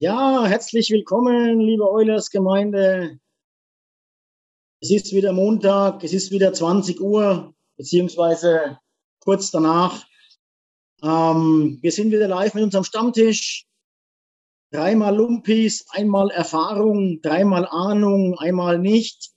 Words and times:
Ja, 0.00 0.46
herzlich 0.46 0.90
willkommen, 0.90 1.58
liebe 1.58 1.90
Eulers-Gemeinde. 1.90 3.18
Es 4.80 4.92
ist 4.92 5.12
wieder 5.12 5.32
Montag, 5.32 6.04
es 6.04 6.12
ist 6.12 6.30
wieder 6.30 6.52
20 6.52 7.00
Uhr, 7.00 7.52
beziehungsweise 7.76 8.78
kurz 9.18 9.50
danach. 9.50 10.06
Ähm, 11.02 11.80
wir 11.82 11.90
sind 11.90 12.12
wieder 12.12 12.28
live 12.28 12.54
mit 12.54 12.62
unserem 12.62 12.84
Stammtisch. 12.84 13.66
Dreimal 14.70 15.16
Lumpis, 15.16 15.84
einmal 15.90 16.30
Erfahrung, 16.30 17.20
dreimal 17.20 17.66
Ahnung, 17.66 18.38
einmal 18.38 18.78
nicht. 18.78 19.32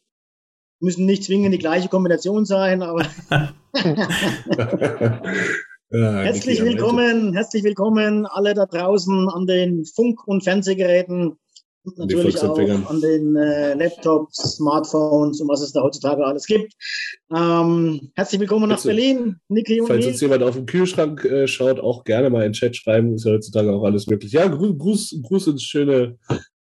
Müssen 0.80 1.08
nicht 1.08 1.24
zwingend 1.24 1.56
die 1.56 1.60
gleiche 1.60 1.90
Kombination 1.90 2.46
sein, 2.46 2.84
aber 2.84 3.08
Ja, 5.94 6.22
Herzlich 6.22 6.64
willkommen, 6.64 7.34
herzlich 7.34 7.66
willkommen 7.66 8.26
alle 8.26 8.54
da 8.54 8.66
draußen 8.66 9.28
an 9.28 9.46
den 9.46 9.84
Funk- 9.84 10.26
und 10.26 10.42
Fernsehgeräten 10.42 11.34
und 11.84 12.00
An 12.00 12.08
den 12.08 12.18
natürlich 12.18 12.42
auch 12.42 12.58
an 12.90 13.02
den 13.02 13.36
äh, 13.36 13.74
Laptops, 13.74 14.38
Smartphones 14.56 15.42
und 15.42 15.50
was 15.50 15.62
es 15.62 15.74
da 15.74 15.82
heutzutage 15.82 16.26
alles 16.26 16.46
gibt. 16.46 16.72
Ähm, 17.36 18.10
herzlich 18.16 18.40
willkommen 18.40 18.70
nach 18.70 18.78
Bitte. 18.78 18.88
Berlin, 18.88 19.36
Niki 19.50 19.82
und 19.82 19.88
Falls 19.88 20.06
uns 20.06 20.22
jemand 20.22 20.44
auf 20.44 20.56
den 20.56 20.66
Kühlschrank 20.66 21.26
äh, 21.26 21.46
schaut, 21.50 21.82
auch 21.82 22.06
gerne 22.06 22.30
mal 22.30 22.46
in 22.46 22.52
den 22.52 22.54
Chat 22.54 22.78
schreiben. 22.78 23.16
Ist 23.16 23.26
ja 23.26 23.34
heutzutage 23.34 23.74
auch 23.74 23.84
alles 23.84 24.08
möglich. 24.08 24.32
Ja, 24.32 24.48
Gru 24.48 24.74
Gruß, 24.74 25.20
Gruß 25.24 25.48
ins 25.48 25.64
schöne, 25.64 26.18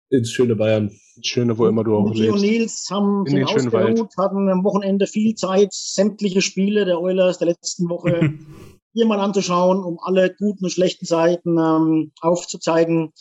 ins 0.09 0.31
schöne 0.31 0.57
Bayern. 0.57 0.91
Schöne, 1.21 1.57
wo 1.57 1.67
immer 1.67 1.85
du 1.85 1.95
auch 1.95 2.09
Niki 2.09 2.27
und 2.27 2.41
lebst. 2.41 2.59
Nils 2.59 2.87
haben 2.91 3.25
In 3.27 3.35
den 3.37 3.45
ausgeruht, 3.45 4.17
hatten 4.17 4.49
am 4.49 4.65
Wochenende 4.65 5.07
viel 5.07 5.35
Zeit, 5.35 5.71
sämtliche 5.71 6.41
Spiele 6.41 6.83
der 6.83 6.99
Oilers 6.99 7.37
der 7.37 7.47
letzten 7.47 7.87
Woche 7.87 8.33
hier 8.93 9.05
mal 9.05 9.19
anzuschauen, 9.19 9.83
um 9.83 9.99
alle 9.99 10.33
guten 10.33 10.65
und 10.65 10.71
schlechten 10.71 11.05
Seiten 11.05 11.57
ähm, 11.57 12.11
aufzuzeigen. 12.21 13.11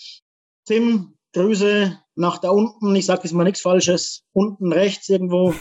Tim, 0.67 1.15
Grüße 1.35 1.99
nach 2.15 2.39
da 2.39 2.51
unten. 2.51 2.95
Ich 2.95 3.07
sage 3.07 3.23
jetzt 3.25 3.33
mal 3.33 3.45
nichts 3.45 3.63
Falsches. 3.63 4.25
Unten 4.33 4.73
rechts 4.73 5.09
irgendwo 5.09 5.55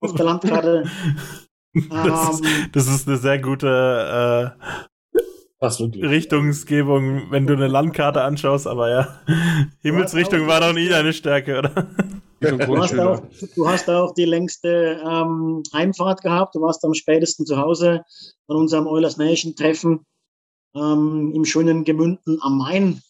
auf 0.00 0.14
der 0.14 0.24
Landkarte. 0.24 0.84
Das 1.72 2.30
ist, 2.30 2.44
Ähm, 2.44 2.68
das 2.72 2.88
ist 2.88 3.06
eine 3.06 3.16
sehr 3.16 3.38
gute 3.38 4.56
äh. 4.58 5.64
Richtungsgebung, 5.64 7.30
wenn 7.30 7.46
du 7.46 7.52
eine 7.52 7.68
Landkarte 7.68 8.22
anschaust, 8.22 8.66
aber 8.66 8.90
ja. 8.90 9.20
Himmelsrichtung 9.80 10.48
war 10.48 10.60
doch 10.60 10.72
nie 10.72 10.88
deine 10.88 11.12
Stärke, 11.12 11.60
oder? 11.60 11.86
Du 12.40 12.78
hast, 12.78 12.98
auch, 12.98 13.22
du 13.54 13.68
hast 13.68 13.90
auch 13.90 14.14
die 14.14 14.24
längste 14.24 15.00
ähm, 15.06 15.62
Heimfahrt 15.74 16.22
gehabt. 16.22 16.54
Du 16.54 16.62
warst 16.62 16.82
am 16.84 16.94
spätesten 16.94 17.44
zu 17.44 17.58
Hause 17.58 18.02
von 18.46 18.56
unserem 18.56 18.86
Oilers 18.86 19.18
Nation 19.18 19.54
Treffen 19.54 20.06
ähm, 20.74 21.32
im 21.34 21.44
schönen 21.44 21.84
Gemünden 21.84 22.38
am 22.40 22.56
Main, 22.58 23.02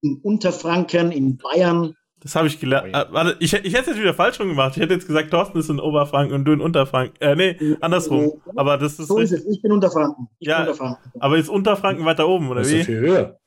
in 0.00 0.18
Unterfranken, 0.22 1.12
in 1.12 1.36
Bayern. 1.36 1.94
Das 2.20 2.34
habe 2.34 2.46
ich 2.46 2.58
gelernt. 2.58 2.94
Äh, 2.94 3.04
warte, 3.10 3.36
ich, 3.40 3.52
ich 3.52 3.74
hätte 3.74 3.90
es 3.90 3.96
jetzt 3.96 4.00
wieder 4.00 4.14
falsch 4.14 4.40
rum 4.40 4.48
gemacht. 4.48 4.76
Ich 4.76 4.82
hätte 4.82 4.94
jetzt 4.94 5.06
gesagt, 5.08 5.30
Thorsten 5.30 5.58
ist 5.58 5.68
in 5.68 5.80
Oberfranken 5.80 6.34
und 6.34 6.44
du 6.44 6.52
in 6.52 6.60
Unterfranken. 6.60 7.20
Äh, 7.20 7.34
nee, 7.36 7.76
andersrum. 7.80 8.40
Aber 8.56 8.78
das 8.78 8.98
ist 8.98 9.08
So 9.08 9.18
ist 9.18 9.32
richtig. 9.32 9.48
es. 9.50 9.56
Ich 9.56 9.62
bin 9.62 9.72
Unterfranken. 9.72 10.28
Ich 10.38 10.48
Ja, 10.48 10.60
bin 10.60 10.68
Unterfranken. 10.70 11.12
Aber 11.20 11.36
ist 11.36 11.48
Unterfranken 11.48 12.04
weiter 12.06 12.28
oben, 12.28 12.48
oder 12.48 12.60
Das 12.60 12.68
ist 12.68 12.74
ja 12.74 12.78
wie? 12.80 12.84
viel 12.84 13.00
höher. 13.00 13.38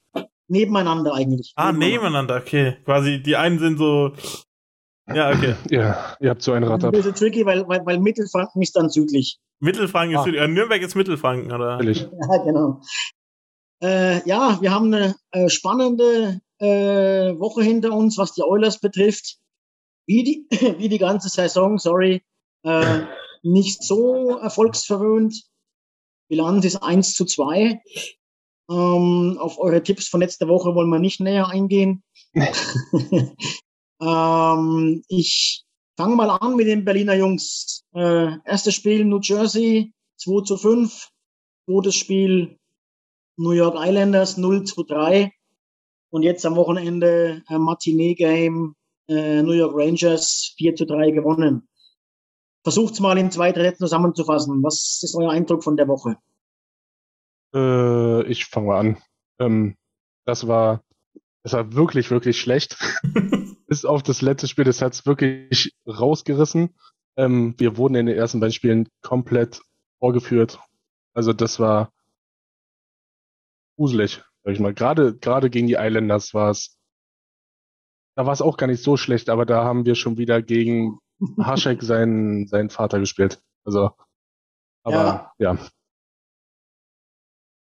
Nebeneinander 0.47 1.13
eigentlich. 1.15 1.53
Ah, 1.55 1.71
nebeneinander, 1.71 2.35
okay. 2.37 2.75
Quasi, 2.85 3.23
die 3.23 3.35
einen 3.35 3.57
sind 3.57 3.77
so. 3.79 4.13
Ja, 5.13 5.29
okay. 5.31 5.55
Ja, 5.69 6.15
ihr 6.19 6.29
habt 6.31 6.41
so 6.41 6.53
ein 6.53 6.61
Das 6.63 6.71
Rad 6.71 6.79
ist 6.79 6.83
ein 6.85 6.87
ab. 6.87 6.93
bisschen 6.95 7.15
tricky, 7.15 7.45
weil, 7.45 7.67
weil, 7.67 7.85
weil 7.85 7.99
Mittelfranken 7.99 8.61
ist 8.61 8.75
dann 8.75 8.89
südlich. 8.89 9.39
Mittelfranken 9.59 10.15
ist 10.15 10.21
Ah. 10.21 10.23
Süd. 10.23 10.35
Äh, 10.35 10.47
Nürnberg 10.47 10.81
ist 10.81 10.95
Mittelfranken, 10.95 11.51
oder? 11.51 11.77
Ehrlich. 11.79 12.07
Ja, 12.31 12.43
genau. 12.43 12.81
Äh, 13.83 14.27
ja, 14.27 14.57
wir 14.61 14.71
haben 14.71 14.93
eine 14.93 15.15
äh, 15.31 15.49
spannende 15.49 16.39
äh, 16.59 17.37
Woche 17.37 17.61
hinter 17.63 17.91
uns, 17.93 18.17
was 18.17 18.33
die 18.33 18.41
Oilers 18.43 18.79
betrifft. 18.79 19.37
Wie 20.07 20.23
die, 20.23 20.47
wie 20.79 20.89
die 20.89 20.97
ganze 20.97 21.29
Saison, 21.29 21.77
sorry, 21.77 22.23
äh, 22.63 23.01
nicht 23.43 23.83
so 23.83 24.37
erfolgsverwöhnt. 24.39 25.43
Bilanz 26.29 26.65
ist 26.65 26.77
1 26.77 27.13
zu 27.13 27.25
2. 27.25 27.79
Ähm, 28.71 29.37
auf 29.39 29.59
eure 29.59 29.83
Tipps 29.83 30.07
von 30.07 30.21
letzter 30.21 30.47
Woche 30.47 30.73
wollen 30.73 30.89
wir 30.89 30.97
nicht 30.99 31.19
näher 31.19 31.49
eingehen. 31.49 32.01
Ähm, 34.01 35.03
ich 35.07 35.65
fange 35.97 36.15
mal 36.15 36.29
an 36.29 36.55
mit 36.55 36.67
den 36.67 36.85
Berliner 36.85 37.15
Jungs. 37.15 37.83
Äh, 37.93 38.37
erstes 38.45 38.75
Spiel 38.75 39.05
New 39.05 39.19
Jersey 39.21 39.93
2 40.17 40.43
zu 40.43 40.57
5. 40.57 41.09
Zweites 41.65 41.95
Spiel 41.95 42.57
New 43.37 43.51
York 43.51 43.75
Islanders 43.77 44.37
0 44.37 44.63
zu 44.63 44.83
3. 44.83 45.31
Und 46.09 46.23
jetzt 46.23 46.45
am 46.45 46.55
Wochenende 46.55 47.43
äh, 47.49 47.57
Matinee-Game 47.57 48.75
äh, 49.07 49.41
New 49.41 49.51
York 49.51 49.73
Rangers 49.75 50.53
4 50.57 50.75
zu 50.75 50.85
3 50.85 51.11
gewonnen. 51.11 51.67
Versucht's 52.63 52.99
mal 52.99 53.17
in 53.17 53.29
zwei, 53.29 53.51
drei 53.51 53.63
Sätzen 53.63 53.85
zusammenzufassen. 53.85 54.63
Was 54.63 55.01
ist 55.03 55.15
euer 55.15 55.31
Eindruck 55.31 55.63
von 55.63 55.77
der 55.77 55.87
Woche? 55.87 56.17
Äh, 57.53 58.23
ich 58.27 58.45
fange 58.45 58.67
mal 58.67 58.79
an. 58.79 58.97
Ähm, 59.39 59.75
das 60.25 60.47
war, 60.47 60.83
das 61.43 61.53
war 61.53 61.73
wirklich, 61.73 62.09
wirklich 62.09 62.39
schlecht. 62.39 62.77
Bis 63.75 63.83
auf 63.83 64.03
das 64.03 64.21
letzte 64.21 64.47
Spiel, 64.47 64.63
das 64.63 64.81
hat's 64.81 65.05
wirklich 65.05 65.75
rausgerissen. 65.85 66.73
Ähm, 67.17 67.55
wir 67.57 67.75
wurden 67.75 67.95
in 67.95 68.05
den 68.05 68.15
ersten 68.15 68.39
beiden 68.39 68.53
Spielen 68.53 68.87
komplett 69.01 69.61
vorgeführt. 69.99 70.61
Also 71.13 71.33
das 71.33 71.59
war 71.59 71.91
gruselig, 73.77 74.23
sag 74.45 74.53
ich 74.53 74.61
mal. 74.61 74.73
Gerade, 74.73 75.17
gerade 75.17 75.49
gegen 75.49 75.67
die 75.67 75.73
Islanders 75.73 76.33
war 76.33 76.51
es, 76.51 76.79
da 78.15 78.25
war 78.25 78.31
es 78.31 78.41
auch 78.41 78.55
gar 78.55 78.67
nicht 78.67 78.81
so 78.81 78.95
schlecht, 78.95 79.29
aber 79.29 79.45
da 79.45 79.65
haben 79.65 79.85
wir 79.85 79.95
schon 79.95 80.17
wieder 80.17 80.41
gegen 80.41 80.97
Haschek 81.37 81.83
seinen, 81.83 82.47
seinen 82.47 82.69
Vater 82.69 82.99
gespielt. 82.99 83.43
Also, 83.65 83.91
aber 84.83 85.33
ja. 85.37 85.57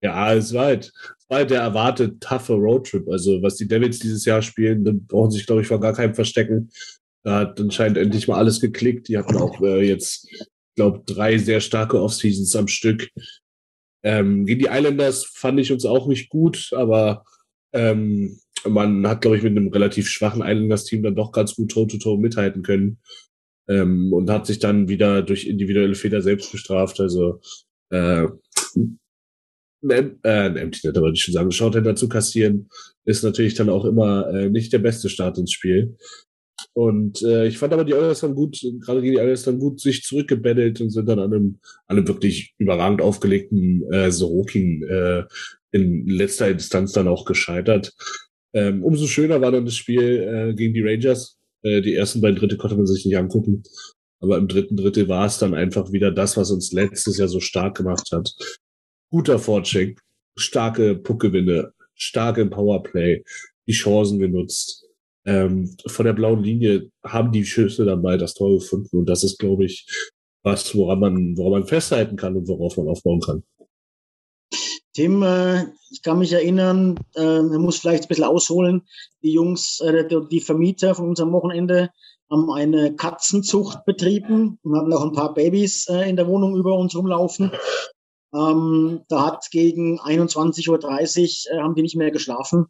Ja, 0.03 0.33
es 0.35 0.53
war 0.53 0.65
halt, 0.65 0.93
es 1.27 1.29
war 1.29 1.37
halt 1.39 1.49
der 1.49 1.61
erwartet 1.61 2.21
taffe 2.21 2.53
Roadtrip. 2.53 3.07
Also, 3.09 3.41
was 3.41 3.55
die 3.55 3.67
Devils 3.67 3.99
dieses 3.99 4.25
Jahr 4.25 4.41
spielen, 4.41 4.85
dann 4.85 5.05
brauchen 5.07 5.31
sie 5.31 5.37
sich, 5.37 5.47
glaube 5.47 5.61
ich, 5.61 5.67
vor 5.67 5.79
gar 5.79 5.93
keinem 5.93 6.13
verstecken. 6.13 6.69
Da 7.23 7.39
hat 7.39 7.59
anscheinend 7.59 7.97
endlich 7.97 8.27
mal 8.27 8.37
alles 8.37 8.61
geklickt. 8.61 9.07
Die 9.07 9.17
hatten 9.17 9.35
auch 9.37 9.59
äh, 9.61 9.81
jetzt, 9.87 10.27
glaube 10.75 11.01
drei 11.05 11.37
sehr 11.39 11.61
starke 11.61 11.99
Offseasons 11.99 12.55
am 12.55 12.67
Stück. 12.67 13.09
Ähm, 14.03 14.45
gegen 14.45 14.59
die 14.59 14.69
Islanders 14.69 15.25
fand 15.25 15.59
ich 15.59 15.71
uns 15.71 15.85
auch 15.85 16.07
nicht 16.07 16.29
gut, 16.29 16.71
aber 16.73 17.23
ähm, 17.73 18.39
man 18.67 19.07
hat, 19.07 19.21
glaube 19.21 19.37
ich, 19.37 19.43
mit 19.43 19.57
einem 19.57 19.69
relativ 19.69 20.07
schwachen 20.07 20.43
Islanders-Team 20.43 21.01
dann 21.01 21.15
doch 21.15 21.31
ganz 21.31 21.55
gut 21.55 21.71
Toe-to-Toe 21.71 22.19
mithalten 22.19 22.61
können. 22.61 22.99
Ähm, 23.67 24.13
und 24.13 24.29
hat 24.29 24.45
sich 24.45 24.59
dann 24.59 24.87
wieder 24.89 25.23
durch 25.23 25.47
individuelle 25.47 25.95
Fehler 25.95 26.21
selbst 26.21 26.51
bestraft. 26.51 26.99
Also 26.99 27.41
äh, 27.89 28.27
ein, 29.91 30.19
äh, 30.23 30.29
ein 30.29 30.57
Empty 30.57 30.87
Net, 30.87 30.97
wollte 30.97 31.15
ich 31.15 31.23
schon 31.23 31.33
sagen, 31.33 31.51
Shorthander 31.51 31.95
zu 31.95 32.09
kassieren, 32.09 32.69
ist 33.05 33.23
natürlich 33.23 33.53
dann 33.53 33.69
auch 33.69 33.85
immer 33.85 34.27
äh, 34.33 34.49
nicht 34.49 34.73
der 34.73 34.79
beste 34.79 35.09
Start 35.09 35.37
ins 35.37 35.51
Spiel. 35.51 35.95
Und 36.73 37.21
äh, 37.21 37.47
ich 37.47 37.57
fand 37.57 37.73
aber 37.73 37.85
die 37.85 37.93
Oilers 37.93 38.21
dann 38.21 38.35
gut, 38.35 38.59
gerade 38.81 39.01
gegen 39.01 39.15
die 39.15 39.21
Oilers 39.21 39.43
dann 39.43 39.59
gut 39.59 39.79
sich 39.79 40.03
zurückgebettelt 40.03 40.81
und 40.81 40.89
sind 40.89 41.07
dann 41.07 41.19
an 41.19 41.33
einem, 41.33 41.59
an 41.87 41.97
einem 41.97 42.07
wirklich 42.07 42.53
überragend 42.57 43.01
aufgelegten 43.01 43.83
äh, 43.91 44.11
Sorokin 44.11 44.83
äh, 44.83 45.23
in 45.71 46.07
letzter 46.07 46.49
Instanz 46.49 46.93
dann 46.93 47.07
auch 47.07 47.25
gescheitert. 47.25 47.93
Ähm, 48.53 48.83
umso 48.83 49.07
schöner 49.07 49.41
war 49.41 49.51
dann 49.51 49.65
das 49.65 49.75
Spiel 49.75 50.01
äh, 50.01 50.53
gegen 50.53 50.73
die 50.73 50.81
Rangers. 50.81 51.37
Äh, 51.61 51.81
die 51.81 51.93
ersten 51.93 52.21
beiden 52.21 52.39
Dritte 52.39 52.57
konnte 52.57 52.77
man 52.77 52.87
sich 52.87 53.05
nicht 53.05 53.17
angucken. 53.17 53.63
Aber 54.21 54.37
im 54.37 54.47
dritten 54.47 54.77
Drittel 54.77 55.09
war 55.09 55.25
es 55.25 55.37
dann 55.37 55.53
einfach 55.53 55.91
wieder 55.91 56.11
das, 56.11 56.37
was 56.37 56.51
uns 56.51 56.71
letztes 56.71 57.17
Jahr 57.17 57.27
so 57.27 57.41
stark 57.41 57.75
gemacht 57.77 58.09
hat. 58.11 58.33
Guter 59.15 59.39
Vorcheck, 59.39 59.97
starke 60.35 60.93
Puckgewinne, 60.93 61.71
stark 61.93 62.37
im 62.37 62.49
Powerplay, 62.49 63.23
die 63.65 63.71
Chancen 63.71 64.19
genutzt. 64.19 64.85
Ähm, 65.25 65.73
von 65.87 66.05
der 66.05 66.11
blauen 66.11 66.43
Linie 66.43 66.91
haben 67.01 67.31
die 67.31 67.45
Schüsse 67.45 67.85
mal 67.95 68.17
das 68.17 68.33
Tor 68.33 68.55
gefunden. 68.55 68.97
Und 68.97 69.05
das 69.05 69.23
ist, 69.23 69.39
glaube 69.39 69.63
ich, 69.63 69.87
was, 70.43 70.75
woran 70.75 70.99
man, 70.99 71.37
woran 71.37 71.61
man 71.61 71.65
festhalten 71.65 72.17
kann 72.17 72.35
und 72.35 72.49
worauf 72.49 72.75
man 72.75 72.89
aufbauen 72.89 73.21
kann. 73.21 73.43
Tim, 74.93 75.23
äh, 75.23 75.63
ich 75.91 76.01
kann 76.01 76.19
mich 76.19 76.33
erinnern, 76.33 76.99
äh, 77.15 77.41
man 77.41 77.61
muss 77.61 77.77
vielleicht 77.77 78.03
ein 78.03 78.07
bisschen 78.09 78.25
ausholen. 78.25 78.81
Die 79.23 79.31
Jungs, 79.31 79.79
äh, 79.79 80.09
die 80.29 80.41
Vermieter 80.41 80.93
von 80.93 81.07
unserem 81.07 81.31
Wochenende 81.31 81.89
haben 82.29 82.51
eine 82.51 82.93
Katzenzucht 82.97 83.85
betrieben 83.85 84.59
und 84.61 84.75
hatten 84.75 84.91
auch 84.91 85.05
ein 85.05 85.13
paar 85.13 85.33
Babys 85.33 85.87
äh, 85.87 86.09
in 86.09 86.17
der 86.17 86.27
Wohnung 86.27 86.57
über 86.57 86.77
uns 86.77 86.93
rumlaufen. 86.97 87.53
Ähm, 88.33 89.01
da 89.07 89.25
hat 89.25 89.49
gegen 89.51 89.99
21.30 89.99 90.69
Uhr 90.69 91.53
äh, 91.53 91.61
haben 91.61 91.75
die 91.75 91.81
nicht 91.81 91.95
mehr 91.95 92.11
geschlafen. 92.11 92.67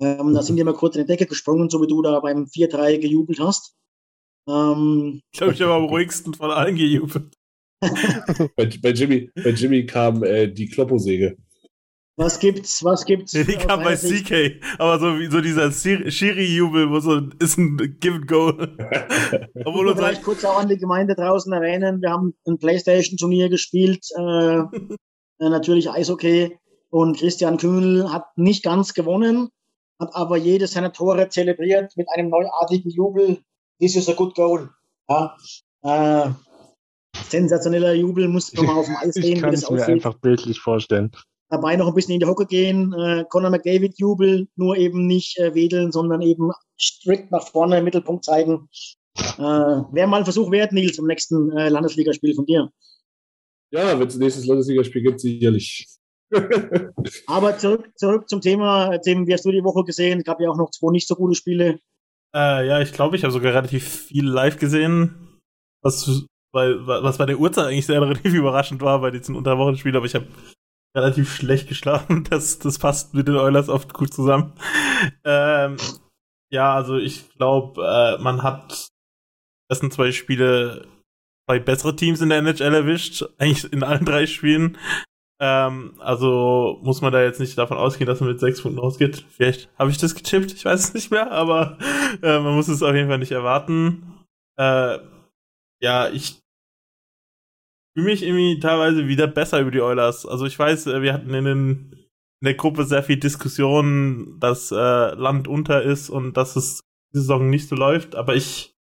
Ähm, 0.00 0.34
da 0.34 0.42
sind 0.42 0.56
die 0.56 0.64
mal 0.64 0.74
kurz 0.74 0.96
in 0.96 1.02
die 1.02 1.08
Decke 1.08 1.26
gesprungen, 1.26 1.70
so 1.70 1.82
wie 1.82 1.88
du 1.88 2.02
da 2.02 2.20
beim 2.20 2.44
4-3 2.44 2.98
gejubelt 2.98 3.40
hast. 3.40 3.74
Ähm, 4.48 5.20
ich 5.32 5.38
glaube, 5.38 5.54
ich 5.54 5.62
habe 5.62 5.74
am 5.74 5.84
ruhigsten 5.84 6.34
von 6.34 6.50
allen 6.50 6.76
gejubelt. 6.76 7.34
bei, 8.56 8.70
bei, 8.82 8.90
Jimmy, 8.90 9.30
bei 9.34 9.50
Jimmy 9.50 9.86
kam 9.86 10.22
äh, 10.22 10.48
die 10.48 10.68
Klopposäge. 10.68 11.36
Was 12.18 12.40
gibt's? 12.40 12.82
Was 12.82 13.04
gibt's? 13.04 13.32
Ja, 13.32 13.44
die 13.44 13.54
kam 13.54 13.84
bei 13.84 13.94
CK, 13.94 14.60
aber 14.80 14.98
so 14.98 15.20
wie 15.20 15.30
so 15.30 15.40
dieser 15.40 15.70
Schiri-Jubel, 15.70 16.90
wo 16.90 16.98
so 16.98 17.20
ist 17.38 17.58
ein 17.58 17.76
Give 18.00 18.16
and 18.16 18.26
Go. 18.26 18.48
Obwohl 19.64 19.86
uns 19.86 19.98
vielleicht 19.98 20.24
kurz 20.24 20.44
auch 20.44 20.58
an 20.58 20.68
die 20.68 20.78
Gemeinde 20.78 21.14
draußen 21.14 21.52
erwähnen. 21.52 22.02
Wir 22.02 22.10
haben 22.10 22.34
ein 22.44 22.58
Playstation-Turnier 22.58 23.50
gespielt, 23.50 24.04
äh, 24.18 24.58
äh, 24.58 24.64
natürlich 25.38 25.88
Eishockey. 25.90 26.58
Und 26.90 27.18
Christian 27.18 27.56
Kühnel 27.56 28.12
hat 28.12 28.36
nicht 28.36 28.64
ganz 28.64 28.94
gewonnen, 28.94 29.50
hat 30.00 30.12
aber 30.12 30.38
jedes 30.38 30.72
seiner 30.72 30.92
Tore 30.92 31.28
zelebriert 31.28 31.96
mit 31.96 32.08
einem 32.16 32.30
neuartigen 32.30 32.90
Jubel. 32.90 33.38
This 33.78 33.94
is 33.94 34.08
a 34.08 34.14
good 34.14 34.34
goal. 34.34 34.70
Ja, 35.08 35.36
äh, 35.82 36.30
sensationeller 37.28 37.92
Jubel, 37.94 38.26
muss 38.26 38.52
man 38.54 38.66
mal 38.66 38.74
auf 38.74 38.86
dem 38.86 38.96
Eis 38.96 39.14
sehen, 39.14 39.36
ich 39.36 39.40
kann 39.40 39.54
es 39.54 39.70
mir 39.70 39.86
einfach 39.86 40.14
bildlich 40.14 40.58
vorstellen 40.58 41.12
dabei 41.48 41.76
noch 41.76 41.88
ein 41.88 41.94
bisschen 41.94 42.14
in 42.14 42.20
die 42.20 42.26
Hocke 42.26 42.46
gehen. 42.46 42.92
Äh, 42.92 43.24
Conor 43.28 43.50
McDavid 43.50 43.98
Jubel, 43.98 44.48
nur 44.56 44.76
eben 44.76 45.06
nicht 45.06 45.38
äh, 45.38 45.54
wedeln, 45.54 45.92
sondern 45.92 46.22
eben 46.22 46.50
strikt 46.78 47.30
nach 47.30 47.48
vorne, 47.48 47.82
Mittelpunkt 47.82 48.24
zeigen. 48.24 48.68
Äh, 49.16 49.42
Wäre 49.42 50.06
mal 50.06 50.18
ein 50.18 50.24
Versuch 50.24 50.50
wert, 50.50 50.72
Nils, 50.72 50.96
zum 50.96 51.06
nächsten 51.06 51.50
äh, 51.56 51.68
Landesligaspiel 51.68 52.34
von 52.34 52.46
dir. 52.46 52.70
Ja, 53.70 53.98
wenn 53.98 54.06
es 54.06 54.16
nächstes 54.16 54.46
Landesligaspiel 54.46 55.02
gibt, 55.02 55.20
sicherlich. 55.20 55.86
Aber 57.26 57.56
zurück, 57.58 57.90
zurück 57.96 58.28
zum 58.28 58.40
Thema, 58.40 58.98
Tim, 58.98 59.26
wie 59.26 59.32
hast 59.32 59.44
du 59.44 59.50
die 59.50 59.64
Woche 59.64 59.84
gesehen? 59.84 60.18
Es 60.18 60.24
gab 60.24 60.40
ja 60.40 60.50
auch 60.50 60.56
noch 60.56 60.70
zwei 60.70 60.92
nicht 60.92 61.08
so 61.08 61.14
gute 61.14 61.34
Spiele. 61.34 61.80
Äh, 62.34 62.66
ja, 62.66 62.80
ich 62.80 62.92
glaube, 62.92 63.16
ich 63.16 63.24
habe 63.24 63.32
sogar 63.32 63.54
relativ 63.54 63.88
viel 63.88 64.26
live 64.26 64.58
gesehen, 64.58 65.40
was, 65.82 66.26
weil, 66.52 66.86
was 66.86 67.18
bei 67.18 67.26
der 67.26 67.38
Uhrzeit 67.38 67.66
eigentlich 67.66 67.86
sehr 67.86 68.00
relativ 68.02 68.34
überraschend 68.34 68.82
war 68.82 69.00
bei 69.00 69.10
diesen 69.10 69.36
Unterwochenspielen, 69.36 69.96
aber 69.96 70.06
ich 70.06 70.14
habe 70.14 70.26
relativ 70.98 71.34
schlecht 71.34 71.68
geschlafen. 71.68 72.24
Das, 72.30 72.58
das 72.58 72.78
passt 72.78 73.14
mit 73.14 73.28
den 73.28 73.36
Oilers 73.36 73.68
oft 73.68 73.94
gut 73.94 74.12
zusammen. 74.12 74.52
Ähm, 75.24 75.76
ja, 76.50 76.74
also 76.74 76.96
ich 76.96 77.30
glaube, 77.34 77.82
äh, 77.82 78.22
man 78.22 78.42
hat 78.42 78.88
ersten 79.70 79.90
zwei 79.90 80.12
Spiele 80.12 80.86
bei 81.46 81.58
bessere 81.58 81.96
Teams 81.96 82.20
in 82.20 82.28
der 82.28 82.38
NHL 82.38 82.74
erwischt, 82.74 83.24
eigentlich 83.38 83.72
in 83.72 83.82
allen 83.82 84.04
drei 84.04 84.26
Spielen. 84.26 84.76
Ähm, 85.40 85.94
also 85.98 86.78
muss 86.82 87.00
man 87.00 87.12
da 87.12 87.22
jetzt 87.22 87.40
nicht 87.40 87.56
davon 87.56 87.78
ausgehen, 87.78 88.06
dass 88.06 88.20
man 88.20 88.30
mit 88.30 88.40
sechs 88.40 88.60
Punkten 88.60 88.80
rausgeht. 88.80 89.24
Vielleicht 89.30 89.70
habe 89.78 89.90
ich 89.90 89.98
das 89.98 90.14
gechippt, 90.14 90.52
ich 90.52 90.64
weiß 90.64 90.80
es 90.80 90.94
nicht 90.94 91.10
mehr, 91.10 91.30
aber 91.30 91.78
äh, 92.22 92.40
man 92.40 92.54
muss 92.54 92.68
es 92.68 92.82
auf 92.82 92.94
jeden 92.94 93.08
Fall 93.08 93.18
nicht 93.18 93.32
erwarten. 93.32 94.24
Äh, 94.58 94.98
ja, 95.80 96.08
ich 96.08 96.40
fühle 97.98 98.12
mich 98.12 98.22
irgendwie 98.22 98.60
teilweise 98.60 99.08
wieder 99.08 99.26
besser 99.26 99.60
über 99.60 99.72
die 99.72 99.80
Oilers. 99.80 100.24
Also 100.24 100.46
ich 100.46 100.56
weiß, 100.56 100.86
äh, 100.86 101.02
wir 101.02 101.12
hatten 101.12 101.34
in, 101.34 101.44
den, 101.44 101.92
in 102.40 102.44
der 102.44 102.54
Gruppe 102.54 102.84
sehr 102.84 103.02
viel 103.02 103.16
Diskussion, 103.16 104.36
dass 104.38 104.70
äh, 104.70 104.76
Land 104.76 105.48
unter 105.48 105.82
ist 105.82 106.08
und 106.08 106.36
dass 106.36 106.54
es 106.54 106.80
die 107.12 107.18
Saison 107.18 107.50
nicht 107.50 107.68
so 107.68 107.74
läuft, 107.74 108.14
aber 108.14 108.36
ich 108.36 108.76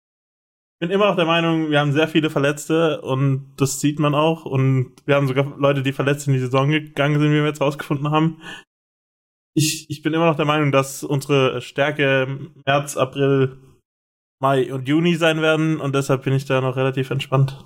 bin 0.79 0.89
immer 0.89 1.05
noch 1.05 1.15
der 1.15 1.25
Meinung, 1.25 1.69
wir 1.69 1.79
haben 1.79 1.91
sehr 1.91 2.07
viele 2.07 2.31
Verletzte 2.31 3.01
und 3.01 3.53
das 3.57 3.79
sieht 3.79 3.99
man 3.99 4.15
auch 4.15 4.45
und 4.45 4.95
wir 5.05 5.15
haben 5.15 5.27
sogar 5.27 5.59
Leute, 5.59 5.83
die 5.83 5.93
verletzt 5.93 6.25
in 6.25 6.33
die 6.33 6.39
Saison 6.39 6.69
gegangen 6.69 7.19
sind, 7.19 7.29
wie 7.29 7.35
wir 7.35 7.45
jetzt 7.45 7.61
rausgefunden 7.61 8.09
haben. 8.09 8.41
Ich, 9.53 9.85
ich 9.91 10.01
bin 10.01 10.15
immer 10.15 10.25
noch 10.25 10.37
der 10.37 10.45
Meinung, 10.45 10.71
dass 10.71 11.03
unsere 11.03 11.61
Stärke 11.61 12.49
März, 12.65 12.97
April, 12.97 13.59
Mai 14.41 14.73
und 14.73 14.87
Juni 14.87 15.15
sein 15.15 15.41
werden 15.41 15.79
und 15.79 15.93
deshalb 15.93 16.23
bin 16.23 16.33
ich 16.33 16.45
da 16.45 16.61
noch 16.61 16.77
relativ 16.77 17.11
entspannt. 17.11 17.63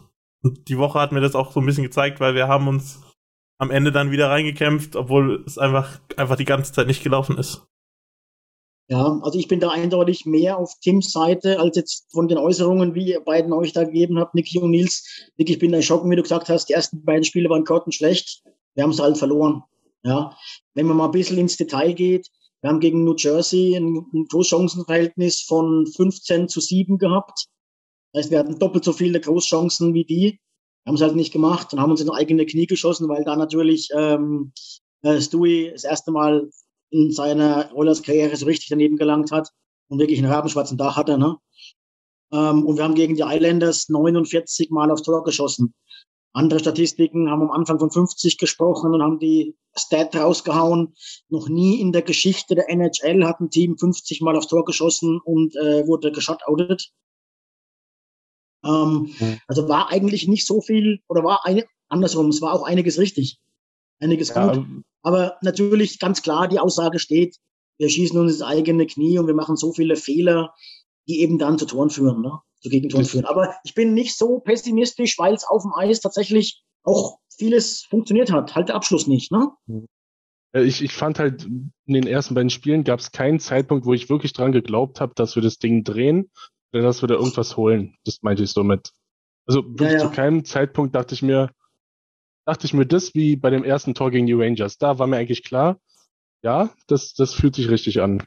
Die 0.52 0.78
Woche 0.78 1.00
hat 1.00 1.12
mir 1.12 1.22
das 1.22 1.36
auch 1.36 1.52
so 1.52 1.60
ein 1.60 1.66
bisschen 1.66 1.84
gezeigt, 1.84 2.20
weil 2.20 2.36
wir 2.36 2.48
haben 2.48 2.68
uns 2.68 3.02
am 3.60 3.72
Ende 3.72 3.92
dann 3.92 4.12
wieder 4.12 4.30
reingekämpft, 4.30 4.96
obwohl 4.96 5.44
es 5.46 5.58
einfach, 5.58 6.00
einfach 6.16 6.36
die 6.36 6.46
ganze 6.46 6.74
Zeit 6.74 6.88
nicht 6.88 7.04
gelaufen 7.04 7.38
ist. 7.38 7.68
Ja, 8.90 9.20
also 9.22 9.38
ich 9.38 9.50
bin 9.50 9.60
da 9.60 9.70
eindeutig 9.70 10.26
mehr 10.26 10.58
auf 10.58 10.80
Tims 10.80 11.12
Seite 11.12 11.60
als 11.60 11.76
jetzt 11.76 12.10
von 12.12 12.30
den 12.30 12.38
Äußerungen, 12.38 12.96
wie 12.96 13.10
ihr 13.10 13.20
beiden 13.20 13.52
euch 13.52 13.74
da 13.74 13.84
gegeben 13.84 14.18
habt, 14.18 14.34
Niki 14.34 14.60
und 14.60 14.72
Nils. 14.72 15.30
Nick, 15.36 15.50
ich 15.50 15.60
bin 15.60 15.74
da 15.74 15.82
schocken, 15.82 16.10
wie 16.10 16.16
du 16.16 16.24
gesagt 16.24 16.48
hast, 16.48 16.68
die 16.70 16.74
ersten 16.74 17.04
beiden 17.04 17.26
Spiele 17.26 17.50
waren 17.50 17.66
Karten 17.66 17.92
schlecht. 17.92 18.44
Wir 18.76 18.84
haben 18.84 18.92
es 18.92 19.00
halt 19.00 19.18
verloren. 19.18 19.64
Ja, 20.04 20.38
wenn 20.74 20.86
man 20.86 20.96
mal 20.96 21.06
ein 21.06 21.12
bisschen 21.12 21.38
ins 21.38 21.58
Detail 21.58 21.94
geht, 21.94 22.28
wir 22.62 22.70
haben 22.70 22.80
gegen 22.80 23.04
New 23.04 23.16
Jersey 23.18 23.76
ein, 23.76 24.06
ein 24.14 24.26
Großchancenverhältnis 24.30 25.42
von 25.42 25.86
15 25.86 26.48
zu 26.48 26.62
7 26.62 26.98
gehabt. 26.98 27.48
Das 28.12 28.24
heißt, 28.24 28.32
wir 28.32 28.40
hatten 28.40 28.60
doppelt 28.60 28.84
so 28.84 28.94
viele 28.94 29.20
Großchancen 29.20 29.94
wie 29.94 30.06
die, 30.06 30.40
haben 30.86 30.96
es 30.96 31.02
halt 31.02 31.16
nicht 31.16 31.34
gemacht 31.34 31.74
und 31.74 31.82
haben 31.82 31.92
uns 31.92 32.02
in 32.02 32.10
eigene 32.10 32.46
Knie 32.46 32.66
geschossen, 32.66 33.10
weil 33.10 33.24
da 33.24 33.36
natürlich 33.36 33.90
ähm, 33.94 34.54
äh, 35.02 35.20
Stewie 35.22 35.72
das 35.72 35.84
erste 35.84 36.12
Mal 36.12 36.50
in 36.90 37.12
seiner 37.12 37.72
Oilers-Karriere 37.76 38.36
so 38.36 38.46
richtig 38.46 38.70
daneben 38.70 38.98
gelangt 38.98 39.32
hat 39.32 39.50
und 39.90 40.00
wirklich 40.00 40.20
einen 40.20 40.32
rabenschwarzen 40.32 40.78
Dach 40.78 40.96
hatte. 40.96 41.18
Ne? 41.18 41.38
Ähm, 42.32 42.66
und 42.66 42.78
wir 42.78 42.84
haben 42.84 42.96
gegen 42.96 43.16
die 43.16 43.24
Islanders 43.26 43.90
49 43.90 44.70
Mal 44.70 44.92
aufs 44.92 45.04
Tor 45.04 45.24
geschossen. 45.24 45.74
Andere 46.34 46.60
Statistiken 46.60 47.32
haben 47.32 47.42
am 47.42 47.52
Anfang 47.52 47.80
von 47.80 47.90
50 47.90 48.38
gesprochen 48.38 48.94
und 48.94 49.02
haben 49.02 49.20
die 49.20 49.56
Stat 49.76 50.16
rausgehauen. 50.16 50.94
Noch 51.30 51.50
nie 51.50 51.82
in 51.82 51.92
der 51.92 52.04
Geschichte 52.04 52.54
der 52.54 52.70
NHL 52.70 53.26
hat 53.26 53.40
ein 53.40 53.50
Team 53.50 53.78
50 53.78 54.22
Mal 54.22 54.36
aufs 54.36 54.48
Tor 54.48 54.64
geschossen 54.64 55.20
und 55.24 55.56
äh, 55.56 55.88
wurde 55.88 56.12
geshutoutet. 56.12 56.92
Ähm. 58.68 59.14
Also 59.48 59.70
war 59.70 59.90
eigentlich 59.90 60.28
nicht 60.28 60.46
so 60.46 60.62
viel 60.62 61.00
oder 61.08 61.24
war 61.24 61.46
eine, 61.46 61.66
andersrum, 61.90 62.28
es 62.30 62.42
war 62.42 62.54
auch 62.54 62.64
einiges 62.64 63.00
richtig. 63.00 63.40
Einiges 64.00 64.30
ja, 64.30 64.54
gut. 64.54 64.66
Aber 65.02 65.38
natürlich 65.42 66.00
ganz 66.00 66.22
klar, 66.22 66.48
die 66.48 66.60
Aussage 66.60 67.00
steht, 67.00 67.38
wir 67.80 67.90
schießen 67.90 68.20
uns 68.20 68.34
ins 68.34 68.42
eigene 68.42 68.86
Knie 68.86 69.20
und 69.20 69.28
wir 69.28 69.34
machen 69.34 69.56
so 69.56 69.72
viele 69.72 69.96
Fehler, 69.96 70.54
die 71.08 71.22
eben 71.22 71.38
dann 71.38 71.58
zu 71.58 71.66
Toren 71.66 71.90
führen, 71.90 72.22
ne? 72.22 72.40
zu 72.62 72.70
Gegentoren 72.70 73.06
führen. 73.06 73.26
Aber 73.26 73.56
ich 73.64 73.74
bin 73.76 73.94
nicht 73.94 74.18
so 74.18 74.40
pessimistisch, 74.40 75.18
weil 75.18 75.34
es 75.34 75.48
auf 75.48 75.64
dem 75.64 75.74
Eis 75.74 76.02
tatsächlich 76.02 76.64
auch 76.84 77.20
vieles 77.38 77.84
funktioniert 77.84 78.32
hat. 78.32 78.56
Halt 78.56 78.70
der 78.70 78.76
Abschluss 78.76 79.08
nicht, 79.08 79.32
ne? 79.32 79.52
Ich, 80.54 80.82
ich 80.82 80.94
fand 80.94 81.20
halt, 81.20 81.44
in 81.46 81.72
den 81.86 82.08
ersten 82.08 82.34
beiden 82.34 82.50
Spielen 82.50 82.84
gab 82.84 83.00
es 83.00 83.12
keinen 83.12 83.40
Zeitpunkt, 83.40 83.86
wo 83.86 83.94
ich 83.94 84.10
wirklich 84.10 84.34
dran 84.34 84.52
geglaubt 84.52 85.00
habe, 85.00 85.14
dass 85.16 85.36
wir 85.36 85.44
das 85.44 85.60
Ding 85.60 85.84
drehen 85.84 86.32
dass 86.72 87.02
wir 87.02 87.08
da 87.08 87.16
irgendwas 87.16 87.58
holen. 87.58 87.96
Das 88.06 88.22
meinte 88.22 88.44
ich 88.44 88.52
somit. 88.52 88.92
Also 89.46 89.64
ja, 89.80 89.92
ja. 89.92 90.00
zu 90.00 90.10
keinem 90.10 90.44
Zeitpunkt 90.46 90.94
dachte 90.96 91.14
ich 91.16 91.22
mir, 91.22 91.52
dachte 92.46 92.66
ich 92.66 92.74
mir 92.74 92.86
das 92.86 93.14
wie 93.16 93.36
bei 93.36 93.50
dem 93.50 93.64
ersten 93.64 93.94
Tor 93.94 94.12
gegen 94.12 94.26
die 94.26 94.34
Rangers. 94.34 94.78
Da 94.78 95.00
war 95.00 95.08
mir 95.08 95.18
eigentlich 95.18 95.44
klar, 95.44 95.80
ja, 96.44 96.70
das, 96.88 97.14
das 97.14 97.34
fühlt 97.34 97.56
sich 97.56 97.70
richtig 97.70 98.02
an. 98.02 98.24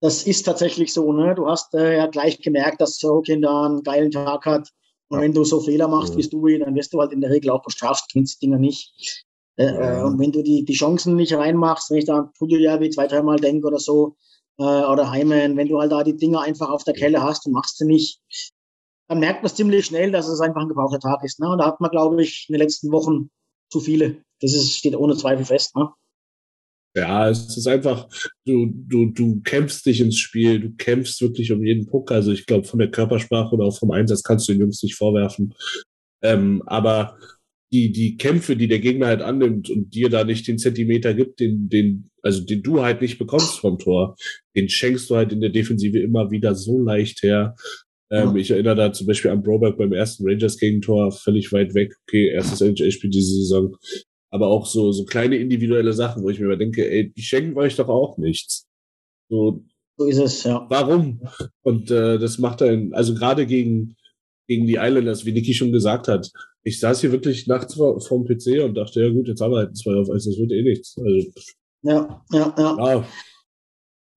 das 0.00 0.24
ist 0.26 0.42
tatsächlich 0.44 0.92
so. 0.92 1.12
Ne? 1.12 1.34
Du 1.34 1.48
hast 1.48 1.74
äh, 1.74 1.96
ja 1.96 2.06
gleich 2.06 2.40
gemerkt, 2.40 2.80
dass 2.80 2.98
Sorokin 2.98 3.42
da 3.42 3.66
einen 3.66 3.82
geilen 3.82 4.10
Tag 4.10 4.46
hat. 4.46 4.70
Und 5.08 5.20
wenn 5.20 5.32
du 5.32 5.44
so 5.44 5.60
Fehler 5.60 5.88
machst, 5.88 6.14
Mhm. 6.14 6.18
wie 6.18 6.28
du, 6.28 6.58
dann 6.64 6.74
wirst 6.74 6.92
du 6.92 7.00
halt 7.00 7.12
in 7.12 7.20
der 7.20 7.30
Regel 7.30 7.50
auch 7.50 7.62
bestraft, 7.62 8.10
kennst 8.12 8.40
die 8.42 8.46
Dinger 8.46 8.58
nicht. 8.58 9.24
Äh, 9.56 9.64
Ja. 9.66 10.00
äh, 10.00 10.04
und 10.04 10.18
wenn 10.18 10.32
du 10.32 10.42
die, 10.42 10.64
die 10.64 10.74
Chancen 10.74 11.16
nicht 11.16 11.32
reinmachst, 11.34 11.90
wenn 11.90 11.98
ich 11.98 12.04
da 12.06 12.18
an 12.18 12.32
Pudeljavi 12.38 12.90
zwei, 12.90 13.06
dreimal 13.06 13.36
denke 13.38 13.66
oder 13.66 13.78
so, 13.78 14.16
äh, 14.58 14.62
oder 14.62 15.10
Heimen, 15.10 15.56
wenn 15.56 15.68
du 15.68 15.78
halt 15.80 15.92
da 15.92 16.04
die 16.04 16.16
Dinger 16.16 16.40
einfach 16.40 16.70
auf 16.70 16.84
der 16.84 16.94
Kelle 16.94 17.22
hast 17.22 17.46
und 17.46 17.52
machst 17.52 17.78
sie 17.78 17.86
nicht, 17.86 18.20
dann 19.08 19.20
merkt 19.20 19.42
man 19.42 19.52
ziemlich 19.52 19.86
schnell, 19.86 20.10
dass 20.10 20.28
es 20.28 20.40
einfach 20.40 20.62
ein 20.62 20.68
gebrauchter 20.68 20.98
Tag 20.98 21.22
ist. 21.22 21.38
Ne? 21.40 21.48
Und 21.48 21.58
da 21.58 21.66
hat 21.66 21.80
man, 21.80 21.90
glaube 21.90 22.20
ich, 22.22 22.46
in 22.48 22.54
den 22.54 22.62
letzten 22.62 22.90
Wochen 22.90 23.30
zu 23.70 23.80
viele. 23.80 24.22
Das 24.40 24.52
ist, 24.52 24.76
steht 24.76 24.96
ohne 24.96 25.16
Zweifel 25.16 25.44
fest. 25.44 25.76
Ne? 25.76 25.88
Ja, 26.96 27.28
es 27.28 27.56
ist 27.56 27.66
einfach, 27.66 28.08
du, 28.46 28.66
du, 28.72 29.06
du 29.06 29.40
kämpfst 29.42 29.84
dich 29.84 30.00
ins 30.00 30.18
Spiel, 30.18 30.60
du 30.60 30.70
kämpfst 30.76 31.20
wirklich 31.20 31.52
um 31.52 31.62
jeden 31.62 31.86
Puck. 31.86 32.10
Also 32.10 32.32
ich 32.32 32.46
glaube, 32.46 32.64
von 32.64 32.78
der 32.78 32.90
Körpersprache 32.90 33.54
oder 33.54 33.66
auch 33.66 33.78
vom 33.78 33.90
Einsatz 33.90 34.22
kannst 34.22 34.48
du 34.48 34.52
den 34.52 34.62
Jungs 34.62 34.82
nicht 34.82 34.96
vorwerfen. 34.96 35.54
Ähm, 36.22 36.62
aber 36.66 37.18
die, 37.72 37.90
die 37.92 38.16
Kämpfe, 38.16 38.56
die 38.56 38.68
der 38.68 38.78
Gegner 38.78 39.06
halt 39.06 39.22
annimmt 39.22 39.70
und 39.70 39.94
dir 39.94 40.08
da 40.08 40.24
nicht 40.24 40.46
den 40.46 40.58
Zentimeter 40.58 41.14
gibt, 41.14 41.40
den, 41.40 41.68
den, 41.68 42.10
also 42.22 42.44
den 42.44 42.62
du 42.62 42.82
halt 42.82 43.00
nicht 43.00 43.18
bekommst 43.18 43.58
vom 43.58 43.78
Tor, 43.78 44.16
den 44.54 44.68
schenkst 44.68 45.10
du 45.10 45.16
halt 45.16 45.32
in 45.32 45.40
der 45.40 45.50
Defensive 45.50 45.98
immer 45.98 46.30
wieder 46.30 46.54
so 46.54 46.80
leicht 46.80 47.22
her. 47.22 47.56
Ähm, 48.10 48.36
Ich 48.36 48.50
erinnere 48.50 48.76
da 48.76 48.92
zum 48.92 49.08
Beispiel 49.08 49.32
an 49.32 49.42
Broberg 49.42 49.76
beim 49.78 49.92
ersten 49.92 50.28
Rangers-Gegentor, 50.28 51.10
völlig 51.12 51.52
weit 51.52 51.74
weg. 51.74 51.94
Okay, 52.06 52.28
erstes 52.28 52.60
NHL-Spiel 52.60 53.10
diese 53.10 53.34
Saison. 53.34 53.76
Aber 54.30 54.48
auch 54.48 54.66
so, 54.66 54.92
so 54.92 55.04
kleine 55.04 55.36
individuelle 55.36 55.92
Sachen, 55.92 56.22
wo 56.22 56.30
ich 56.30 56.38
mir 56.38 56.46
immer 56.46 56.56
denke, 56.56 56.88
ey, 56.88 57.12
die 57.12 57.22
schenken 57.22 57.56
euch 57.58 57.74
doch 57.76 57.88
auch 57.88 58.16
nichts. 58.18 58.66
So, 59.28 59.64
So 59.98 60.06
ist 60.06 60.18
es, 60.18 60.44
ja. 60.44 60.66
warum? 60.68 61.20
Und 61.62 61.90
äh, 61.90 62.18
das 62.18 62.38
macht 62.38 62.62
einen, 62.62 62.94
also 62.94 63.14
gerade 63.14 63.46
gegen, 63.46 63.96
gegen 64.46 64.66
die 64.66 64.74
Islanders, 64.74 65.24
wie 65.24 65.32
Niki 65.32 65.54
schon 65.54 65.72
gesagt 65.72 66.06
hat, 66.06 66.30
ich 66.66 66.80
saß 66.80 67.00
hier 67.00 67.12
wirklich 67.12 67.46
nachts 67.46 67.74
vor, 67.74 68.00
vorm 68.00 68.24
PC 68.24 68.64
und 68.64 68.74
dachte, 68.74 69.00
ja 69.00 69.12
gut, 69.12 69.28
jetzt 69.28 69.40
haben 69.40 69.52
wir 69.52 69.58
halt 69.58 69.76
zwei 69.76 69.94
auf 69.94 70.10
eins, 70.10 70.24
das 70.24 70.36
wird 70.36 70.50
eh 70.50 70.62
nichts. 70.62 70.98
Also, 70.98 71.30
Ja, 71.82 72.24
ja, 72.32 72.54
ja. 72.58 72.76
ja, 72.76 73.04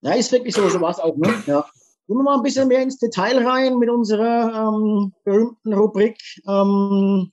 Ja, 0.02 0.14
ist 0.14 0.32
wirklich 0.32 0.56
so, 0.56 0.68
so 0.68 0.80
war 0.80 0.90
es 0.90 0.98
auch, 0.98 1.16
ne? 1.16 1.32
Ja. 1.46 1.64
Gehen 2.08 2.16
wir 2.16 2.24
mal 2.24 2.38
ein 2.38 2.42
bisschen 2.42 2.66
mehr 2.66 2.82
ins 2.82 2.98
Detail 2.98 3.46
rein 3.46 3.78
mit 3.78 3.88
unserer 3.88 4.68
ähm, 4.68 5.12
berühmten 5.22 5.72
Rubrik, 5.72 6.18
ähm, 6.48 7.30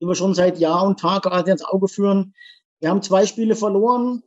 die 0.00 0.06
wir 0.06 0.16
schon 0.16 0.34
seit 0.34 0.58
Jahr 0.58 0.84
und 0.84 0.98
Tag 0.98 1.22
gerade 1.22 1.52
ins 1.52 1.64
Auge 1.64 1.86
führen. 1.86 2.34
Wir 2.80 2.90
haben 2.90 3.02
zwei 3.02 3.26
Spiele 3.26 3.54
verloren, 3.54 4.24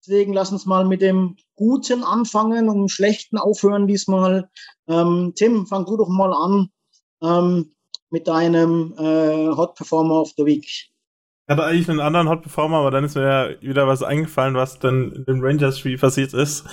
deswegen 0.00 0.32
lass 0.32 0.50
uns 0.50 0.64
mal 0.64 0.86
mit 0.86 1.02
dem 1.02 1.36
Guten 1.56 2.04
anfangen 2.04 2.70
und 2.70 2.78
dem 2.78 2.88
Schlechten 2.88 3.36
aufhören 3.36 3.86
diesmal. 3.86 4.48
Ähm, 4.88 5.32
Tim, 5.36 5.66
fang 5.66 5.84
du 5.84 5.98
doch 5.98 6.08
mal 6.08 6.32
an 6.32 6.70
ähm, 7.22 7.73
mit 8.14 8.28
deinem 8.28 8.94
äh, 8.96 9.48
Hot 9.56 9.74
Performer 9.74 10.20
of 10.22 10.32
the 10.36 10.46
Week. 10.46 10.64
Ich 10.64 10.92
hatte 11.48 11.64
eigentlich 11.64 11.90
einen 11.90 12.00
anderen 12.00 12.28
Hot 12.28 12.42
Performer, 12.42 12.78
aber 12.78 12.90
dann 12.92 13.04
ist 13.04 13.16
mir 13.16 13.22
ja 13.24 13.60
wieder 13.60 13.86
was 13.86 14.02
eingefallen, 14.02 14.54
was 14.54 14.78
dann 14.78 15.12
in 15.12 15.24
dem 15.26 15.40
Rangers-Spiel 15.42 15.98
passiert 15.98 16.32
ist. 16.32 16.64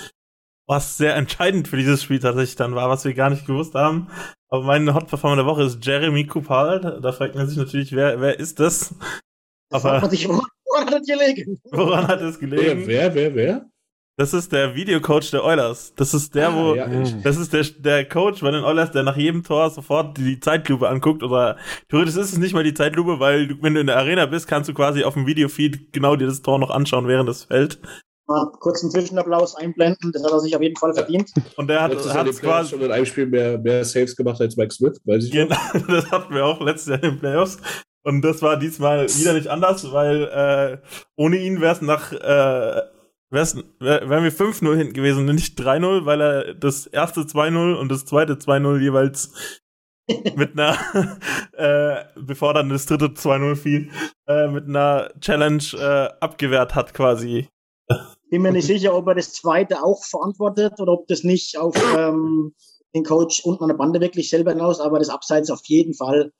Was 0.67 0.97
sehr 0.97 1.15
entscheidend 1.15 1.67
für 1.67 1.75
dieses 1.75 2.03
Spiel 2.03 2.19
tatsächlich 2.19 2.55
dann 2.55 2.75
war, 2.75 2.89
was 2.89 3.03
wir 3.03 3.13
gar 3.15 3.31
nicht 3.31 3.45
gewusst 3.47 3.73
haben. 3.73 4.07
Aber 4.49 4.63
mein 4.63 4.93
Hot 4.93 5.07
Performer 5.07 5.37
der 5.37 5.45
Woche 5.45 5.63
ist 5.63 5.83
Jeremy 5.85 6.25
Kupal. 6.27 6.99
Da 7.01 7.11
fragt 7.11 7.35
man 7.35 7.49
sich 7.49 7.57
natürlich, 7.57 7.91
wer, 7.93 8.21
wer 8.21 8.39
ist 8.39 8.59
das? 8.59 8.95
Da 9.69 9.79
fragt 9.79 10.03
man 10.03 10.03
Aber 10.03 10.09
sich, 10.11 10.27
woran 10.29 10.45
woran 10.65 10.85
hat 10.85 10.93
das 10.93 11.07
gelegen? 11.07 11.61
woran 11.71 12.07
hat 12.07 12.21
es 12.21 12.39
wer, 12.55 12.75
gelegen? 12.75 12.87
wer, 12.87 13.13
wer, 13.15 13.35
wer? 13.35 13.65
Das 14.17 14.33
ist 14.33 14.51
der 14.51 14.75
Videocoach 14.75 15.31
der 15.31 15.43
Oilers. 15.43 15.93
Das 15.95 16.13
ist 16.13 16.35
der, 16.35 16.53
wo, 16.53 16.73
Ah, 16.73 16.75
ja, 16.75 17.01
ich, 17.01 17.21
das 17.23 17.37
ist 17.37 17.53
der, 17.53 17.63
der 17.79 18.07
Coach 18.07 18.41
bei 18.41 18.51
den 18.51 18.63
Oilers, 18.63 18.91
der 18.91 19.03
nach 19.03 19.15
jedem 19.15 19.43
Tor 19.43 19.69
sofort 19.69 20.17
die 20.17 20.39
Zeitlupe 20.39 20.89
anguckt. 20.89 21.23
Oder 21.23 21.57
theoretisch 21.89 22.17
ist 22.17 22.33
es 22.33 22.37
nicht 22.37 22.53
mal 22.53 22.63
die 22.63 22.73
Zeitlupe, 22.73 23.19
weil 23.19 23.47
du, 23.47 23.55
wenn 23.61 23.73
du 23.73 23.79
in 23.79 23.87
der 23.87 23.97
Arena 23.97 24.25
bist, 24.25 24.47
kannst 24.47 24.69
du 24.69 24.73
quasi 24.73 25.03
auf 25.03 25.13
dem 25.13 25.25
Videofeed 25.25 25.93
genau 25.93 26.15
dir 26.17 26.27
das 26.27 26.41
Tor 26.41 26.59
noch 26.59 26.69
anschauen, 26.69 27.07
während 27.07 27.29
es 27.29 27.45
fällt. 27.45 27.79
Mal 28.27 28.51
kurz 28.59 28.83
einen 28.83 28.91
Zwischenapplaus 28.91 29.55
einblenden, 29.55 30.11
das 30.11 30.23
hat 30.23 30.31
er 30.31 30.39
sich 30.39 30.55
auf 30.55 30.61
jeden 30.61 30.77
Fall 30.77 30.93
verdient. 30.93 31.31
Und 31.55 31.67
der 31.67 31.81
hat, 31.81 31.91
den 31.91 31.99
Playoffs 31.99 32.41
quasi, 32.41 32.69
schon 32.69 32.81
in 32.81 32.91
einem 32.91 33.05
Spiel 33.05 33.25
mehr, 33.25 33.57
mehr 33.57 33.83
Saves 33.85 34.15
gemacht 34.15 34.39
als 34.39 34.55
Mike 34.57 34.73
Smith, 34.73 35.01
weiß 35.05 35.25
ich 35.25 35.31
genau, 35.31 35.55
noch. 35.73 35.87
das 35.87 36.11
hatten 36.11 36.33
wir 36.35 36.45
auch 36.45 36.61
letztes 36.61 36.89
Jahr 36.89 37.03
in 37.03 37.11
den 37.11 37.19
Playoffs. 37.19 37.57
Und 38.03 38.23
das 38.23 38.41
war 38.41 38.57
diesmal 38.57 39.07
wieder 39.07 39.33
nicht 39.33 39.47
anders, 39.47 39.91
weil 39.91 40.23
äh, 40.23 40.77
ohne 41.15 41.37
ihn 41.37 41.61
wäre 41.61 41.73
es 41.73 41.81
nach 41.81 42.11
äh, 42.11 42.81
wär, 43.31 43.47
wären 43.79 44.23
wir 44.23 44.31
5-0 44.31 44.75
hinten 44.75 44.93
gewesen 44.93 45.27
und 45.27 45.35
nicht 45.35 45.59
3-0, 45.59 46.05
weil 46.05 46.21
er 46.21 46.53
das 46.53 46.85
erste 46.85 47.21
2-0 47.21 47.75
und 47.75 47.89
das 47.89 48.05
zweite 48.05 48.33
2-0 48.33 48.79
jeweils 48.79 49.33
mit 50.35 50.59
einer, 50.59 50.77
äh, 51.53 52.03
bevor 52.19 52.53
dann 52.53 52.69
das 52.69 52.85
dritte 52.85 53.07
2-0 53.07 53.55
fiel, 53.55 53.91
äh, 54.27 54.47
mit 54.47 54.67
einer 54.67 55.11
Challenge 55.21 55.63
äh, 55.73 56.09
abgewehrt 56.19 56.75
hat 56.75 56.93
quasi. 56.93 57.47
Bin 58.29 58.41
mir 58.41 58.51
nicht 58.51 58.67
sicher, 58.67 58.95
ob 58.95 59.07
er 59.07 59.15
das 59.15 59.33
zweite 59.33 59.83
auch 59.83 60.03
verantwortet 60.05 60.79
oder 60.79 60.93
ob 60.93 61.07
das 61.07 61.23
nicht 61.23 61.57
auf 61.57 61.75
ähm, 61.97 62.53
den 62.95 63.03
Coach 63.03 63.43
unten 63.43 63.63
an 63.63 63.69
der 63.69 63.77
Bande 63.77 63.99
wirklich 63.99 64.29
selber 64.29 64.51
hinaus, 64.51 64.79
aber 64.79 64.99
das 64.99 65.09
Abseits 65.09 65.49
auf 65.49 65.61
jeden 65.65 65.93
Fall. 65.93 66.31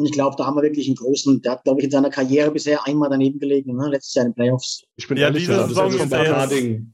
Und 0.00 0.06
ich 0.06 0.12
glaube, 0.12 0.34
da 0.38 0.46
haben 0.46 0.56
wir 0.56 0.62
wirklich 0.62 0.86
einen 0.86 0.96
großen, 0.96 1.42
der 1.42 1.52
hat, 1.52 1.64
glaube 1.64 1.80
ich, 1.80 1.84
in 1.84 1.90
seiner 1.90 2.08
Karriere 2.08 2.50
bisher 2.50 2.86
einmal 2.86 3.10
daneben 3.10 3.38
gelegen, 3.38 3.76
ne? 3.76 3.90
letztes 3.90 4.14
Jahr 4.14 4.24
in 4.24 4.30
den 4.32 4.34
Playoffs. 4.34 4.82
Ich 4.96 5.06
bin 5.06 5.18
Ja, 5.18 5.24
ehrlich, 5.26 5.46
das 5.46 5.68
Das 5.68 5.76
war 5.76 5.84
das 5.90 5.98
jetzt- 5.98 6.10
Markarding. 6.10 6.92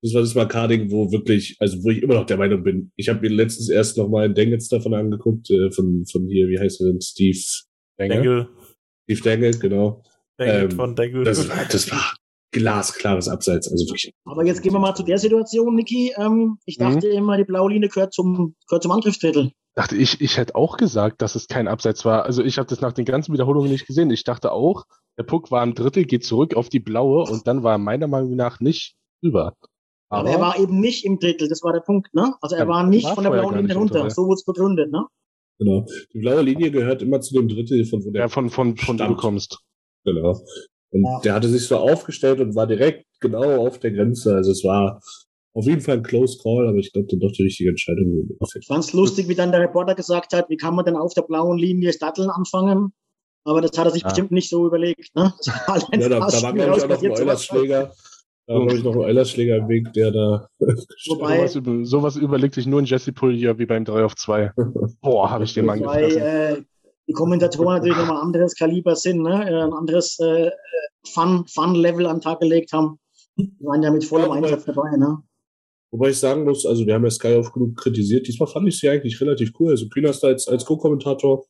Das 0.00 0.14
war 0.14 0.20
das 0.22 0.34
Markarding, 0.34 0.90
wo 0.90 1.12
wirklich, 1.12 1.56
also 1.58 1.76
wo 1.84 1.90
ich 1.90 2.02
immer 2.02 2.14
noch 2.14 2.24
der 2.24 2.38
Meinung 2.38 2.62
bin. 2.62 2.90
Ich 2.96 3.08
habe 3.10 3.20
mir 3.20 3.28
letztens 3.34 3.68
erst 3.68 3.98
noch 3.98 4.08
mal 4.08 4.24
einen 4.24 4.34
Dengels 4.34 4.68
davon 4.68 4.94
angeguckt, 4.94 5.50
äh, 5.50 5.70
von, 5.72 6.06
von 6.10 6.26
hier, 6.28 6.48
wie 6.48 6.58
heißt 6.58 6.80
er 6.80 6.86
denn? 6.92 7.00
Steve 7.02 7.38
Dengel, 7.98 8.48
Steve 9.04 9.20
Dangle, 9.22 9.50
genau. 9.58 10.02
Dengel 10.38 10.62
Ähm, 10.64 10.70
von 10.70 10.94
Dengel. 10.96 11.24
Das 11.24 11.46
war, 11.48 11.64
das 11.70 11.90
war 11.90 12.14
glasklares 12.50 13.28
Abseits, 13.28 13.70
also 13.70 13.86
wirklich. 13.86 14.14
Aber 14.24 14.44
jetzt 14.44 14.62
gehen 14.62 14.72
wir 14.72 14.78
mal 14.78 14.94
zu 14.94 15.02
der 15.02 15.18
Situation, 15.18 15.74
Niki. 15.74 16.14
Ähm, 16.16 16.58
ich 16.64 16.78
dachte 16.78 17.08
immer, 17.08 17.36
die 17.36 17.44
blaue 17.44 17.72
Linie 17.72 17.88
gehört 17.88 18.12
zum, 18.12 18.54
gehört 18.68 18.82
zum 18.82 18.92
Angriffsdrittel. 18.92 19.52
dachte 19.74 19.96
ich, 19.96 20.20
ich 20.20 20.36
hätte 20.36 20.54
auch 20.54 20.76
gesagt, 20.76 21.22
dass 21.22 21.34
es 21.34 21.48
kein 21.48 21.68
Abseits 21.68 22.04
war. 22.04 22.24
Also 22.24 22.42
ich 22.42 22.58
habe 22.58 22.68
das 22.68 22.80
nach 22.80 22.92
den 22.92 23.04
ganzen 23.04 23.32
Wiederholungen 23.32 23.70
nicht 23.70 23.86
gesehen. 23.86 24.10
Ich 24.10 24.24
dachte 24.24 24.52
auch, 24.52 24.84
der 25.18 25.24
Puck 25.24 25.50
war 25.50 25.62
im 25.62 25.74
Drittel, 25.74 26.04
geht 26.04 26.24
zurück 26.24 26.54
auf 26.54 26.68
die 26.68 26.80
blaue 26.80 27.24
und 27.30 27.46
dann 27.46 27.62
war 27.62 27.72
er 27.72 27.78
meiner 27.78 28.06
Meinung 28.06 28.36
nach 28.36 28.60
nicht 28.60 28.94
über. 29.20 29.54
Aber, 30.10 30.30
er 30.30 30.40
war 30.40 30.58
eben 30.58 30.80
nicht 30.80 31.04
im 31.04 31.18
Drittel, 31.18 31.48
das 31.48 31.62
war 31.62 31.72
der 31.72 31.80
Punkt, 31.80 32.14
ne? 32.14 32.34
Also 32.40 32.56
er 32.56 32.66
war 32.66 32.86
nicht 32.86 33.04
war 33.04 33.14
von 33.14 33.24
der 33.24 33.30
blauen 33.30 33.56
Linie 33.56 33.74
runter. 33.74 34.00
unter, 34.00 34.10
So 34.10 34.24
wurde 34.24 34.34
es 34.34 34.44
begründet, 34.44 34.90
ne? 34.90 35.04
Genau. 35.58 35.86
Die 36.14 36.20
blaue 36.20 36.42
Linie 36.42 36.70
gehört 36.70 37.02
immer 37.02 37.20
zu 37.20 37.34
dem 37.34 37.48
Drittel, 37.48 37.84
von 37.84 38.02
wo 38.04 38.10
der 38.10 38.22
ja, 38.22 38.28
von, 38.28 38.48
von, 38.48 38.76
von 38.76 38.98
wo 38.98 39.04
du 39.04 39.16
kommst. 39.16 39.58
Genau. 40.04 40.40
Und 40.90 41.02
Ja. 41.04 41.20
der 41.24 41.34
hatte 41.34 41.48
sich 41.48 41.66
so 41.66 41.76
aufgestellt 41.76 42.40
und 42.40 42.54
war 42.54 42.66
direkt 42.66 43.04
genau 43.20 43.66
auf 43.66 43.78
der 43.78 43.90
Grenze. 43.92 44.34
Also 44.34 44.52
es 44.52 44.64
war 44.64 45.00
auf 45.54 45.64
jeden 45.66 45.80
Fall 45.80 45.96
ein 45.98 46.02
Close 46.02 46.38
Call, 46.42 46.68
aber 46.68 46.78
ich 46.78 46.92
glaube 46.92 47.08
dann 47.10 47.20
doch 47.20 47.32
die 47.32 47.42
richtige 47.42 47.70
Entscheidung. 47.70 48.28
Ich 48.58 48.66
fand's 48.66 48.92
lustig, 48.92 49.28
wie 49.28 49.34
dann 49.34 49.50
der 49.50 49.60
Reporter 49.60 49.94
gesagt 49.94 50.32
hat, 50.32 50.48
wie 50.48 50.56
kann 50.56 50.74
man 50.74 50.84
denn 50.84 50.96
auf 50.96 51.14
der 51.14 51.22
blauen 51.22 51.58
Linie 51.58 51.92
Datteln 51.98 52.30
anfangen? 52.30 52.92
Aber 53.44 53.60
das 53.60 53.76
hat 53.78 53.86
er 53.86 53.90
sich 53.92 54.02
Ja. 54.02 54.08
bestimmt 54.08 54.30
nicht 54.30 54.50
so 54.50 54.66
überlegt, 54.66 55.14
ne? 55.14 55.32
Das 55.38 55.48
war 55.48 55.66
halt 55.74 55.84
Ja, 55.92 56.08
da, 56.08 56.20
da 56.20 56.42
war, 56.42 56.52
glaube 56.52 56.76
ich, 56.76 56.82
auch 56.84 56.88
noch 56.88 57.02
ein. 57.02 57.10
Eulerschläger. 57.12 57.92
Da 58.46 58.54
war, 58.54 58.60
glaube 58.66 58.76
ich, 58.78 58.84
noch 58.84 58.92
ein 58.94 58.98
Eulerschläger 59.00 59.56
im 59.56 59.68
Weg, 59.68 59.92
der 59.94 60.10
da. 60.10 60.48
Wobei- 60.60 61.36
Sowas, 61.48 61.54
über, 61.56 61.84
sowas 61.84 62.16
überlegt 62.16 62.54
sich 62.54 62.66
nur 62.66 62.80
ein 62.80 62.84
Jesse 62.84 63.12
Pullier 63.12 63.58
wie 63.58 63.66
beim 63.66 63.84
3 63.84 64.04
auf 64.04 64.16
2. 64.16 64.52
Boah, 65.02 65.30
habe 65.30 65.44
ich 65.44 65.54
den 65.54 65.66
Mann 65.66 65.80
Wobei 65.80 66.02
gefressen. 66.08 66.22
äh, 66.22 66.62
die 67.08 67.12
Kommentatoren 67.12 67.76
natürlich 67.76 67.96
nochmal 67.96 68.18
ein 68.18 68.26
anderes 68.26 68.54
Kaliber 68.54 68.94
sind, 68.94 69.22
ne? 69.22 69.48
Äh, 69.50 69.62
ein 69.64 69.72
anderes 69.72 70.18
äh, 70.20 70.50
Fun- 71.06 71.46
Fun-Level 71.48 72.06
an 72.06 72.16
den 72.16 72.22
Tag 72.22 72.40
gelegt 72.40 72.72
haben. 72.72 72.98
Die 73.36 73.50
waren 73.60 73.82
ja 73.82 73.90
mit 73.90 74.04
vollem 74.04 74.30
Einsatz 74.30 74.64
dabei, 74.66 74.96
ne? 74.96 75.18
Wobei 75.90 76.10
ich 76.10 76.18
sagen 76.18 76.44
muss, 76.44 76.66
also 76.66 76.84
wir 76.86 76.94
haben 76.94 77.04
ja 77.04 77.10
Sky 77.10 77.34
oft 77.36 77.52
genug 77.54 77.76
kritisiert. 77.76 78.26
Diesmal 78.28 78.46
fand 78.46 78.68
ich 78.68 78.78
sie 78.78 78.90
eigentlich 78.90 79.18
relativ 79.20 79.52
cool. 79.58 79.70
Also 79.70 79.88
Kühnerst 79.88 80.22
als, 80.22 80.46
als 80.46 80.64
Co-Kommentator. 80.66 81.46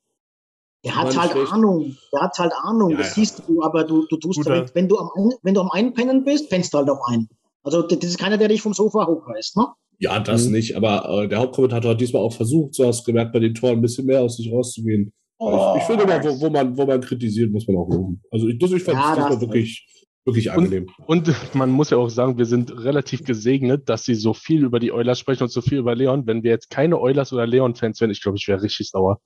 Der 0.85 0.95
hat 0.95 1.17
halt 1.19 1.33
schlecht. 1.33 1.53
Ahnung. 1.53 1.97
Der 2.13 2.21
hat 2.21 2.39
halt 2.39 2.53
Ahnung. 2.63 2.91
Ja, 2.91 2.99
das 2.99 3.09
ja. 3.09 3.15
siehst 3.15 3.43
du, 3.49 3.63
aber 3.65 3.83
du, 3.83 4.07
du 4.07 4.17
tust, 4.17 4.39
Guter. 4.39 4.53
wenn, 4.53 4.71
wenn, 4.75 4.89
du 4.89 4.97
am, 4.99 5.11
wenn 5.43 5.55
du 5.55 5.61
am 5.61 5.71
Einpennen 5.73 6.25
bist, 6.25 6.49
pennst 6.51 6.73
du 6.73 6.79
halt 6.79 6.89
auch 6.89 7.05
ein. 7.09 7.29
Also 7.65 7.83
das 7.83 7.99
ist 7.99 8.19
keiner, 8.19 8.39
der 8.39 8.47
dich 8.47 8.63
vom 8.63 8.75
Sofa 8.75 9.07
hochreißt, 9.09 9.57
ne? 9.57 9.67
Ja, 9.99 10.21
das 10.21 10.47
Mhm. 10.47 10.53
nicht, 10.53 10.77
aber 10.77 11.25
äh, 11.25 11.29
der 11.29 11.41
Hauptkommentator 11.41 11.91
hat 11.91 12.01
diesmal 12.01 12.23
auch 12.23 12.33
versucht, 12.33 12.75
so 12.77 12.87
hast 12.87 13.01
du 13.01 13.07
gemerkt, 13.07 13.33
bei 13.33 13.41
den 13.41 13.55
Toren 13.55 13.79
ein 13.79 13.83
bisschen 13.83 14.07
mehr 14.07 14.21
aus 14.23 14.37
sich 14.37 14.53
rauszugehen. 14.53 15.13
Aber 15.39 15.75
ich, 15.77 15.83
ich 15.83 15.87
finde 15.87 16.05
immer, 16.05 16.23
wo, 16.25 16.41
wo, 16.41 16.51
man, 16.51 16.77
wo 16.77 16.87
man 16.87 17.01
kritisiert, 17.01 17.53
muss 17.53 17.67
man 17.69 17.77
auch 17.77 17.89
loben. 17.89 18.23
Also 18.31 18.49
ich, 18.49 18.59
das, 18.59 18.73
ich 18.73 18.83
fand 18.83 18.99
Ja, 18.99 19.03
es 19.03 19.09
da 19.09 19.15
diesmal 19.15 19.31
hast 19.31 19.43
du 19.43 19.47
wirklich, 19.47 20.09
wirklich 20.25 20.51
angenehm. 20.51 20.89
Und 21.07 21.33
man 21.55 21.71
muss 21.71 21.91
ja 21.91 21.99
auch 21.99 22.09
sagen, 22.09 22.39
wir 22.39 22.47
sind 22.47 22.77
relativ 22.83 23.25
gesegnet, 23.25 23.89
dass 23.89 24.05
sie 24.05 24.15
so 24.15 24.35
viel 24.35 24.65
über 24.65 24.81
die 24.81 24.93
Oilers 24.93 25.19
sprechen 25.19 25.45
und 25.45 25.51
so 25.51 25.61
viel 25.61 25.79
über 25.79 25.95
Leon. 25.95 26.27
Wenn 26.27 26.43
wir 26.43 26.51
jetzt 26.51 26.71
keine 26.71 26.99
Oilers 27.01 27.33
oder 27.33 27.47
Leon-Fans 27.47 28.01
wären, 28.01 28.11
ich 28.11 28.23
glaube, 28.23 28.39
ich 28.39 28.49
wäre 28.49 28.63
richtig 28.63 28.91
sauer. 28.91 29.21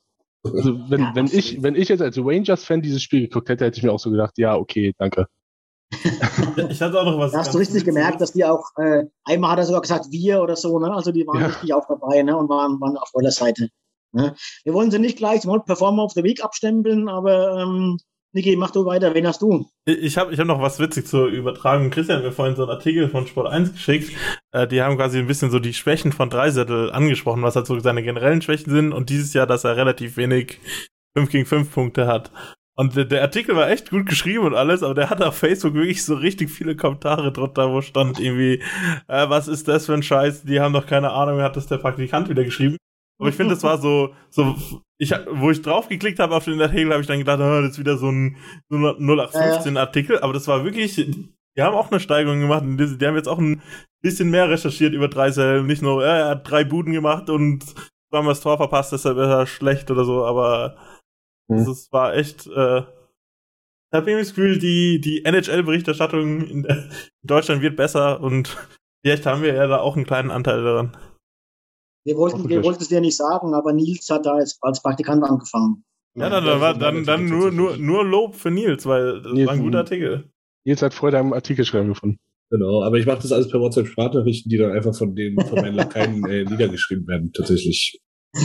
Also 0.45 0.79
wenn, 0.91 1.01
Ja, 1.01 1.13
wenn 1.15 1.27
ich, 1.27 1.63
wenn 1.63 1.77
ich 1.77 1.89
jetzt 1.89 2.03
als 2.03 2.19
Rangers-Fan 2.19 2.83
dieses 2.83 3.03
Spiel 3.03 3.23
geguckt 3.23 3.49
hätte, 3.49 3.65
hätte 3.65 3.79
ich 3.79 3.85
mir 3.85 3.93
auch 3.93 4.01
so 4.01 4.11
gedacht, 4.11 4.37
ja, 4.39 4.57
okay, 4.57 4.93
danke. 4.99 5.27
ich 6.71 6.81
hatte 6.81 7.01
auch 7.01 7.05
noch 7.05 7.19
was. 7.19 7.33
Da 7.33 7.39
hast 7.39 7.55
du 7.55 7.59
richtig 7.59 7.85
gemerkt, 7.85 8.21
dass 8.21 8.33
die 8.33 8.45
auch, 8.45 8.65
äh, 8.77 9.05
einmal 9.25 9.53
hat 9.53 9.59
er 9.59 9.67
sogar 9.67 9.83
gesagt, 9.83 10.07
wir 10.11 10.43
oder 10.43 10.57
so, 10.57 10.79
ne? 10.79 10.93
Also 10.93 11.13
die 11.13 11.27
waren 11.27 11.41
ja. 11.41 11.47
richtig 11.47 11.73
auch 11.75 11.87
dabei, 11.87 12.23
ne? 12.23 12.37
Und 12.37 12.49
waren, 12.49 12.81
waren 12.81 12.97
auf 12.97 13.11
eurer 13.15 13.31
Seite. 13.31 13.69
Ne? 14.13 14.35
Wir 14.65 14.75
wollen 14.75 14.91
sie 14.91 14.99
nicht 14.99 15.19
gleich 15.19 15.41
zum 15.41 15.65
Performer 15.65 16.05
of 16.05 16.13
the 16.13 16.23
Week 16.23 16.43
abstempeln, 16.45 17.09
aber 17.09 17.63
ähm, 17.63 17.99
Niki, 18.35 18.57
mach 18.57 18.71
du 18.71 18.87
weiter. 18.87 19.15
Wen 19.15 19.27
hast 19.27 19.43
du? 19.43 19.67
Ich 19.85 20.17
habe 20.17 20.33
ich 20.33 20.41
hab 20.41 20.47
noch 20.47 20.61
was 20.63 20.79
witzig 20.79 21.07
zur 21.07 21.27
Übertragung. 21.27 21.91
Christian 21.91 22.19
hat 22.19 22.25
mir 22.25 22.33
vorhin 22.33 22.57
so 22.57 22.63
einen 22.63 22.71
Artikel 22.71 23.11
von 23.11 23.27
Sport 23.27 23.49
1 23.49 23.73
geschickt. 23.73 24.11
Äh, 24.53 24.67
die 24.67 24.81
haben 24.81 24.97
quasi 24.97 25.19
ein 25.19 25.27
bisschen 25.27 25.51
so 25.51 25.59
die 25.59 25.75
Schwächen 25.75 26.13
von 26.13 26.31
Dreisettel 26.31 26.91
angesprochen, 26.91 27.43
was 27.43 27.57
halt 27.57 27.67
so 27.67 27.79
seine 27.81 28.03
generellen 28.03 28.41
Schwächen 28.41 28.73
sind. 28.73 28.93
Und 28.93 29.11
dieses 29.11 29.35
Jahr, 29.35 29.47
dass 29.47 29.65
er 29.65 29.77
relativ 29.77 30.17
wenig 30.17 30.61
5 31.15 31.31
gegen 31.31 31.47
5 31.47 31.73
Punkte 31.73 32.07
hat. 32.07 32.31
Und 32.75 32.97
der, 32.97 33.05
der 33.05 33.21
Artikel 33.21 33.55
war 33.55 33.69
echt 33.69 33.91
gut 33.91 34.07
geschrieben 34.07 34.47
und 34.47 34.55
alles, 34.55 34.83
aber 34.83 34.95
der 34.95 35.11
hatte 35.11 35.29
auf 35.29 35.37
Facebook 35.37 35.75
wirklich 35.75 36.03
so 36.03 36.15
richtig 36.15 36.51
viele 36.51 36.75
Kommentare 36.75 37.31
drunter, 37.31 37.71
wo 37.71 37.83
stand 37.83 38.19
irgendwie, 38.19 38.63
äh, 39.09 39.29
was 39.29 39.47
ist 39.47 39.69
das 39.69 39.85
für 39.85 39.93
ein 39.93 40.03
Scheiß? 40.03 40.45
Die 40.45 40.59
haben 40.59 40.73
doch 40.73 40.87
keine 40.87 41.11
Ahnung, 41.11 41.43
hat 41.43 41.57
das 41.57 41.67
der 41.67 41.77
Praktikant 41.77 42.31
wieder 42.31 42.45
geschrieben. 42.45 42.79
Aber 43.23 43.29
ich 43.29 43.37
finde, 43.37 43.55
das 43.55 43.63
war 43.63 43.79
so, 43.79 44.13
so, 44.31 44.57
ich, 44.99 45.13
wo 45.31 45.53
ich 45.53 45.63
draufgeklickt 45.63 46.19
habe 46.19 46.35
auf 46.35 46.45
den 46.45 46.61
Artikel, 46.61 46.91
habe 46.91 47.03
ich 47.03 47.07
dann 47.07 47.21
gedacht, 47.21 47.39
oh, 47.39 47.63
das 47.63 47.71
ist 47.71 47.79
wieder 47.79 47.97
so 47.97 48.11
ein 48.11 48.37
0815 48.69 49.77
Artikel, 49.77 50.19
aber 50.19 50.33
das 50.33 50.49
war 50.49 50.65
wirklich, 50.65 50.97
die 50.97 51.63
haben 51.63 51.77
auch 51.77 51.93
eine 51.93 52.01
Steigerung 52.01 52.41
gemacht. 52.41 52.65
Die, 52.65 53.07
haben 53.07 53.15
jetzt 53.15 53.29
auch 53.29 53.39
ein 53.39 53.63
bisschen 54.03 54.29
mehr 54.31 54.51
recherchiert 54.51 54.93
über 54.93 55.07
Dreisel, 55.07 55.63
nicht 55.63 55.83
nur, 55.83 56.05
er 56.05 56.31
hat 56.31 56.51
drei 56.51 56.65
Buden 56.65 56.93
gemacht 56.93 57.31
und 57.31 57.65
zweimal 58.11 58.33
das 58.33 58.41
Tor 58.41 58.57
verpasst, 58.57 58.91
deshalb 58.91 59.17
ist 59.19 59.29
er 59.29 59.47
schlecht 59.47 59.89
oder 59.93 60.05
so, 60.05 60.25
aber 60.25 60.77
mhm. 61.47 61.65
das 61.65 61.93
war 61.93 62.17
echt, 62.17 62.49
äh, 62.49 62.79
ich 62.81 63.97
habe 63.97 64.11
irgendwie 64.11 64.25
das 64.25 64.35
Gefühl, 64.35 64.59
die, 64.59 65.01
die 65.01 65.25
NHL-Berichterstattung 65.25 66.41
in, 66.49 66.65
in 66.65 66.91
Deutschland 67.23 67.63
wird 67.63 67.77
besser 67.77 68.21
und 68.21 68.59
vielleicht 69.05 69.27
haben 69.27 69.43
wir 69.43 69.55
ja 69.55 69.69
da 69.69 69.79
auch 69.79 69.95
einen 69.95 70.07
kleinen 70.07 70.33
Anteil 70.33 70.65
daran. 70.65 70.97
Wir 72.05 72.17
wollten, 72.17 72.49
wir 72.49 72.65
wollten 72.65 72.83
es 72.83 72.89
dir 72.89 73.01
nicht 73.01 73.17
sagen, 73.17 73.55
aber 73.55 73.73
Nils 73.73 74.09
hat 74.11 74.27
da 74.27 74.33
als, 74.33 74.59
als 74.61 74.83
Praktikant 74.83 75.23
angefangen. 75.23 75.85
Ja, 76.15 76.29
dann, 76.29 76.45
dann, 76.45 76.79
dann, 76.79 77.05
dann 77.05 77.27
nur, 77.27 77.51
nur, 77.53 77.77
nur 77.77 78.05
Lob 78.05 78.35
für 78.35 78.51
Nils, 78.51 78.85
weil 78.87 79.23
das 79.23 79.33
Nils, 79.33 79.47
war 79.47 79.55
ein 79.55 79.63
guter 79.63 79.79
Artikel. 79.79 80.31
Nils 80.65 80.83
hat 80.83 80.95
vorher 80.95 81.21
deinen 81.21 81.33
Artikel 81.33 81.65
schreiben 81.65 81.89
gefunden. 81.89 82.19
Genau, 82.51 82.83
aber 82.83 82.99
ich 82.99 83.07
mache 83.07 83.23
das 83.23 83.33
alles 83.33 83.49
per 83.49 83.61
WhatsApp-Sprachnachrichten, 83.61 84.51
die 84.51 84.59
dann 84.59 84.73
einfach 84.73 84.95
von 84.95 85.15
den 85.15 85.41
von 85.41 85.61
meinen 85.61 85.75
Lakaien 85.75 86.23
äh, 86.27 86.45
niedergeschrieben 86.45 87.07
werden, 87.07 87.33
tatsächlich. 87.33 88.01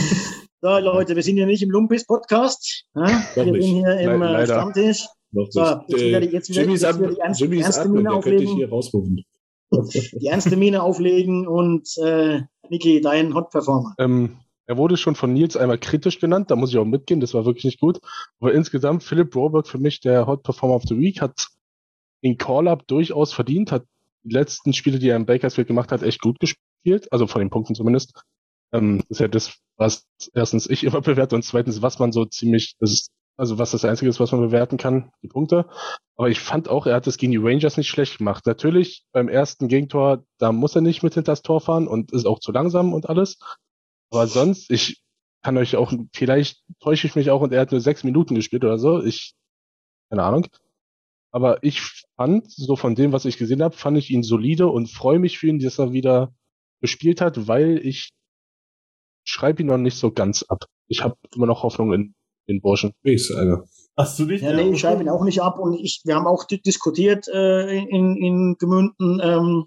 So, 0.60 0.76
Leute, 0.76 1.14
wir 1.14 1.22
sind 1.22 1.36
hier 1.36 1.46
nicht 1.46 1.62
im 1.62 1.70
Lumpis-Podcast. 1.70 2.86
Ja? 2.96 3.22
Wir 3.34 3.44
sind 3.44 3.62
hier 3.62 4.00
im 4.00 4.22
äh, 4.22 4.44
Stammtisch. 4.44 5.06
Noch 5.30 5.46
so, 5.50 5.60
jetzt 5.86 6.02
wieder, 6.02 6.22
jetzt 6.24 6.50
wieder, 6.50 6.62
Jimmys 6.62 6.82
jetzt 6.82 6.98
wieder 6.98 7.10
die 7.10 7.20
ernste, 7.20 7.44
Jimmys 7.44 7.64
ernste 7.64 7.88
Mine 7.88 8.12
auflegen. 8.12 8.56
hier 8.56 8.68
rausrufen. 8.68 9.24
die 9.70 10.26
ernste 10.26 10.56
Mine 10.56 10.82
auflegen 10.82 11.46
und 11.46 11.88
äh, 11.98 12.40
Niki, 12.70 13.00
dein 13.00 13.34
Hot 13.34 13.50
Performer. 13.50 13.94
Ähm, 13.98 14.38
er 14.66 14.76
wurde 14.76 14.96
schon 14.96 15.14
von 15.14 15.32
Nils 15.32 15.56
einmal 15.56 15.78
kritisch 15.78 16.20
genannt, 16.20 16.50
da 16.50 16.56
muss 16.56 16.70
ich 16.70 16.78
auch 16.78 16.84
mitgehen, 16.84 17.20
das 17.20 17.32
war 17.32 17.46
wirklich 17.46 17.64
nicht 17.64 17.80
gut. 17.80 18.00
Aber 18.38 18.52
insgesamt, 18.52 19.02
Philipp 19.02 19.30
Broberg 19.30 19.66
für 19.66 19.78
mich 19.78 20.00
der 20.00 20.26
Hot 20.26 20.42
Performer 20.42 20.74
of 20.74 20.82
the 20.86 20.98
Week, 20.98 21.22
hat 21.22 21.48
den 22.22 22.36
Call-Up 22.36 22.86
durchaus 22.86 23.32
verdient, 23.32 23.72
hat 23.72 23.84
die 24.24 24.34
letzten 24.34 24.72
Spiele, 24.72 24.98
die 24.98 25.08
er 25.08 25.16
in 25.16 25.26
Bakersfield 25.26 25.68
gemacht 25.68 25.90
hat, 25.90 26.02
echt 26.02 26.20
gut 26.20 26.38
gespielt, 26.40 27.10
also 27.12 27.26
von 27.26 27.40
den 27.40 27.50
Punkten 27.50 27.74
zumindest. 27.74 28.20
Ähm, 28.72 28.98
das 28.98 29.06
ist 29.08 29.20
ja 29.20 29.28
das, 29.28 29.58
was 29.76 30.06
erstens 30.34 30.68
ich 30.68 30.84
immer 30.84 31.00
bewerte 31.00 31.34
und 31.34 31.42
zweitens, 31.42 31.80
was 31.80 31.98
man 31.98 32.12
so 32.12 32.24
ziemlich, 32.26 32.76
das 32.78 32.92
ist, 32.92 33.10
also 33.38 33.56
was 33.56 33.70
das 33.70 33.84
Einzige 33.84 34.10
ist, 34.10 34.18
was 34.18 34.32
man 34.32 34.40
bewerten 34.40 34.76
kann, 34.76 35.12
die 35.22 35.28
Punkte. 35.28 35.66
Aber 36.16 36.28
ich 36.28 36.40
fand 36.40 36.68
auch, 36.68 36.86
er 36.86 36.96
hat 36.96 37.06
es 37.06 37.18
gegen 37.18 37.32
die 37.32 37.38
Rangers 37.38 37.76
nicht 37.76 37.88
schlecht 37.88 38.18
gemacht. 38.18 38.44
Natürlich 38.46 39.04
beim 39.12 39.28
ersten 39.28 39.68
Gegentor, 39.68 40.24
da 40.38 40.50
muss 40.50 40.74
er 40.74 40.82
nicht 40.82 41.04
mit 41.04 41.14
hinter 41.14 41.32
das 41.32 41.42
Tor 41.42 41.60
fahren 41.60 41.86
und 41.86 42.12
ist 42.12 42.26
auch 42.26 42.40
zu 42.40 42.50
langsam 42.50 42.92
und 42.92 43.08
alles. 43.08 43.38
Aber 44.10 44.26
sonst, 44.26 44.70
ich 44.70 45.00
kann 45.42 45.56
euch 45.56 45.76
auch, 45.76 45.92
vielleicht 46.12 46.64
täusche 46.80 47.06
ich 47.06 47.14
mich 47.14 47.30
auch 47.30 47.40
und 47.40 47.52
er 47.52 47.60
hat 47.60 47.70
nur 47.70 47.80
sechs 47.80 48.02
Minuten 48.02 48.34
gespielt 48.34 48.64
oder 48.64 48.78
so. 48.78 49.00
Ich, 49.02 49.34
keine 50.10 50.24
Ahnung. 50.24 50.48
Aber 51.30 51.62
ich 51.62 51.80
fand, 52.16 52.50
so 52.50 52.74
von 52.74 52.96
dem, 52.96 53.12
was 53.12 53.24
ich 53.24 53.38
gesehen 53.38 53.62
habe, 53.62 53.76
fand 53.76 53.98
ich 53.98 54.10
ihn 54.10 54.24
solide 54.24 54.66
und 54.66 54.90
freue 54.90 55.20
mich 55.20 55.38
für 55.38 55.46
ihn, 55.46 55.60
dass 55.60 55.78
er 55.78 55.92
wieder 55.92 56.34
gespielt 56.80 57.20
hat, 57.20 57.46
weil 57.46 57.78
ich 57.86 58.10
schreibe 59.24 59.62
ihn 59.62 59.68
noch 59.68 59.78
nicht 59.78 59.96
so 59.96 60.10
ganz 60.10 60.42
ab. 60.42 60.64
Ich 60.88 61.04
habe 61.04 61.16
immer 61.36 61.46
noch 61.46 61.62
Hoffnung 61.62 61.92
in 61.92 62.14
den 62.48 62.60
Burschen. 62.60 62.92
Wie 63.02 63.14
ist 63.14 63.30
einer? 63.34 63.64
Hast 63.96 64.18
du 64.18 64.26
dich? 64.26 64.42
Ja, 64.42 64.52
nee, 64.52 64.70
ich 64.70 64.80
schreibe 64.80 65.02
ihn 65.02 65.08
auch 65.08 65.24
nicht 65.24 65.42
ab 65.42 65.58
und 65.58 65.74
ich, 65.74 66.02
wir 66.04 66.14
haben 66.14 66.26
auch 66.26 66.44
diskutiert 66.44 67.26
äh, 67.28 67.78
in, 67.78 68.16
in 68.16 68.56
Gemünden, 68.58 69.20
ähm, 69.22 69.66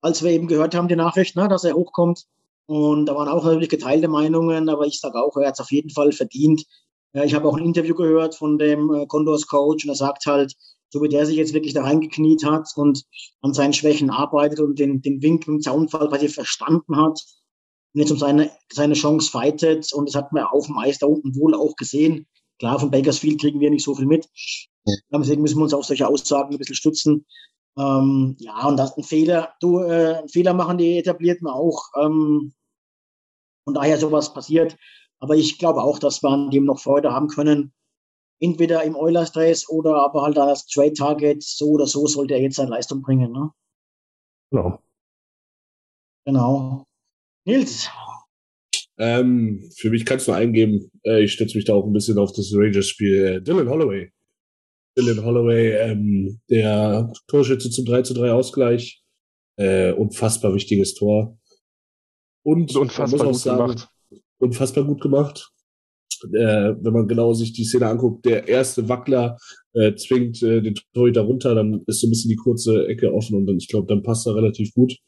als 0.00 0.22
wir 0.22 0.30
eben 0.30 0.48
gehört 0.48 0.74
haben, 0.74 0.88
die 0.88 0.96
Nachricht, 0.96 1.36
ne, 1.36 1.46
dass 1.48 1.64
er 1.64 1.74
hochkommt. 1.74 2.24
Und 2.66 3.06
da 3.06 3.14
waren 3.14 3.28
auch 3.28 3.44
natürlich 3.44 3.68
geteilte 3.68 4.08
Meinungen, 4.08 4.68
aber 4.68 4.86
ich 4.86 5.00
sage 5.00 5.18
auch, 5.22 5.36
er 5.36 5.48
hat 5.48 5.54
es 5.54 5.60
auf 5.60 5.70
jeden 5.70 5.90
Fall 5.90 6.12
verdient. 6.12 6.64
Ja, 7.12 7.24
ich 7.24 7.34
habe 7.34 7.48
auch 7.48 7.56
ein 7.56 7.64
Interview 7.64 7.94
gehört 7.94 8.34
von 8.34 8.58
dem 8.58 8.92
äh, 8.92 9.06
Condors 9.06 9.46
Coach 9.46 9.84
und 9.84 9.90
er 9.90 9.96
sagt 9.96 10.26
halt, 10.26 10.54
so 10.90 11.02
wie 11.02 11.08
der 11.08 11.26
sich 11.26 11.36
jetzt 11.36 11.52
wirklich 11.52 11.74
da 11.74 11.82
reingekniet 11.82 12.44
hat 12.44 12.68
und 12.76 13.02
an 13.42 13.52
seinen 13.52 13.74
Schwächen 13.74 14.10
arbeitet 14.10 14.60
und 14.60 14.78
den, 14.78 15.02
den 15.02 15.22
Wink 15.22 15.46
im 15.46 15.60
Zaunfall 15.60 16.08
quasi 16.08 16.28
verstanden 16.28 16.96
hat 16.96 17.20
jetzt 17.94 18.10
um 18.10 18.18
seine, 18.18 18.50
seine 18.72 18.94
Chance 18.94 19.30
fightet 19.30 19.92
und 19.92 20.08
das 20.08 20.14
hat 20.14 20.32
man 20.32 20.44
auf 20.44 20.66
dem 20.66 20.78
Eis 20.78 20.98
da 20.98 21.06
unten 21.06 21.34
wohl 21.36 21.54
auch 21.54 21.76
gesehen. 21.76 22.26
Klar, 22.58 22.78
von 22.78 22.90
Bakersfield 22.90 23.40
kriegen 23.40 23.60
wir 23.60 23.70
nicht 23.70 23.84
so 23.84 23.94
viel 23.94 24.06
mit. 24.06 24.28
Deswegen 25.12 25.42
müssen 25.42 25.58
wir 25.58 25.64
uns 25.64 25.74
auf 25.74 25.84
solche 25.84 26.08
Aussagen 26.08 26.52
ein 26.52 26.58
bisschen 26.58 26.74
stützen. 26.74 27.26
Ähm, 27.78 28.36
ja, 28.38 28.66
und 28.66 28.76
das 28.76 28.90
ist 28.90 28.98
ein 28.98 29.04
Fehler. 29.04 29.54
Du, 29.60 29.80
äh, 29.80 30.16
einen 30.16 30.28
Fehler 30.28 30.54
machen 30.54 30.78
die 30.78 30.98
Etablierten 30.98 31.46
auch. 31.46 31.84
Ähm, 31.96 32.52
von 33.64 33.74
daher 33.74 33.98
sowas 33.98 34.32
passiert. 34.32 34.76
Aber 35.20 35.36
ich 35.36 35.58
glaube 35.58 35.82
auch, 35.82 35.98
dass 35.98 36.22
wir 36.22 36.30
an 36.30 36.50
dem 36.50 36.64
noch 36.64 36.80
Freude 36.80 37.12
haben 37.12 37.28
können. 37.28 37.72
Entweder 38.40 38.82
im 38.84 38.96
Oilers 38.96 39.32
Dress 39.32 39.68
oder 39.68 39.96
aber 39.96 40.22
halt 40.22 40.38
als 40.38 40.66
Trade 40.66 40.94
Target. 40.94 41.42
So 41.42 41.66
oder 41.66 41.86
so 41.86 42.06
sollte 42.06 42.34
er 42.34 42.40
jetzt 42.40 42.56
seine 42.56 42.70
Leistung 42.70 43.02
bringen. 43.02 43.32
Ne? 43.32 43.50
Genau. 44.50 44.78
Genau. 46.24 46.87
Nils. 47.48 47.88
Ähm, 48.98 49.70
für 49.76 49.88
mich 49.90 50.04
kannst 50.04 50.28
du 50.28 50.32
eingeben, 50.32 50.90
äh, 51.04 51.22
ich 51.22 51.32
stütze 51.32 51.56
mich 51.56 51.64
da 51.64 51.72
auch 51.72 51.86
ein 51.86 51.92
bisschen 51.92 52.18
auf 52.18 52.32
das 52.32 52.52
Rangers-Spiel. 52.52 53.24
Äh, 53.24 53.42
Dylan 53.42 53.70
Holloway. 53.70 54.10
Dylan 54.98 55.24
Holloway, 55.24 55.70
ähm, 55.72 56.40
der 56.50 57.10
Torschütze 57.26 57.70
zum 57.70 57.86
3 57.86 58.02
zu 58.02 58.12
3 58.12 58.32
Ausgleich. 58.32 59.02
Äh, 59.56 59.92
unfassbar 59.92 60.54
wichtiges 60.54 60.94
Tor. 60.94 61.38
Und 62.44 62.76
unfassbar 62.76 63.26
gut 63.26 63.36
sagen, 63.36 63.58
gemacht. 63.58 63.88
Unfassbar 64.38 64.84
gut 64.84 65.00
gemacht. 65.00 65.50
Äh, 66.24 66.74
wenn 66.80 66.92
man 66.92 67.08
genau 67.08 67.32
sich 67.32 67.52
die 67.54 67.64
Szene 67.64 67.86
anguckt, 67.86 68.26
der 68.26 68.46
erste 68.46 68.88
Wackler 68.88 69.38
äh, 69.72 69.94
zwingt 69.94 70.42
äh, 70.42 70.60
den 70.60 70.74
Torhüter 70.92 71.22
runter, 71.22 71.54
dann 71.54 71.82
ist 71.86 72.00
so 72.00 72.08
ein 72.08 72.10
bisschen 72.10 72.30
die 72.30 72.36
kurze 72.36 72.86
Ecke 72.88 73.14
offen 73.14 73.36
und 73.36 73.46
dann, 73.46 73.56
ich 73.56 73.68
glaube, 73.68 73.86
dann 73.86 74.02
passt 74.02 74.26
er 74.26 74.34
relativ 74.34 74.74
gut. 74.74 74.98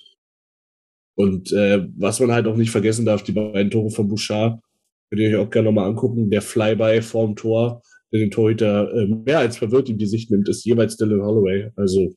Und 1.20 1.52
äh, 1.52 1.86
was 1.96 2.20
man 2.20 2.32
halt 2.32 2.46
auch 2.46 2.56
nicht 2.56 2.70
vergessen 2.70 3.04
darf, 3.04 3.22
die 3.22 3.32
beiden 3.32 3.70
Tore 3.70 3.90
von 3.90 4.08
Bouchard, 4.08 4.60
könnt 5.10 5.22
ihr 5.22 5.28
euch 5.28 5.46
auch 5.46 5.50
gerne 5.50 5.68
nochmal 5.68 5.88
angucken, 5.88 6.30
der 6.30 6.42
Flyby 6.42 7.02
vorm 7.02 7.36
Tor, 7.36 7.82
der 8.12 8.20
den 8.20 8.30
Torhüter 8.30 8.92
äh, 8.94 9.06
mehr 9.06 9.38
als 9.40 9.58
verwirrt 9.58 9.88
in 9.88 9.98
die 9.98 10.06
Sicht 10.06 10.30
nimmt, 10.30 10.48
ist 10.48 10.64
jeweils 10.64 10.96
Dylan 10.96 11.22
Holloway. 11.22 11.70
Also 11.76 12.14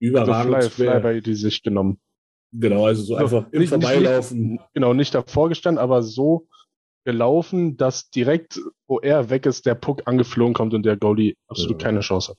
überragend. 0.00 0.54
Also 0.54 0.70
Fly, 0.70 1.00
Flyby 1.00 1.22
die 1.22 1.34
Sicht 1.34 1.62
genommen. 1.62 2.00
Genau, 2.52 2.86
also 2.86 3.02
so 3.02 3.14
einfach 3.14 3.46
im 3.52 3.60
nicht, 3.60 3.68
Vorbeilaufen. 3.68 4.52
Nicht, 4.52 4.64
genau, 4.74 4.92
nicht 4.92 5.14
davor 5.14 5.48
gestanden, 5.48 5.80
aber 5.80 6.02
so 6.02 6.48
gelaufen, 7.04 7.76
dass 7.76 8.10
direkt, 8.10 8.60
wo 8.88 8.98
er 8.98 9.30
weg 9.30 9.46
ist, 9.46 9.66
der 9.66 9.74
Puck 9.74 10.02
angeflogen 10.06 10.54
kommt 10.54 10.74
und 10.74 10.84
der 10.84 10.96
Goalie 10.96 11.34
absolut 11.48 11.80
ja. 11.80 11.88
keine 11.88 12.00
Chance 12.00 12.32
hat. 12.32 12.38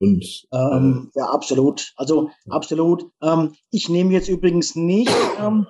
Und, 0.00 0.46
ähm, 0.52 1.10
äh, 1.14 1.18
ja, 1.18 1.26
absolut. 1.26 1.92
Also 1.96 2.30
absolut. 2.48 3.10
Ähm, 3.22 3.54
ich 3.70 3.88
nehme 3.88 4.12
jetzt 4.12 4.28
übrigens 4.28 4.76
nicht 4.76 5.12
ähm, 5.40 5.66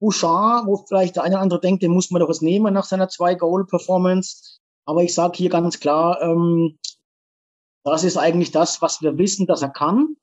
Bouchard, 0.00 0.66
wo 0.66 0.76
vielleicht 0.76 1.16
der 1.16 1.24
eine 1.24 1.36
oder 1.36 1.42
andere 1.42 1.60
denkt, 1.60 1.82
den 1.82 1.92
muss 1.92 2.10
man 2.10 2.20
doch 2.20 2.28
was 2.28 2.42
nehmen 2.42 2.74
nach 2.74 2.84
seiner 2.84 3.08
zwei-Goal-Performance. 3.08 4.58
Aber 4.84 5.02
ich 5.02 5.14
sage 5.14 5.36
hier 5.36 5.50
ganz 5.50 5.80
klar, 5.80 6.20
ähm, 6.20 6.78
das 7.84 8.04
ist 8.04 8.16
eigentlich 8.16 8.50
das, 8.50 8.82
was 8.82 9.00
wir 9.00 9.16
wissen, 9.16 9.46
dass 9.46 9.62
er 9.62 9.70
kann 9.70 10.16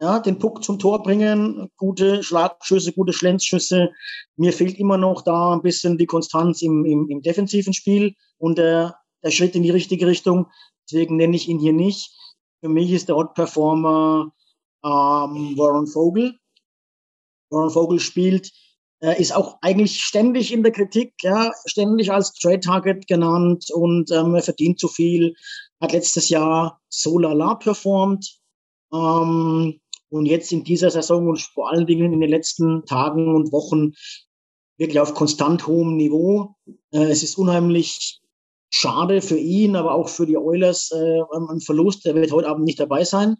ja, 0.00 0.20
den 0.20 0.38
Puck 0.38 0.62
zum 0.62 0.78
Tor 0.78 1.02
bringen, 1.02 1.70
gute 1.76 2.22
Schlagschüsse, 2.22 2.92
gute 2.92 3.12
Schlenzschüsse. 3.12 3.90
Mir 4.36 4.52
fehlt 4.52 4.78
immer 4.78 4.96
noch 4.96 5.22
da 5.22 5.54
ein 5.54 5.62
bisschen 5.62 5.98
die 5.98 6.06
Konstanz 6.06 6.62
im, 6.62 6.84
im, 6.84 7.08
im 7.08 7.22
defensiven 7.22 7.72
Spiel 7.72 8.14
und 8.38 8.58
der, 8.58 8.96
der 9.24 9.30
Schritt 9.30 9.56
in 9.56 9.64
die 9.64 9.70
richtige 9.70 10.06
Richtung. 10.06 10.46
Deswegen 10.88 11.16
nenne 11.16 11.36
ich 11.36 11.48
ihn 11.48 11.58
hier 11.58 11.72
nicht. 11.72 12.14
Für 12.60 12.68
mich 12.68 12.90
ist 12.90 13.08
der 13.08 13.16
Hot 13.16 13.34
Performer 13.34 14.32
ähm, 14.84 15.56
Warren 15.56 15.86
Vogel. 15.86 16.38
Warren 17.50 17.70
Vogel 17.70 18.00
spielt, 18.00 18.52
äh, 19.00 19.20
ist 19.20 19.34
auch 19.34 19.58
eigentlich 19.62 20.02
ständig 20.02 20.52
in 20.52 20.62
der 20.62 20.72
Kritik, 20.72 21.14
ja, 21.22 21.52
ständig 21.66 22.12
als 22.12 22.32
Trade 22.34 22.60
Target 22.60 23.06
genannt 23.06 23.66
und 23.72 24.10
ähm, 24.10 24.34
er 24.34 24.42
verdient 24.42 24.78
zu 24.78 24.88
viel. 24.88 25.34
hat 25.80 25.92
letztes 25.92 26.28
Jahr 26.28 26.80
so 26.88 27.18
lala 27.18 27.54
performt. 27.54 28.38
Ähm, 28.92 29.80
und 30.10 30.26
jetzt 30.26 30.52
in 30.52 30.64
dieser 30.64 30.90
Saison 30.90 31.28
und 31.28 31.40
vor 31.40 31.70
allen 31.70 31.86
Dingen 31.86 32.12
in 32.12 32.20
den 32.20 32.30
letzten 32.30 32.84
Tagen 32.86 33.34
und 33.34 33.52
Wochen 33.52 33.92
wirklich 34.78 35.00
auf 35.00 35.14
konstant 35.14 35.66
hohem 35.66 35.96
Niveau. 35.96 36.54
Äh, 36.92 37.04
es 37.10 37.22
ist 37.22 37.36
unheimlich 37.36 38.20
schade 38.70 39.22
für 39.22 39.38
ihn, 39.38 39.76
aber 39.76 39.94
auch 39.94 40.08
für 40.08 40.26
die 40.26 40.36
Oilers 40.36 40.90
äh, 40.92 41.20
ein 41.50 41.60
Verlust. 41.60 42.06
Er 42.06 42.14
wird 42.14 42.32
heute 42.32 42.48
Abend 42.48 42.64
nicht 42.64 42.80
dabei 42.80 43.04
sein. 43.04 43.36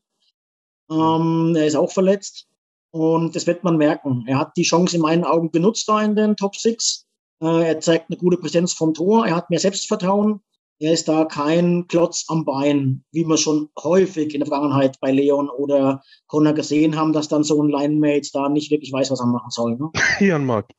Ähm, 0.91 1.55
er 1.57 1.67
ist 1.67 1.77
auch 1.77 1.93
verletzt. 1.93 2.47
Und 2.91 3.37
das 3.37 3.47
wird 3.47 3.65
man 3.65 3.77
merken. 3.77 4.25
Er 4.27 4.39
hat 4.39 4.57
die 4.57 4.63
Chance 4.63 4.97
in 4.97 5.03
meinen 5.03 5.25
Augen 5.25 5.51
genutzt 5.51 5.89
da 5.89 6.03
in 6.03 6.17
den 6.17 6.37
Top 6.37 6.57
Six. 6.57 7.07
Äh, 7.43 7.69
er 7.69 7.81
zeigt 7.81 8.11
eine 8.11 8.17
gute 8.17 8.39
Präsenz 8.39 8.73
vom 8.73 8.95
Tor. 8.95 9.27
Er 9.27 9.37
hat 9.37 9.51
mehr 9.51 9.61
Selbstvertrauen. 9.61 10.41
Er 10.81 10.93
ist 10.93 11.09
da 11.09 11.25
kein 11.25 11.87
Klotz 11.89 12.25
am 12.29 12.45
Bein, 12.45 13.05
wie 13.11 13.25
wir 13.25 13.37
schon 13.37 13.69
häufig 13.83 14.33
in 14.33 14.41
der 14.41 14.47
Vergangenheit 14.47 14.99
bei 15.01 15.11
Leon 15.11 15.51
oder 15.51 16.03
Connor 16.29 16.53
gesehen 16.53 16.97
haben, 16.97 17.13
dass 17.13 17.29
dann 17.29 17.43
so 17.43 17.61
ein 17.61 17.69
Linemate 17.69 18.31
da 18.33 18.49
nicht 18.49 18.71
wirklich 18.71 18.93
weiß, 18.93 19.11
was 19.11 19.21
er 19.21 19.27
machen 19.27 19.51
soll. 19.51 19.77
Ne? 19.77 19.91
Jan 20.21 20.47
Mark. 20.47 20.71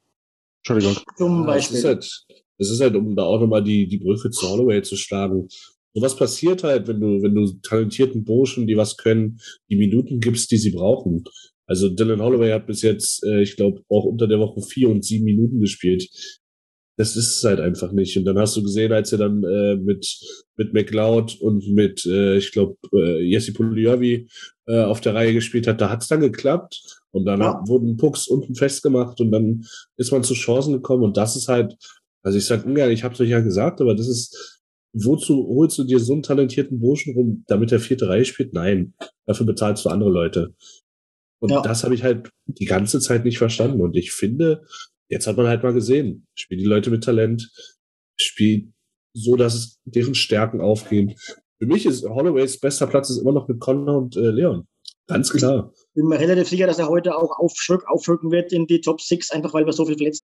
Entschuldigung. 0.61 1.03
Zum 1.17 1.41
Ja, 1.41 1.47
Beispiel. 1.47 1.77
Es 1.77 1.83
ist, 1.83 1.87
halt, 1.87 2.43
es 2.59 2.69
ist 2.69 2.81
halt, 2.81 2.95
um 2.95 3.15
da 3.15 3.23
auch 3.23 3.39
nochmal 3.39 3.63
die, 3.63 3.87
die 3.87 3.97
Brücke 3.97 4.29
zu 4.29 4.47
Holloway 4.49 4.81
zu 4.83 4.95
schlagen. 4.97 5.47
So 5.93 6.01
was 6.01 6.15
passiert 6.15 6.63
halt, 6.63 6.87
wenn 6.87 6.99
du, 7.01 7.21
wenn 7.23 7.33
du 7.33 7.47
talentierten 7.63 8.23
Burschen, 8.23 8.67
die 8.67 8.77
was 8.77 8.97
können, 8.97 9.39
die 9.69 9.75
Minuten 9.77 10.19
gibst, 10.19 10.51
die 10.51 10.57
sie 10.57 10.71
brauchen. 10.71 11.23
Also 11.65 11.89
Dylan 11.89 12.21
Holloway 12.21 12.51
hat 12.51 12.67
bis 12.67 12.81
jetzt, 12.83 13.23
äh, 13.23 13.41
ich 13.41 13.55
glaube, 13.55 13.81
auch 13.89 14.05
unter 14.05 14.27
der 14.27 14.39
Woche 14.39 14.61
vier 14.61 14.89
und 14.89 15.03
sieben 15.03 15.25
Minuten 15.25 15.59
gespielt. 15.59 16.07
Das 16.97 17.15
ist 17.15 17.37
es 17.37 17.43
halt 17.43 17.59
einfach 17.61 17.93
nicht. 17.93 18.17
Und 18.17 18.25
dann 18.25 18.37
hast 18.37 18.57
du 18.57 18.61
gesehen, 18.63 18.91
als 18.91 19.11
er 19.13 19.19
dann 19.19 19.43
äh, 19.43 19.75
mit 19.77 20.05
mit 20.57 20.73
McLeod 20.73 21.39
und 21.39 21.65
mit, 21.69 22.05
äh, 22.05 22.35
ich 22.37 22.51
glaube, 22.51 22.75
äh, 22.93 23.23
Jesse 23.23 23.53
Pugliavi 23.53 24.27
äh, 24.67 24.81
auf 24.83 24.99
der 24.99 25.15
Reihe 25.15 25.33
gespielt 25.33 25.67
hat, 25.67 25.79
da 25.79 25.89
hat's 25.89 26.09
dann 26.09 26.19
geklappt. 26.19 26.81
Und 27.11 27.25
dann 27.25 27.39
Ja. 27.39 27.53
hat, 27.53 27.67
wurden 27.69 27.95
Pucks 27.97 28.27
unten 28.27 28.53
festgemacht 28.55 29.21
und 29.21 29.31
dann 29.31 29.65
ist 29.97 30.11
man 30.11 30.23
zu 30.23 30.33
Chancen 30.33 30.73
gekommen. 30.73 31.03
Und 31.03 31.15
das 31.17 31.35
ist 31.37 31.47
halt, 31.47 31.75
also 32.23 32.37
ich 32.37 32.45
sag 32.45 32.65
ungern, 32.65 32.91
ich 32.91 33.03
hab's 33.03 33.19
euch 33.19 33.29
ja 33.29 33.39
gesagt, 33.39 33.81
aber 33.81 33.95
das 33.95 34.07
ist, 34.07 34.61
wozu 34.93 35.47
holst 35.47 35.77
du 35.77 35.83
dir 35.83 35.99
so 35.99 36.13
einen 36.13 36.23
talentierten 36.23 36.79
Burschen 36.79 37.13
rum, 37.13 37.43
damit 37.47 37.71
der 37.71 37.79
vierte 37.79 38.07
Reihe 38.07 38.25
spielt? 38.25 38.53
Nein, 38.53 38.93
dafür 39.25 39.45
bezahlst 39.45 39.85
du 39.85 39.89
andere 39.89 40.09
Leute. 40.09 40.53
Und 41.41 41.51
Ja. 41.51 41.61
das 41.61 41.83
habe 41.83 41.95
ich 41.95 42.03
halt 42.03 42.29
die 42.47 42.65
ganze 42.65 42.99
Zeit 42.99 43.23
nicht 43.23 43.37
verstanden. 43.37 43.81
Und 43.81 43.95
ich 43.95 44.11
finde, 44.11 44.63
jetzt 45.09 45.27
hat 45.27 45.37
man 45.37 45.47
halt 45.47 45.63
mal 45.63 45.73
gesehen, 45.73 46.27
spiel 46.35 46.57
die 46.57 46.65
Leute 46.65 46.89
mit 46.89 47.03
Talent, 47.03 47.49
spiel 48.19 48.73
so, 49.13 49.35
dass 49.35 49.55
es 49.55 49.79
deren 49.85 50.15
Stärken 50.15 50.61
aufgehen. 50.61 51.15
Für 51.59 51.65
mich 51.65 51.85
ist 51.85 52.03
Holloways 52.03 52.59
bester 52.59 52.87
Platz 52.87 53.09
ist 53.09 53.17
immer 53.17 53.31
noch 53.31 53.47
mit 53.47 53.59
Connor 53.59 53.97
und 53.97 54.15
äh, 54.17 54.29
Leon. 54.31 54.67
Ganz 55.07 55.31
klar. 55.31 55.73
Bin 55.95 56.05
mir 56.05 56.19
relativ 56.19 56.47
sicher, 56.49 56.67
dass 56.67 56.77
er 56.79 56.87
heute 56.87 57.17
auch 57.17 57.39
aufschrück, 57.39 57.83
aufrücken 57.87 58.31
wird 58.31 58.53
in 58.53 58.67
die 58.67 58.81
Top 58.81 59.01
Six, 59.01 59.31
einfach 59.31 59.53
weil 59.53 59.65
wir 59.65 59.73
so 59.73 59.85
viel 59.85 59.97
verletzt 59.97 60.23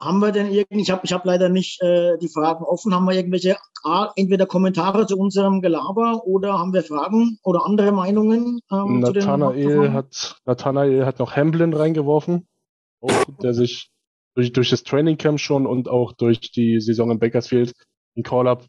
haben 0.00 0.20
wir 0.20 0.32
denn 0.32 0.50
irgendwie, 0.50 0.82
ich 0.82 0.90
habe 0.90 1.02
ich 1.04 1.12
hab 1.12 1.24
leider 1.24 1.48
nicht 1.48 1.82
äh, 1.82 2.16
die 2.18 2.28
Fragen 2.28 2.64
offen, 2.64 2.94
haben 2.94 3.04
wir 3.04 3.14
irgendwelche 3.14 3.56
A, 3.82 4.12
entweder 4.16 4.46
Kommentare 4.46 5.06
zu 5.06 5.16
unserem 5.18 5.60
Gelaber 5.60 6.22
oder 6.24 6.58
haben 6.58 6.72
wir 6.72 6.82
Fragen 6.82 7.38
oder 7.42 7.64
andere 7.64 7.92
Meinungen? 7.92 8.60
Ähm, 8.70 9.00
Nathanael 9.00 9.92
hat, 9.92 10.40
Nathanael 10.44 11.04
hat 11.04 11.18
noch 11.18 11.34
Hamblin 11.34 11.74
reingeworfen, 11.74 12.46
auch, 13.00 13.24
der 13.42 13.54
sich 13.54 13.90
durch, 14.34 14.52
durch 14.52 14.70
das 14.70 14.84
Training 14.84 15.16
Camp 15.16 15.40
schon 15.40 15.66
und 15.66 15.88
auch 15.88 16.12
durch 16.12 16.52
die 16.52 16.80
Saison 16.80 17.10
in 17.10 17.18
Bakersfield 17.18 17.72
den 18.16 18.22
Call-Up 18.22 18.66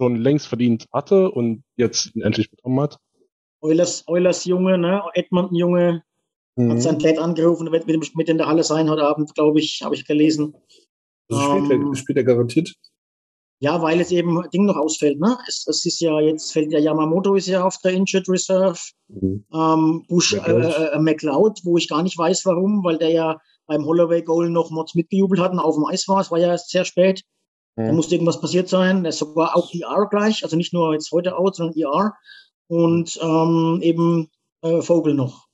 schon 0.00 0.16
längst 0.16 0.46
verdient 0.46 0.86
hatte 0.92 1.30
und 1.30 1.64
jetzt 1.76 2.14
ihn 2.14 2.22
endlich 2.22 2.50
bekommen 2.50 2.80
hat. 2.80 2.98
Eulers, 3.60 4.04
Eulers 4.06 4.44
Junge, 4.44 4.78
ne? 4.78 5.02
Edmonton 5.14 5.56
Junge, 5.56 6.04
Mhm. 6.58 6.72
hat 6.72 6.82
sein 6.82 6.98
Dad 6.98 7.18
angerufen, 7.18 7.70
wird 7.72 7.86
mit, 7.86 8.14
mit 8.16 8.28
in 8.28 8.38
der 8.38 8.46
Halle 8.46 8.64
sein 8.64 8.90
heute 8.90 9.04
Abend, 9.04 9.34
glaube 9.34 9.60
ich, 9.60 9.80
habe 9.82 9.94
ich 9.94 10.04
gelesen. 10.06 10.54
Also 11.30 11.42
spielt, 11.42 11.70
Ähm, 11.70 11.88
er, 11.90 11.96
spielt 11.96 12.18
er 12.18 12.24
garantiert? 12.24 12.74
Ja, 13.60 13.82
weil 13.82 14.00
es 14.00 14.12
eben 14.12 14.42
Ding 14.52 14.66
noch 14.66 14.76
ausfällt, 14.76 15.18
ne? 15.18 15.36
Es, 15.48 15.66
es 15.66 15.84
ist 15.84 16.00
ja 16.00 16.20
jetzt 16.20 16.52
fällt 16.52 16.70
ja 16.72 16.78
Yamamoto 16.78 17.34
ist 17.34 17.48
ja 17.48 17.64
auf 17.64 17.76
der 17.78 17.92
Injured 17.92 18.28
Reserve. 18.28 18.78
Mhm. 19.08 19.44
Ähm, 19.52 20.04
Bush 20.08 20.32
äh, 20.34 20.36
McLeod. 20.38 20.92
äh, 20.92 20.98
McLeod, 21.00 21.60
wo 21.64 21.76
ich 21.76 21.88
gar 21.88 22.02
nicht 22.04 22.16
weiß 22.16 22.46
warum, 22.46 22.84
weil 22.84 22.98
der 22.98 23.10
ja 23.10 23.40
beim 23.66 23.84
Holloway 23.84 24.22
Goal 24.22 24.48
noch 24.48 24.70
Mods 24.70 24.94
mitgejubelt 24.94 25.40
hat 25.40 25.52
und 25.52 25.58
auf 25.58 25.74
dem 25.74 25.84
Eis 25.86 26.06
war. 26.08 26.20
Es 26.20 26.30
war 26.30 26.38
ja 26.38 26.56
sehr 26.56 26.84
spät. 26.84 27.22
Da 27.76 27.82
Mhm. 27.90 27.96
musste 27.96 28.14
irgendwas 28.14 28.40
passiert 28.40 28.68
sein. 28.68 29.04
Ist 29.04 29.18
sogar 29.18 29.56
auch 29.56 29.72
ER 29.74 30.06
gleich, 30.08 30.42
also 30.44 30.56
nicht 30.56 30.72
nur 30.72 30.92
jetzt 30.94 31.10
heute 31.12 31.36
out, 31.36 31.56
sondern 31.56 31.76
ER. 31.76 32.14
Und 32.68 33.18
ähm, 33.20 33.80
eben 33.82 34.28
äh, 34.62 34.82
Vogel 34.82 35.14
noch. 35.14 35.47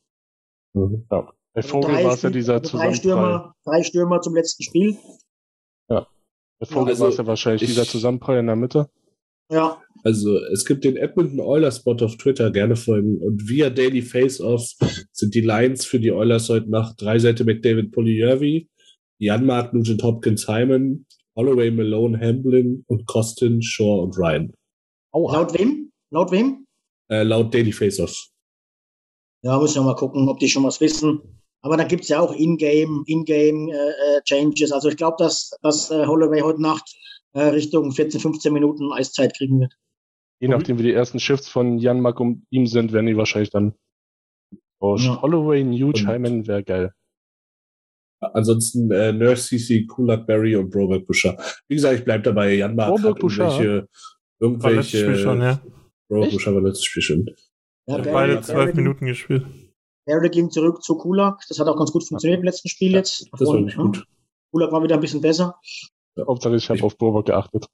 Mhm. 0.74 1.06
Ja. 1.10 1.22
Bei 1.22 1.60
Also 1.60 1.68
Vogel 1.68 1.90
drei 1.94 2.04
war 2.04 2.14
es 2.14 2.22
ja 2.22 2.30
dieser 2.30 2.54
also 2.54 2.76
drei 2.78 2.90
Zusammenprall. 2.92 2.94
Stürmer, 2.96 3.54
drei 3.64 3.82
Stürmer 3.84 4.20
zum 4.20 4.34
letzten 4.34 4.62
Spiel. 4.64 4.96
Bei 6.60 6.66
Vogel 6.66 6.90
Also, 6.90 7.02
war 7.04 7.10
es 7.10 7.16
ja 7.16 7.26
wahrscheinlich 7.26 7.62
ich- 7.62 7.68
dieser 7.70 7.84
Zusammenprall 7.84 8.38
in 8.38 8.46
der 8.46 8.56
Mitte. 8.56 8.88
Ja, 9.50 9.80
Also 10.04 10.36
es 10.52 10.64
gibt 10.64 10.84
den 10.84 10.96
Edmonton 10.96 11.40
Oilers 11.40 11.78
Spot 11.78 11.96
auf 12.00 12.16
Twitter, 12.16 12.50
gerne 12.50 12.76
folgen. 12.76 13.18
Und 13.20 13.48
via 13.48 13.70
Daily 13.70 14.02
Face-Off 14.02 14.70
sind 15.12 15.34
die 15.34 15.40
Lines 15.40 15.84
für 15.84 15.98
die 16.00 16.12
Oilers 16.12 16.48
heute 16.48 16.70
Nacht 16.70 17.00
drei 17.00 17.18
Seite 17.18 17.44
McDavid 17.44 17.90
Pulijervi, 17.92 18.68
Janmark 19.18 19.72
Nugent 19.74 20.02
Hopkins 20.02 20.46
Hyman, 20.48 21.06
Holloway 21.36 21.70
Malone 21.70 22.18
Hamblin 22.20 22.84
und 22.86 23.06
Costin, 23.06 23.60
Shaw 23.62 24.02
und 24.02 24.16
Ryan. 24.16 24.52
laut 25.12 25.58
wem? 25.58 25.90
Laut 26.10 26.30
wem? 26.32 26.66
Äh, 27.10 27.22
laut 27.24 27.52
Daily 27.52 27.72
Face-Off. 27.72 28.28
Ja, 29.44 29.58
müssen 29.58 29.76
wir 29.76 29.82
mal 29.82 29.94
gucken, 29.94 30.26
ob 30.30 30.38
die 30.38 30.48
schon 30.48 30.64
was 30.64 30.80
wissen. 30.80 31.20
Aber 31.60 31.76
da 31.76 31.84
gibt 31.84 32.04
es 32.04 32.08
ja 32.08 32.18
auch 32.18 32.32
In-Game, 32.32 33.04
In-Game 33.06 33.68
äh, 33.68 33.72
äh, 33.74 34.22
Changes. 34.24 34.72
Also 34.72 34.88
ich 34.88 34.96
glaube, 34.96 35.16
dass, 35.18 35.50
dass 35.60 35.90
äh, 35.90 36.06
Holloway 36.06 36.40
heute 36.40 36.62
Nacht 36.62 36.94
äh, 37.34 37.42
Richtung 37.42 37.92
14, 37.92 38.20
15 38.20 38.52
Minuten 38.54 38.90
Eiszeit 38.92 39.36
kriegen 39.36 39.60
wird. 39.60 39.74
Je 40.40 40.48
nachdem, 40.48 40.78
wie 40.78 40.82
die 40.84 40.92
ersten 40.92 41.20
Shifts 41.20 41.48
von 41.48 41.78
Jan 41.78 42.00
Mark 42.00 42.20
um 42.20 42.46
ihm 42.48 42.66
sind, 42.66 42.92
werden 42.92 43.06
die 43.06 43.16
wahrscheinlich 43.18 43.50
dann. 43.50 43.74
Oh, 44.80 44.96
Ja. 44.96 45.20
Holloway, 45.20 45.62
Und- 45.62 46.06
Hyman 46.06 46.46
wäre 46.46 46.64
geil. 46.64 46.92
Ansonsten 48.20 48.90
äh, 48.90 49.12
Nurse, 49.12 49.48
CC, 49.48 49.84
Kulak, 49.86 50.26
Berry 50.26 50.56
und 50.56 50.70
Broberg 50.70 51.04
Buscher. 51.06 51.36
Wie 51.68 51.74
gesagt, 51.74 51.98
ich 51.98 52.04
bleib 52.04 52.24
dabei. 52.24 52.54
Jan 52.54 52.74
Mark 52.74 52.88
Broberg 52.94 53.14
hat 53.16 53.20
Bouchard? 53.20 53.52
irgendwelche, 53.60 54.88
Spiel 54.88 55.00
irgendwelche, 55.00 55.18
schon, 55.18 55.42
ja. 55.42 55.60
Broberg 56.08 56.28
Echt? 56.28 56.36
Buscher 56.36 56.54
war 56.54 56.62
letztes 56.62 56.84
Spiel 56.86 57.02
schon. 57.02 57.26
Ja, 57.86 57.96
Ja, 57.98 58.02
Barry- 58.02 58.12
beide 58.12 58.40
zwölf 58.42 58.74
Minuten 58.74 59.06
gespielt. 59.06 59.46
Barry 60.06 60.28
ging 60.30 60.50
zurück 60.50 60.82
zu 60.82 60.96
Kulak. 60.96 61.40
Das 61.48 61.58
hat 61.58 61.66
auch 61.68 61.76
ganz 61.76 61.90
gut 61.92 62.06
funktioniert 62.06 62.40
im 62.40 62.44
letzten 62.44 62.68
Spiel 62.68 62.92
jetzt. 62.92 63.26
Das 63.32 63.40
war 63.46 63.54
wirklich 63.54 63.76
gut. 63.76 64.04
Kulak 64.52 64.70
war 64.72 64.82
wieder 64.82 64.94
ein 64.96 65.00
bisschen 65.00 65.20
besser. 65.20 65.58
Hauptsache, 66.18 66.56
ich 66.56 66.68
habe 66.70 66.82
auf 66.82 66.96
Broberg 66.98 67.26
geachtet. 67.26 67.66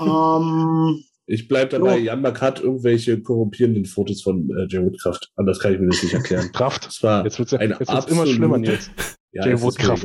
Ähm, 0.00 1.04
Ich 1.26 1.48
bleib 1.48 1.70
dabei. 1.70 1.98
Jan 1.98 2.20
Mark 2.22 2.40
hat 2.42 2.60
irgendwelche 2.60 3.22
korrumpierenden 3.22 3.84
Fotos 3.86 4.22
von 4.22 4.50
äh, 4.50 4.66
Jay 4.68 4.82
Woodcraft. 4.84 5.20
Anders 5.36 5.58
kann 5.60 5.74
ich 5.74 5.80
mir 5.80 5.86
das 5.88 6.02
nicht 6.02 6.14
erklären. 6.14 6.50
Kraft. 6.52 6.86
Das 6.86 7.02
war 7.02 7.24
Jetzt 7.24 7.38
wird's, 7.38 7.54
eine 7.54 7.76
jetzt 7.78 7.88
wird's 7.92 8.06
immer 8.06 8.26
schlimmer, 8.26 8.58
Nils. 8.58 8.90
ja, 9.32 9.44
Jay 9.46 9.52
es 9.52 9.62
Woodcraft. 9.62 10.02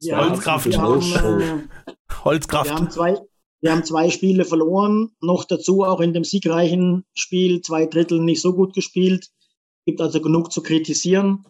wir 0.00 0.16
Holzkraft. 0.16 0.66
wir 0.66 0.80
haben, 0.80 1.00
äh, 1.00 1.38
wir 1.38 2.24
Holzkraft. 2.24 2.70
haben 2.72 2.90
zwei, 2.90 3.16
wir 3.62 3.72
haben 3.72 3.84
zwei 3.84 4.10
Spiele 4.10 4.44
verloren. 4.44 5.10
Noch 5.20 5.44
dazu 5.44 5.84
auch 5.84 6.00
in 6.00 6.12
dem 6.12 6.24
siegreichen 6.24 7.04
Spiel 7.14 7.60
zwei 7.60 7.86
Drittel 7.86 8.20
nicht 8.20 8.40
so 8.40 8.54
gut 8.54 8.74
gespielt. 8.74 9.28
Gibt 9.86 10.00
also 10.00 10.20
genug 10.20 10.52
zu 10.52 10.62
kritisieren. 10.62 11.44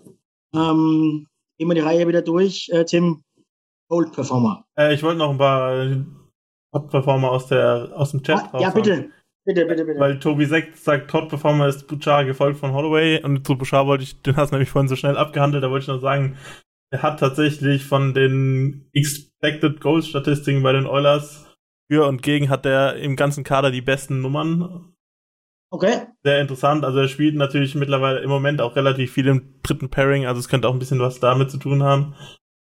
Ähm, 0.54 1.26
gehen 1.58 1.68
wir 1.68 1.74
die 1.74 1.80
Reihe 1.80 2.08
wieder 2.08 2.22
durch. 2.22 2.68
Äh, 2.72 2.84
Tim, 2.84 3.22
Old 3.88 4.12
Performer. 4.12 4.64
Äh, 4.78 4.94
ich 4.94 5.02
wollte 5.02 5.18
noch 5.18 5.30
ein 5.30 5.38
paar 5.38 6.06
Hot-Performer 6.72 7.30
aus, 7.30 7.46
der, 7.48 7.90
aus 7.94 8.12
dem 8.12 8.22
Chat 8.22 8.38
Ah, 8.52 8.60
ja, 8.60 8.70
bitte. 8.70 9.10
Bitte, 9.44 9.66
bitte, 9.66 9.84
bitte. 9.84 9.98
Weil 9.98 10.18
Tobi 10.18 10.44
6 10.44 10.84
sagt, 10.84 11.12
Hot 11.12 11.28
Performer 11.28 11.66
ist 11.68 11.86
Bouchard 11.86 12.26
gefolgt 12.26 12.58
von 12.58 12.72
Holloway. 12.72 13.22
Und 13.22 13.46
zu 13.46 13.56
Bouchard 13.56 13.86
wollte 13.86 14.04
ich, 14.04 14.20
den 14.22 14.36
hast 14.36 14.50
du 14.50 14.56
nämlich 14.56 14.70
vorhin 14.70 14.88
so 14.88 14.96
schnell 14.96 15.16
abgehandelt, 15.16 15.64
da 15.64 15.70
wollte 15.70 15.84
ich 15.84 15.88
noch 15.88 16.00
sagen, 16.00 16.36
er 16.92 17.02
hat 17.02 17.20
tatsächlich 17.20 17.84
von 17.84 18.14
den 18.14 18.88
Expected 18.92 19.80
Goals 19.80 20.08
Statistiken 20.08 20.62
bei 20.62 20.72
den 20.72 20.86
Oilers 20.86 21.49
für 21.90 22.06
und 22.06 22.22
gegen 22.22 22.48
hat 22.48 22.64
er 22.66 22.96
im 22.96 23.16
ganzen 23.16 23.42
Kader 23.42 23.70
die 23.70 23.82
besten 23.82 24.20
Nummern. 24.20 24.94
Okay. 25.72 26.06
Sehr 26.24 26.40
interessant. 26.40 26.84
Also 26.84 27.00
er 27.00 27.08
spielt 27.08 27.36
natürlich 27.36 27.74
mittlerweile 27.74 28.20
im 28.20 28.30
Moment 28.30 28.60
auch 28.60 28.76
relativ 28.76 29.12
viel 29.12 29.26
im 29.26 29.60
dritten 29.62 29.88
Pairing, 29.88 30.26
also 30.26 30.38
es 30.38 30.48
könnte 30.48 30.68
auch 30.68 30.72
ein 30.72 30.78
bisschen 30.78 31.00
was 31.00 31.20
damit 31.20 31.50
zu 31.50 31.58
tun 31.58 31.82
haben. 31.82 32.14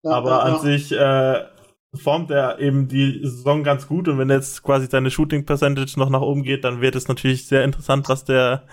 Ja, 0.04 0.12
Aber 0.12 0.30
ja, 0.30 0.38
an 0.40 0.52
ja. 0.54 0.58
sich 0.58 0.92
äh, 0.92 1.44
performt 1.92 2.30
er 2.30 2.58
eben 2.60 2.88
die 2.88 3.20
Saison 3.22 3.64
ganz 3.64 3.86
gut 3.86 4.08
und 4.08 4.18
wenn 4.18 4.30
jetzt 4.30 4.62
quasi 4.62 4.86
seine 4.86 5.10
Shooting 5.10 5.44
Percentage 5.44 5.98
noch 5.98 6.10
nach 6.10 6.20
oben 6.20 6.42
geht, 6.42 6.64
dann 6.64 6.80
wird 6.80 6.94
es 6.94 7.08
natürlich 7.08 7.46
sehr 7.46 7.64
interessant, 7.64 8.08
was 8.08 8.24
der, 8.24 8.66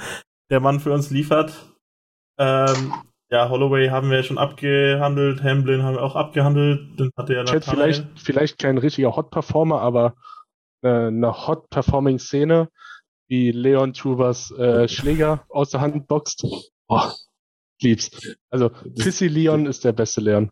der 0.50 0.60
Mann 0.60 0.80
für 0.80 0.94
uns 0.94 1.10
liefert. 1.10 1.52
Ähm, 2.40 2.94
ja, 3.30 3.50
Holloway 3.50 3.90
haben 3.90 4.10
wir 4.10 4.18
ja 4.18 4.24
schon 4.24 4.38
abgehandelt, 4.38 5.44
Hamblin 5.44 5.84
haben 5.84 5.96
wir 5.96 6.04
auch 6.04 6.16
abgehandelt, 6.16 7.00
dann 7.00 7.12
hatte 7.18 7.34
ja 7.34 7.44
Chat 7.44 7.66
vielleicht, 7.66 8.06
vielleicht 8.16 8.60
kein 8.60 8.78
richtiger 8.78 9.16
Hot-Performer, 9.16 9.82
aber 9.82 10.16
äh, 10.82 11.08
eine 11.08 11.48
Hot-Performing-Szene, 11.48 12.70
wie 13.28 13.52
Leon 13.52 13.94
Tubers 13.94 14.52
äh, 14.52 14.88
Schläger 14.88 15.46
aus 15.50 15.72
der 15.72 15.82
Hand 15.82 16.08
boxt. 16.08 16.46
Oh, 16.88 17.02
lieb's. 17.82 18.12
Also, 18.50 18.72
Pissy 18.98 19.28
Leon 19.28 19.66
ist 19.66 19.84
der 19.84 19.94
beste 19.94 20.22
Leon. 20.22 20.50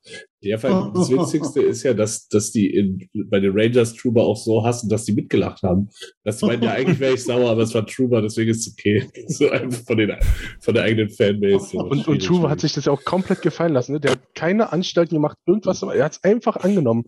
Vor 0.58 0.70
allem 0.70 0.94
das 0.94 1.10
Witzigste 1.10 1.62
ist 1.62 1.84
ja, 1.84 1.94
dass, 1.94 2.28
dass 2.28 2.52
die 2.52 2.70
in, 2.70 3.10
bei 3.30 3.40
den 3.40 3.52
Rangers 3.58 3.96
Truber 3.96 4.24
auch 4.24 4.38
so 4.38 4.64
hassen, 4.64 4.90
dass 4.90 5.06
die 5.06 5.14
mitgelacht 5.14 5.64
haben. 5.64 5.90
Das 6.24 6.42
meint 6.42 6.64
ja, 6.64 6.72
eigentlich 6.72 7.00
wäre 7.00 7.16
ich 7.16 7.24
sauer, 7.24 7.50
aber 7.50 7.64
es 7.64 7.74
war 7.74 7.86
Truber, 7.86 8.22
deswegen 8.22 8.52
ist 8.52 8.68
es 8.68 8.74
okay. 8.74 9.10
So 9.28 9.50
einfach 9.50 9.82
von, 9.86 9.98
den, 9.98 10.12
von 10.60 10.74
der 10.74 10.84
eigenen 10.84 11.10
Fanbase. 11.10 11.70
So. 11.72 11.80
Und, 11.80 12.08
und 12.08 12.24
Truber 12.24 12.50
hat 12.50 12.62
sich 12.62 12.74
das 12.74 12.86
ja 12.86 12.92
auch 12.92 13.04
komplett 13.04 13.42
gefallen 13.42 13.74
lassen. 13.74 13.94
Ne? 13.94 14.00
Der 14.00 14.12
hat 14.12 14.36
keine 14.36 14.72
Anstalten 14.72 15.16
gemacht, 15.16 15.38
irgendwas, 15.48 15.82
er 15.82 16.06
hat's 16.06 16.24
einfach 16.24 16.58
angenommen. 16.58 17.06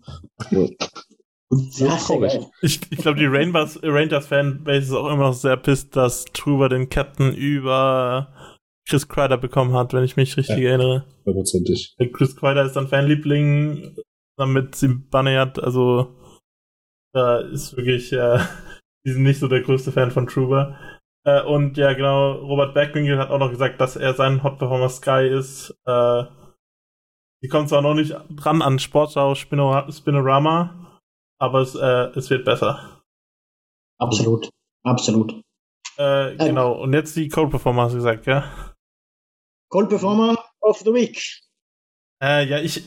Ja, 0.50 0.68
ja. 1.78 2.50
Ich, 2.62 2.82
ich 2.90 2.98
glaube, 2.98 3.20
die 3.20 3.26
Rangers, 3.26 3.80
Rangers 3.82 4.28
Fanbase 4.28 4.88
ist 4.88 4.92
auch 4.92 5.08
immer 5.12 5.28
noch 5.28 5.34
sehr 5.34 5.56
pisst, 5.56 5.96
dass 5.96 6.26
Truber 6.26 6.68
den 6.68 6.90
Captain 6.90 7.34
über 7.34 8.57
Chris 8.88 9.08
Kreider 9.08 9.38
bekommen 9.38 9.74
hat, 9.74 9.94
wenn 9.94 10.04
ich 10.04 10.16
mich 10.16 10.38
richtig 10.38 10.58
Ja. 10.58 10.70
erinnere. 10.70 11.06
Hundertprozentig. 11.26 11.96
Der 12.00 12.12
Chris 12.12 12.36
Kreider 12.36 12.64
ist 12.64 12.74
dann 12.76 12.88
Fanliebling, 12.88 13.96
zusammen 14.38 14.54
mit 14.54 14.76
Zimbaniat, 14.76 15.60
also 15.60 16.16
da 17.14 17.40
ist 17.40 17.76
wirklich, 17.76 18.12
äh, 18.14 18.40
die 19.06 19.12
sind 19.12 19.24
nicht 19.24 19.40
so 19.40 19.48
der 19.48 19.62
größte 19.62 19.92
Fan 19.92 20.12
von 20.12 20.28
Truber. 20.28 20.78
Äh, 21.26 21.42
und 21.44 21.76
ja, 21.78 21.94
genau, 21.94 22.34
Robert 22.34 22.74
Backwinkel 22.74 23.18
hat 23.20 23.30
auch 23.30 23.40
noch 23.40 23.50
gesagt, 23.50 23.82
dass 23.82 23.96
er 23.96 24.14
sein 24.14 24.44
Hot 24.44 24.60
Performer 24.60 24.90
Sky 24.90 25.28
ist. 25.28 25.72
Äh, 25.86 26.24
die 27.44 27.50
kommt 27.50 27.70
zwar 27.70 27.82
noch 27.82 27.94
nicht 27.94 28.16
dran 28.30 28.62
an 28.62 28.80
Sportschau 28.80 29.34
Spinora- 29.34 29.92
Spinorama, 29.92 31.00
aber 31.40 31.60
es, 31.62 31.76
äh, 31.76 32.10
es 32.16 32.30
wird 32.30 32.46
besser. 32.46 33.02
Absolut. 34.00 34.50
Absolut. 34.84 35.42
Äh, 35.98 36.36
genau, 36.38 36.74
und 36.82 36.94
jetzt 36.94 37.16
die 37.16 37.28
Cold 37.28 37.50
Performer, 37.50 37.84
hast 37.84 37.94
du 37.94 37.98
gesagt, 37.98 38.26
ja? 38.28 38.44
Cold 39.70 39.90
Performer 39.90 40.38
of 40.62 40.80
the 40.80 40.94
Week. 40.94 41.22
Äh, 42.22 42.46
ja, 42.46 42.60
ich 42.60 42.84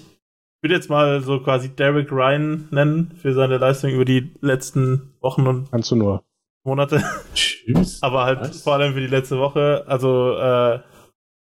würde 0.62 0.74
jetzt 0.74 0.90
mal 0.90 1.20
so 1.22 1.40
quasi 1.40 1.74
Derek 1.74 2.10
Ryan 2.10 2.68
nennen 2.70 3.12
für 3.16 3.32
seine 3.32 3.58
Leistung 3.58 3.90
über 3.90 4.04
die 4.04 4.34
letzten 4.40 5.14
Wochen 5.20 5.46
und 5.46 5.70
Kannst 5.70 5.90
du 5.90 5.96
nur. 5.96 6.24
Monate. 6.64 7.02
Tschüss. 7.34 8.02
Aber 8.02 8.24
halt 8.24 8.40
Was? 8.40 8.62
vor 8.62 8.74
allem 8.74 8.94
für 8.94 9.00
die 9.00 9.06
letzte 9.06 9.38
Woche. 9.38 9.84
Also, 9.86 10.36
äh, 10.36 10.80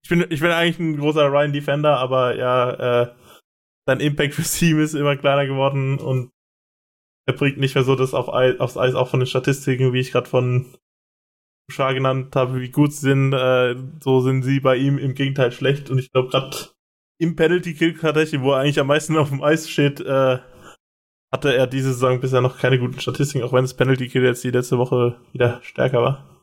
ich 0.03 0.09
bin, 0.09 0.27
ich 0.29 0.41
bin 0.41 0.51
eigentlich 0.51 0.79
ein 0.79 0.99
großer 0.99 1.27
Ryan-Defender, 1.31 1.99
aber 1.99 2.37
ja, 2.37 3.03
äh, 3.03 3.15
sein 3.87 4.01
Impact 4.01 4.35
fürs 4.35 4.53
Team 4.53 4.79
ist 4.79 4.93
immer 4.93 5.17
kleiner 5.17 5.47
geworden 5.47 5.99
und 5.99 6.31
er 7.27 7.33
bringt 7.33 7.57
nicht 7.57 7.75
mehr 7.75 7.85
so 7.85 7.97
das 7.97 8.13
auf 8.13 8.33
Eis, 8.33 8.61
aufs 8.61 8.77
Eis, 8.77 8.95
auch 8.95 9.09
von 9.09 9.21
den 9.21 9.27
Statistiken, 9.27 9.95
wie 9.95 10.01
ich 10.01 10.13
gerade 10.13 10.29
von 10.29 10.77
Bouchard 11.69 11.95
genannt 11.95 12.35
habe, 12.37 12.61
wie 12.61 12.71
gut 12.71 12.93
sie 12.93 13.01
sind, 13.09 13.33
äh, 13.33 13.75
so 14.03 14.21
sind 14.21 14.43
sie 14.43 14.61
bei 14.61 14.77
ihm 14.77 14.99
im 14.99 15.15
Gegenteil 15.15 15.51
schlecht 15.53 15.91
und 15.91 15.99
ich 15.99 16.11
glaube 16.13 16.29
gerade 16.29 16.57
im 17.21 17.37
Penalty 17.37 17.75
Kill 17.75 17.95
tatsächlich, 17.99 18.41
wo 18.43 18.53
er 18.53 18.59
eigentlich 18.61 18.81
am 18.81 18.89
meisten 18.89 19.17
auf 19.17 19.31
dem 19.31 19.43
Eis 19.43 19.71
steht, 19.71 20.01
äh, 20.01 20.39
hatte 21.33 21.55
er 21.55 21.67
diese 21.67 21.93
Saison 21.93 22.21
bisher 22.21 22.41
noch 22.41 22.59
keine 22.59 22.79
guten 22.79 23.01
Statistiken, 23.01 23.45
auch 23.45 23.53
wenn 23.53 23.65
das 23.65 23.75
Penalty 23.75 24.09
Kill 24.09 24.25
jetzt 24.25 24.45
die 24.45 24.51
letzte 24.51 24.79
Woche 24.79 25.21
wieder 25.33 25.61
stärker 25.63 26.03
war. 26.03 26.43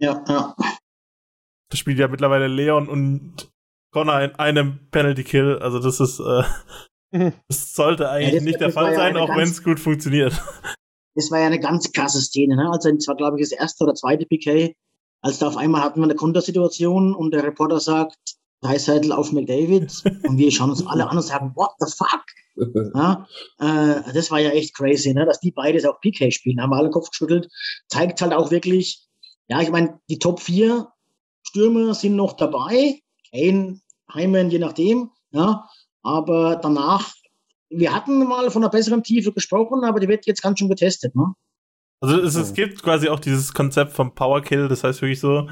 Ja, 0.00 0.24
ja. 0.28 0.54
Das 1.70 1.78
spielt 1.78 1.98
ja 1.98 2.08
mittlerweile 2.08 2.46
Leon 2.46 2.88
und 2.88 3.50
Connor 3.92 4.20
in 4.22 4.34
einem 4.36 4.88
Penalty 4.90 5.24
Kill, 5.24 5.58
also 5.58 5.78
das 5.78 6.00
ist, 6.00 6.20
äh, 6.20 6.42
das 7.48 7.74
sollte 7.74 8.08
eigentlich 8.10 8.28
Ja, 8.32 8.34
das- 8.38 8.44
nicht 8.44 8.60
der 8.60 8.70
Fall 8.70 8.92
ja 8.92 8.96
sein, 8.96 9.16
auch 9.16 9.28
wenn 9.36 9.48
es 9.48 9.62
gut 9.62 9.78
funktioniert. 9.78 10.40
Das 11.14 11.30
war 11.30 11.40
ja 11.40 11.46
eine 11.46 11.60
ganz 11.60 11.92
krasse 11.92 12.20
Szene. 12.20 12.56
Ne? 12.56 12.70
Also 12.70 12.90
das 12.90 13.06
war, 13.06 13.16
glaube 13.16 13.40
ich, 13.40 13.48
das 13.48 13.58
erste 13.58 13.84
oder 13.84 13.94
zweite 13.94 14.26
PK. 14.26 14.74
Als 15.20 15.38
da 15.38 15.48
auf 15.48 15.56
einmal 15.56 15.82
hatten 15.82 16.00
wir 16.00 16.04
eine 16.04 16.14
Kontersituation 16.14 17.14
und 17.14 17.32
der 17.32 17.44
Reporter 17.44 17.80
sagt, 17.80 18.18
Dreiseitel 18.60 19.12
auf 19.12 19.32
McDavid 19.32 19.92
und 20.28 20.38
wir 20.38 20.50
schauen 20.50 20.70
uns 20.70 20.86
alle 20.86 21.08
an 21.08 21.16
und 21.16 21.22
sagen, 21.22 21.52
what 21.54 21.70
the 21.78 21.90
fuck? 21.90 22.24
Ja, 22.94 23.26
äh, 23.58 24.12
das 24.12 24.30
war 24.30 24.38
ja 24.38 24.50
echt 24.50 24.76
crazy, 24.76 25.12
ne? 25.12 25.26
dass 25.26 25.40
die 25.40 25.50
beide 25.50 25.90
auch 25.90 26.00
PK 26.00 26.30
spielen, 26.30 26.60
haben 26.60 26.70
wir 26.70 26.76
alle 26.76 26.90
Kopf 26.90 27.10
geschüttelt. 27.10 27.48
Zeigt 27.88 28.20
halt 28.20 28.32
auch 28.32 28.52
wirklich, 28.52 29.08
ja, 29.48 29.60
ich 29.60 29.72
meine, 29.72 29.98
die 30.08 30.20
Top 30.20 30.38
4 30.38 30.86
Stürmer 31.42 31.94
sind 31.94 32.14
noch 32.14 32.34
dabei, 32.34 33.00
Kane, 33.32 33.80
Hyman, 34.12 34.50
je 34.50 34.60
nachdem, 34.60 35.10
ja, 35.32 35.68
aber 36.02 36.56
danach, 36.56 37.12
wir 37.76 37.94
hatten 37.94 38.26
mal 38.26 38.50
von 38.50 38.62
einer 38.62 38.70
besseren 38.70 39.02
Tiefe 39.02 39.32
gesprochen, 39.32 39.84
aber 39.84 40.00
die 40.00 40.08
wird 40.08 40.26
jetzt 40.26 40.42
ganz 40.42 40.58
schön 40.58 40.68
getestet, 40.68 41.14
ne? 41.14 41.34
Also 42.00 42.20
es, 42.20 42.34
es 42.34 42.52
gibt 42.52 42.82
quasi 42.82 43.08
auch 43.08 43.20
dieses 43.20 43.54
Konzept 43.54 43.92
vom 43.92 44.14
Power 44.14 44.42
Kill, 44.42 44.68
das 44.68 44.84
heißt 44.84 45.00
wirklich 45.00 45.20
so, 45.20 45.48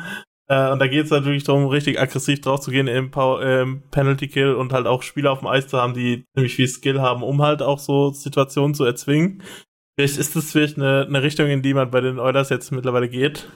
äh, 0.49 0.71
und 0.71 0.81
da 0.81 0.87
geht 0.87 1.07
es 1.07 1.11
halt 1.11 1.25
wirklich 1.25 1.45
darum, 1.45 1.67
richtig 1.67 1.99
aggressiv 1.99 2.41
drauf 2.41 2.61
zu 2.61 2.71
gehen 2.71 2.87
im, 2.87 3.11
Power, 3.11 3.43
im 3.43 3.83
Penalty 3.91 4.29
Kill 4.29 4.55
und 4.55 4.73
halt 4.73 4.87
auch 4.87 5.03
Spieler 5.03 5.33
auf 5.33 5.39
dem 5.39 5.49
Eis 5.49 5.69
zu 5.69 5.79
haben, 5.79 5.95
die 5.95 6.25
ziemlich 6.35 6.55
viel 6.55 6.69
Skill 6.69 7.01
haben, 7.01 7.23
um 7.23 7.41
halt 7.41 7.63
auch 7.63 7.79
so 7.79 8.11
Situationen 8.11 8.75
zu 8.75 8.85
erzwingen. 8.85 9.43
Vielleicht 9.97 10.19
ist 10.19 10.37
das 10.37 10.53
vielleicht 10.53 10.77
eine, 10.77 11.07
eine 11.07 11.23
Richtung, 11.23 11.49
in 11.49 11.63
die 11.63 11.75
man 11.75 11.91
bei 11.91 12.01
den 12.01 12.19
Oilers 12.19 12.51
jetzt 12.51 12.71
mittlerweile 12.71 13.09
geht. 13.09 13.51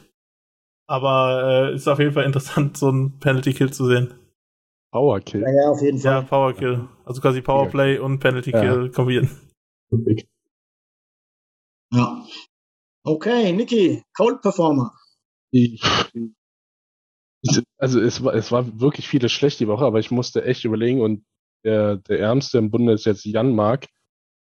Aber 0.89 1.71
äh, 1.71 1.75
ist 1.75 1.89
auf 1.89 1.99
jeden 1.99 2.13
Fall 2.13 2.25
interessant, 2.25 2.77
so 2.77 2.91
ein 2.91 3.19
Penalty 3.19 3.53
Kill 3.53 3.73
zu 3.73 3.87
sehen. 3.87 4.15
Powerkill. 4.93 5.43
Ja, 5.43 5.51
ja, 5.51 5.69
auf 5.71 5.83
jeden 5.83 5.99
Ja, 5.99 6.23
Fall. 6.23 6.25
Power 6.25 6.53
Kill. 6.55 6.89
Also 7.05 7.21
quasi 7.21 7.43
Powerplay 7.43 7.99
und 7.99 8.19
Penalty 8.21 8.51
Ja. 8.51 8.61
Kill 8.61 8.91
kombinieren. 8.91 9.31
Ja. 11.93 12.25
Okay, 13.05 13.53
Niki, 13.53 14.03
Cold 14.17 14.43
Performer. 14.43 14.93
Ich, 15.53 15.81
also 17.79 18.01
es 18.01 18.23
war, 18.25 18.35
es 18.35 18.51
war 18.51 18.81
wirklich 18.81 19.09
vieles 19.09 19.31
schlecht 19.33 19.61
die 19.61 19.69
Woche, 19.69 19.85
aber 19.85 20.01
ich 20.01 20.11
musste 20.11 20.45
echt 20.45 20.65
überlegen 20.65 21.01
und 21.01 21.25
der, 21.65 21.97
der 21.97 22.19
Ärmste 22.19 22.59
im 22.59 22.71
Bunde 22.71 22.93
ist 22.93 23.07
jetzt 23.07 23.25
Jan 23.25 23.55
Mark, 23.55 23.87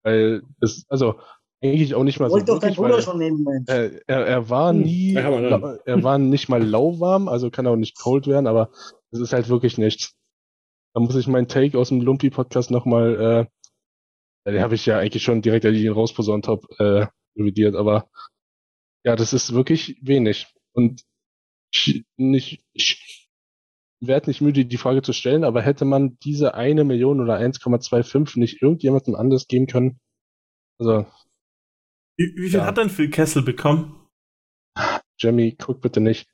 weil 0.03 0.43
es, 0.61 0.87
also 0.89 1.21
eigentlich 1.63 1.95
auch 1.95 2.05
nicht 2.05 2.21
mal 2.21 2.31
Wollte 2.31 2.47
so 2.47 2.55
doch 2.55 2.61
dein 2.61 2.75
Bruder 2.75 3.01
schon 3.03 3.19
nehmen, 3.19 3.43
Mensch. 3.45 3.69
äh, 3.69 4.01
er, 4.07 4.27
er 4.27 4.49
war 4.51 4.71
Hm. 4.71 4.83
nie, 4.83 5.13
Ja, 5.13 5.77
er 5.85 6.03
war 6.03 6.19
nicht 6.19 6.49
mal 6.49 6.63
lauwarm, 6.63 7.29
also 7.29 7.51
kann 7.51 7.67
auch 7.67 7.77
nicht 7.77 7.99
cold 7.99 8.27
werden, 8.27 8.47
aber 8.47 8.71
es 9.11 9.21
ist 9.21 9.33
halt 9.33 9.49
wirklich 9.49 9.77
nichts. 9.79 10.15
Da 10.95 11.01
muss 11.01 11.17
ich 11.17 11.27
meinen 11.27 11.49
Take 11.49 11.79
aus 11.79 11.89
dem 11.89 12.01
Lumpy-Podcast 12.01 12.71
nochmal, 12.71 13.49
äh, 14.47 14.51
den 14.51 14.63
habe 14.63 14.75
ich 14.75 14.87
ja 14.87 14.99
eigentlich 14.99 15.23
schon 15.23 15.43
direkt, 15.43 15.65
als 15.65 15.77
ich 15.77 15.85
ihn 15.85 15.93
rausposaunt 15.93 16.49
habe, 16.49 16.67
äh, 16.79 17.07
revidiert, 17.39 17.75
aber 17.75 18.09
ja, 19.05 19.17
das 19.17 19.33
ist 19.33 19.53
wirklich 19.53 19.99
wenig. 20.03 20.47
Und 20.73 21.03
ich, 21.73 22.05
nicht, 22.17 22.65
ich 22.73 23.29
werde 24.01 24.31
nicht 24.31 24.41
müde, 24.41 24.65
die 24.65 24.77
Frage 24.77 25.03
zu 25.03 25.13
stellen, 25.13 25.45
aber 25.45 25.63
hätte 25.63 25.85
man 25.85 26.19
diese 26.21 26.55
eine 26.55 26.85
Million 26.85 27.21
oder 27.21 27.39
1,25 27.39 28.39
nicht 28.39 28.63
irgendjemandem 28.63 29.15
anders 29.15 29.47
geben 29.49 29.67
können? 29.67 30.01
Also, 30.79 31.07
Wie, 32.17 32.35
wie 32.37 32.49
viel 32.51 32.61
Ja. 32.61 32.67
hat 32.67 32.79
denn 32.79 32.91
Phil 32.91 33.11
Kessel 33.11 33.43
bekommen? 33.43 34.09
Jamie, 35.19 35.57
guck 35.57 35.81
bitte 35.81 36.01
nicht. 36.01 36.29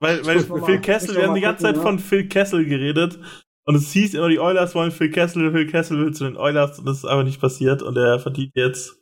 Weil, 0.00 0.24
weil 0.26 0.40
Phil 0.40 0.80
Kessel, 0.80 1.16
wir 1.16 1.26
haben 1.26 1.34
die 1.34 1.40
ganze 1.40 1.62
Zeit 1.64 1.76
ja. 1.76 1.82
von 1.82 1.98
Phil 1.98 2.28
Kessel 2.28 2.64
geredet. 2.64 3.18
Und 3.66 3.74
es 3.74 3.92
hieß 3.92 4.14
immer, 4.14 4.28
die 4.28 4.38
Oilers 4.38 4.74
wollen 4.74 4.92
Phil 4.92 5.10
Kessel, 5.10 5.50
Phil 5.50 5.66
Kessel 5.66 5.98
will 5.98 6.14
zu 6.14 6.24
den 6.24 6.36
Oilers. 6.36 6.78
Und 6.78 6.86
das 6.86 6.98
ist 6.98 7.04
einfach 7.04 7.24
nicht 7.24 7.40
passiert. 7.40 7.82
Und 7.82 7.96
er 7.96 8.20
verdient 8.20 8.52
jetzt 8.54 8.96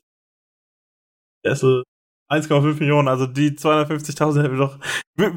Kessel 1.44 1.84
1,5 2.30 2.80
Millionen. 2.80 3.08
Also 3.08 3.26
die 3.26 3.50
250.000 3.50 4.42
hätten 4.42 4.58
wir 4.58 4.66
doch, 4.66 4.78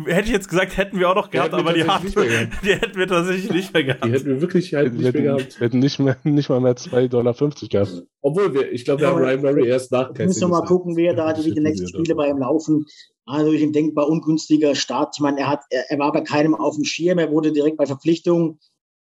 hätte 0.08 0.28
ich 0.28 0.32
jetzt 0.32 0.48
gesagt, 0.48 0.78
hätten 0.78 0.98
wir 1.00 1.10
auch 1.10 1.16
noch 1.16 1.28
Die 1.28 1.38
gehabt, 1.38 1.52
wir 1.52 1.60
aber 1.60 1.74
die, 1.74 1.84
haben, 1.84 2.10
mehr 2.16 2.50
die 2.64 2.74
hätten 2.74 2.98
wir 2.98 3.08
tatsächlich 3.08 3.52
nicht 3.52 3.74
mehr 3.74 3.84
gehabt. 3.84 4.06
Die 4.06 4.12
hätten 4.12 4.28
wir 4.28 4.42
wirklich 4.42 4.74
halt 4.74 4.94
Wir 4.94 5.12
nicht 5.12 5.14
mehr 5.14 5.34
hätten, 5.34 5.38
gehabt. 5.38 5.60
wir 5.60 5.66
hätten 5.68 5.80
nicht, 5.80 6.00
mehr, 6.00 6.18
nicht 6.24 6.50
mal 6.50 6.62
mehr 6.62 6.76
2,50 6.76 7.08
Dollar 7.10 7.34
gehabt. 7.34 8.08
Obwohl, 8.22 8.54
wir, 8.54 8.72
ich 8.72 8.86
glaube, 8.86 9.02
wir 9.02 9.10
Ja, 9.10 9.14
haben 9.14 9.22
Ryan 9.22 9.42
Murray 9.42 9.68
erst 9.68 9.92
nach 9.92 10.10
Jetzt 10.10 10.26
müssen 10.28 10.42
wir 10.42 10.48
mal 10.48 10.66
gucken, 10.66 10.96
wer 10.96 11.14
da 11.14 11.34
die, 11.34 11.52
die 11.54 11.60
nächsten 11.60 11.88
Spiele 11.88 12.16
bei 12.16 12.30
ihm 12.30 12.38
laufen. 12.38 12.86
Also 13.26 13.52
ich 13.52 13.70
denkbar 13.74 14.08
ungünstiger 14.08 14.74
Start. 14.74 15.16
Ich 15.18 15.22
meine, 15.22 15.42
er 15.42 15.50
hat, 15.50 15.60
er, 15.70 15.84
er 15.92 16.00
war 16.00 16.14
bei 16.14 16.22
keinem 16.22 16.56
auf 16.56 16.76
dem 16.76 16.86
Schirm, 16.86 17.18
er 17.20 17.30
wurde 17.30 17.52
direkt 17.52 17.76
bei 17.76 17.86
Verpflichtung 17.86 18.60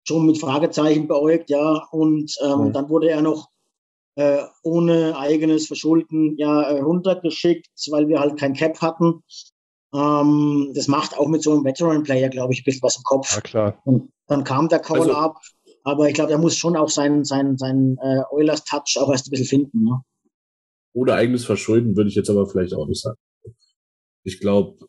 schon 0.07 0.25
mit 0.25 0.37
Fragezeichen 0.39 1.07
beäugt, 1.07 1.49
ja. 1.49 1.87
Und 1.91 2.33
ähm, 2.43 2.67
Mhm. 2.67 2.73
dann 2.73 2.89
wurde 2.89 3.09
er 3.09 3.21
noch 3.21 3.49
äh, 4.15 4.43
ohne 4.63 5.17
eigenes 5.17 5.67
Verschulden 5.67 6.37
ja 6.37 6.61
äh, 6.63 6.79
runtergeschickt, 6.79 7.69
weil 7.91 8.07
wir 8.07 8.19
halt 8.19 8.37
kein 8.39 8.53
Cap 8.53 8.79
hatten. 8.81 9.23
Ähm, 9.93 10.71
das 10.73 10.87
macht 10.87 11.17
auch 11.17 11.27
mit 11.27 11.43
so 11.43 11.51
einem 11.51 11.65
Veteran-Player, 11.65 12.29
glaube 12.29 12.53
ich, 12.53 12.61
ein 12.61 12.63
bisschen 12.63 12.83
was 12.83 12.97
im 12.97 13.03
Kopf. 13.03 13.35
Ja, 13.35 13.41
klar. 13.41 13.81
Und 13.83 14.11
dann 14.27 14.43
kam 14.43 14.69
der 14.69 14.79
Call 14.79 15.01
Also-. 15.01 15.33
Aber 15.87 16.07
ich 16.07 16.15
glaube, 16.15 16.31
er 16.31 16.39
muss 16.39 16.55
schon 16.55 16.75
auch 16.75 16.89
seinen, 16.89 17.25
seinen, 17.25 17.57
seinen 17.57 17.97
äh, 17.99 18.23
Oilers-Touch 18.31 18.97
auch 18.99 19.11
erst 19.11 19.27
ein 19.27 19.29
bisschen 19.31 19.45
finden. 19.45 19.83
Ne? 19.83 20.01
Ohne 20.93 21.13
eigenes 21.13 21.45
Verschulden 21.45 21.95
würde 21.95 22.09
ich 22.09 22.15
jetzt 22.15 22.29
aber 22.29 22.47
vielleicht 22.47 22.73
auch 22.73 22.87
nicht 22.87 23.01
sagen. 23.01 23.17
Ich 24.23 24.39
glaube, 24.39 24.87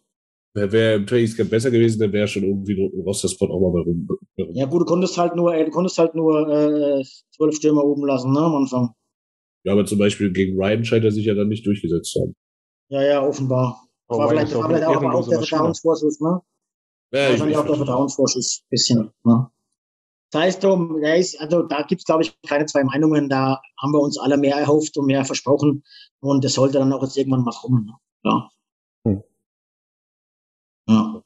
wer 0.57 0.73
wäre 0.73 0.95
im 0.95 1.07
Trainingscamp 1.07 1.51
besser 1.51 1.71
gewesen, 1.71 2.01
dann 2.01 2.13
wäre 2.13 2.27
schon 2.27 2.43
irgendwie 2.43 2.75
ein 2.75 3.03
Roster-Spot 3.03 3.47
auch 3.47 3.61
mal 3.61 3.73
bei 3.73 3.81
rum. 3.81 4.09
Ja 4.55 4.67
gut, 4.67 4.83
du 4.83 4.87
konntest 4.87 5.19
halt 5.19 5.37
nur, 5.37 5.55
äh, 5.55 5.65
du 5.65 5.71
konntest 5.71 5.99
halt 5.99 6.15
nur 6.15 6.49
äh, 6.49 7.05
zwölf 7.31 7.55
Stürmer 7.57 7.85
oben 7.85 8.07
lassen, 8.07 8.33
ne, 8.33 8.41
am 8.41 8.57
Anfang. 8.57 8.95
Ja, 9.65 9.73
aber 9.73 9.85
zum 9.85 9.99
Beispiel 9.99 10.33
gegen 10.33 10.57
Ryan 10.61 10.85
scheint 10.85 11.05
er 11.05 11.11
sich 11.11 11.27
ja 11.27 11.35
dann 11.35 11.49
nicht 11.49 11.67
durchgesetzt 11.67 12.13
zu 12.13 12.23
haben. 12.23 12.35
Ja, 12.89 13.03
ja, 13.03 13.27
offenbar. 13.27 13.83
Aber 14.09 14.21
war 14.21 14.29
vielleicht, 14.31 14.49
ist 14.49 14.57
auch 14.57 14.63
war 14.63 14.69
vielleicht 14.69 14.87
auch, 14.87 14.97
aber 14.97 15.15
auch 15.15 15.29
der. 15.29 15.39
Vertrauensvorschuss, 15.39 16.21
ne? 16.21 16.41
Ja, 17.13 17.25
ich, 17.25 17.31
Wahrscheinlich 17.31 17.57
ich, 17.57 17.63
auch 17.63 17.67
der 17.67 17.77
Vertrauensvorschuss, 17.77 18.63
bisschen. 18.71 19.11
Ne? 19.25 19.51
Das 20.31 20.43
heißt, 20.43 20.65
um, 20.65 21.03
also 21.39 21.63
da 21.63 21.83
gibt's 21.83 22.05
glaube 22.05 22.23
ich, 22.23 22.37
keine 22.43 22.67
zwei 22.67 22.85
Meinungen. 22.85 23.29
Da 23.29 23.61
haben 23.81 23.93
wir 23.93 24.01
uns 24.01 24.19
alle 24.19 24.37
mehr 24.37 24.57
erhofft 24.57 24.97
und 24.97 25.07
mehr 25.07 25.25
versprochen. 25.25 25.85
Und 26.21 26.45
das 26.45 26.55
sollte 26.55 26.79
dann 26.79 26.93
auch 26.93 27.03
jetzt 27.03 27.17
irgendwann 27.17 27.43
mal 27.43 27.55
kommen. 27.55 27.87
Ne? 27.87 27.93
Ja. 28.25 28.51
Hm. 29.07 29.23
Ja. 30.89 31.23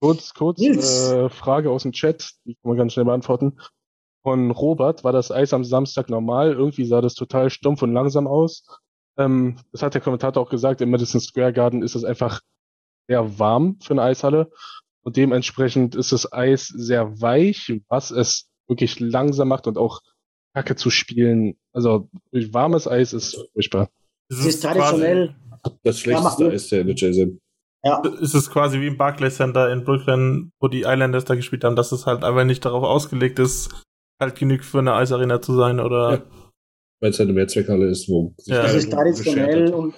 Kurz, 0.00 0.34
kurz, 0.34 0.60
Nils. 0.60 1.10
äh, 1.10 1.28
Frage 1.30 1.70
aus 1.70 1.82
dem 1.82 1.92
Chat, 1.92 2.32
die 2.44 2.54
kann 2.54 2.68
man 2.70 2.76
ganz 2.76 2.92
schnell 2.92 3.06
beantworten. 3.06 3.58
Von 4.22 4.50
Robert, 4.50 5.04
war 5.04 5.12
das 5.12 5.30
Eis 5.30 5.54
am 5.54 5.64
Samstag 5.64 6.10
normal? 6.10 6.52
Irgendwie 6.52 6.84
sah 6.84 7.00
das 7.00 7.14
total 7.14 7.48
stumpf 7.48 7.82
und 7.82 7.92
langsam 7.92 8.26
aus. 8.26 8.66
Ähm, 9.16 9.56
das 9.72 9.82
hat 9.82 9.94
der 9.94 10.00
Kommentator 10.00 10.42
auch 10.42 10.50
gesagt, 10.50 10.80
im 10.80 10.90
Madison 10.90 11.20
Square 11.20 11.52
Garden 11.52 11.82
ist 11.82 11.94
es 11.94 12.04
einfach 12.04 12.40
sehr 13.08 13.38
warm 13.38 13.78
für 13.80 13.94
eine 13.94 14.02
Eishalle. 14.02 14.50
Und 15.02 15.16
dementsprechend 15.16 15.94
ist 15.94 16.12
das 16.12 16.32
Eis 16.32 16.66
sehr 16.66 17.20
weich, 17.20 17.80
was 17.88 18.10
es 18.10 18.48
wirklich 18.68 18.98
langsam 18.98 19.48
macht 19.48 19.66
und 19.66 19.78
auch 19.78 20.00
Kacke 20.54 20.74
zu 20.74 20.90
spielen. 20.90 21.56
Also 21.72 22.10
durch 22.32 22.52
warmes 22.52 22.88
Eis 22.88 23.12
ist 23.12 23.36
furchtbar. 23.52 23.88
Es 24.28 24.44
ist 24.44 24.60
traditionell, 24.60 25.36
das 25.84 26.00
schlechteste 26.00 26.44
Ja, 26.44 26.50
ist 26.50 26.72
der 26.72 26.80
NHL 26.80 27.12
sind. 27.14 27.40
Ja, 27.86 28.02
es 28.22 28.34
ist 28.34 28.50
quasi 28.50 28.80
wie 28.80 28.88
im 28.88 28.96
Barclays 28.96 29.36
Center 29.36 29.72
in 29.72 29.84
Brooklyn, 29.84 30.52
wo 30.60 30.68
die 30.68 30.82
Islanders 30.82 31.24
da 31.24 31.34
gespielt 31.34 31.64
haben, 31.64 31.76
dass 31.76 31.92
es 31.92 32.06
halt 32.06 32.24
einfach 32.24 32.44
nicht 32.44 32.64
darauf 32.64 32.84
ausgelegt 32.84 33.38
ist, 33.38 33.70
halt 34.20 34.36
genug 34.36 34.64
für 34.64 34.78
eine 34.78 34.94
Eisarena 34.94 35.40
zu 35.40 35.54
sein 35.54 35.80
oder. 35.80 36.12
Ja. 36.12 36.22
Weil 37.00 37.10
es 37.10 37.18
halt 37.18 37.28
eine 37.28 37.38
Mehrzweckhalle 37.38 37.86
ist, 37.86 38.08
wo 38.08 38.34
Ja. 38.44 38.62
Das 38.62 38.66
keiner 38.66 38.78
ist 38.78 38.92
traditionell 38.92 39.74
und 39.74 39.94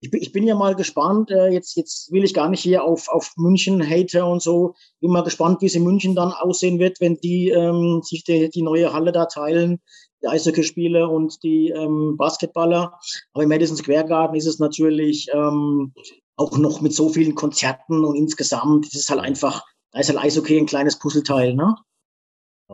ich 0.00 0.10
bin, 0.10 0.20
ich 0.22 0.32
bin 0.32 0.46
ja 0.46 0.54
mal 0.54 0.74
gespannt, 0.74 1.30
äh, 1.30 1.48
jetzt, 1.48 1.76
jetzt 1.76 2.12
will 2.12 2.22
ich 2.22 2.34
gar 2.34 2.48
nicht 2.48 2.60
hier 2.60 2.84
auf, 2.84 3.08
auf 3.08 3.32
München 3.36 3.82
Hater 3.82 4.28
und 4.28 4.42
so, 4.42 4.74
bin 5.00 5.10
mal 5.10 5.22
gespannt, 5.22 5.62
wie 5.62 5.66
es 5.66 5.74
in 5.74 5.84
München 5.84 6.14
dann 6.14 6.32
aussehen 6.32 6.78
wird, 6.78 7.00
wenn 7.00 7.16
die 7.16 7.48
ähm, 7.48 8.02
sich 8.04 8.22
die, 8.22 8.50
die 8.50 8.62
neue 8.62 8.92
Halle 8.92 9.12
da 9.12 9.24
teilen, 9.26 9.80
die 10.22 10.28
Eishockeyspieler 10.28 11.10
und 11.10 11.42
die 11.42 11.70
ähm, 11.70 12.16
Basketballer. 12.16 12.98
Aber 13.32 13.42
im 13.42 13.48
Madison 13.48 13.76
Square 13.76 14.06
Garden 14.06 14.36
ist 14.36 14.46
es 14.46 14.58
natürlich 14.58 15.28
ähm, 15.32 15.92
auch 16.36 16.58
noch 16.58 16.80
mit 16.80 16.94
so 16.94 17.08
vielen 17.08 17.34
Konzerten 17.34 18.04
und 18.04 18.14
insgesamt, 18.14 18.86
es 18.86 18.94
ist 18.94 19.10
halt 19.10 19.20
einfach, 19.20 19.64
da 19.92 20.00
ist 20.00 20.08
halt 20.08 20.18
Eishockey 20.18 20.58
ein 20.58 20.66
kleines 20.66 20.98
Puzzleteil, 20.98 21.54
ne? 21.54 21.74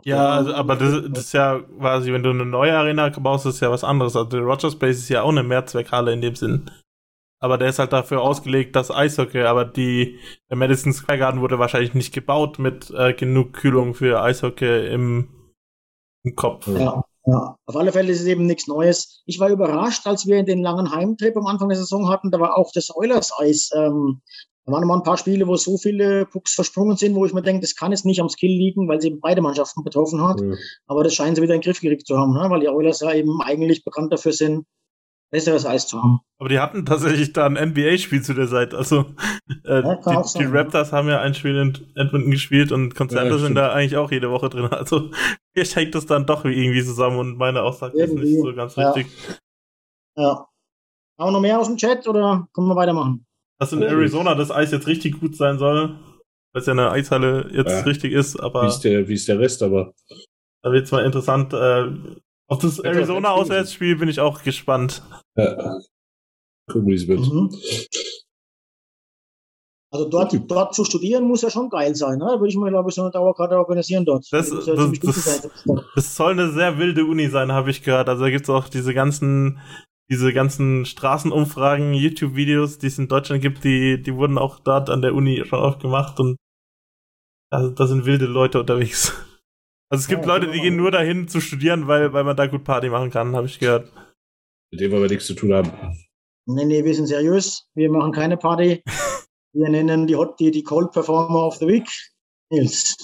Ja, 0.03 0.29
also, 0.29 0.53
aber 0.53 0.75
das, 0.75 1.03
das 1.09 1.25
ist 1.25 1.33
ja 1.33 1.59
quasi, 1.59 2.11
wenn 2.11 2.23
du 2.23 2.31
eine 2.31 2.45
neue 2.45 2.75
Arena 2.75 3.09
baust, 3.09 3.45
ist 3.45 3.59
ja 3.59 3.69
was 3.69 3.83
anderes. 3.83 4.15
Also 4.15 4.27
der 4.27 4.41
Rogers 4.41 4.77
Place 4.77 4.97
ist 4.97 5.09
ja 5.09 5.21
auch 5.21 5.29
eine 5.29 5.43
Mehrzweckhalle 5.43 6.11
in 6.13 6.21
dem 6.21 6.35
Sinn. 6.35 6.71
Aber 7.39 7.57
der 7.57 7.69
ist 7.69 7.77
halt 7.77 7.93
dafür 7.93 8.21
ausgelegt, 8.21 8.75
dass 8.75 8.89
Eishockey, 8.89 9.41
aber 9.41 9.65
die, 9.65 10.19
der 10.49 10.57
Madison 10.57 10.93
Square 10.93 11.19
Garden 11.19 11.41
wurde 11.41 11.59
wahrscheinlich 11.59 11.93
nicht 11.93 12.13
gebaut 12.13 12.57
mit 12.57 12.89
äh, 12.91 13.13
genug 13.13 13.53
Kühlung 13.53 13.93
für 13.93 14.21
Eishockey 14.21 14.87
im, 14.87 15.29
im 16.23 16.35
Kopf. 16.35 16.67
Ja, 16.67 17.03
ja. 17.25 17.55
Auf 17.65 17.75
alle 17.75 17.91
Fälle 17.91 18.11
ist 18.11 18.21
es 18.21 18.27
eben 18.27 18.45
nichts 18.45 18.67
Neues. 18.67 19.21
Ich 19.25 19.39
war 19.39 19.49
überrascht, 19.49 20.05
als 20.05 20.25
wir 20.25 20.43
den 20.43 20.61
langen 20.61 20.91
Heimtrip 20.91 21.37
am 21.37 21.47
Anfang 21.47 21.69
der 21.69 21.77
Saison 21.77 22.09
hatten, 22.09 22.31
da 22.31 22.39
war 22.39 22.57
auch 22.57 22.71
das 22.73 22.95
Oilers-Eis. 22.95 23.71
Ähm, 23.75 24.21
da 24.65 24.71
waren 24.71 24.87
mal 24.87 24.95
ein 24.95 25.03
paar 25.03 25.17
Spiele, 25.17 25.47
wo 25.47 25.55
so 25.55 25.77
viele 25.77 26.25
Pucks 26.25 26.53
versprungen 26.53 26.95
sind, 26.95 27.15
wo 27.15 27.25
ich 27.25 27.33
mir 27.33 27.41
denke, 27.41 27.61
das 27.61 27.75
kann 27.75 27.91
jetzt 27.91 28.05
nicht 28.05 28.21
am 28.21 28.29
Skill 28.29 28.51
liegen, 28.51 28.87
weil 28.87 29.01
sie 29.01 29.07
eben 29.07 29.19
beide 29.19 29.41
Mannschaften 29.41 29.83
betroffen 29.83 30.25
hat. 30.25 30.39
Ja. 30.41 30.55
Aber 30.87 31.03
das 31.03 31.13
scheinen 31.13 31.35
sie 31.35 31.41
wieder 31.41 31.53
in 31.53 31.61
den 31.61 31.65
Griff 31.65 31.81
gekriegt 31.81 32.07
zu 32.07 32.17
haben, 32.17 32.33
ne? 32.33 32.49
weil 32.49 32.61
die 32.61 32.69
Oilers 32.69 33.01
ja 33.01 33.13
eben 33.13 33.41
eigentlich 33.41 33.83
bekannt 33.83 34.13
dafür 34.13 34.31
sind, 34.31 34.65
besseres 35.31 35.65
Eis 35.65 35.87
zu 35.87 36.01
haben. 36.01 36.19
Aber 36.39 36.47
die 36.47 36.59
hatten 36.59 36.85
tatsächlich 36.85 37.33
da 37.33 37.45
ein 37.45 37.53
NBA-Spiel 37.53 38.21
zu 38.21 38.33
der 38.33 38.47
Zeit. 38.47 38.73
Also 38.73 39.05
äh, 39.65 39.81
Ja, 39.81 39.95
die, 39.95 40.39
die 40.39 40.45
Raptors 40.45 40.93
haben 40.93 41.09
ja 41.09 41.19
ein 41.19 41.33
Spiel 41.33 41.57
in 41.57 41.77
Edmonton 41.95 42.31
gespielt 42.31 42.71
und 42.71 42.95
Konzerte 42.95 43.31
Ja, 43.31 43.37
sind 43.37 43.55
da 43.55 43.73
eigentlich 43.73 43.97
auch 43.97 44.11
jede 44.11 44.29
Woche 44.29 44.49
drin. 44.49 44.65
Also 44.67 45.09
hier 45.53 45.63
hängt 45.65 45.95
das 45.95 46.05
dann 46.05 46.25
doch 46.25 46.45
irgendwie 46.45 46.83
zusammen 46.83 47.17
und 47.19 47.37
meine 47.37 47.61
Aussage 47.61 47.97
ist 47.97 48.09
Irgendwie, 48.09 48.35
nicht 48.35 48.41
so 48.43 48.53
ganz 48.55 48.75
ja. 48.75 48.91
richtig. 48.91 49.11
Ja. 50.15 50.47
Haben 51.19 51.27
wir 51.27 51.31
noch 51.31 51.41
mehr 51.41 51.59
aus 51.59 51.67
dem 51.67 51.77
Chat 51.77 52.07
oder 52.07 52.47
können 52.53 52.67
wir 52.67 52.75
weitermachen? 52.75 53.25
Dass 53.59 53.71
in 53.71 53.81
Arizona 53.83 54.35
das 54.35 54.51
Eis 54.51 54.71
jetzt 54.71 54.87
richtig 54.87 55.19
gut 55.19 55.35
sein 55.35 55.59
soll, 55.59 55.89
weil 56.53 56.59
es 56.61 56.65
ja 56.65 56.73
eine 56.73 56.89
Eishalle 56.91 57.49
jetzt 57.53 57.71
Ja. 57.71 57.79
richtig 57.81 58.13
ist, 58.13 58.35
Wie 58.35 58.41
aber 58.41 58.67
ist, 58.67 58.79
der, 58.81 59.07
wie 59.07 59.13
ist 59.13 59.27
der 59.27 59.39
Rest, 59.39 59.61
aber 59.63 59.93
da 60.63 60.71
wird 60.71 60.85
es 60.85 60.91
mal 60.91 61.05
interessant. 61.05 61.53
Äh, 61.53 61.91
auf 62.47 62.59
das 62.59 62.77
Ja, 62.77 62.85
Arizona 62.85 63.29
das 63.29 63.37
ist 63.37 63.41
Auswärtsspiel 63.43 63.95
bin 63.97 64.09
ich 64.09 64.19
auch 64.19 64.43
gespannt. 64.43 65.03
ja. 65.37 65.79
gucken, 66.67 66.87
wie 66.87 66.95
es 66.95 67.07
wird. 67.07 67.19
Mhm. 67.19 67.51
Also 69.93 70.09
dort, 70.09 70.33
dort 70.49 70.73
zu 70.73 70.85
studieren 70.85 71.25
muss 71.27 71.43
ja 71.43 71.51
schon 71.51 71.69
geil 71.69 71.93
sein, 71.93 72.17
ne? 72.17 72.25
Da 72.25 72.39
würde 72.39 72.47
ich 72.49 72.57
mir, 72.57 72.69
glaube 72.69 72.89
ich, 72.89 72.95
so 72.95 73.03
eine 73.03 73.11
Dauerkarte 73.11 73.55
organisieren 73.57 74.05
dort. 74.05 74.25
Das- 74.31 74.49
muss 74.51 74.65
ja 74.65 74.73
das- 74.73 74.83
ziemlich 74.85 75.01
gut 75.01 75.15
das-. 75.15 75.49
Das 75.93 76.15
soll 76.15 76.31
eine 76.31 76.51
sehr 76.51 76.79
wilde 76.79 77.05
Uni 77.05 77.27
sein, 77.29 77.51
habe 77.51 77.69
ich 77.69 77.83
gehört. 77.83 78.09
Also 78.09 78.23
da 78.23 78.29
gibt's 78.31 78.49
auch 78.49 78.67
diese 78.69 78.95
ganzen, 78.95 79.59
diese 80.09 80.33
ganzen 80.33 80.85
Straßenumfragen, 80.85 81.93
YouTube-Videos, 81.93 82.79
die 82.79 82.87
es 82.87 82.97
in 82.97 83.07
Deutschland 83.07 83.43
gibt, 83.43 83.63
die, 83.63 84.01
die 84.01 84.15
wurden 84.15 84.39
auch 84.39 84.59
dort 84.59 84.89
an 84.89 85.03
der 85.03 85.13
Uni 85.13 85.43
schon 85.45 85.59
oft 85.59 85.79
gemacht 85.81 86.19
und 86.19 86.37
da, 87.51 87.67
da 87.69 87.85
sind 87.85 88.05
wilde 88.05 88.25
Leute 88.25 88.59
unterwegs. 88.59 89.13
Also 89.91 90.01
es 90.01 90.07
gibt 90.07 90.25
Ja, 90.25 90.33
Leute, 90.33 90.47
die 90.47 90.53
genau. 90.53 90.63
gehen 90.63 90.75
nur 90.75 90.89
dahin 90.89 91.27
zu 91.27 91.39
studieren, 91.39 91.87
weil, 91.87 92.13
weil 92.13 92.23
man 92.23 92.35
da 92.35 92.47
gut 92.47 92.63
Party 92.63 92.89
machen 92.89 93.11
kann, 93.11 93.35
habe 93.35 93.45
ich 93.45 93.59
gehört. 93.59 93.91
Mit 94.71 94.81
dem 94.81 94.91
wir 94.91 94.99
nichts 95.07 95.27
zu 95.27 95.35
tun 95.35 95.53
haben. 95.53 95.71
Nee, 96.47 96.65
nee, 96.65 96.83
wir 96.83 96.95
sind 96.95 97.05
seriös. 97.05 97.67
Wir 97.75 97.91
machen 97.91 98.11
keine 98.11 98.37
Party. 98.37 98.81
Wir 99.53 99.69
nennen 99.69 100.07
die 100.07 100.17
die, 100.39 100.51
die 100.51 100.63
Cold 100.63 100.91
Performer 100.91 101.47
of 101.47 101.55
the 101.57 101.67
Week. 101.67 101.87
Nils. 102.49 102.97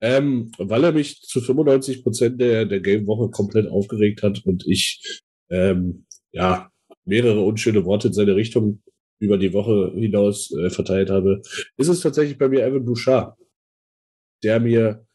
Ähm, 0.00 0.52
weil 0.58 0.84
er 0.84 0.92
mich 0.92 1.22
zu 1.22 1.40
95 1.40 2.02
Prozent 2.02 2.40
der, 2.40 2.66
der 2.66 2.80
Game-Woche 2.80 3.30
komplett 3.30 3.68
aufgeregt 3.68 4.22
hat 4.22 4.44
und 4.44 4.66
ich 4.66 5.22
ähm, 5.50 6.06
ja 6.32 6.70
mehrere 7.04 7.40
unschöne 7.42 7.84
Worte 7.84 8.08
in 8.08 8.14
seine 8.14 8.36
Richtung 8.36 8.82
über 9.18 9.38
die 9.38 9.52
Woche 9.52 9.92
hinaus 9.94 10.52
äh, 10.52 10.70
verteilt 10.70 11.10
habe, 11.10 11.40
ist 11.76 11.88
es 11.88 12.00
tatsächlich 12.00 12.36
bei 12.38 12.48
mir 12.48 12.64
Evan 12.66 12.84
Bouchard, 12.84 13.36
der 14.42 14.60
mir 14.60 15.06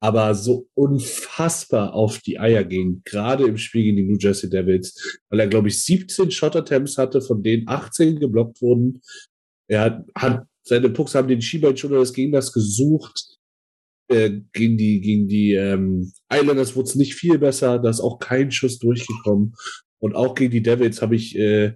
aber 0.00 0.34
so 0.34 0.68
unfassbar 0.74 1.92
auf 1.92 2.20
die 2.20 2.38
Eier 2.38 2.64
ging, 2.64 3.02
gerade 3.04 3.46
im 3.46 3.58
Spiel 3.58 3.82
gegen 3.82 3.96
die 3.96 4.04
New 4.04 4.18
Jersey 4.18 4.48
Devils, 4.48 5.20
weil 5.28 5.40
er, 5.40 5.48
glaube 5.48 5.68
ich, 5.68 5.84
17 5.84 6.30
Shot-Attempts 6.30 6.98
hatte, 6.98 7.20
von 7.20 7.42
denen 7.42 7.68
18 7.68 8.20
geblockt 8.20 8.62
wurden. 8.62 9.02
Er 9.68 10.04
hat, 10.16 10.46
seine 10.62 10.90
Pucks 10.90 11.14
haben 11.14 11.28
den 11.28 11.42
Schienbein 11.42 11.76
schon 11.76 11.92
des 11.92 12.12
Gegners 12.12 12.52
gesucht. 12.52 13.38
Äh, 14.10 14.40
gegen 14.52 14.78
die, 14.78 15.00
gegen 15.00 15.28
die 15.28 15.52
ähm, 15.52 16.12
Islanders 16.32 16.74
wurde 16.74 16.88
es 16.88 16.94
nicht 16.94 17.14
viel 17.14 17.38
besser, 17.38 17.78
da 17.78 17.90
ist 17.90 18.00
auch 18.00 18.18
kein 18.18 18.50
Schuss 18.50 18.78
durchgekommen. 18.78 19.54
Und 19.98 20.14
auch 20.14 20.34
gegen 20.34 20.50
die 20.50 20.62
Devils 20.62 21.02
habe 21.02 21.14
ich, 21.14 21.36
äh, 21.36 21.74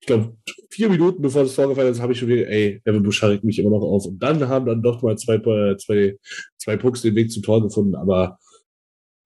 ich 0.00 0.06
glaube, 0.06 0.36
vier 0.70 0.88
Minuten 0.88 1.20
bevor 1.20 1.42
das 1.42 1.54
vorgefallen 1.54 1.92
ist, 1.92 2.00
habe 2.00 2.12
ich 2.12 2.18
schon 2.18 2.28
wieder, 2.28 2.48
ey, 2.48 2.80
Bush 2.84 3.22
regt 3.22 3.44
mich 3.44 3.58
immer 3.58 3.70
noch 3.70 3.82
auf. 3.82 4.06
Und 4.06 4.18
dann 4.22 4.48
haben 4.48 4.66
dann 4.66 4.82
doch 4.82 5.02
mal 5.02 5.16
zwei, 5.18 5.38
zwei, 5.76 6.16
zwei 6.56 6.76
Pucks 6.76 7.02
den 7.02 7.14
Weg 7.14 7.30
zum 7.30 7.42
Tor 7.42 7.62
gefunden. 7.62 7.94
Aber 7.94 8.38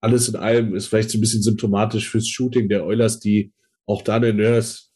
alles 0.00 0.28
in 0.28 0.36
allem 0.36 0.74
ist 0.74 0.88
vielleicht 0.88 1.10
so 1.10 1.18
ein 1.18 1.20
bisschen 1.20 1.42
symptomatisch 1.42 2.08
fürs 2.08 2.28
Shooting 2.28 2.68
der 2.68 2.84
Oilers, 2.84 3.20
die 3.20 3.52
auch 3.86 4.02
Daniel 4.02 4.34
Nurse 4.34 4.86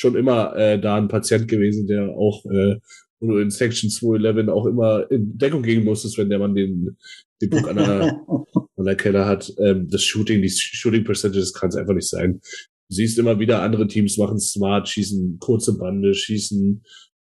schon 0.00 0.16
immer 0.16 0.56
äh, 0.56 0.80
da 0.80 0.96
ein 0.96 1.08
Patient 1.08 1.46
gewesen, 1.46 1.86
der 1.86 2.08
auch 2.08 2.44
äh, 2.46 2.76
wo 3.20 3.26
du 3.28 3.38
in 3.38 3.50
Section 3.50 3.90
211 3.90 4.48
auch 4.48 4.66
immer 4.66 5.10
in 5.10 5.36
Deckung 5.36 5.62
gehen 5.62 5.84
musstest, 5.84 6.16
wenn 6.18 6.30
der 6.30 6.38
Mann 6.38 6.54
den, 6.54 6.96
den 7.40 7.50
Puck 7.50 7.68
an 7.68 7.76
der, 7.76 8.26
an 8.76 8.84
der 8.84 8.96
Keller 8.96 9.26
hat. 9.26 9.52
Ähm, 9.58 9.88
das 9.90 10.02
Shooting, 10.02 10.42
die 10.42 10.48
Shooting 10.48 11.04
Percentages 11.04 11.52
kann 11.52 11.68
es 11.68 11.76
einfach 11.76 11.94
nicht 11.94 12.08
sein. 12.08 12.40
Du 12.88 12.94
siehst 12.94 13.18
immer 13.18 13.38
wieder, 13.38 13.62
andere 13.62 13.86
Teams 13.86 14.16
machen 14.16 14.40
smart, 14.40 14.88
schießen 14.88 15.38
kurze 15.38 15.76
Bande, 15.76 16.14
schießen 16.14 16.82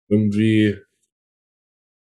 irgendwie, 0.09 0.77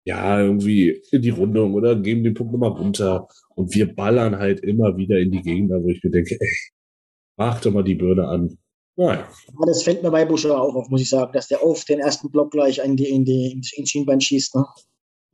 ja, 0.04 0.40
irgendwie 0.40 1.02
in 1.12 1.22
die 1.22 1.30
Rundung 1.30 1.74
oder 1.74 2.00
geben 2.00 2.24
den 2.24 2.34
Puck 2.34 2.50
nochmal 2.50 2.70
runter. 2.70 3.28
Und 3.54 3.74
wir 3.74 3.94
ballern 3.94 4.36
halt 4.36 4.60
immer 4.60 4.96
wieder 4.96 5.18
in 5.18 5.30
die 5.30 5.42
Gegner, 5.42 5.82
wo 5.82 5.88
ich 5.90 6.02
mir 6.02 6.10
denke, 6.10 6.36
ey, 6.40 6.56
mach 7.36 7.60
doch 7.60 7.72
mal 7.72 7.84
die 7.84 7.94
Birne 7.94 8.26
an. 8.26 8.58
Nein. 8.96 9.24
Das 9.66 9.82
fällt 9.82 10.02
mir 10.02 10.10
bei 10.10 10.24
Buscher 10.24 10.60
auch 10.60 10.74
auf, 10.74 10.88
muss 10.88 11.02
ich 11.02 11.10
sagen, 11.10 11.32
dass 11.32 11.48
der 11.48 11.64
oft 11.64 11.88
den 11.88 12.00
ersten 12.00 12.30
Block 12.30 12.50
gleich 12.50 12.78
in 12.78 12.96
die, 12.96 13.08
in 13.08 13.24
die, 13.24 13.52
ins 13.76 13.90
Schienbein 13.90 14.20
schießt. 14.20 14.54
Ne? 14.54 14.64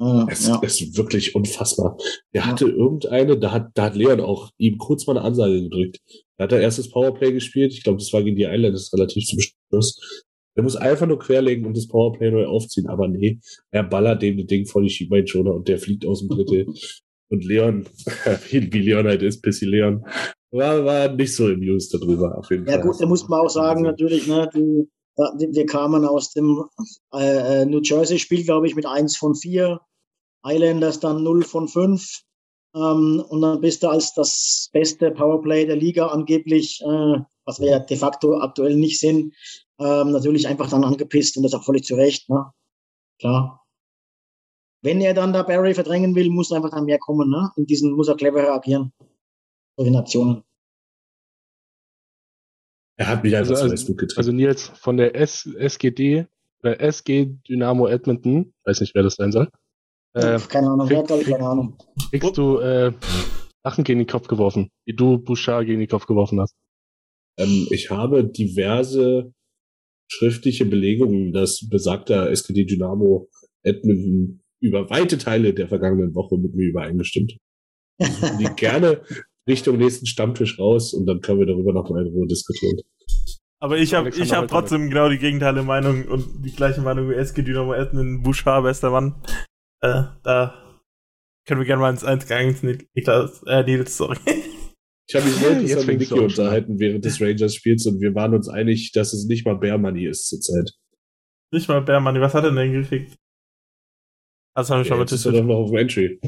Ja, 0.01 0.27
es 0.29 0.49
ja. 0.49 0.61
ist 0.63 0.97
wirklich 0.97 1.35
unfassbar. 1.37 1.97
Der 2.35 2.45
hatte 2.45 2.67
ja. 2.67 2.73
irgendeine, 2.73 3.39
da 3.39 3.53
hat, 3.53 3.71
da 3.75 3.85
hat 3.85 3.95
Leon 3.95 4.21
auch 4.21 4.51
ihm 4.59 4.79
kurz 4.79 5.07
mal 5.07 5.17
eine 5.17 5.25
Ansage 5.25 5.63
gedrückt. 5.63 6.01
Da 6.37 6.45
hat 6.45 6.53
er 6.53 6.61
erstes 6.61 6.91
Powerplay 6.91 7.33
gespielt. 7.33 7.73
Ich 7.73 7.85
glaube, 7.85 7.99
das 7.99 8.13
war 8.13 8.25
gegen 8.25 8.37
die 8.37 8.45
Islanders 8.45 8.93
relativ 8.93 9.25
zum 9.27 9.39
Schluss. 9.39 10.25
Der 10.57 10.65
muss 10.65 10.75
einfach 10.75 11.07
nur 11.07 11.21
querlegen 11.21 11.65
und 11.65 11.77
das 11.77 11.87
Powerplay 11.87 12.33
neu 12.33 12.47
aufziehen. 12.47 12.89
Aber 12.89 13.07
nee, 13.07 13.39
er 13.71 13.85
ballert 13.85 14.23
dem 14.23 14.39
das 14.39 14.47
Ding 14.47 14.67
vor 14.67 14.83
die 14.83 14.91
Schienbeinschoner 14.91 15.55
und 15.55 15.69
der 15.69 15.79
fliegt 15.79 16.05
aus 16.05 16.19
dem 16.19 16.29
Drittel. 16.31 16.67
und 17.29 17.45
Leon, 17.45 17.87
wie 18.51 18.59
Leon 18.59 19.07
halt 19.07 19.23
ist, 19.23 19.41
Pissy 19.41 19.67
Leon, 19.67 20.05
war, 20.53 20.85
war 20.85 21.09
nicht 21.09 21.35
so 21.35 21.47
amused 21.47 21.95
darüber, 21.95 22.39
auf 22.39 22.51
jeden 22.51 22.67
ja, 22.67 22.73
Fall. 22.73 22.81
Ja 22.81 22.87
gut, 22.87 23.01
da 23.01 23.07
muss 23.07 23.29
man 23.29 23.41
auch 23.41 23.51
sagen, 23.51 23.83
natürlich, 23.83 24.27
ne, 24.27 24.49
die, 24.55 24.89
wir 25.17 25.67
kamen 25.67 26.05
aus 26.05 26.33
dem 26.33 26.65
äh, 27.15 27.63
äh 27.63 27.67
New 27.67 27.81
Jersey-Spiel, 27.83 28.45
glaube 28.45 28.67
ich, 28.67 28.75
mit 28.75 28.87
1 28.87 29.17
von 29.17 29.35
4, 29.35 29.81
Islanders 30.47 31.01
dann 31.01 31.23
0 31.23 31.43
von 31.45 31.69
5. 31.69 32.23
Ähm, 32.75 33.23
und 33.29 33.43
dann 33.43 33.61
bist 33.61 33.83
du 33.83 33.89
als 33.89 34.15
das 34.15 34.71
beste 34.73 35.11
Powerplay 35.11 35.67
der 35.67 35.77
Liga 35.77 36.07
angeblich, 36.07 36.81
äh, 36.83 37.19
was 37.45 37.61
wir 37.61 37.71
ja 37.71 37.79
de 37.79 37.97
facto 37.97 38.39
aktuell 38.39 38.77
nicht 38.77 38.99
sind, 38.99 39.35
ähm, 39.79 40.13
natürlich 40.13 40.49
einfach 40.49 40.71
dann 40.71 40.85
angepisst 40.85 41.37
und 41.37 41.43
das 41.43 41.55
auch 41.55 41.65
völlig 41.65 41.85
zu 41.85 41.95
Recht. 41.95 42.31
Ne? 42.31 42.47
Klar. 43.19 43.63
Wenn 44.83 45.01
er 45.01 45.15
dann 45.15 45.33
da 45.33 45.43
Barry 45.43 45.75
verdrängen 45.75 46.15
will, 46.15 46.31
muss 46.31 46.51
einfach 46.51 46.71
dann 46.71 46.87
mehr 46.87 46.99
kommen. 46.99 47.31
Ne? 47.31 47.51
In 47.57 47.67
diesen 47.67 47.93
muss 47.93 48.09
er 48.09 48.17
cleverer 48.17 48.55
agieren 48.55 48.93
solche 49.77 49.93
Nationen. 49.93 50.43
Er 52.99 53.09
hat 53.09 53.25
mich 53.25 53.35
einfach 53.35 53.53
also, 53.53 53.71
also, 53.71 53.95
getrieben. 53.95 54.19
Also 54.19 54.33
Nils, 54.33 54.69
von 54.69 54.97
der 54.97 55.17
S 55.17 55.47
SGD, 55.47 56.27
oder 56.63 56.81
SG 56.81 57.27
Dynamo 57.49 57.89
Edmonton, 57.89 58.53
weiß 58.65 58.81
nicht, 58.81 58.95
wer 58.95 59.03
das 59.03 59.17
sein 59.17 59.33
soll. 59.33 59.49
Äh, 60.15 60.39
keine 60.49 60.69
Ahnung, 60.69 60.89
krieg, 60.89 61.07
krieg, 61.07 61.27
keine 61.27 61.47
Ahnung. 61.47 61.79
Kriegst 62.11 62.37
du 62.37 62.59
äh, 62.59 62.93
Sachen 63.65 63.85
gegen 63.85 64.01
den 64.01 64.07
Kopf 64.07 64.29
geworfen, 64.29 64.71
wie 64.87 64.95
du 64.95 65.19
Bouchard 65.19 65.67
gegen 65.67 65.81
den 65.81 65.89
Kopf 65.89 66.07
geworfen 66.07 66.41
hast? 66.41 66.55
Ähm, 67.39 67.67
ich 67.71 67.91
habe 67.91 68.25
diverse 68.25 69.33
schriftliche 70.11 70.67
Belegungen, 70.67 71.33
dass 71.33 71.67
besagter 71.69 72.31
SGD 72.31 72.67
Dynamo 72.67 73.29
Edmonton 73.63 74.43
über 74.61 74.91
weite 74.91 75.19
Teile 75.19 75.55
der 75.55 75.69
vergangenen 75.69 76.15
Woche 76.15 76.37
mit 76.37 76.55
mir 76.55 76.69
übereingestimmt. 76.69 77.37
die 77.99 78.49
gerne 78.57 79.03
Richtung 79.49 79.77
nächsten 79.77 80.07
Stammtisch 80.07 80.59
raus 80.59 80.95
und 80.95 81.07
dann 81.07 81.21
können 81.21 81.41
wir 81.41 81.47
darüber 81.47 81.73
noch 81.73 81.91
mal 81.91 82.07
in 82.07 82.13
Ruhe 82.13 82.27
diskutieren. 82.27 82.81
Aber 83.61 83.79
ich 83.79 83.95
habe 83.95 84.09
ich 84.09 84.33
hab 84.33 84.49
trotzdem 84.49 84.89
genau 84.89 85.09
die 85.09 85.19
gegenteilige 85.19 85.65
Meinung 85.65 86.05
und 86.07 86.45
die 86.45 86.53
gleiche 86.53 86.81
Meinung 86.81 87.09
wie 87.11 87.15
SG 87.15 87.43
Dynamo 87.43 87.75
Essen, 87.75 88.23
Bouchard, 88.23 88.65
bester 88.65 88.91
Mann. 88.91 89.23
Äh, 89.81 90.03
da 90.25 90.83
können 91.47 91.61
wir 91.61 91.67
gerne 91.67 91.81
mal 91.81 91.91
ins 91.91 92.05
1 92.05 92.27
gehen. 92.27 92.89
Niklas, 92.95 93.43
äh, 93.47 93.63
Nils, 93.63 93.97
sorry. 93.97 94.19
Ich 95.09 95.15
habe 95.15 95.27
mich 95.27 95.41
heute 95.41 95.87
mit 95.87 95.99
Niki 96.01 96.15
unterhalten 96.15 96.79
während 96.79 97.05
des 97.05 97.21
Rangers-Spiels 97.21 97.87
und 97.87 98.01
wir 98.01 98.15
waren 98.15 98.35
uns 98.35 98.49
einig, 98.49 98.93
dass 98.93 99.13
es 99.13 99.27
nicht 99.27 99.45
mal 99.45 99.57
Bear 99.57 99.79
Money 99.79 100.07
ist 100.07 100.29
zurzeit. 100.29 100.73
Nicht 101.53 101.69
mal 101.69 101.83
Bear 101.83 102.01
Money, 102.01 102.21
was 102.21 102.35
hat 102.35 102.45
er 102.45 102.53
denn 102.53 102.73
gekriegt? 102.73 103.17
Das 104.55 104.71
haben 104.71 104.81
wir 104.81 104.85
schon 104.85 104.97
ja, 104.97 105.01
mit 105.01 105.13
ist 105.13 105.25
er 105.25 105.33
doch 105.33 105.45
noch 105.45 105.57
auf 105.57 105.71
dem 105.71 105.79
Entry. 105.79 106.21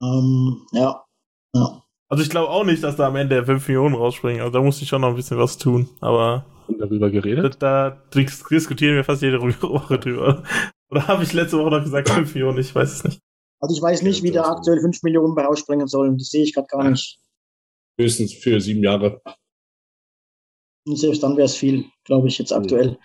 Um, 0.00 0.66
ähm, 0.72 0.78
ja. 0.78 1.04
ja. 1.54 1.83
Also 2.14 2.22
ich 2.22 2.30
glaube 2.30 2.48
auch 2.48 2.62
nicht, 2.62 2.80
dass 2.84 2.94
da 2.94 3.08
am 3.08 3.16
Ende 3.16 3.44
5 3.44 3.66
Millionen 3.66 3.96
rausspringen. 3.96 4.40
Also 4.40 4.52
da 4.52 4.62
muss 4.62 4.80
ich 4.80 4.86
schon 4.86 5.00
noch 5.00 5.08
ein 5.08 5.16
bisschen 5.16 5.36
was 5.36 5.58
tun. 5.58 5.88
Aber 6.00 6.46
Und 6.68 6.78
darüber 6.78 7.10
geredet? 7.10 7.56
Da, 7.58 8.00
da 8.12 8.20
diskutieren 8.20 8.94
wir 8.94 9.02
fast 9.02 9.20
jede 9.20 9.42
Woche 9.42 9.98
drüber. 9.98 10.44
Oder 10.92 11.08
habe 11.08 11.24
ich 11.24 11.32
letzte 11.32 11.58
Woche 11.58 11.70
noch 11.70 11.82
gesagt 11.82 12.08
5 12.08 12.32
Millionen? 12.36 12.58
Ich 12.58 12.72
weiß 12.72 12.92
es 12.92 13.02
nicht. 13.02 13.20
Also 13.60 13.74
ich 13.74 13.82
weiß 13.82 14.02
nicht, 14.02 14.22
wie 14.22 14.30
da 14.30 14.44
aktuell 14.44 14.80
5 14.80 15.02
Millionen 15.02 15.34
bei 15.34 15.44
rausspringen 15.44 15.88
sollen. 15.88 16.16
Das 16.16 16.28
sehe 16.28 16.44
ich 16.44 16.54
gerade 16.54 16.68
gar 16.68 16.88
nicht. 16.88 17.18
Höchstens 17.98 18.32
für 18.32 18.60
sieben 18.60 18.84
Jahre. 18.84 19.20
Und 20.86 20.96
selbst 20.96 21.20
dann 21.24 21.36
wäre 21.36 21.46
es 21.46 21.56
viel, 21.56 21.86
glaube 22.04 22.28
ich, 22.28 22.38
jetzt 22.38 22.52
aktuell. 22.52 22.96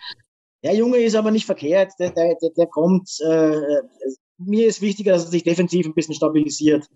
Der 0.62 0.76
Junge 0.76 0.98
ist 0.98 1.16
aber 1.16 1.32
nicht 1.32 1.46
verkehrt. 1.46 1.94
Der, 1.98 2.10
der, 2.12 2.36
der, 2.40 2.50
der 2.50 2.66
kommt. 2.68 3.10
Äh, 3.26 3.60
mir 4.38 4.68
ist 4.68 4.80
wichtiger, 4.82 5.14
dass 5.14 5.24
er 5.24 5.30
sich 5.32 5.42
defensiv 5.42 5.86
ein 5.86 5.94
bisschen 5.94 6.14
stabilisiert. 6.14 6.86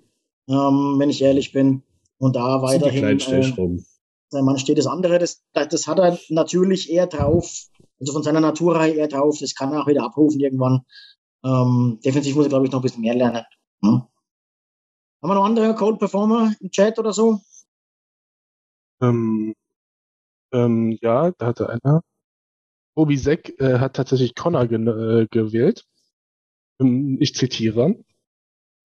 Ähm, 0.49 0.95
wenn 0.99 1.11
ich 1.11 1.21
ehrlich 1.21 1.51
bin. 1.51 1.83
Und 2.19 2.37
da 2.37 2.63
weiterhin. 2.63 3.19
Äh, 4.33 4.43
Mann 4.43 4.59
steht 4.59 4.79
das 4.79 4.87
andere, 4.87 5.19
das, 5.19 5.43
das 5.53 5.87
hat 5.87 5.99
er 5.99 6.19
natürlich 6.29 6.91
eher 6.91 7.07
drauf, 7.07 7.69
also 8.01 8.13
von 8.13 8.23
seiner 8.23 8.41
Natur 8.41 8.81
her 8.81 8.95
eher 8.95 9.09
drauf, 9.09 9.39
das 9.41 9.55
kann 9.55 9.73
er 9.73 9.83
auch 9.83 9.87
wieder 9.87 10.03
abrufen 10.03 10.41
irgendwann. 10.41 10.85
Ähm, 11.45 12.01
defensiv 12.05 12.35
muss 12.35 12.47
er, 12.47 12.49
glaube 12.49 12.67
ich, 12.67 12.73
noch 12.73 12.81
ein 12.81 12.83
bisschen 12.83 13.03
mehr 13.03 13.15
lernen. 13.15 13.45
Hm? 13.83 14.03
Haben 15.23 15.31
wir 15.31 15.35
noch 15.35 15.45
andere 15.45 15.75
Cold 15.75 15.99
Performer 15.99 16.55
im 16.61 16.71
Chat 16.71 16.99
oder 16.99 17.13
so? 17.13 17.41
Ähm, 19.01 19.55
ähm, 20.53 20.99
ja, 21.01 21.31
da 21.33 21.47
hatte 21.47 21.69
einer. 21.69 22.03
Obi 22.97 23.17
Seck 23.17 23.61
äh, 23.61 23.79
hat 23.79 23.97
tatsächlich 23.97 24.35
Connor 24.35 24.67
ge 24.67 24.79
äh, 24.79 25.27
gewählt. 25.31 25.85
Ähm, 26.81 27.19
ich 27.21 27.35
zitiere. 27.35 27.97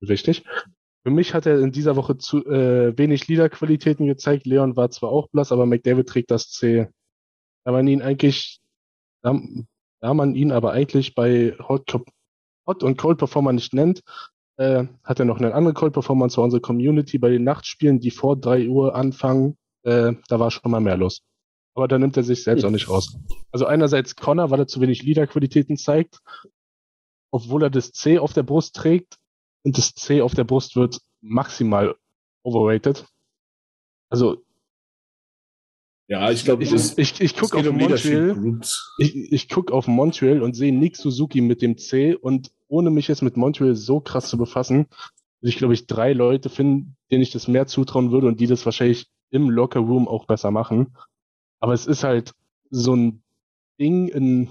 Richtig. 0.00 0.44
Für 1.08 1.14
mich 1.14 1.32
hat 1.32 1.46
er 1.46 1.58
in 1.60 1.72
dieser 1.72 1.96
Woche 1.96 2.18
zu 2.18 2.44
äh, 2.44 2.92
wenig 2.98 3.28
Liederqualitäten 3.28 4.06
gezeigt. 4.06 4.44
Leon 4.44 4.76
war 4.76 4.90
zwar 4.90 5.08
auch 5.08 5.28
blass, 5.28 5.52
aber 5.52 5.64
McDavid 5.64 6.06
trägt 6.06 6.30
das 6.30 6.50
C. 6.50 6.86
Da 7.64 7.72
man 7.72 7.86
ihn 7.86 8.02
eigentlich, 8.02 8.60
da, 9.22 9.40
da 10.02 10.12
man 10.12 10.34
ihn 10.34 10.52
aber 10.52 10.72
eigentlich 10.72 11.14
bei 11.14 11.56
Hot, 11.66 11.98
Hot 12.66 12.82
und 12.82 12.98
Cold 12.98 13.16
Performer 13.16 13.54
nicht 13.54 13.72
nennt, 13.72 14.02
äh, 14.58 14.84
hat 15.02 15.18
er 15.18 15.24
noch 15.24 15.38
einen 15.38 15.52
anderen 15.52 15.74
Cold 15.74 15.94
Performer, 15.94 16.28
zwar 16.28 16.44
unsere 16.44 16.60
Community 16.60 17.16
bei 17.16 17.30
den 17.30 17.42
Nachtspielen, 17.42 18.00
die 18.00 18.10
vor 18.10 18.36
drei 18.36 18.68
Uhr 18.68 18.94
anfangen. 18.94 19.56
Äh, 19.84 20.12
da 20.28 20.38
war 20.38 20.50
schon 20.50 20.70
mal 20.70 20.80
mehr 20.80 20.98
los. 20.98 21.22
Aber 21.74 21.88
da 21.88 21.98
nimmt 21.98 22.18
er 22.18 22.22
sich 22.22 22.44
selbst 22.44 22.66
auch 22.66 22.70
nicht 22.70 22.90
raus. 22.90 23.16
Also 23.50 23.64
einerseits 23.64 24.14
Connor, 24.14 24.50
weil 24.50 24.60
er 24.60 24.66
zu 24.66 24.82
wenig 24.82 25.02
Liederqualitäten 25.04 25.78
zeigt, 25.78 26.18
obwohl 27.30 27.62
er 27.62 27.70
das 27.70 27.92
C 27.92 28.18
auf 28.18 28.34
der 28.34 28.42
Brust 28.42 28.76
trägt, 28.76 29.16
und 29.68 29.76
das 29.76 29.94
C 29.94 30.22
auf 30.22 30.34
der 30.34 30.44
Brust 30.44 30.76
wird 30.76 30.98
maximal 31.20 31.94
overrated. 32.42 33.06
Also 34.08 34.42
ja, 36.06 36.30
ich 36.30 36.42
glaube, 36.42 36.62
ich, 36.62 36.72
ich, 36.72 37.20
ich 37.20 37.36
gucke 37.36 37.58
auf 37.58 37.70
Montreal. 37.70 38.60
Ich, 38.96 39.14
ich 39.14 39.48
guck 39.50 39.70
auf 39.70 39.86
Montreal 39.86 40.40
und 40.40 40.54
sehe 40.54 40.72
Nick 40.72 40.96
Suzuki 40.96 41.42
mit 41.42 41.60
dem 41.60 41.76
C 41.76 42.14
und 42.14 42.50
ohne 42.68 42.88
mich 42.88 43.08
jetzt 43.08 43.20
mit 43.20 43.36
Montreal 43.36 43.74
so 43.74 44.00
krass 44.00 44.30
zu 44.30 44.38
befassen, 44.38 44.86
ich 45.42 45.58
glaube 45.58 45.74
ich 45.74 45.86
drei 45.86 46.14
Leute 46.14 46.48
finden, 46.48 46.96
denen 47.10 47.22
ich 47.22 47.30
das 47.30 47.46
mehr 47.46 47.66
zutrauen 47.66 48.10
würde 48.10 48.26
und 48.26 48.40
die 48.40 48.46
das 48.46 48.64
wahrscheinlich 48.64 49.10
im 49.30 49.50
Locker 49.50 49.80
Room 49.80 50.08
auch 50.08 50.26
besser 50.26 50.50
machen. 50.50 50.96
Aber 51.60 51.74
es 51.74 51.86
ist 51.86 52.04
halt 52.04 52.32
so 52.70 52.96
ein 52.96 53.22
Ding 53.78 54.08
in, 54.08 54.48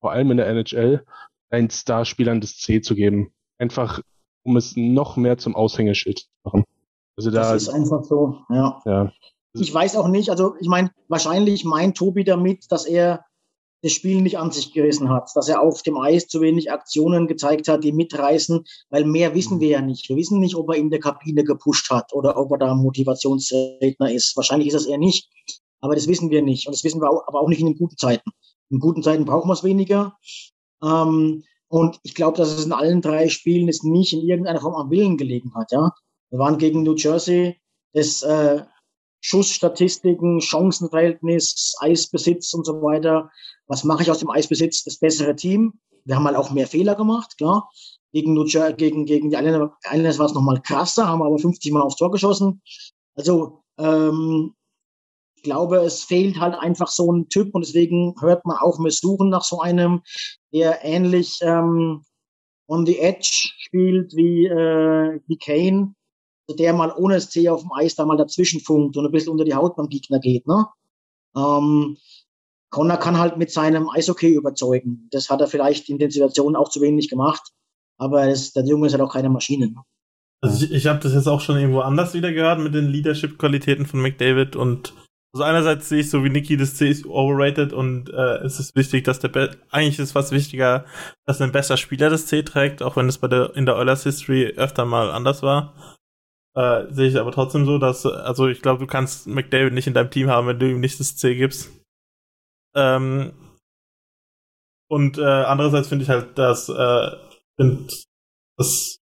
vor 0.00 0.12
allem 0.12 0.30
in 0.32 0.36
der 0.36 0.48
NHL, 0.48 1.06
ein 1.48 1.70
Starspielern 1.70 2.42
das 2.42 2.58
C 2.58 2.82
zu 2.82 2.94
geben. 2.94 3.32
Einfach, 3.56 4.02
um 4.50 4.56
es 4.56 4.74
noch 4.76 5.16
mehr 5.16 5.38
zum 5.38 5.54
Aushängeschild 5.54 6.18
zu 6.18 6.26
machen. 6.42 6.64
Also 7.16 7.30
da, 7.30 7.52
das 7.52 7.62
ist 7.62 7.68
einfach 7.68 8.02
so, 8.02 8.38
ja. 8.48 8.82
ja. 8.84 9.12
Ich 9.54 9.72
weiß 9.72 9.96
auch 9.96 10.08
nicht, 10.08 10.30
also 10.30 10.54
ich 10.60 10.68
meine, 10.68 10.90
wahrscheinlich 11.08 11.64
meint 11.64 11.96
Tobi 11.96 12.24
damit, 12.24 12.70
dass 12.70 12.84
er 12.84 13.24
das 13.82 13.92
Spiel 13.92 14.20
nicht 14.20 14.38
an 14.38 14.50
sich 14.50 14.72
gerissen 14.72 15.08
hat, 15.08 15.30
dass 15.34 15.48
er 15.48 15.62
auf 15.62 15.82
dem 15.82 15.96
Eis 15.98 16.26
zu 16.26 16.40
wenig 16.40 16.70
Aktionen 16.70 17.28
gezeigt 17.28 17.68
hat, 17.68 17.84
die 17.84 17.92
mitreißen, 17.92 18.64
weil 18.90 19.04
mehr 19.04 19.34
wissen 19.34 19.60
wir 19.60 19.68
ja 19.68 19.80
nicht. 19.80 20.08
Wir 20.08 20.16
wissen 20.16 20.40
nicht, 20.40 20.56
ob 20.56 20.68
er 20.68 20.76
in 20.76 20.90
der 20.90 21.00
Kabine 21.00 21.44
gepusht 21.44 21.90
hat 21.90 22.12
oder 22.12 22.36
ob 22.36 22.50
er 22.52 22.58
da 22.58 22.74
Motivationsredner 22.74 24.12
ist. 24.12 24.36
Wahrscheinlich 24.36 24.68
ist 24.68 24.74
es 24.74 24.86
eher 24.86 24.98
nicht, 24.98 25.30
aber 25.80 25.94
das 25.94 26.08
wissen 26.08 26.30
wir 26.30 26.42
nicht. 26.42 26.66
Und 26.66 26.74
das 26.74 26.84
wissen 26.84 27.00
wir 27.00 27.08
auch, 27.08 27.26
aber 27.26 27.40
auch 27.40 27.48
nicht 27.48 27.60
in 27.60 27.66
den 27.66 27.78
guten 27.78 27.96
Zeiten. 27.96 28.30
In 28.68 28.80
guten 28.80 29.02
Zeiten 29.02 29.24
brauchen 29.24 29.48
wir 29.48 29.54
es 29.54 29.64
weniger. 29.64 30.16
Ähm, 30.82 31.44
und 31.70 32.00
ich 32.02 32.16
glaube, 32.16 32.36
dass 32.36 32.52
es 32.52 32.66
in 32.66 32.72
allen 32.72 33.00
drei 33.00 33.28
Spielen 33.28 33.68
es 33.68 33.84
nicht 33.84 34.12
in 34.12 34.22
irgendeiner 34.22 34.60
Form 34.60 34.74
am 34.74 34.90
Willen 34.90 35.16
gelegen 35.16 35.54
hat. 35.54 35.70
Ja, 35.70 35.92
wir 36.30 36.38
waren 36.40 36.58
gegen 36.58 36.82
New 36.82 36.96
Jersey. 36.96 37.60
Das 37.92 38.22
äh, 38.22 38.64
Schussstatistiken, 39.20 40.40
Chancenverhältnis, 40.40 41.76
Eisbesitz 41.78 42.52
und 42.54 42.66
so 42.66 42.82
weiter. 42.82 43.30
Was 43.68 43.84
mache 43.84 44.02
ich 44.02 44.10
aus 44.10 44.18
dem 44.18 44.30
Eisbesitz? 44.30 44.82
Das 44.82 44.98
bessere 44.98 45.36
Team. 45.36 45.74
Wir 46.04 46.16
haben 46.16 46.26
halt 46.26 46.36
auch 46.36 46.50
mehr 46.50 46.66
Fehler 46.66 46.96
gemacht, 46.96 47.36
klar. 47.36 47.70
Gegen, 48.12 48.34
Lucia, 48.34 48.72
gegen, 48.72 49.04
gegen 49.04 49.30
die 49.30 49.36
Islanders 49.36 50.18
war 50.18 50.26
es 50.26 50.34
nochmal 50.34 50.60
krasser, 50.62 51.06
haben 51.06 51.22
aber 51.22 51.38
50 51.38 51.72
Mal 51.72 51.82
aufs 51.82 51.96
Tor 51.96 52.10
geschossen. 52.10 52.62
Also, 53.14 53.62
ähm, 53.78 54.54
ich 55.40 55.44
glaube, 55.44 55.78
es 55.78 56.04
fehlt 56.04 56.38
halt 56.38 56.54
einfach 56.54 56.88
so 56.88 57.10
ein 57.10 57.30
Typ 57.30 57.54
und 57.54 57.64
deswegen 57.64 58.14
hört 58.20 58.44
man 58.44 58.58
auch, 58.58 58.78
wir 58.78 58.90
suchen 58.90 59.30
nach 59.30 59.42
so 59.42 59.60
einem, 59.60 60.02
der 60.52 60.84
ähnlich 60.84 61.38
ähm, 61.40 62.02
on 62.68 62.84
the 62.84 62.98
edge 62.98 63.48
spielt 63.58 64.14
wie, 64.14 64.44
äh, 64.44 65.18
wie 65.26 65.38
Kane, 65.38 65.94
der 66.58 66.74
mal 66.74 66.92
ohne 66.94 67.14
das 67.14 67.30
C 67.30 67.48
auf 67.48 67.62
dem 67.62 67.72
Eis 67.72 67.94
da 67.94 68.04
mal 68.04 68.18
dazwischen 68.18 68.60
funkt 68.60 68.98
und 68.98 69.06
ein 69.06 69.12
bisschen 69.12 69.32
unter 69.32 69.44
die 69.44 69.54
Haut 69.54 69.76
beim 69.76 69.88
Gegner 69.88 70.20
geht. 70.20 70.46
Ne? 70.46 70.66
Ähm, 71.34 71.96
Connor 72.68 72.98
kann 72.98 73.18
halt 73.18 73.38
mit 73.38 73.50
seinem 73.50 73.88
Eishockey 73.88 74.34
überzeugen. 74.34 75.08
Das 75.10 75.30
hat 75.30 75.40
er 75.40 75.46
vielleicht 75.46 75.88
in 75.88 75.98
den 75.98 76.10
Situationen 76.10 76.54
auch 76.54 76.68
zu 76.68 76.82
wenig 76.82 77.08
gemacht. 77.08 77.50
Aber 77.96 78.28
es, 78.28 78.52
der 78.52 78.66
Junge 78.66 78.88
ist 78.88 78.92
halt 78.92 79.02
auch 79.02 79.12
keine 79.12 79.30
Maschine. 79.30 79.70
Ne? 79.70 79.82
Also 80.42 80.66
ich, 80.66 80.70
ich 80.70 80.86
habe 80.86 81.00
das 81.00 81.14
jetzt 81.14 81.28
auch 81.28 81.40
schon 81.40 81.56
irgendwo 81.56 81.80
anders 81.80 82.12
wieder 82.12 82.30
gehört 82.30 82.60
mit 82.60 82.74
den 82.74 82.88
Leadership-Qualitäten 82.88 83.86
von 83.86 84.02
McDavid 84.02 84.54
und 84.54 84.92
also 85.32 85.44
einerseits 85.44 85.88
sehe 85.88 86.00
ich 86.00 86.10
so 86.10 86.24
wie 86.24 86.30
Niki, 86.30 86.56
das 86.56 86.74
C 86.74 86.88
ist 86.88 87.06
overrated 87.06 87.72
und 87.72 88.10
äh, 88.10 88.38
es 88.38 88.58
ist 88.58 88.74
wichtig, 88.74 89.04
dass 89.04 89.20
der 89.20 89.28
Be 89.28 89.56
eigentlich 89.70 89.98
ist 90.00 90.12
fast 90.12 90.32
wichtiger, 90.32 90.84
dass 91.24 91.40
ein 91.40 91.52
besser 91.52 91.76
Spieler 91.76 92.10
das 92.10 92.26
C 92.26 92.42
trägt, 92.42 92.82
auch 92.82 92.96
wenn 92.96 93.08
es 93.08 93.18
bei 93.18 93.28
der 93.28 93.54
in 93.54 93.64
der 93.64 93.76
Oilers 93.76 94.02
History 94.02 94.54
öfter 94.56 94.84
mal 94.84 95.10
anders 95.10 95.42
war. 95.42 95.74
Äh, 96.56 96.92
sehe 96.92 97.08
ich 97.08 97.16
aber 97.16 97.30
trotzdem 97.30 97.64
so, 97.64 97.78
dass, 97.78 98.04
also 98.06 98.48
ich 98.48 98.60
glaube, 98.60 98.80
du 98.80 98.86
kannst 98.88 99.28
McDavid 99.28 99.72
nicht 99.72 99.86
in 99.86 99.94
deinem 99.94 100.10
Team 100.10 100.28
haben, 100.28 100.48
wenn 100.48 100.58
du 100.58 100.68
ihm 100.68 100.80
nicht 100.80 100.98
das 100.98 101.16
C 101.16 101.36
gibst. 101.36 101.70
Ähm, 102.74 103.32
und 104.88 105.18
äh, 105.18 105.22
andererseits 105.22 105.88
finde 105.88 106.02
ich 106.02 106.10
halt, 106.10 106.36
dass, 106.36 106.68
äh, 106.68 107.10
find, 107.56 108.04
dass 108.56 108.98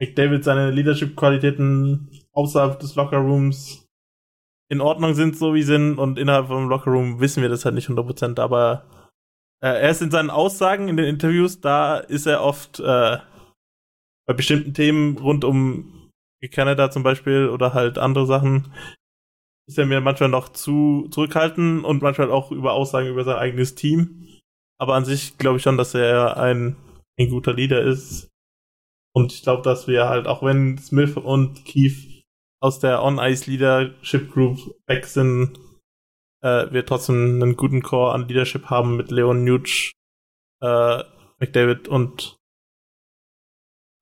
McDavid 0.00 0.44
seine 0.44 0.70
Leadership-Qualitäten 0.70 2.08
außerhalb 2.32 2.78
des 2.78 2.94
Lockerrooms 2.94 3.89
in 4.70 4.80
Ordnung 4.80 5.14
sind, 5.14 5.36
so 5.36 5.52
wie 5.54 5.62
sind, 5.62 5.98
und 5.98 6.18
innerhalb 6.18 6.46
vom 6.46 6.68
Lockerroom 6.68 7.20
wissen 7.20 7.42
wir 7.42 7.48
das 7.48 7.64
halt 7.64 7.74
nicht 7.74 7.88
100%, 7.88 8.40
aber 8.40 8.86
äh, 9.62 9.68
er 9.68 9.90
ist 9.90 10.00
in 10.00 10.10
seinen 10.10 10.30
Aussagen 10.30 10.88
in 10.88 10.96
den 10.96 11.06
Interviews, 11.06 11.60
da 11.60 11.98
ist 11.98 12.26
er 12.26 12.42
oft 12.42 12.78
äh, 12.80 13.18
bei 14.26 14.34
bestimmten 14.34 14.72
Themen 14.72 15.18
rund 15.18 15.44
um 15.44 16.10
Canada 16.52 16.90
zum 16.90 17.02
Beispiel 17.02 17.48
oder 17.48 17.74
halt 17.74 17.98
andere 17.98 18.26
Sachen, 18.26 18.72
ist 19.68 19.78
er 19.78 19.86
mir 19.86 20.00
manchmal 20.00 20.30
noch 20.30 20.48
zu 20.48 21.08
zurückhaltend 21.10 21.84
und 21.84 22.00
manchmal 22.00 22.30
auch 22.30 22.50
über 22.50 22.72
Aussagen 22.72 23.08
über 23.08 23.24
sein 23.24 23.36
eigenes 23.36 23.74
Team. 23.74 24.26
Aber 24.78 24.94
an 24.94 25.04
sich 25.04 25.36
glaube 25.36 25.58
ich 25.58 25.62
schon, 25.62 25.76
dass 25.76 25.94
er 25.94 26.38
ein, 26.38 26.76
ein 27.18 27.28
guter 27.28 27.52
Leader 27.52 27.82
ist. 27.82 28.30
Und 29.12 29.32
ich 29.32 29.42
glaube, 29.42 29.62
dass 29.62 29.86
wir 29.86 30.08
halt, 30.08 30.26
auch 30.26 30.42
wenn 30.42 30.78
Smith 30.78 31.16
und 31.16 31.64
Keith 31.64 32.09
aus 32.60 32.78
der 32.78 33.02
On-Ice 33.02 33.50
Leadership 33.50 34.32
Group 34.32 34.58
weg 34.86 35.06
sind, 35.06 35.58
äh, 36.42 36.70
wir 36.70 36.86
trotzdem 36.86 37.42
einen 37.42 37.56
guten 37.56 37.82
Core 37.82 38.12
an 38.12 38.28
Leadership 38.28 38.66
haben 38.66 38.96
mit 38.96 39.10
Leon 39.10 39.44
Nuge, 39.44 39.92
äh, 40.60 41.02
McDavid 41.38 41.88
und 41.88 42.36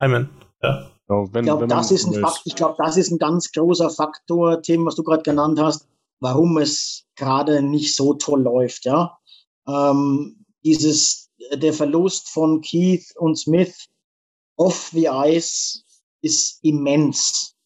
Hyman. 0.00 0.30
Ja. 0.62 0.90
Genau, 1.08 1.28
wenn, 1.32 1.44
ich 1.44 1.46
glaube, 1.46 1.66
das, 1.66 1.90
ist 1.90 2.04
ein 2.06 2.20
Fakt, 2.20 2.42
ich 2.44 2.54
glaub, 2.54 2.76
das 2.76 2.98
ist 2.98 3.10
ein 3.10 3.18
ganz 3.18 3.50
großer 3.50 3.88
Faktor, 3.88 4.60
Tim, 4.60 4.84
was 4.84 4.94
du 4.94 5.02
gerade 5.02 5.22
genannt 5.22 5.58
hast, 5.58 5.88
warum 6.20 6.58
es 6.58 7.06
gerade 7.16 7.62
nicht 7.62 7.96
so 7.96 8.12
toll 8.14 8.42
läuft. 8.42 8.84
Ja, 8.84 9.18
ähm, 9.66 10.44
dieses 10.64 11.30
der 11.54 11.72
Verlust 11.72 12.28
von 12.28 12.60
Keith 12.60 13.16
und 13.16 13.36
Smith 13.36 13.88
off 14.56 14.90
the 14.92 15.06
ice 15.06 15.82
ist 16.20 16.62
immens, 16.62 17.56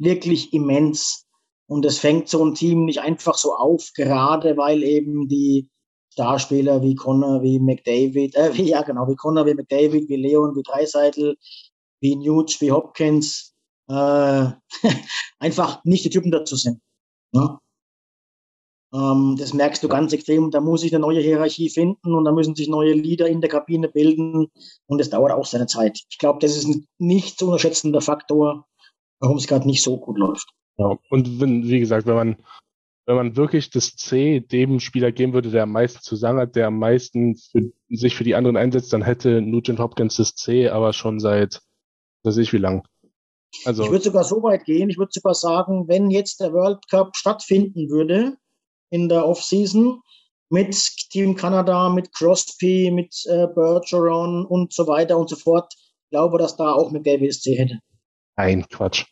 wirklich 0.00 0.52
immens. 0.52 1.26
Und 1.68 1.84
es 1.84 1.98
fängt 1.98 2.28
so 2.28 2.44
ein 2.44 2.54
Team 2.54 2.84
nicht 2.84 3.00
einfach 3.00 3.36
so 3.36 3.54
auf, 3.54 3.90
gerade 3.94 4.56
weil 4.56 4.82
eben 4.82 5.28
die 5.28 5.68
Starspieler 6.12 6.82
wie 6.82 6.96
Connor, 6.96 7.42
wie 7.42 7.60
McDavid, 7.60 8.34
äh, 8.34 8.52
wie, 8.54 8.70
ja 8.70 8.82
genau, 8.82 9.06
wie 9.06 9.14
Connor, 9.14 9.46
wie 9.46 9.54
McDavid, 9.54 10.08
wie 10.08 10.16
Leon, 10.16 10.56
wie 10.56 10.62
Dreiseitel, 10.62 11.36
wie 12.00 12.16
Newt, 12.16 12.60
wie 12.60 12.72
Hopkins, 12.72 13.54
äh, 13.88 14.46
einfach 15.38 15.84
nicht 15.84 16.04
die 16.04 16.10
Typen 16.10 16.32
dazu 16.32 16.56
sind. 16.56 16.80
Ne? 17.32 17.58
Ähm, 18.92 19.36
das 19.38 19.54
merkst 19.54 19.82
du 19.84 19.88
ganz 19.88 20.12
extrem. 20.12 20.50
Da 20.50 20.60
muss 20.60 20.80
sich 20.80 20.92
eine 20.92 21.00
neue 21.00 21.20
Hierarchie 21.20 21.70
finden 21.70 22.14
und 22.14 22.24
da 22.24 22.32
müssen 22.32 22.56
sich 22.56 22.68
neue 22.68 22.94
Leader 22.94 23.28
in 23.28 23.40
der 23.40 23.50
Kabine 23.50 23.88
bilden 23.88 24.48
und 24.86 24.98
das 24.98 25.10
dauert 25.10 25.32
auch 25.32 25.46
seine 25.46 25.66
Zeit. 25.66 26.00
Ich 26.10 26.18
glaube, 26.18 26.40
das 26.40 26.56
ist 26.56 26.66
ein 26.66 26.86
nicht 26.98 27.38
zu 27.38 27.46
unterschätzender 27.46 28.00
Faktor, 28.00 28.66
warum 29.20 29.36
es 29.36 29.46
gerade 29.46 29.66
nicht 29.66 29.82
so 29.82 29.98
gut 29.98 30.18
läuft. 30.18 30.48
Ja, 30.78 30.96
und 31.10 31.40
wenn, 31.40 31.64
wie 31.64 31.80
gesagt, 31.80 32.06
wenn 32.06 32.16
man 32.16 32.36
wenn 33.06 33.16
man 33.16 33.36
wirklich 33.36 33.70
das 33.70 33.96
C 33.96 34.38
dem 34.38 34.78
Spieler 34.78 35.10
geben 35.10 35.32
würde, 35.32 35.50
der 35.50 35.64
am 35.64 35.72
meisten 35.72 36.00
zu 36.00 36.14
sagen 36.14 36.38
hat, 36.38 36.54
der 36.54 36.68
am 36.68 36.78
meisten 36.78 37.34
für, 37.34 37.72
sich 37.88 38.14
für 38.14 38.22
die 38.22 38.36
anderen 38.36 38.56
einsetzt, 38.56 38.92
dann 38.92 39.02
hätte 39.02 39.40
Nugent 39.40 39.80
Hopkins 39.80 40.16
das 40.16 40.36
C 40.36 40.68
aber 40.68 40.92
schon 40.92 41.18
seit 41.18 41.60
weiß 42.22 42.36
ich 42.36 42.52
wie 42.52 42.58
lang. 42.58 42.86
Also, 43.64 43.82
ich 43.82 43.90
würde 43.90 44.04
sogar 44.04 44.22
so 44.22 44.42
weit 44.42 44.64
gehen, 44.64 44.90
ich 44.90 44.98
würde 44.98 45.10
sogar 45.12 45.34
sagen, 45.34 45.88
wenn 45.88 46.10
jetzt 46.10 46.40
der 46.40 46.52
World 46.52 46.86
Cup 46.88 47.16
stattfinden 47.16 47.90
würde 47.90 48.36
in 48.90 49.08
der 49.08 49.26
Offseason 49.26 50.00
mit 50.48 50.76
Team 51.10 51.34
Kanada, 51.34 51.88
mit 51.88 52.12
Crosby, 52.12 52.90
mit 52.92 53.14
äh, 53.26 53.48
Bergeron 53.48 54.46
und 54.46 54.72
so 54.72 54.86
weiter 54.86 55.18
und 55.18 55.28
so 55.28 55.36
fort, 55.36 55.72
glaube, 56.10 56.38
dass 56.38 56.56
da 56.56 56.72
auch 56.72 56.92
mit 56.92 57.06
Davis 57.06 57.40
C 57.40 57.56
hätte. 57.56 57.80
Nein, 58.40 58.66
Quatsch. 58.70 59.04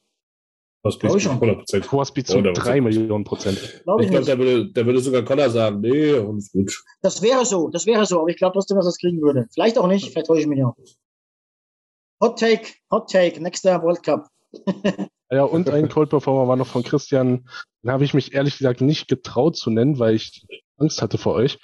Zu 0.88 0.98
100 1.00 1.82
Crosby 1.82 2.24
zu 2.24 2.40
3 2.40 2.80
Millionen 2.80 3.24
Prozent. 3.24 3.82
Glaub 3.84 4.00
ich, 4.00 4.06
ich 4.06 4.10
glaube, 4.10 4.24
der 4.24 4.38
würde, 4.38 4.72
der 4.72 4.86
würde 4.86 5.00
sogar 5.00 5.22
Connor 5.22 5.50
sagen, 5.50 5.80
nee, 5.80 6.12
und 6.14 6.50
gut. 6.52 6.82
Das 7.02 7.20
wäre 7.20 7.44
so, 7.44 7.68
das 7.68 7.84
wäre 7.84 8.06
so, 8.06 8.20
aber 8.20 8.30
ich 8.30 8.36
glaube 8.36 8.54
trotzdem, 8.54 8.76
dass 8.76 8.86
er 8.86 8.90
es 8.90 8.98
kriegen 8.98 9.20
würde. 9.20 9.46
Vielleicht 9.52 9.76
auch 9.76 9.86
nicht, 9.86 10.10
vielleicht 10.10 10.28
täusche 10.28 10.42
ich 10.42 10.46
mich 10.46 10.64
auch. 10.64 10.74
Hot 12.22 12.38
Take, 12.38 12.68
Hot 12.90 13.10
Take, 13.10 13.42
nächster 13.42 13.82
World 13.82 14.02
Cup. 14.02 14.28
ja, 15.30 15.42
und 15.42 15.68
ein 15.68 15.90
Cold 15.90 16.08
Performer 16.08 16.48
war 16.48 16.56
noch 16.56 16.66
von 16.66 16.84
Christian. 16.84 17.46
Den 17.82 17.90
habe 17.90 18.04
ich 18.04 18.14
mich 18.14 18.32
ehrlich 18.32 18.56
gesagt 18.56 18.80
nicht 18.80 19.08
getraut 19.08 19.56
zu 19.56 19.68
nennen, 19.70 19.98
weil 19.98 20.14
ich 20.14 20.46
Angst 20.78 21.02
hatte 21.02 21.18
vor 21.18 21.34
euch. 21.34 21.58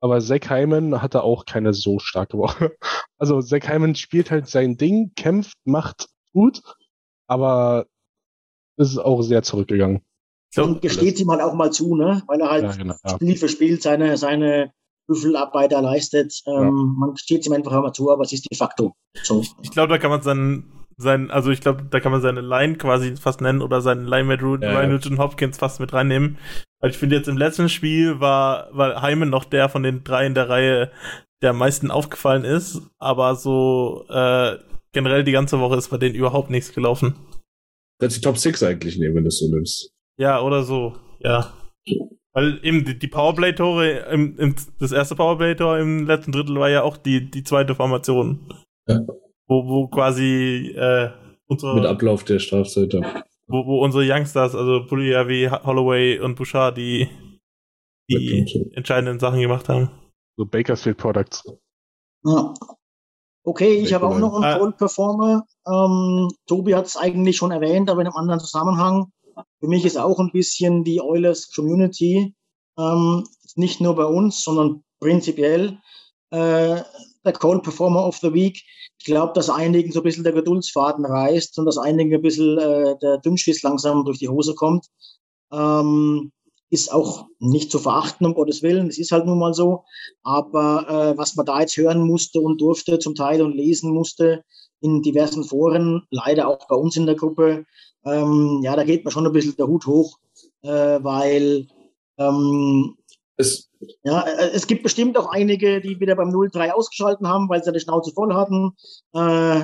Aber 0.00 0.20
Zack 0.20 0.50
Hyman 0.50 1.00
hatte 1.00 1.22
auch 1.22 1.46
keine 1.46 1.72
so 1.72 1.98
starke 2.00 2.36
Woche. 2.36 2.76
Also 3.20 3.42
Zack 3.42 3.68
Hyman 3.68 3.96
spielt 3.96 4.30
halt 4.30 4.46
sein 4.46 4.76
Ding, 4.76 5.10
kämpft, 5.16 5.56
macht 5.64 6.06
gut, 6.32 6.62
aber 7.28 7.86
ist 8.76 8.98
auch 8.98 9.22
sehr 9.22 9.42
zurückgegangen. 9.42 10.02
Und 10.56 10.80
gesteht 10.80 11.20
ihm 11.20 11.30
halt 11.30 11.42
auch 11.42 11.54
mal 11.54 11.70
zu, 11.70 11.94
ne? 11.94 12.22
Weil 12.26 12.40
er 12.40 12.50
halt 12.50 12.64
ja, 12.64 12.72
genau, 12.72 12.94
ja. 13.04 13.10
Spiel 13.10 13.36
für 13.36 13.48
Spiel 13.48 13.80
seine, 13.80 14.16
seine 14.16 14.72
Büffelarbeit 15.06 15.72
er 15.72 15.82
leistet. 15.82 16.40
Ähm, 16.46 16.54
ja. 16.54 16.70
Man 16.70 17.16
steht 17.16 17.46
ihm 17.46 17.52
einfach 17.52 17.72
immer 17.72 17.92
zu, 17.92 18.10
aber 18.10 18.22
es 18.22 18.32
ist 18.32 18.50
de 18.50 18.56
facto 18.56 18.94
so. 19.22 19.40
Ich, 19.40 19.52
ich 19.62 19.70
glaube, 19.70 19.90
da 19.90 19.98
kann 19.98 20.10
man 20.10 20.22
seinen, 20.22 20.72
sein, 20.96 21.30
also 21.30 21.50
ich 21.50 21.60
glaube, 21.60 21.84
da 21.90 22.00
kann 22.00 22.12
man 22.12 22.22
seine 22.22 22.40
Line 22.40 22.76
quasi 22.76 23.16
fast 23.16 23.40
nennen 23.40 23.60
oder 23.60 23.82
seinen 23.82 24.06
Line 24.06 24.24
mit 24.24 24.42
Ryan 24.42 24.62
ja, 24.62 24.86
Nugent 24.86 25.18
Hopkins 25.18 25.58
fast 25.58 25.80
mit 25.80 25.92
reinnehmen. 25.92 26.38
Weil 26.80 26.90
ich 26.90 26.98
finde 26.98 27.16
jetzt 27.16 27.28
im 27.28 27.36
letzten 27.36 27.68
Spiel 27.68 28.20
war, 28.20 28.68
war 28.72 29.02
Hyman 29.02 29.28
noch 29.28 29.44
der 29.44 29.68
von 29.68 29.82
den 29.82 30.04
drei 30.04 30.26
in 30.26 30.34
der 30.34 30.48
Reihe, 30.48 30.90
der 31.42 31.50
am 31.50 31.58
meisten 31.58 31.90
aufgefallen 31.90 32.44
ist, 32.44 32.82
aber 32.98 33.34
so 33.34 34.04
äh, 34.08 34.56
generell 34.98 35.22
die 35.22 35.30
ganze 35.30 35.60
Woche 35.60 35.76
ist 35.76 35.90
bei 35.90 35.96
denen 35.96 36.16
überhaupt 36.16 36.50
nichts 36.50 36.74
gelaufen. 36.74 37.14
Kannst 38.00 38.16
die 38.16 38.20
Top 38.20 38.36
6 38.36 38.64
eigentlich 38.64 38.98
nehmen, 38.98 39.14
wenn 39.14 39.22
du 39.22 39.28
es 39.28 39.38
so 39.38 39.48
nimmst. 39.48 39.92
Ja, 40.18 40.42
oder 40.42 40.64
so, 40.64 40.96
ja. 41.20 41.54
Weil 42.32 42.58
eben 42.64 42.84
die, 42.84 42.98
die 42.98 43.06
Powerplay-Tore, 43.06 44.10
im, 44.10 44.36
im, 44.38 44.56
das 44.80 44.90
erste 44.90 45.14
Powerplay-Tor 45.14 45.78
im 45.78 46.04
letzten 46.04 46.32
Drittel 46.32 46.56
war 46.56 46.68
ja 46.68 46.82
auch 46.82 46.96
die, 46.96 47.30
die 47.30 47.44
zweite 47.44 47.76
Formation. 47.76 48.52
Ja. 48.88 49.06
Wo, 49.46 49.68
wo 49.68 49.86
quasi 49.86 50.74
äh, 50.76 51.10
unsere, 51.46 51.76
Mit 51.76 51.86
Ablauf 51.86 52.24
der 52.24 52.40
Strafzeit. 52.40 52.92
wo, 53.46 53.66
wo 53.66 53.84
unsere 53.84 54.02
Youngsters, 54.04 54.56
also 54.56 54.84
Puliavi, 54.84 55.48
Holloway 55.62 56.18
und 56.18 56.34
Bouchard, 56.34 56.76
die, 56.76 57.08
die 58.10 58.72
entscheidenden 58.74 59.20
Sachen 59.20 59.40
gemacht 59.40 59.68
haben. 59.68 59.90
So 60.36 60.44
Bakersfield 60.44 60.96
Products. 60.96 61.44
Ja. 62.24 62.52
Okay, 63.48 63.76
ich 63.76 63.94
habe 63.94 64.06
auch 64.06 64.18
noch 64.18 64.34
einen 64.34 64.44
Ah. 64.44 64.58
Cold 64.58 64.76
Performer. 64.76 65.46
Ähm, 65.66 66.28
Tobi 66.46 66.74
hat 66.74 66.84
es 66.84 66.98
eigentlich 66.98 67.38
schon 67.38 67.50
erwähnt, 67.50 67.88
aber 67.88 68.02
in 68.02 68.06
einem 68.06 68.16
anderen 68.16 68.40
Zusammenhang. 68.40 69.10
Für 69.60 69.68
mich 69.68 69.86
ist 69.86 69.96
auch 69.96 70.18
ein 70.18 70.30
bisschen 70.32 70.84
die 70.84 71.00
Oilers 71.00 71.50
Community, 71.54 72.34
ähm, 72.78 73.24
nicht 73.54 73.80
nur 73.80 73.94
bei 73.96 74.04
uns, 74.04 74.42
sondern 74.44 74.82
prinzipiell 75.00 75.78
äh, 76.28 76.82
der 77.24 77.32
Cold 77.40 77.62
Performer 77.62 78.06
of 78.06 78.18
the 78.18 78.34
Week. 78.34 78.62
Ich 78.98 79.06
glaube, 79.06 79.32
dass 79.32 79.48
einigen 79.48 79.92
so 79.92 80.00
ein 80.00 80.04
bisschen 80.04 80.24
der 80.24 80.34
Geduldsfaden 80.34 81.06
reißt 81.06 81.58
und 81.58 81.64
dass 81.64 81.78
einigen 81.78 82.12
ein 82.14 82.20
bisschen 82.20 82.58
äh, 82.58 82.98
der 83.00 83.16
Dünnschiss 83.16 83.62
langsam 83.62 84.04
durch 84.04 84.18
die 84.18 84.28
Hose 84.28 84.54
kommt. 84.56 84.88
Ähm, 85.52 86.32
ist 86.70 86.92
auch 86.92 87.26
nicht 87.38 87.70
zu 87.70 87.78
verachten, 87.78 88.26
um 88.26 88.34
Gottes 88.34 88.62
Willen. 88.62 88.88
Es 88.88 88.98
ist 88.98 89.12
halt 89.12 89.26
nun 89.26 89.38
mal 89.38 89.54
so. 89.54 89.84
Aber 90.22 90.86
äh, 90.88 91.18
was 91.18 91.36
man 91.36 91.46
da 91.46 91.60
jetzt 91.60 91.76
hören 91.76 92.00
musste 92.06 92.40
und 92.40 92.60
durfte 92.60 92.98
zum 92.98 93.14
Teil 93.14 93.42
und 93.42 93.54
lesen 93.54 93.92
musste 93.92 94.44
in 94.80 95.02
diversen 95.02 95.44
Foren, 95.44 96.06
leider 96.10 96.48
auch 96.48 96.66
bei 96.68 96.76
uns 96.76 96.96
in 96.96 97.06
der 97.06 97.16
Gruppe, 97.16 97.64
ähm, 98.04 98.60
ja, 98.62 98.76
da 98.76 98.84
geht 98.84 99.04
mir 99.04 99.10
schon 99.10 99.26
ein 99.26 99.32
bisschen 99.32 99.56
der 99.56 99.66
Hut 99.66 99.86
hoch, 99.86 100.18
äh, 100.62 100.68
weil 101.02 101.66
ähm, 102.18 102.96
Es, 103.36 103.70
ja, 104.02 104.22
äh, 104.22 104.50
es 104.52 104.66
gibt 104.66 104.82
bestimmt 104.82 105.16
auch 105.18 105.30
einige, 105.30 105.80
die 105.80 105.98
wieder 106.00 106.16
beim 106.16 106.30
0-3 106.30 106.70
ausgeschalten 106.70 107.28
haben, 107.28 107.48
weil 107.48 107.62
sie 107.62 107.72
die 107.72 107.80
Schnauze 107.80 108.12
voll 108.12 108.34
hatten. 108.34 108.72
Äh, 109.14 109.18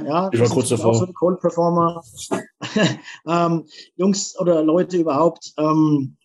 ja, 0.06 0.30
Ich 0.32 0.40
war 0.40 0.48
kurz 0.48 0.68
davor. 0.68 0.94
So 0.94 1.06
Cold 1.12 1.40
Performer. 1.40 2.02
ähm, 3.28 3.66
Jungs 3.96 4.38
oder 4.38 4.62
Leute 4.62 4.96
überhaupt, 4.96 5.52
ähm, 5.58 6.16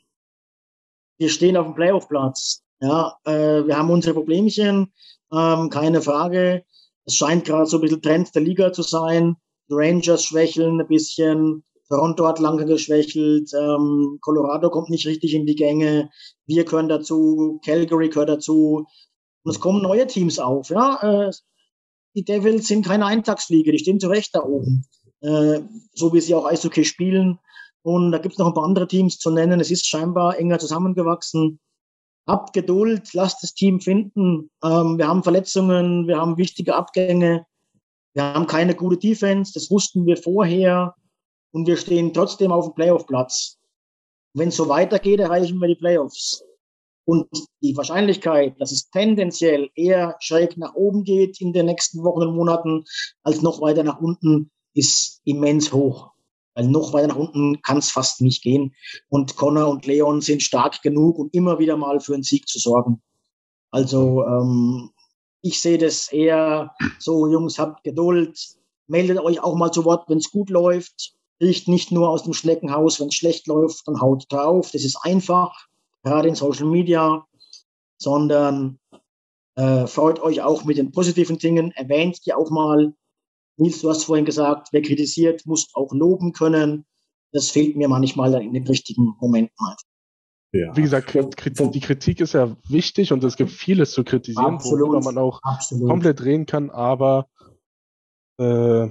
wir 1.20 1.30
stehen 1.30 1.58
auf 1.58 1.66
dem 1.66 1.76
Playoff-Platz. 1.76 2.64
Ja, 2.82 3.18
äh, 3.26 3.68
wir 3.68 3.78
haben 3.78 3.92
unsere 3.92 4.14
Problemchen, 4.14 4.94
ähm, 5.34 5.70
keine 5.70 6.02
Frage. 6.02 6.64
Es 7.06 7.16
scheint 7.16 7.46
gerade 7.46 7.66
so 7.66 7.78
ein 7.78 7.82
bisschen 7.82 8.02
Trend 8.02 8.34
der 8.34 8.42
Liga 8.42 8.72
zu 8.72 8.82
sein. 8.82 9.36
Die 9.70 9.76
Rangers 9.76 10.24
schwächeln 10.24 10.80
ein 10.80 10.88
bisschen, 10.88 11.64
Toronto 11.90 12.26
hat 12.26 12.40
lange 12.40 12.66
geschwächelt, 12.66 13.52
ähm, 13.54 14.20
Colorado 14.22 14.70
kommt 14.70 14.90
nicht 14.90 15.06
richtig 15.06 15.34
in 15.34 15.46
die 15.46 15.56
Gänge, 15.56 16.10
wir 16.46 16.64
gehören 16.64 16.88
dazu, 16.88 17.60
Calgary 17.66 18.10
gehört 18.10 18.30
dazu. 18.30 18.86
Und 19.44 19.52
es 19.52 19.60
kommen 19.60 19.82
neue 19.82 20.08
Teams 20.08 20.40
auf. 20.40 20.70
Ja, 20.70 21.28
äh, 21.28 21.32
die 22.16 22.24
Devils 22.24 22.68
sind 22.68 22.86
keine 22.86 23.06
Eintagsfliege, 23.06 23.72
die 23.72 23.80
stehen 23.80 24.00
zu 24.00 24.08
Recht 24.08 24.34
da 24.34 24.44
oben. 24.44 24.86
Äh, 25.22 25.60
so 25.94 26.14
wie 26.14 26.22
sie 26.22 26.34
auch 26.34 26.46
Eishockey 26.46 26.86
spielen. 26.86 27.40
Und 27.90 28.12
da 28.12 28.20
gibt 28.20 28.34
es 28.34 28.38
noch 28.38 28.46
ein 28.46 28.54
paar 28.54 28.66
andere 28.66 28.88
Teams 28.88 29.18
zu 29.18 29.32
nennen. 29.32 29.60
Es 29.60 29.72
ist 29.72 29.88
scheinbar 29.88 30.38
enger 30.38 30.60
zusammengewachsen. 30.60 31.60
Habt 32.28 32.54
Geduld, 32.54 33.16
lasst 33.16 33.42
das 33.42 33.56
Team 33.56 33.82
finden. 33.82 34.52
Ähm, 34.64 35.00
wir 35.00 35.08
haben 35.08 35.24
Verletzungen, 35.24 36.08
wir 36.08 36.18
haben 36.20 36.38
wichtige 36.38 36.76
Abgänge. 36.76 37.48
Wir 38.14 38.26
haben 38.26 38.46
keine 38.46 38.76
gute 38.76 38.98
Defense, 38.98 39.54
das 39.56 39.72
wussten 39.72 40.06
wir 40.06 40.18
vorher. 40.18 40.94
Und 41.52 41.66
wir 41.66 41.78
stehen 41.78 42.14
trotzdem 42.14 42.52
auf 42.52 42.66
dem 42.66 42.76
Playoff-Platz. 42.76 43.58
Wenn 44.36 44.50
es 44.50 44.58
so 44.58 44.70
weitergeht, 44.70 45.20
erreichen 45.20 45.58
wir 45.58 45.70
die 45.70 45.74
Playoffs. 45.74 46.44
Und 47.06 47.28
die 47.64 47.76
Wahrscheinlichkeit, 47.76 48.54
dass 48.62 48.72
es 48.72 48.92
tendenziell 48.92 49.72
eher 49.74 50.16
schräg 50.20 50.58
nach 50.58 50.76
oben 50.76 51.04
geht 51.04 51.42
in 51.42 51.54
den 51.54 51.66
nächsten 51.66 52.04
Wochen 52.04 52.22
und 52.22 52.36
Monaten, 52.36 52.84
als 53.24 53.42
noch 53.42 53.62
weiter 53.62 53.82
nach 53.82 54.00
unten, 54.00 54.52
ist 54.76 55.22
immens 55.26 55.74
hoch. 55.74 56.12
Weil 56.60 56.68
noch 56.68 56.92
weiter 56.92 57.08
nach 57.08 57.16
unten 57.16 57.62
kann 57.62 57.78
es 57.78 57.90
fast 57.90 58.20
nicht 58.20 58.44
gehen. 58.44 58.76
Und 59.08 59.38
Connor 59.38 59.70
und 59.70 59.86
Leon 59.86 60.20
sind 60.20 60.44
stark 60.44 60.82
genug, 60.82 61.18
um 61.18 61.30
immer 61.32 61.58
wieder 61.58 61.78
mal 61.78 62.02
für 62.02 62.14
einen 62.14 62.24
Sieg 62.24 62.50
zu 62.50 62.60
sorgen. 62.60 63.02
Also 63.72 64.26
ähm, 64.26 64.90
ich 65.42 65.62
sehe 65.62 65.78
das 65.78 66.12
eher 66.12 66.76
so, 67.00 67.28
Jungs, 67.28 67.60
habt 67.60 67.86
Geduld, 67.86 68.38
meldet 68.88 69.20
euch 69.20 69.42
auch 69.42 69.56
mal 69.56 69.72
zu 69.72 69.86
Wort, 69.86 70.10
wenn 70.10 70.18
es 70.18 70.32
gut 70.32 70.50
läuft. 70.50 71.14
Riecht 71.42 71.70
nicht 71.70 71.94
nur 71.94 72.10
aus 72.10 72.24
dem 72.24 72.34
Schneckenhaus, 72.34 73.00
wenn 73.00 73.08
es 73.08 73.16
schlecht 73.16 73.48
läuft, 73.48 73.88
dann 73.88 74.02
haut 74.02 74.26
drauf. 74.30 74.72
Das 74.74 74.84
ist 74.84 74.98
einfach, 75.04 75.68
gerade 76.04 76.28
in 76.28 76.36
Social 76.36 76.66
Media, 76.66 77.26
sondern 77.98 78.80
äh, 79.56 79.88
freut 79.88 80.20
euch 80.20 80.42
auch 80.42 80.66
mit 80.66 80.78
den 80.78 80.92
positiven 80.92 81.38
Dingen. 81.38 81.72
Erwähnt 81.72 82.26
die 82.26 82.34
auch 82.34 82.50
mal. 82.50 82.94
Nils, 83.60 83.82
du 83.82 83.90
hast 83.90 84.06
vorhin 84.06 84.26
gesagt, 84.26 84.70
wer 84.72 84.82
kritisiert, 84.82 85.46
muss 85.46 85.70
auch 85.74 85.94
loben 85.94 86.34
können. 86.34 86.86
Das 87.32 87.50
fehlt 87.50 87.76
mir 87.76 87.88
manchmal 87.88 88.34
in 88.42 88.54
den 88.54 88.66
richtigen 88.66 89.16
Momenten 89.20 89.56
halt. 89.66 89.80
ja. 90.52 90.76
Wie 90.76 90.82
gesagt, 90.82 91.14
die 91.14 91.80
Kritik 91.80 92.22
ist 92.22 92.34
ja 92.34 92.56
wichtig 92.68 93.12
und 93.14 93.24
es 93.24 93.36
gibt 93.36 93.52
vieles 93.52 93.92
zu 93.92 94.04
kritisieren, 94.04 94.56
Absolut. 94.56 94.88
worüber 94.88 95.02
man 95.02 95.18
auch 95.18 95.42
Absolut. 95.44 95.90
komplett 95.90 96.24
reden 96.24 96.46
kann, 96.46 96.70
aber 96.72 97.28
äh, 98.40 98.90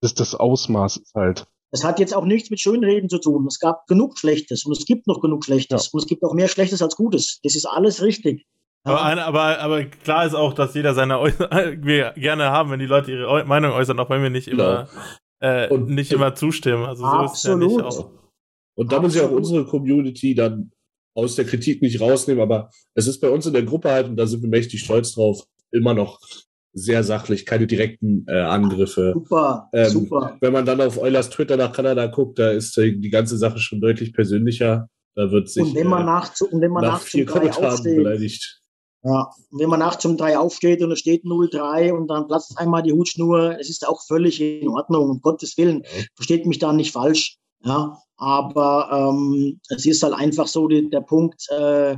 das, 0.00 0.14
das 0.14 0.34
Ausmaß 0.34 0.96
ist 0.96 1.14
halt. 1.14 1.46
Das 1.70 1.84
hat 1.84 2.00
jetzt 2.00 2.14
auch 2.14 2.24
nichts 2.24 2.50
mit 2.50 2.60
Schönreden 2.60 3.08
zu 3.08 3.18
tun. 3.18 3.46
Es 3.46 3.58
gab 3.58 3.86
genug 3.86 4.18
Schlechtes 4.18 4.66
und 4.66 4.76
es 4.76 4.84
gibt 4.84 5.06
noch 5.06 5.20
genug 5.20 5.44
Schlechtes 5.44 5.88
und 5.88 6.00
es 6.00 6.06
gibt 6.06 6.22
auch 6.22 6.34
mehr 6.34 6.48
Schlechtes 6.48 6.82
als 6.82 6.96
Gutes. 6.96 7.40
Das 7.42 7.54
ist 7.54 7.66
alles 7.66 8.02
richtig. 8.02 8.46
Aber, 8.84 9.02
eine, 9.04 9.24
aber, 9.24 9.58
aber 9.60 9.84
klar 9.84 10.26
ist 10.26 10.34
auch, 10.34 10.54
dass 10.54 10.74
jeder 10.74 10.94
seine 10.94 11.18
Äußer 11.20 11.48
wir 11.82 12.12
gerne 12.16 12.44
haben, 12.50 12.70
wenn 12.70 12.80
die 12.80 12.86
Leute 12.86 13.12
ihre 13.12 13.28
Eu 13.28 13.44
Meinung 13.44 13.72
äußern, 13.72 13.98
auch 14.00 14.10
wenn 14.10 14.22
wir 14.22 14.30
nicht 14.30 14.48
immer, 14.48 14.88
äh, 15.40 15.68
Und- 15.68 15.88
nicht 15.88 16.12
immer 16.12 16.34
zustimmen. 16.34 16.84
Also 16.84 17.04
so 17.08 17.22
ist 17.24 17.34
es 17.36 17.42
ja 17.44 17.56
nicht 17.56 17.78
Absolut. 17.78 17.84
auch. 18.06 18.10
Und 18.74 18.90
da 18.92 19.00
muss 19.00 19.14
ja 19.14 19.22
auch 19.22 19.24
Absolut. 19.26 19.44
unsere 19.44 19.64
Community 19.66 20.34
dann 20.34 20.72
aus 21.14 21.36
der 21.36 21.44
Kritik 21.44 21.82
nicht 21.82 22.00
rausnehmen, 22.00 22.42
aber 22.42 22.70
es 22.94 23.06
ist 23.06 23.20
bei 23.20 23.28
uns 23.28 23.46
in 23.46 23.52
der 23.52 23.64
Gruppe 23.64 23.90
halt, 23.90 24.08
und 24.08 24.16
da 24.16 24.26
sind 24.26 24.42
wir 24.42 24.48
mächtig 24.48 24.80
stolz 24.82 25.12
drauf, 25.14 25.44
immer 25.70 25.92
noch 25.94 26.18
sehr 26.74 27.04
sachlich, 27.04 27.44
keine 27.44 27.66
direkten 27.66 28.24
äh, 28.28 28.40
Angriffe. 28.40 29.12
Super, 29.14 29.68
Ähm, 29.74 29.90
super. 29.90 30.38
Wenn 30.40 30.54
man 30.54 30.64
dann 30.64 30.80
auf 30.80 30.98
Eulers 30.98 31.28
Twitter 31.28 31.58
nach 31.58 31.72
Kanada 31.72 32.06
guckt, 32.06 32.38
da 32.38 32.50
ist 32.50 32.74
die 32.78 32.98
die 32.98 33.10
ganze 33.10 33.36
Sache 33.36 33.58
schon 33.58 33.80
deutlich 33.80 34.14
persönlicher. 34.14 34.88
Da 35.14 35.30
wird 35.30 35.50
sich 35.50 35.62
Und 35.62 35.74
wenn 35.74 35.86
man 35.86 36.02
äh, 36.02 36.06
nach, 36.06 36.30
und 36.50 36.60
wenn 36.62 36.70
man 36.70 36.82
nach 36.82 36.92
nach 36.92 37.00
vier 37.02 37.26
Kommentaren 37.26 37.82
beleidigt. 37.84 38.61
Ja, 39.04 39.30
und 39.50 39.58
wenn 39.58 39.68
man 39.68 39.80
nach 39.80 39.96
zum 39.96 40.16
drei 40.16 40.38
aufsteht 40.38 40.80
und 40.80 40.92
es 40.92 41.00
steht 41.00 41.24
0-3 41.24 41.92
und 41.92 42.06
dann 42.06 42.28
platzt 42.28 42.56
einmal 42.56 42.82
die 42.82 42.92
Hutschnur, 42.92 43.58
es 43.58 43.68
ist 43.68 43.86
auch 43.86 44.00
völlig 44.02 44.40
in 44.40 44.68
Ordnung, 44.68 45.10
um 45.10 45.20
Gottes 45.20 45.56
Willen. 45.58 45.82
Versteht 46.14 46.46
mich 46.46 46.60
da 46.60 46.72
nicht 46.72 46.92
falsch. 46.92 47.38
Ja, 47.64 47.98
aber 48.16 48.90
ähm, 48.92 49.60
es 49.68 49.86
ist 49.86 50.02
halt 50.02 50.14
einfach 50.14 50.46
so 50.46 50.68
die, 50.68 50.88
der 50.88 51.00
Punkt, 51.00 51.48
äh, 51.50 51.96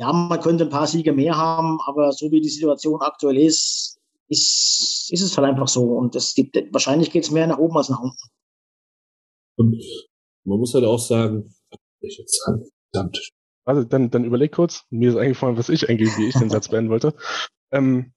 ja, 0.00 0.12
man 0.12 0.40
könnte 0.40 0.64
ein 0.64 0.70
paar 0.70 0.86
Siege 0.86 1.12
mehr 1.12 1.36
haben, 1.36 1.78
aber 1.86 2.12
so 2.12 2.30
wie 2.30 2.40
die 2.40 2.48
Situation 2.48 3.00
aktuell 3.00 3.38
ist, 3.38 3.98
ist, 4.28 5.08
ist 5.10 5.22
es 5.22 5.36
halt 5.36 5.48
einfach 5.48 5.68
so. 5.68 5.82
Und 5.82 6.14
es 6.14 6.34
gibt, 6.34 6.56
wahrscheinlich 6.72 7.10
geht 7.10 7.24
es 7.24 7.30
mehr 7.30 7.46
nach 7.46 7.58
oben 7.58 7.76
als 7.76 7.88
nach 7.88 8.00
unten. 8.00 8.16
Und 9.56 9.82
man 10.44 10.58
muss 10.58 10.74
halt 10.74 10.84
auch 10.84 11.00
sagen, 11.00 11.54
ich 12.00 12.18
jetzt 12.18 12.42
sagen? 12.44 12.64
Verdammt. 12.92 13.18
Also 13.68 13.84
dann, 13.84 14.10
dann 14.10 14.24
überleg 14.24 14.50
kurz, 14.52 14.84
mir 14.88 15.10
ist 15.10 15.16
eingefallen, 15.16 15.58
was 15.58 15.68
ich 15.68 15.90
eigentlich, 15.90 16.16
wie 16.16 16.26
ich 16.28 16.34
den 16.34 16.48
Satz 16.48 16.68
beenden 16.70 16.90
wollte. 16.90 17.14
Ähm, 17.70 18.12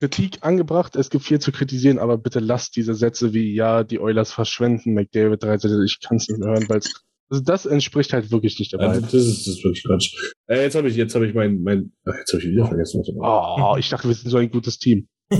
Kritik 0.00 0.38
angebracht, 0.40 0.96
es 0.96 1.08
gibt 1.10 1.24
viel 1.24 1.38
zu 1.40 1.52
kritisieren, 1.52 1.98
aber 1.98 2.18
bitte 2.18 2.40
lasst 2.40 2.74
diese 2.74 2.94
Sätze 2.94 3.32
wie, 3.32 3.54
ja, 3.54 3.84
die 3.84 4.00
Oilers 4.00 4.32
verschwenden, 4.32 4.94
McDavid 4.94 5.42
13, 5.42 5.82
ich 5.84 6.00
kann 6.00 6.16
es 6.16 6.28
nicht 6.28 6.40
mehr 6.40 6.48
hören, 6.48 6.68
weil 6.68 6.80
also 7.30 7.44
das 7.44 7.64
entspricht 7.64 8.12
halt 8.12 8.32
wirklich 8.32 8.58
nicht 8.58 8.72
der 8.72 8.80
Also, 8.80 8.90
Wahrheit. 9.02 9.04
das, 9.14 9.24
ist, 9.24 9.46
das 9.46 9.54
ist 9.58 9.62
wirklich 9.64 9.84
Quatsch. 9.84 10.16
Äh, 10.48 10.62
jetzt 10.62 10.74
habe 10.74 10.88
ich, 10.88 10.96
jetzt 10.96 11.14
habe 11.14 11.28
ich 11.28 11.34
mein, 11.34 11.62
mein, 11.62 11.92
ach, 12.04 12.16
jetzt 12.18 12.32
habe 12.32 12.42
ich 12.42 12.48
wieder 12.48 12.66
vergessen. 12.66 12.98
was 13.00 13.08
ich 13.08 13.14
Oh, 13.16 13.76
ich 13.78 13.88
dachte, 13.88 14.08
wir 14.08 14.14
sind 14.16 14.30
so 14.30 14.38
ein 14.38 14.50
gutes 14.50 14.78
Team. 14.78 15.06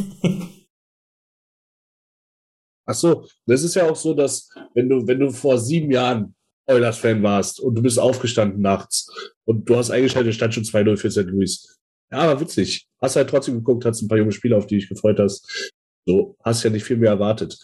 Ach 2.87 2.95
so, 2.95 3.27
das 3.47 3.63
ist 3.63 3.75
ja 3.77 3.89
auch 3.89 3.97
so, 3.97 4.15
dass 4.15 4.49
wenn 4.75 4.89
du, 4.89 5.07
wenn 5.07 5.21
du 5.21 5.31
vor 5.31 5.59
sieben 5.59 5.91
Jahren 5.91 6.35
Oilers-Fan 6.67 7.23
warst 7.23 7.61
und 7.61 7.75
du 7.75 7.83
bist 7.83 7.99
aufgestanden 7.99 8.61
nachts 8.61 9.11
und 9.45 9.69
du 9.69 9.77
hast 9.77 9.91
eingeschaltet, 9.91 10.35
stand 10.35 10.55
schon 10.55 10.65
2-0 10.65 10.97
für 10.97 11.11
St. 11.11 11.25
Louis. 11.25 11.79
Ja, 12.13 12.19
aber 12.19 12.41
witzig. 12.41 12.89
Hast 13.01 13.17
halt 13.17 13.31
trotzdem 13.31 13.55
geguckt, 13.55 13.85
hast 13.85 14.03
ein 14.03 14.09
paar 14.09 14.19
junge 14.19 14.33
Spieler, 14.33 14.57
auf 14.57 14.67
die 14.67 14.77
dich 14.77 14.89
gefreut 14.89 15.19
hast. 15.19 15.73
So, 16.07 16.37
hast 16.43 16.63
ja 16.63 16.71
nicht 16.71 16.85
viel 16.85 16.97
mehr 16.97 17.11
erwartet. 17.11 17.59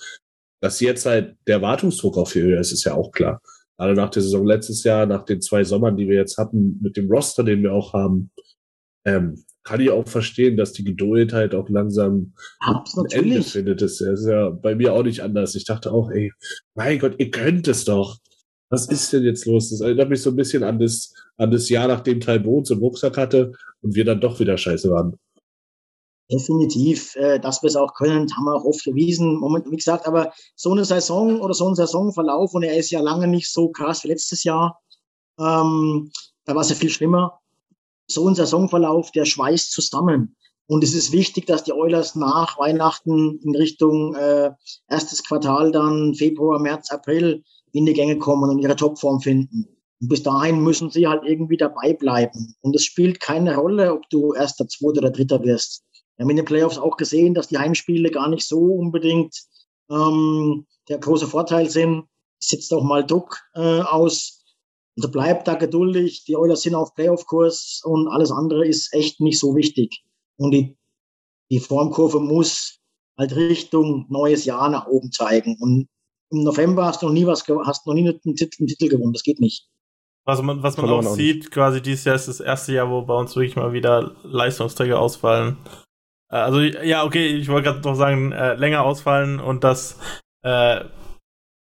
Dass 0.60 0.80
jetzt 0.80 1.06
halt 1.06 1.36
der 1.46 1.56
Erwartungsdruck 1.56 2.16
auch 2.16 2.28
viel 2.28 2.42
höher 2.42 2.60
ist, 2.60 2.72
ist 2.72 2.84
ja 2.84 2.94
auch 2.94 3.10
klar. 3.10 3.40
Gerade 3.76 3.94
nach 3.94 4.10
der 4.10 4.22
Saison 4.22 4.46
letztes 4.46 4.84
Jahr, 4.84 5.04
nach 5.06 5.24
den 5.24 5.40
zwei 5.40 5.64
Sommern, 5.64 5.96
die 5.96 6.08
wir 6.08 6.16
jetzt 6.16 6.38
hatten, 6.38 6.78
mit 6.80 6.96
dem 6.96 7.10
Roster, 7.10 7.44
den 7.44 7.62
wir 7.62 7.72
auch 7.72 7.92
haben, 7.92 8.30
ähm, 9.04 9.44
kann 9.64 9.80
ich 9.80 9.90
auch 9.90 10.06
verstehen, 10.06 10.56
dass 10.56 10.72
die 10.72 10.84
Geduld 10.84 11.32
halt 11.32 11.54
auch 11.54 11.68
langsam 11.68 12.32
Absolut. 12.60 13.12
ein 13.12 13.24
Ende 13.24 13.42
findet. 13.42 13.82
Das 13.82 14.00
ist 14.00 14.26
ja 14.26 14.50
bei 14.50 14.76
mir 14.76 14.92
auch 14.92 15.02
nicht 15.02 15.22
anders. 15.22 15.56
Ich 15.56 15.64
dachte 15.64 15.92
auch, 15.92 16.10
ey, 16.10 16.32
mein 16.74 17.00
Gott, 17.00 17.16
ihr 17.18 17.30
könnt 17.30 17.66
es 17.66 17.84
doch. 17.84 18.16
Was 18.68 18.88
ist 18.88 19.12
denn 19.12 19.24
jetzt 19.24 19.46
los? 19.46 19.70
Das 19.70 19.80
erinnert 19.80 20.08
mich 20.08 20.22
so 20.22 20.30
ein 20.30 20.36
bisschen 20.36 20.64
an 20.64 20.78
das, 20.78 21.14
an 21.36 21.50
das 21.50 21.68
Jahr, 21.68 21.88
nachdem 21.88 22.20
Talbot 22.20 22.70
im 22.70 22.78
Rucksack 22.78 23.16
hatte 23.16 23.52
und 23.80 23.94
wir 23.94 24.04
dann 24.04 24.20
doch 24.20 24.40
wieder 24.40 24.58
scheiße 24.58 24.90
waren. 24.90 25.16
Definitiv, 26.30 27.14
äh, 27.14 27.38
dass 27.38 27.62
wir 27.62 27.68
es 27.68 27.76
auch 27.76 27.94
können, 27.94 28.28
haben 28.36 28.44
wir 28.44 28.56
auch 28.56 28.64
oft 28.64 28.84
bewiesen. 28.84 29.36
Moment, 29.36 29.70
wie 29.70 29.76
gesagt, 29.76 30.08
aber 30.08 30.32
so 30.56 30.72
eine 30.72 30.84
Saison 30.84 31.40
oder 31.40 31.54
so 31.54 31.68
ein 31.68 31.76
Saisonverlauf, 31.76 32.52
und 32.54 32.64
er 32.64 32.76
ist 32.76 32.90
ja 32.90 33.00
lange 33.00 33.28
nicht 33.28 33.52
so 33.52 33.68
krass 33.68 34.02
wie 34.02 34.08
letztes 34.08 34.42
Jahr, 34.42 34.80
ähm, 35.38 36.10
da 36.44 36.54
war 36.54 36.62
es 36.62 36.70
ja 36.70 36.74
viel 36.74 36.90
schlimmer. 36.90 37.38
So 38.08 38.28
ein 38.28 38.34
Saisonverlauf, 38.34 39.12
der 39.12 39.24
schweißt 39.24 39.70
zusammen. 39.70 40.36
Und 40.68 40.82
es 40.82 40.94
ist 40.94 41.12
wichtig, 41.12 41.46
dass 41.46 41.62
die 41.62 41.72
Oilers 41.72 42.16
nach 42.16 42.58
Weihnachten 42.58 43.38
in 43.44 43.54
Richtung 43.54 44.16
äh, 44.16 44.50
erstes 44.88 45.22
Quartal 45.22 45.70
dann 45.70 46.14
Februar, 46.14 46.58
März, 46.58 46.90
April 46.90 47.44
in 47.76 47.86
die 47.86 47.92
Gänge 47.92 48.18
kommen 48.18 48.48
und 48.48 48.58
ihre 48.58 48.76
Topform 48.76 49.20
finden. 49.20 49.68
Und 50.00 50.08
bis 50.08 50.22
dahin 50.22 50.62
müssen 50.62 50.90
sie 50.90 51.06
halt 51.06 51.24
irgendwie 51.24 51.56
dabei 51.56 51.92
bleiben. 51.92 52.54
Und 52.60 52.74
es 52.74 52.84
spielt 52.84 53.20
keine 53.20 53.56
Rolle, 53.56 53.92
ob 53.92 54.08
du 54.10 54.32
erster, 54.32 54.66
zweiter 54.68 54.98
oder 54.98 55.10
dritter 55.10 55.42
wirst. 55.42 55.84
Wir 56.16 56.24
haben 56.24 56.30
in 56.30 56.36
den 56.36 56.44
Playoffs 56.46 56.78
auch 56.78 56.96
gesehen, 56.96 57.34
dass 57.34 57.48
die 57.48 57.58
Heimspiele 57.58 58.10
gar 58.10 58.28
nicht 58.28 58.46
so 58.46 58.58
unbedingt 58.58 59.36
ähm, 59.90 60.66
der 60.88 60.98
große 60.98 61.26
Vorteil 61.26 61.68
sind. 61.68 62.04
Sitzt 62.38 62.72
auch 62.72 62.82
mal 62.82 63.04
Druck 63.04 63.38
äh, 63.54 63.80
aus. 63.80 64.42
Also 64.96 65.10
bleibt 65.10 65.46
da 65.46 65.54
geduldig. 65.54 66.24
Die 66.24 66.36
Oilers 66.36 66.62
sind 66.62 66.74
auf 66.74 66.94
Playoff-Kurs 66.94 67.82
und 67.84 68.08
alles 68.08 68.30
andere 68.30 68.66
ist 68.66 68.94
echt 68.94 69.20
nicht 69.20 69.38
so 69.38 69.54
wichtig. 69.54 70.02
Und 70.36 70.52
die, 70.52 70.76
die 71.50 71.60
Formkurve 71.60 72.20
muss 72.20 72.78
halt 73.18 73.36
Richtung 73.36 74.06
neues 74.08 74.46
Jahr 74.46 74.70
nach 74.70 74.86
oben 74.86 75.12
zeigen. 75.12 75.56
Und 75.60 75.88
im 76.30 76.44
November 76.44 76.86
hast 76.86 77.02
du 77.02 77.06
noch 77.06 77.12
nie 77.12 77.26
was, 77.26 77.46
hast 77.64 77.86
noch 77.86 77.94
nie 77.94 78.08
einen 78.08 78.36
Titel, 78.36 78.56
einen 78.60 78.68
Titel 78.68 78.88
gewonnen. 78.88 79.12
Das 79.12 79.22
geht 79.22 79.40
nicht. 79.40 79.68
Was 80.24 80.42
man, 80.42 80.62
was 80.62 80.76
man 80.76 80.90
auch 80.90 81.02
sieht, 81.02 81.52
quasi 81.52 81.80
dieses 81.80 82.04
Jahr 82.04 82.16
ist 82.16 82.26
das 82.26 82.40
erste 82.40 82.72
Jahr, 82.72 82.90
wo 82.90 83.02
bei 83.02 83.14
uns 83.14 83.36
wirklich 83.36 83.54
mal 83.54 83.72
wieder 83.72 84.16
Leistungsträger 84.24 84.98
ausfallen. 84.98 85.56
Äh, 86.30 86.36
also 86.36 86.60
ja, 86.60 87.04
okay, 87.04 87.28
ich 87.28 87.48
wollte 87.48 87.70
gerade 87.70 87.88
noch 87.88 87.94
sagen, 87.94 88.32
äh, 88.32 88.54
länger 88.54 88.82
ausfallen 88.82 89.38
und 89.38 89.62
das 89.62 89.98
äh, 90.42 90.84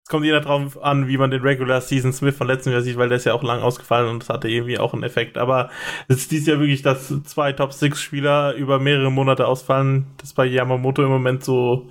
es 0.07 0.11
kommt 0.11 0.27
jeder 0.27 0.43
drauf 0.43 0.83
an, 0.83 1.09
wie 1.09 1.17
man 1.17 1.31
den 1.31 1.41
Regular 1.41 1.81
Season 1.81 2.13
Smith 2.13 2.37
von 2.37 2.47
letztem 2.47 2.75
Jahr 2.75 2.83
sieht, 2.83 2.99
weil 2.99 3.09
der 3.09 3.17
ist 3.17 3.25
ja 3.25 3.33
auch 3.33 3.43
lang 3.43 3.63
ausgefallen 3.63 4.11
und 4.11 4.23
das 4.23 4.29
hatte 4.29 4.51
irgendwie 4.51 4.79
auch 4.79 4.93
einen 4.93 5.03
Effekt. 5.03 5.39
Aber 5.39 5.71
es 6.09 6.19
ist 6.19 6.31
dieses 6.31 6.47
Jahr 6.47 6.59
wirklich, 6.59 6.83
dass 6.83 7.09
zwei 7.25 7.55
Top 7.55 7.73
Six 7.73 8.03
Spieler 8.03 8.53
über 8.53 8.79
mehrere 8.79 9.11
Monate 9.11 9.47
ausfallen. 9.47 10.07
Das 10.19 10.29
ist 10.29 10.35
bei 10.35 10.45
Yamamoto 10.45 11.03
im 11.03 11.09
Moment 11.09 11.43
so, 11.43 11.89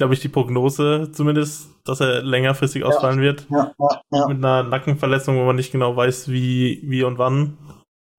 glaube 0.00 0.14
ich, 0.14 0.20
die 0.20 0.28
Prognose 0.28 1.12
zumindest, 1.12 1.68
dass 1.84 2.00
er 2.00 2.22
längerfristig 2.22 2.84
ausfallen 2.84 3.18
ja, 3.18 3.22
wird. 3.22 3.46
Ja, 3.50 3.74
ja, 4.10 4.28
Mit 4.28 4.38
einer 4.38 4.62
Nackenverletzung, 4.62 5.36
wo 5.36 5.44
man 5.44 5.56
nicht 5.56 5.72
genau 5.72 5.94
weiß, 5.94 6.30
wie, 6.30 6.80
wie 6.84 7.02
und 7.02 7.18
wann. 7.18 7.58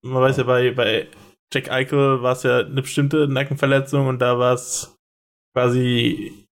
Man 0.03 0.21
weiß 0.21 0.37
ja 0.37 0.43
bei, 0.43 0.69
bei 0.69 1.07
Jack 1.51 1.71
Eichel 1.71 2.21
war 2.21 2.33
es 2.33 2.43
ja 2.43 2.59
eine 2.59 2.83
bestimmte 2.83 3.27
Nackenverletzung 3.27 4.05
und 4.05 4.21
da 4.21 4.37
war 4.37 4.53
es 4.53 4.95
quasi, 5.55 6.45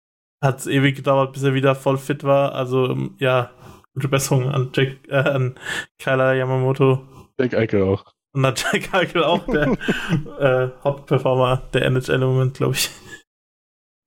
hat 0.42 0.60
es 0.60 0.68
ewig 0.68 0.96
gedauert, 0.96 1.34
bis 1.34 1.44
er 1.44 1.54
wieder 1.54 1.76
voll 1.76 1.98
fit 1.98 2.24
war. 2.24 2.54
Also 2.54 2.96
ja, 3.20 3.52
gute 3.96 4.08
Besserung 4.08 4.50
an 4.50 4.70
Jack, 4.74 4.96
äh, 5.10 5.18
an 5.18 5.56
Kyler 6.00 6.36
Yamamoto. 6.36 7.06
Jack 7.38 7.54
Eichel 7.54 7.84
auch. 7.84 8.06
Und 8.34 8.46
an 8.46 8.56
Jack 8.56 8.94
Eichel 8.94 9.26
auch, 9.26 9.46
der 9.46 9.78
äh, 10.40 10.70
Hauptperformer 10.86 11.64
der 11.74 11.82
NHL 11.82 12.22
im 12.22 12.30
Moment, 12.30 12.54
glaube 12.54 12.76
ich. 12.76 12.90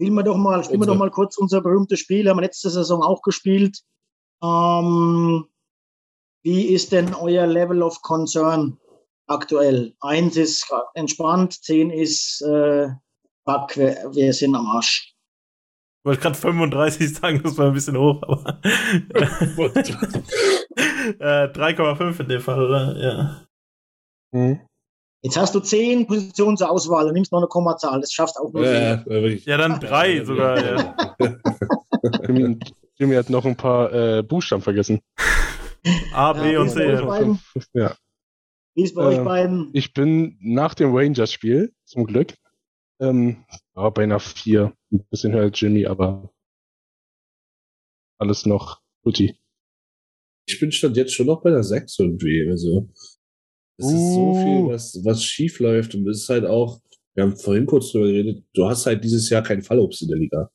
Spielen 0.01 0.15
wir 0.15 0.23
doch 0.23 0.39
mal, 0.39 0.65
spielen 0.65 0.81
wir 0.81 0.87
doch 0.87 0.97
mal 0.97 1.11
kurz 1.11 1.37
unser 1.37 1.61
berühmtes 1.61 2.01
Spiel, 2.01 2.27
haben 2.27 2.39
wir 2.39 2.43
letzte 2.43 2.71
Saison 2.71 3.03
auch 3.03 3.21
gespielt. 3.21 3.83
Ähm, 4.43 5.45
wie 6.43 6.69
ist 6.73 6.93
denn 6.93 7.13
euer 7.13 7.47
Level 7.47 7.83
of 7.83 8.01
Concern 8.01 8.79
aktuell. 9.27 9.95
Eins 10.01 10.39
ist 10.39 10.73
entspannt, 10.95 11.63
zehn 11.63 11.91
ist 11.91 12.41
äh, 12.41 12.89
fuck, 13.45 13.77
wir, 13.77 14.11
wir 14.15 14.33
sind 14.33 14.55
am 14.55 14.67
Arsch. 14.69 15.15
Ich 15.99 16.07
wollte 16.07 16.23
gerade 16.23 16.35
35 16.35 17.15
sagen, 17.15 17.43
das 17.43 17.59
war 17.59 17.67
ein 17.67 17.75
bisschen 17.75 17.99
hoch, 17.99 18.23
aber. 18.23 18.59
äh, 21.21 21.53
3,5 21.53 22.21
in 22.21 22.29
dem 22.29 22.41
Fall, 22.41 22.65
oder? 22.65 22.97
Ja. 22.99 23.47
Mhm. 24.33 24.61
Jetzt 25.23 25.37
hast 25.37 25.55
du 25.55 25.61
zehn 25.61 26.07
Positionen 26.07 26.57
zur 26.57 26.71
Auswahl 26.71 27.07
und 27.07 27.13
nimmst 27.13 27.31
noch 27.31 27.41
eine 27.41 27.49
Kommazahl. 27.49 28.01
Das 28.01 28.13
schafft 28.13 28.37
auch 28.39 28.53
nur. 28.53 28.65
Ja, 28.65 29.05
ja 29.05 29.57
dann 29.59 29.79
drei 29.79 30.25
sogar. 30.25 30.65
Ja. 30.65 30.97
Jimmy, 32.27 32.59
Jimmy, 32.97 33.15
hat 33.17 33.29
noch 33.29 33.45
ein 33.45 33.57
paar 33.57 33.93
äh, 33.93 34.23
Buchstaben 34.23 34.63
vergessen. 34.63 35.01
A, 36.13 36.33
B 36.33 36.53
ja, 36.53 36.61
und 36.61 36.71
C. 36.71 36.99
Ja. 37.75 37.97
Wie 38.75 38.85
ist 38.85 38.95
bei 38.95 39.03
äh, 39.03 39.07
euch 39.07 39.25
beiden? 39.25 39.71
Ich 39.75 39.93
bin 39.93 40.39
nach 40.41 40.75
dem 40.75 40.95
Rangers-Spiel, 40.95 41.75
zum 41.85 42.07
Glück, 42.07 42.35
ähm, 43.01 43.45
ja, 43.77 43.91
bei 43.91 44.05
einer 44.05 44.21
4. 44.21 44.73
Ein 44.93 45.07
bisschen 45.11 45.33
höher 45.33 45.43
als 45.43 45.61
Jimmy, 45.61 45.87
aber 45.87 46.33
alles 48.19 48.47
noch 48.47 48.81
guti. 49.03 49.37
Ich 50.47 50.59
bin 50.59 50.73
stand 50.73 50.97
jetzt 50.97 51.15
schon 51.15 51.27
noch 51.27 51.43
bei 51.43 51.51
der 51.51 51.63
6 51.63 51.99
irgendwie. 51.99 52.47
Also, 52.51 52.89
es 53.81 53.87
uh. 53.87 53.97
ist 53.97 54.15
so 54.15 54.35
viel, 54.35 54.63
uh. 54.63 54.69
was, 54.69 55.01
was 55.05 55.25
schief 55.25 55.59
läuft 55.59 55.95
und 55.95 56.09
es 56.09 56.23
ist 56.23 56.29
halt 56.29 56.45
auch, 56.45 56.81
wir 57.15 57.25
haben 57.25 57.37
vorhin 57.37 57.67
kurz 57.67 57.91
drüber 57.91 58.07
geredet, 58.07 58.45
du 58.55 58.67
hast 58.67 58.87
halt 58.87 59.03
dieses 59.03 59.29
Jahr 59.31 59.43
keinen 59.43 59.63
Fallobst 59.63 60.03
in 60.03 60.09
der 60.09 60.19
Liga. 60.19 60.51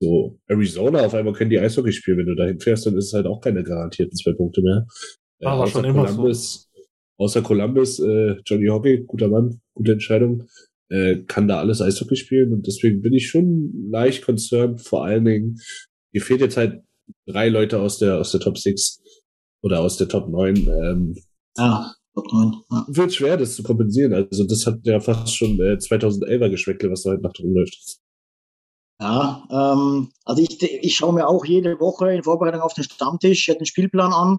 So, 0.00 0.38
Arizona, 0.46 1.06
auf 1.06 1.14
einmal 1.14 1.32
können 1.32 1.50
die 1.50 1.58
Eishockey 1.58 1.90
spielen. 1.90 2.18
Wenn 2.18 2.26
du 2.26 2.34
dahin 2.34 2.60
fährst, 2.60 2.84
dann 2.84 2.98
ist 2.98 3.06
es 3.06 3.12
halt 3.14 3.26
auch 3.26 3.40
keine 3.40 3.64
garantierten 3.64 4.14
zwei 4.14 4.32
Punkte 4.32 4.60
mehr. 4.60 4.86
War 5.40 5.66
äh, 5.66 5.70
schon 5.70 5.84
immer 5.84 6.06
so 6.08 6.30
außer 7.18 7.42
Columbus, 7.42 7.98
äh, 8.00 8.36
Johnny 8.44 8.66
Hockey, 8.66 9.04
guter 9.06 9.28
Mann, 9.28 9.60
gute 9.74 9.92
Entscheidung, 9.92 10.46
äh, 10.90 11.22
kann 11.26 11.48
da 11.48 11.58
alles 11.58 11.80
Eishockey 11.80 12.16
spielen 12.16 12.52
und 12.52 12.66
deswegen 12.66 13.00
bin 13.00 13.14
ich 13.14 13.28
schon 13.28 13.88
leicht 13.90 14.22
concerned, 14.24 14.82
vor 14.82 15.04
allen 15.04 15.24
Dingen, 15.24 15.58
mir 16.12 16.20
fehlt 16.20 16.40
jetzt 16.40 16.56
halt 16.56 16.82
drei 17.26 17.48
Leute 17.48 17.80
aus 17.80 17.98
der, 17.98 18.18
aus 18.18 18.32
der 18.32 18.40
Top 18.40 18.58
6 18.58 19.02
oder 19.62 19.80
aus 19.80 19.96
der 19.96 20.08
Top 20.08 20.28
9. 20.28 20.56
Ähm, 20.56 21.14
ah, 21.56 21.92
Top 22.16 22.32
9. 22.32 22.52
Ja. 22.70 22.84
Wird 22.88 23.14
schwer, 23.14 23.36
das 23.36 23.56
zu 23.56 23.62
kompensieren. 23.62 24.14
Also 24.14 24.44
das 24.44 24.66
hat 24.66 24.78
ja 24.84 25.00
fast 25.00 25.36
schon 25.36 25.60
äh, 25.60 25.74
2011er 25.74 26.48
Geschmäckle, 26.48 26.90
was 26.90 27.02
da 27.02 27.10
heute 27.10 27.22
Nacht 27.22 27.38
rumläuft. 27.40 27.98
Ja, 28.98 29.46
ähm, 29.50 30.08
also 30.24 30.42
ich, 30.42 30.62
ich 30.62 30.96
schaue 30.96 31.12
mir 31.12 31.28
auch 31.28 31.44
jede 31.44 31.78
Woche 31.78 32.14
in 32.14 32.22
Vorbereitung 32.22 32.62
auf 32.62 32.72
den 32.72 32.84
Stammtisch 32.84 33.44
den 33.44 33.66
Spielplan 33.66 34.14
an 34.14 34.38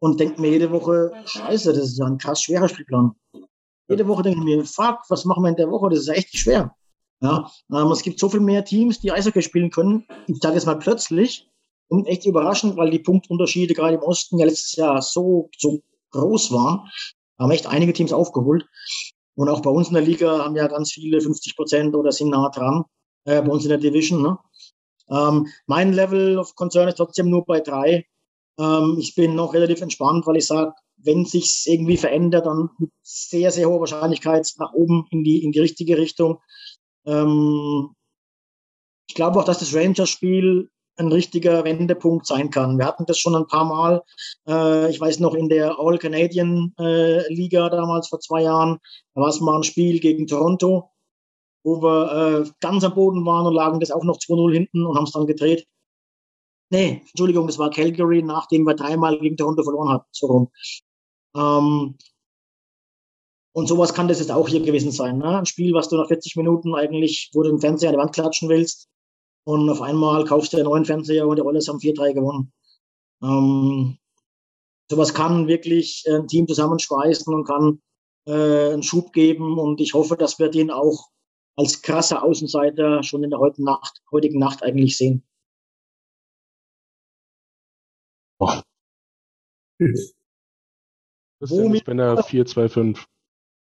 und 0.00 0.20
denke 0.20 0.38
mir 0.42 0.50
jede 0.50 0.70
Woche, 0.70 1.12
scheiße, 1.24 1.72
das 1.72 1.84
ist 1.84 1.98
ja 1.98 2.04
ein 2.04 2.18
krass 2.18 2.42
schwerer 2.42 2.68
Spielplan. 2.68 3.12
Jede 3.88 4.06
Woche 4.06 4.22
denke 4.22 4.40
ich 4.40 4.44
mir, 4.44 4.64
fuck, 4.66 4.98
was 5.08 5.24
machen 5.24 5.42
wir 5.42 5.48
in 5.48 5.56
der 5.56 5.70
Woche? 5.70 5.88
Das 5.88 6.00
ist 6.00 6.08
ja 6.08 6.14
echt 6.14 6.36
schwer. 6.36 6.76
Ja, 7.22 7.50
ähm, 7.72 7.90
es 7.90 8.02
gibt 8.02 8.20
so 8.20 8.28
viel 8.28 8.40
mehr 8.40 8.66
Teams, 8.66 9.00
die 9.00 9.12
Eishockey 9.12 9.40
spielen 9.40 9.70
können. 9.70 10.06
Ich 10.26 10.36
sage 10.42 10.56
jetzt 10.56 10.66
mal 10.66 10.78
plötzlich 10.78 11.48
und 11.88 12.06
echt 12.06 12.26
überraschend, 12.26 12.76
weil 12.76 12.90
die 12.90 12.98
Punktunterschiede 12.98 13.72
gerade 13.72 13.94
im 13.94 14.02
Osten 14.02 14.38
ja 14.38 14.44
letztes 14.44 14.76
Jahr 14.76 15.00
so, 15.00 15.48
so 15.56 15.80
groß 16.14 16.52
waren. 16.52 16.88
Haben 17.38 17.50
echt 17.50 17.66
einige 17.66 17.92
Teams 17.92 18.12
aufgeholt. 18.12 18.66
Und 19.36 19.48
auch 19.48 19.60
bei 19.60 19.70
uns 19.70 19.88
in 19.88 19.94
der 19.94 20.02
Liga 20.02 20.44
haben 20.44 20.56
ja 20.56 20.68
ganz 20.68 20.92
viele 20.92 21.20
50 21.20 21.56
Prozent 21.56 21.94
oder 21.94 22.12
sind 22.12 22.30
nah 22.30 22.48
dran. 22.50 22.84
Äh, 23.24 23.42
bei 23.42 23.50
uns 23.50 23.64
in 23.64 23.70
der 23.70 23.78
Division. 23.78 24.22
Ne? 24.22 24.38
Ähm, 25.10 25.48
mein 25.66 25.92
Level 25.92 26.38
of 26.38 26.54
Concern 26.54 26.88
ist 26.88 26.96
trotzdem 26.96 27.30
nur 27.30 27.44
bei 27.44 27.60
drei. 27.60 28.06
Ähm, 28.58 28.96
ich 28.98 29.14
bin 29.14 29.34
noch 29.34 29.54
relativ 29.54 29.80
entspannt, 29.80 30.26
weil 30.26 30.36
ich 30.36 30.46
sage, 30.46 30.72
wenn 30.96 31.24
sich 31.24 31.64
irgendwie 31.66 31.96
verändert, 31.96 32.46
dann 32.46 32.70
mit 32.78 32.90
sehr, 33.02 33.50
sehr 33.50 33.68
hoher 33.68 33.80
Wahrscheinlichkeit 33.80 34.48
nach 34.58 34.72
oben 34.72 35.06
in 35.10 35.24
die, 35.24 35.42
in 35.42 35.52
die 35.52 35.60
richtige 35.60 35.98
Richtung. 35.98 36.40
Ähm, 37.06 37.90
ich 39.08 39.14
glaube 39.14 39.38
auch, 39.38 39.44
dass 39.44 39.58
das 39.58 39.74
Rangers-Spiel 39.74 40.70
ein 40.96 41.10
richtiger 41.12 41.64
Wendepunkt 41.64 42.26
sein 42.26 42.50
kann. 42.50 42.78
Wir 42.78 42.86
hatten 42.86 43.06
das 43.06 43.18
schon 43.18 43.34
ein 43.34 43.46
paar 43.46 43.64
Mal. 43.64 44.02
Äh, 44.48 44.90
ich 44.90 45.00
weiß 45.00 45.20
noch 45.20 45.34
in 45.34 45.48
der 45.48 45.78
All-Canadian-Liga 45.78 47.66
äh, 47.66 47.70
damals 47.70 48.08
vor 48.08 48.20
zwei 48.20 48.42
Jahren, 48.42 48.78
da 49.14 49.22
war 49.22 49.28
es 49.28 49.40
mal 49.40 49.56
ein 49.56 49.64
Spiel 49.64 50.00
gegen 50.00 50.26
Toronto, 50.26 50.90
wo 51.64 51.82
wir 51.82 52.44
äh, 52.44 52.50
ganz 52.60 52.84
am 52.84 52.94
Boden 52.94 53.24
waren 53.26 53.46
und 53.46 53.54
lagen 53.54 53.80
das 53.80 53.90
auch 53.90 54.04
noch 54.04 54.18
2-0 54.18 54.52
hinten 54.52 54.86
und 54.86 54.96
haben 54.96 55.04
es 55.04 55.12
dann 55.12 55.26
gedreht. 55.26 55.66
Nee, 56.70 57.02
Entschuldigung, 57.08 57.46
das 57.46 57.58
war 57.58 57.70
Calgary, 57.70 58.22
nachdem 58.22 58.64
wir 58.64 58.74
dreimal 58.74 59.18
gegen 59.18 59.36
Toronto 59.36 59.62
verloren 59.62 59.90
hatten. 59.90 60.06
So 60.12 60.26
rum. 60.26 60.50
Ähm, 61.36 61.96
und 63.52 63.68
sowas 63.68 63.94
kann 63.94 64.08
das 64.08 64.18
jetzt 64.18 64.32
auch 64.32 64.48
hier 64.48 64.60
gewesen 64.60 64.90
sein. 64.90 65.18
Ne? 65.18 65.38
Ein 65.38 65.46
Spiel, 65.46 65.74
was 65.74 65.88
du 65.88 65.96
nach 65.96 66.08
40 66.08 66.34
Minuten 66.36 66.74
eigentlich, 66.74 67.30
wo 67.34 67.42
du 67.42 67.50
den 67.50 67.60
Fernseher 67.60 67.90
an 67.90 67.94
die 67.94 68.00
Wand 68.00 68.12
klatschen 68.12 68.48
willst 68.48 68.88
und 69.44 69.68
auf 69.70 69.80
einmal 69.80 70.24
kaufst 70.24 70.52
du 70.52 70.56
einen 70.56 70.66
neuen 70.66 70.84
Fernseher 70.84 71.26
und 71.26 71.36
die 71.36 71.42
Oilers 71.42 71.68
haben 71.68 71.78
4-3 71.78 72.14
gewonnen. 72.14 72.52
Ähm, 73.22 73.98
sowas 74.90 75.14
kann 75.14 75.46
wirklich 75.46 76.04
ein 76.08 76.26
Team 76.28 76.48
zusammenschweißen 76.48 77.32
und 77.32 77.44
kann 77.44 77.82
äh, 78.26 78.72
einen 78.72 78.82
Schub 78.82 79.12
geben 79.12 79.58
und 79.58 79.80
ich 79.80 79.94
hoffe, 79.94 80.16
dass 80.16 80.38
wir 80.38 80.48
den 80.48 80.70
auch 80.70 81.10
als 81.56 81.82
krasser 81.82 82.22
Außenseiter 82.22 83.02
schon 83.02 83.22
in 83.22 83.30
der 83.30 83.38
heutigen 83.38 83.64
Nacht, 83.64 84.02
heutigen 84.10 84.38
Nacht 84.38 84.62
eigentlich 84.62 84.96
sehen. 84.96 85.24
Oh. 88.40 88.60
Das 89.78 91.50
ist 91.50 91.58
Womit, 91.58 91.84
bei 91.84 91.92
einer 91.92 92.16
4-2-5. 92.18 93.04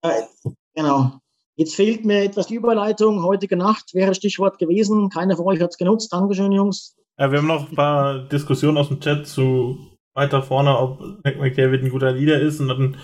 Äh, 0.02 0.22
genau. 0.74 1.20
Jetzt 1.58 1.74
fehlt 1.74 2.04
mir 2.04 2.22
etwas 2.22 2.48
die 2.48 2.56
Überleitung. 2.56 3.22
Heutige 3.22 3.56
Nacht 3.56 3.94
wäre 3.94 4.14
Stichwort 4.14 4.58
gewesen. 4.58 5.08
Keiner 5.08 5.36
von 5.36 5.46
euch 5.46 5.60
hat 5.60 5.70
es 5.70 5.78
genutzt. 5.78 6.12
Dankeschön, 6.12 6.52
Jungs. 6.52 6.94
Ja, 7.18 7.30
wir 7.30 7.38
haben 7.38 7.46
noch 7.46 7.70
ein 7.70 7.74
paar 7.74 8.18
Diskussionen 8.28 8.76
aus 8.76 8.88
dem 8.88 9.00
Chat 9.00 9.26
zu 9.26 9.78
weiter 10.14 10.42
vorne, 10.42 10.78
ob 10.78 11.00
McDavid 11.24 11.82
ein 11.82 11.90
guter 11.90 12.12
Leader 12.12 12.38
ist. 12.40 12.60
Und 12.60 12.68
dann 12.68 12.96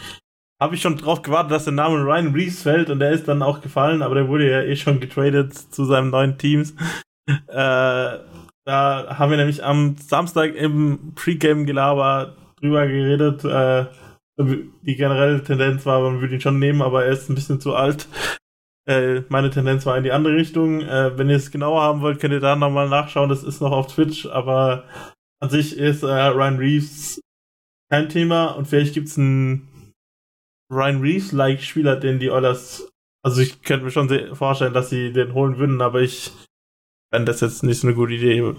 habe 0.61 0.75
ich 0.75 0.83
schon 0.83 0.99
drauf 0.99 1.23
gewartet, 1.23 1.53
dass 1.53 1.65
der 1.65 1.73
Name 1.73 2.05
Ryan 2.05 2.35
Reeves 2.35 2.63
fällt 2.63 2.91
und 2.91 3.01
der 3.01 3.13
ist 3.13 3.27
dann 3.27 3.43
auch 3.43 3.63
gefallen, 3.63 4.03
aber 4.03 4.15
der 4.15 4.29
wurde 4.29 4.51
ja 4.51 4.63
eh 4.63 4.77
schon 4.77 5.01
getradet 5.01 5.55
zu 5.55 5.85
seinem 5.87 6.11
neuen 6.11 6.37
Teams. 6.37 6.75
äh, 7.27 8.19
da 8.65 9.17
haben 9.19 9.31
wir 9.31 9.39
nämlich 9.39 9.65
am 9.65 9.97
Samstag 9.97 10.55
im 10.55 11.15
Pre-Game-Gelaber 11.15 12.37
drüber 12.61 12.87
geredet. 12.87 13.45
Äh, 13.45 13.87
die 14.39 14.97
generelle 14.97 15.43
Tendenz 15.43 15.85
war, 15.87 16.01
man 16.01 16.21
würde 16.21 16.35
ihn 16.35 16.41
schon 16.41 16.59
nehmen, 16.59 16.83
aber 16.83 17.05
er 17.05 17.13
ist 17.13 17.29
ein 17.29 17.35
bisschen 17.35 17.61
zu 17.61 17.75
alt. 17.75 18.07
Äh, 18.87 19.23
meine 19.29 19.51
Tendenz 19.51 19.87
war 19.87 19.97
in 19.97 20.05
die 20.05 20.13
andere 20.13 20.35
Richtung. 20.35 20.81
Äh, 20.81 21.17
wenn 21.17 21.31
ihr 21.31 21.37
es 21.37 21.51
genauer 21.51 21.83
haben 21.83 22.01
wollt, 22.01 22.21
könnt 22.21 22.35
ihr 22.35 22.41
da 22.41 22.57
nochmal 22.57 22.89
nachschauen. 22.89 23.29
Das 23.29 23.45
ist 23.45 23.61
noch 23.61 23.73
auf 23.73 23.87
Twitch, 23.87 24.27
aber 24.27 24.85
an 25.41 25.51
sich 25.51 25.77
ist 25.77 26.03
äh, 26.03 26.07
Ryan 26.07 26.59
Reeves 26.59 27.21
kein 27.91 28.09
Thema 28.09 28.47
und 28.47 28.67
vielleicht 28.67 28.95
gibt 28.95 29.09
es 29.09 29.19
einen 29.19 29.93
Ryan 30.73 31.03
Reeves-like 31.03 31.63
Spieler, 31.63 31.97
den 31.97 32.19
die 32.19 32.31
Oilers, 32.31 32.91
also 33.23 33.43
ich 33.43 33.61
könnte 33.63 33.85
mir 33.85 33.91
schon 33.91 34.35
vorstellen, 34.35 34.73
dass 34.73 34.89
sie 34.89 35.13
den 35.13 35.35
holen 35.35 35.59
würden, 35.59 35.83
aber 35.83 36.01
ich 36.01 36.33
fände 37.13 37.31
das 37.31 37.43
jetzt 37.43 37.63
nicht 37.63 37.81
so 37.81 37.87
eine 37.87 37.95
gute 37.95 38.15
Idee. 38.15 38.55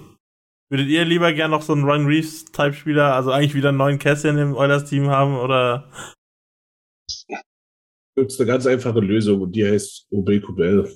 Würdet 0.70 0.88
ihr 0.88 1.06
lieber 1.06 1.34
gern 1.34 1.50
noch 1.50 1.64
so 1.64 1.74
einen 1.74 1.84
Ryan 1.84 2.06
Reeves-Type-Spieler, 2.06 3.16
also 3.16 3.32
eigentlich 3.32 3.56
wieder 3.56 3.70
einen 3.70 3.80
neuen 3.80 3.98
Cassian 3.98 4.38
im 4.38 4.56
Oilers-Team 4.56 5.10
haben 5.10 5.36
oder 5.36 5.90
gibt 8.16 8.32
es 8.32 8.40
eine 8.40 8.48
ganz 8.48 8.66
einfache 8.66 9.00
Lösung 9.00 9.42
und 9.42 9.56
die 9.56 9.66
heißt 9.66 10.08
OB 10.12 10.42
Kubel. 10.42 10.92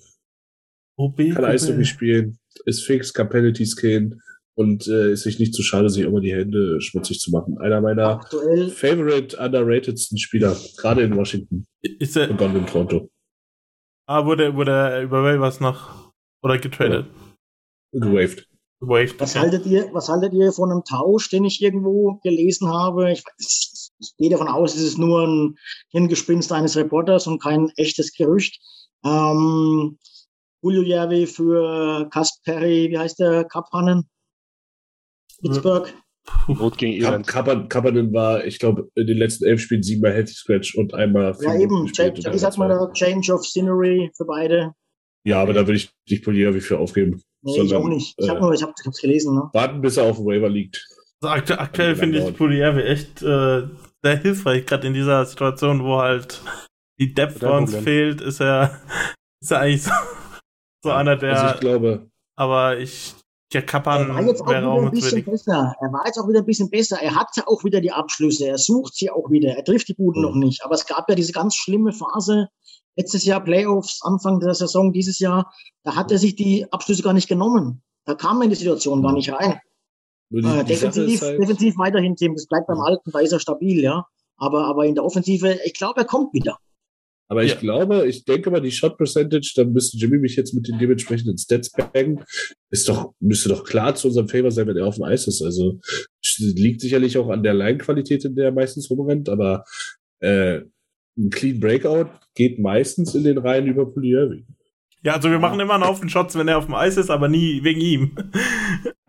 OB 0.97 1.33
Kann 1.33 1.45
Eishockey 1.45 1.85
spielen, 1.85 2.39
ist 2.65 2.83
fix, 2.83 3.13
kann 3.13 3.29
Penalties 3.29 3.75
gehen 3.75 4.21
und 4.55 4.87
äh, 4.87 5.11
ist 5.11 5.23
sich 5.23 5.39
nicht 5.39 5.53
zu 5.53 5.61
schade, 5.61 5.89
sich 5.89 6.03
immer 6.03 6.19
die 6.19 6.33
Hände 6.33 6.81
schmutzig 6.81 7.19
zu 7.19 7.29
machen. 7.29 7.57
Einer 7.59 7.81
meiner 7.81 8.19
Aktuell. 8.21 8.69
favorite 8.69 9.37
underratedsten 9.37 10.17
Spieler, 10.17 10.57
gerade 10.77 11.03
in 11.03 11.15
Washington. 11.15 11.67
Ist 11.81 12.17
er, 12.17 12.31
und 12.31 12.41
dann 12.41 12.55
in 12.55 12.65
Toronto. 12.65 13.11
Ah, 14.07 14.25
wurde, 14.25 14.55
wurde 14.55 14.71
er 14.71 15.01
über 15.03 15.39
was 15.39 15.59
noch 15.59 16.11
oder 16.41 16.57
getradet? 16.57 17.05
Ja. 17.93 17.99
Gewaved. 17.99 18.47
Gewaved. 18.79 19.19
Was 19.19 19.35
haltet 19.35 19.65
ihr, 19.65 19.89
was 19.93 20.09
haltet 20.09 20.33
ihr 20.33 20.51
von 20.51 20.71
einem 20.71 20.83
Tausch, 20.83 21.29
den 21.29 21.45
ich 21.45 21.61
irgendwo 21.61 22.19
gelesen 22.23 22.69
habe? 22.69 23.11
Ich 23.11 23.23
weiß, 23.23 23.86
ich 23.99 24.15
gehe 24.17 24.29
davon 24.29 24.47
aus, 24.47 24.75
es 24.75 24.83
ist 24.83 24.97
nur 24.97 25.25
ein 25.25 25.55
Hirngespinst 25.89 26.51
eines 26.51 26.75
Reporters 26.75 27.27
und 27.27 27.41
kein 27.41 27.69
echtes 27.77 28.13
Gerücht. 28.13 28.59
Ähm, 29.05 29.97
Julio 30.61 30.81
Järvi 30.81 31.27
für 31.27 32.09
Kasperi, 32.09 32.89
wie 32.89 32.97
heißt 32.97 33.19
der, 33.19 33.45
Kapanen? 33.45 34.09
Pittsburgh. 35.41 35.93
Rot 36.49 36.77
gegen 36.77 36.93
Irland. 36.93 37.25
Kapanen 37.25 38.13
war, 38.13 38.43
ich 38.45 38.59
glaube, 38.59 38.89
in 38.95 39.07
den 39.07 39.17
letzten 39.17 39.45
elf 39.45 39.61
Spielen 39.61 39.83
siebenmal 39.83 40.13
Healthy 40.13 40.33
Scratch 40.33 40.75
und 40.75 40.93
einmal. 40.93 41.37
Ja, 41.41 41.57
eben. 41.57 41.85
Wie 41.87 42.37
sagt 42.37 42.57
man 42.57 42.69
da? 42.69 42.91
Change 42.93 43.33
of 43.33 43.45
Scenery 43.45 44.11
für 44.15 44.25
beide. 44.25 44.73
Ja, 45.23 45.41
aber 45.41 45.53
da 45.53 45.61
würde 45.61 45.75
ich 45.75 45.89
nicht 46.09 46.23
Polier 46.23 46.53
für 46.61 46.79
aufgeben. 46.79 47.21
Nee, 47.41 47.55
sondern, 47.55 47.67
ich 47.67 47.75
auch 47.75 47.89
nicht. 47.89 48.15
Ich 48.17 48.29
habe 48.29 48.39
äh, 48.39 48.61
hab, 48.61 48.73
hab's 48.85 49.01
gelesen. 49.01 49.35
Ne? 49.35 49.49
Warten, 49.53 49.81
bis 49.81 49.97
er 49.97 50.05
auf 50.05 50.17
dem 50.17 50.25
Waiver 50.25 50.49
liegt. 50.49 50.85
Also 51.21 51.33
aktuell, 51.33 51.59
aktuell 51.59 51.95
finde 51.95 52.19
ich 52.19 52.37
Polier 52.37 52.75
echt 52.77 53.23
äh, 53.23 53.63
sehr 54.03 54.17
hilfreich, 54.17 54.65
gerade 54.65 54.87
in 54.87 54.93
dieser 54.93 55.25
Situation, 55.25 55.83
wo 55.83 55.97
halt 55.97 56.41
die 56.99 57.13
Depth 57.13 57.39
bei 57.39 57.57
uns 57.57 57.75
fehlt, 57.75 58.21
ist 58.21 58.41
er, 58.41 58.81
ist 59.41 59.51
er 59.51 59.59
eigentlich 59.59 59.83
so, 59.83 59.91
so 60.83 60.91
einer 60.91 61.15
der. 61.15 61.41
Also 61.41 61.55
ich 61.55 61.59
glaube. 61.59 62.09
Aber 62.35 62.77
ich, 62.77 63.15
der 63.53 63.65
Kappan 63.65 64.09
er 64.09 64.15
war 64.15 64.21
jetzt 64.21 64.41
auch 64.41 64.47
wieder 64.47 64.81
ein 64.81 64.91
bisschen 64.91 65.23
besser. 65.23 65.75
Er 65.79 65.91
war 65.91 66.05
jetzt 66.05 66.19
auch 66.19 66.27
wieder 66.27 66.39
ein 66.39 66.45
bisschen 66.45 66.69
besser. 66.69 67.01
Er 67.01 67.15
hat 67.15 67.29
ja 67.35 67.47
auch 67.47 67.63
wieder 67.63 67.81
die 67.81 67.91
Abschlüsse. 67.91 68.47
Er 68.47 68.57
sucht 68.57 68.95
sie 68.95 69.09
auch 69.09 69.29
wieder. 69.31 69.55
Er 69.55 69.63
trifft 69.63 69.87
die 69.87 69.95
Buden 69.95 70.21
mhm. 70.21 70.27
noch 70.29 70.35
nicht. 70.35 70.63
Aber 70.63 70.75
es 70.75 70.85
gab 70.85 71.09
ja 71.09 71.15
diese 71.15 71.31
ganz 71.31 71.55
schlimme 71.55 71.93
Phase 71.93 72.49
letztes 72.95 73.25
Jahr 73.25 73.43
Playoffs, 73.43 74.01
Anfang 74.03 74.39
der 74.39 74.53
Saison, 74.53 74.91
dieses 74.91 75.19
Jahr. 75.19 75.51
Da 75.83 75.95
hat 75.95 76.11
er 76.11 76.17
sich 76.17 76.35
die 76.35 76.71
Abschlüsse 76.71 77.03
gar 77.03 77.13
nicht 77.13 77.27
genommen. 77.27 77.81
Da 78.05 78.15
kam 78.15 78.41
er 78.41 78.45
in 78.45 78.49
die 78.49 78.55
Situation 78.55 79.01
gar 79.01 79.13
nicht 79.13 79.31
rein. 79.31 79.59
Die, 80.29 80.39
äh, 80.39 80.63
die 80.63 80.73
defensiv, 80.73 81.21
halt 81.21 81.39
defensiv 81.39 81.77
weiterhin, 81.77 82.15
Tim, 82.15 82.33
das 82.33 82.47
bleibt 82.47 82.67
beim 82.67 82.79
Alten, 82.79 83.11
da 83.11 83.19
ist 83.19 83.31
er 83.31 83.39
stabil, 83.39 83.81
ja. 83.81 84.05
Aber, 84.37 84.65
aber 84.65 84.85
in 84.85 84.95
der 84.95 85.03
Offensive, 85.03 85.59
ich 85.65 85.73
glaube, 85.73 86.01
er 86.01 86.05
kommt 86.05 86.33
wieder. 86.33 86.57
Aber 87.29 87.43
ich 87.43 87.53
ja. 87.53 87.59
glaube, 87.59 88.07
ich 88.07 88.23
denke 88.23 88.51
mal, 88.51 88.61
die 88.61 88.71
Shot 88.71 88.97
Percentage, 88.97 89.51
da 89.55 89.65
müsste 89.65 89.97
Jimmy 89.97 90.17
mich 90.17 90.35
jetzt 90.35 90.53
mit 90.53 90.67
den 90.67 90.79
dementsprechenden 90.79 91.37
Stats 91.37 91.71
baggen, 91.71 92.23
ist 92.69 92.87
doch, 92.87 93.13
müsste 93.19 93.49
doch 93.49 93.65
klar 93.65 93.95
zu 93.95 94.07
unserem 94.07 94.29
Favor 94.29 94.51
sein, 94.51 94.67
wenn 94.67 94.77
er 94.77 94.87
auf 94.87 94.95
dem 94.95 95.03
Eis 95.03 95.27
ist. 95.27 95.41
Also, 95.41 95.79
liegt 96.39 96.81
sicherlich 96.81 97.17
auch 97.17 97.29
an 97.29 97.43
der 97.43 97.53
Line-Qualität, 97.53 98.23
in 98.23 98.35
der 98.35 98.45
er 98.45 98.51
meistens 98.53 98.89
rumrennt, 98.89 99.27
aber, 99.27 99.65
äh, 100.19 100.61
ein 101.17 101.29
Clean 101.31 101.59
Breakout 101.59 102.11
geht 102.35 102.59
meistens 102.59 103.15
in 103.15 103.23
den 103.23 103.39
Reihen 103.39 103.67
über 103.67 103.91
Puliervi. 103.91 104.45
Ja, 105.07 105.13
also 105.13 105.31
wir 105.31 105.39
machen 105.39 105.57
immer 105.61 105.75
einen 105.75 105.85
Haufen 105.85 106.09
Shots, 106.09 106.37
wenn 106.37 106.49
er 106.49 106.57
auf 106.57 106.65
dem 106.65 106.75
Eis 106.75 106.97
ist, 106.97 107.09
aber 107.09 107.29
nie 107.29 107.63
wegen 107.63 107.79
ihm. 107.79 108.17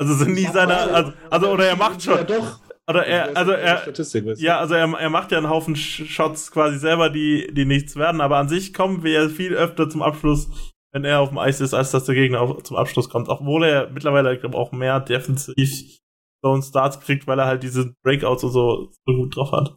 Also 0.00 0.14
sind 0.14 0.34
nie 0.34 0.46
seine, 0.46 0.76
also, 0.76 1.12
also 1.28 1.50
oder 1.50 1.66
er 1.66 1.74
macht 1.74 2.00
schon. 2.00 2.14
Ja, 2.14 2.22
doch. 2.22 2.60
Oder 2.88 3.04
er, 3.04 3.36
also 3.36 3.50
er, 3.50 3.92
ja, 4.36 4.60
also 4.60 4.74
er, 4.74 4.92
er 4.92 5.10
macht 5.10 5.32
ja 5.32 5.38
einen 5.38 5.50
Haufen 5.50 5.74
Shots 5.74 6.52
quasi 6.52 6.78
selber, 6.78 7.10
die, 7.10 7.52
die 7.52 7.64
nichts 7.64 7.96
werden, 7.96 8.20
aber 8.20 8.36
an 8.36 8.48
sich 8.48 8.72
kommen 8.72 9.02
wir 9.02 9.10
ja 9.10 9.28
viel 9.28 9.54
öfter 9.54 9.90
zum 9.90 10.02
Abschluss, 10.02 10.72
wenn 10.92 11.04
er 11.04 11.18
auf 11.18 11.30
dem 11.30 11.38
Eis 11.38 11.60
ist, 11.60 11.74
als 11.74 11.90
dass 11.90 12.04
der 12.04 12.14
Gegner 12.14 12.42
auf, 12.42 12.62
zum 12.62 12.76
Abschluss 12.76 13.10
kommt. 13.10 13.28
Obwohl 13.28 13.64
er 13.64 13.90
mittlerweile, 13.90 14.32
ich 14.32 14.40
glaube, 14.40 14.56
auch 14.56 14.70
mehr 14.70 15.00
defensiv 15.00 15.98
Zone 16.46 16.62
Starts 16.62 17.00
kriegt, 17.00 17.26
weil 17.26 17.40
er 17.40 17.46
halt 17.46 17.64
diese 17.64 17.92
Breakouts 18.04 18.44
und 18.44 18.52
so, 18.52 18.92
so 19.04 19.16
gut 19.16 19.34
drauf 19.34 19.50
hat. 19.50 19.76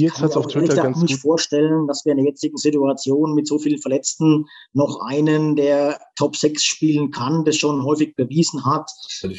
Jetzt 0.00 0.20
hat 0.20 0.30
es 0.30 0.36
auf 0.36 0.46
Twitter 0.46 0.76
ganz 0.76 1.00
gut. 1.00 1.04
Ich 1.04 1.16
nicht 1.16 1.22
vorstellen, 1.22 1.86
dass 1.86 2.04
wir 2.04 2.12
in 2.12 2.18
der 2.18 2.26
jetzigen 2.26 2.56
Situation 2.56 3.34
mit 3.34 3.46
so 3.46 3.58
vielen 3.58 3.80
Verletzten 3.80 4.46
noch 4.72 5.00
einen, 5.00 5.56
der 5.56 5.98
Top 6.16 6.36
6 6.36 6.62
spielen 6.62 7.10
kann, 7.10 7.44
das 7.44 7.56
schon 7.56 7.84
häufig 7.84 8.14
bewiesen 8.14 8.64
hat, 8.64 8.90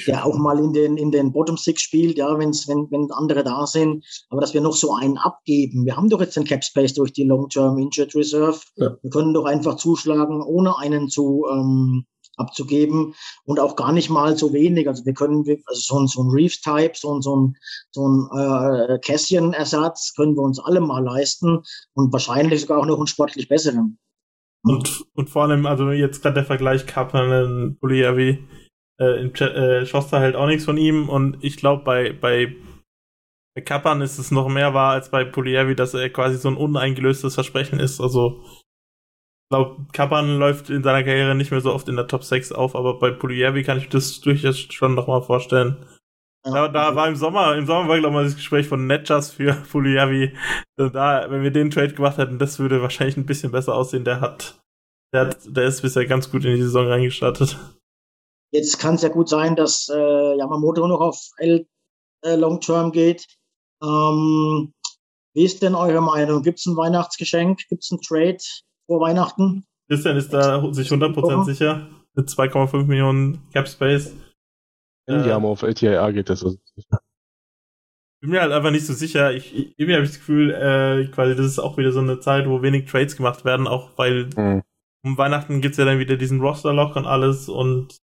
der 0.08 0.26
auch 0.26 0.38
mal 0.38 0.60
in 0.60 0.74
den, 0.74 0.98
in 0.98 1.12
den 1.12 1.32
Bottom 1.32 1.58
6 1.58 1.82
spielt, 1.82 2.18
ja, 2.18 2.38
wenn's, 2.38 2.68
wenn, 2.68 2.88
wenn 2.92 3.10
andere 3.12 3.44
da 3.44 3.66
sind, 3.66 4.06
aber 4.30 4.42
dass 4.42 4.54
wir 4.54 4.62
noch 4.62 4.76
so 4.76 4.94
einen 4.94 5.18
abgeben. 5.18 5.86
Wir 5.86 5.96
haben 5.96 6.10
doch 6.10 6.20
jetzt 6.20 6.36
den 6.36 6.46
Cap 6.46 6.64
Space 6.64 6.94
durch 6.94 7.14
die 7.14 7.24
Long-Term 7.24 7.78
Injured 7.78 8.14
Reserve. 8.16 8.60
Ja. 8.76 8.98
Wir 9.02 9.10
können 9.10 9.34
doch 9.34 9.46
einfach 9.46 9.78
zuschlagen, 9.78 10.42
ohne 10.42 10.78
einen 10.78 11.10
zu, 11.10 11.46
ähm, 11.52 12.06
abzugeben 12.40 13.14
und 13.46 13.60
auch 13.60 13.76
gar 13.76 13.92
nicht 13.92 14.10
mal 14.10 14.38
so 14.38 14.54
wenig. 14.54 14.88
Also 14.88 15.06
wir 15.06 15.14
können, 15.14 15.44
also 15.66 15.82
so 15.82 16.00
ein, 16.00 16.08
so 16.08 16.24
ein 16.24 16.30
Reef-Type, 16.30 16.94
so 16.96 17.14
ein, 17.14 17.22
so 17.22 17.36
ein, 17.36 17.56
so 17.92 18.08
ein 18.08 18.30
äh, 18.38 19.00
Cassian-Ersatz 19.00 20.14
können 20.16 20.36
wir 20.36 20.42
uns 20.42 20.60
alle 20.60 20.80
mal 20.80 21.04
leisten 21.04 21.60
und 21.94 22.14
wahrscheinlich 22.14 22.62
sogar 22.62 22.80
auch 22.80 22.86
noch 22.86 22.98
einen 22.98 23.08
sportlich 23.08 23.48
besseren. 23.48 23.98
Und, 24.64 25.06
und 25.14 25.30
vor 25.30 25.44
allem, 25.44 25.66
also 25.66 25.92
jetzt 25.92 26.22
gerade 26.22 26.36
der 26.36 26.46
Vergleich 26.46 26.86
Kapanen, 26.86 27.78
Puliavi, 27.80 28.46
äh, 29.00 29.22
in 29.22 29.34
äh, 29.36 29.86
Schoster 29.86 30.20
hält 30.20 30.36
auch 30.36 30.48
nichts 30.48 30.66
von 30.66 30.78
ihm 30.78 31.08
und 31.08 31.38
ich 31.42 31.58
glaube 31.58 31.84
bei, 31.84 32.12
bei 32.12 32.56
bei 33.56 33.62
Kappan 33.62 34.02
ist 34.02 34.20
es 34.20 34.32
noch 34.32 34.48
mehr 34.48 34.74
wahr 34.74 34.94
als 34.94 35.10
bei 35.10 35.26
Puliavi, 35.26 35.76
dass 35.76 35.94
er 35.94 36.10
quasi 36.10 36.38
so 36.38 36.50
ein 36.50 36.56
uneingelöstes 36.56 37.34
Versprechen 37.34 37.80
ist. 37.80 38.00
Also 38.00 38.44
glaube, 39.50 39.86
Kappan 39.92 40.38
läuft 40.38 40.70
in 40.70 40.84
seiner 40.84 41.04
Karriere 41.04 41.36
nicht 41.36 41.52
mehr 41.52 41.62
so 41.62 41.74
oft 41.74 41.90
in 41.90 41.96
der 41.96 42.08
Top 42.08 42.24
6 42.24 42.52
auf, 42.52 42.76
aber 42.76 43.00
bei 43.00 43.12
Pulievi 43.12 43.64
kann 43.64 43.80
ich 43.80 43.90
das 43.90 44.22
durchaus 44.22 44.58
schon 44.58 44.96
nochmal 44.96 45.22
vorstellen. 45.22 45.86
Da, 46.44 46.70
da 46.70 46.96
war 46.96 47.08
im 47.08 47.16
Sommer, 47.16 47.56
im 47.58 47.66
Sommer 47.66 47.90
war, 47.90 48.00
glaube 48.00 48.08
ich, 48.08 48.14
mal 48.14 48.24
das 48.24 48.36
Gespräch 48.36 48.68
von 48.68 48.88
Netjas 48.88 49.32
für 49.32 49.54
Pulievi. 49.72 50.38
Da, 50.78 51.30
wenn 51.30 51.44
wir 51.44 51.52
den 51.52 51.70
Trade 51.70 51.94
gemacht 51.94 52.18
hätten, 52.18 52.40
das 52.40 52.60
würde 52.60 52.82
wahrscheinlich 52.82 53.18
ein 53.18 53.26
bisschen 53.26 53.52
besser 53.52 53.76
aussehen. 53.76 54.06
Der 54.06 54.22
hat, 54.22 54.62
der 55.14 55.28
hat, 55.28 55.38
der 55.46 55.66
ist 55.66 55.82
bisher 55.82 56.06
ganz 56.06 56.32
gut 56.32 56.46
in 56.46 56.56
die 56.56 56.62
Saison 56.62 56.88
reingestartet. 56.88 57.58
Jetzt 58.52 58.80
kann 58.80 58.96
es 58.96 59.02
ja 59.02 59.10
gut 59.10 59.30
sein, 59.30 59.56
dass 59.56 59.90
äh, 59.90 60.38
Yamamoto 60.38 60.88
noch 60.88 61.02
auf 61.02 61.20
L 61.38 61.68
äh, 62.24 62.36
Long 62.36 62.62
Term 62.62 62.92
geht. 62.92 63.28
Ähm, 63.84 64.74
wie 65.34 65.44
ist 65.44 65.62
denn 65.62 65.76
eure 65.76 66.02
Meinung? 66.02 66.42
Gibt 66.42 66.60
es 66.60 66.66
ein 66.66 66.76
Weihnachtsgeschenk? 66.76 67.68
Gibt 67.68 67.84
es 67.84 67.92
ein 67.92 68.02
Trade? 68.02 68.40
Vor 68.90 69.00
Weihnachten. 69.02 69.66
Christian 69.88 70.18
ist 70.18 70.34
da 70.34 70.74
sich 70.74 70.90
100% 70.90 71.46
sicher 71.46 71.88
mit 72.16 72.28
2,5 72.28 72.86
Millionen 72.86 73.48
Cap 73.54 73.68
Space. 73.68 74.16
Wenn 75.06 75.20
äh, 75.20 75.24
die 75.24 75.32
auf 75.32 75.62
LTIA 75.62 76.12
geht, 76.12 76.30
das 76.30 76.42
ist 76.42 76.60
bin 78.22 78.32
mir 78.32 78.42
halt 78.42 78.52
einfach 78.52 78.72
nicht 78.72 78.86
so 78.86 78.94
sicher. 78.94 79.32
Ich, 79.34 79.56
ich, 79.56 79.74
irgendwie 79.78 79.94
habe 79.94 80.04
ich 80.04 80.10
das 80.10 80.20
Gefühl, 80.20 80.52
äh, 80.52 81.08
quasi, 81.08 81.36
das 81.36 81.46
ist 81.46 81.60
auch 81.60 81.78
wieder 81.78 81.92
so 81.92 82.00
eine 82.00 82.20
Zeit, 82.20 82.50
wo 82.50 82.62
wenig 82.62 82.90
Trades 82.90 83.16
gemacht 83.16 83.46
werden, 83.46 83.68
auch 83.68 83.92
weil 83.98 84.30
mhm. 84.36 84.64
um 85.06 85.18
Weihnachten 85.18 85.62
gibt's 85.62 85.78
ja 85.78 85.86
dann 85.86 86.00
wieder 86.00 86.18
diesen 86.18 86.42
Roster-Lock 86.42 86.96
und 86.96 87.06
alles 87.06 87.48
und 87.48 87.98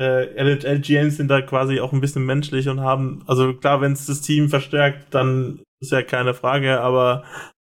äh, 0.00 0.24
LGMs 0.42 1.16
sind 1.16 1.28
da 1.28 1.40
quasi 1.42 1.80
auch 1.80 1.92
ein 1.92 2.00
bisschen 2.00 2.24
menschlich 2.24 2.68
und 2.68 2.80
haben, 2.80 3.22
also 3.26 3.54
klar, 3.54 3.80
wenn 3.80 3.92
es 3.92 4.06
das 4.06 4.22
Team 4.22 4.48
verstärkt, 4.48 5.14
dann 5.14 5.60
ist 5.80 5.92
ja 5.92 6.02
keine 6.02 6.34
Frage, 6.34 6.80
aber 6.80 7.24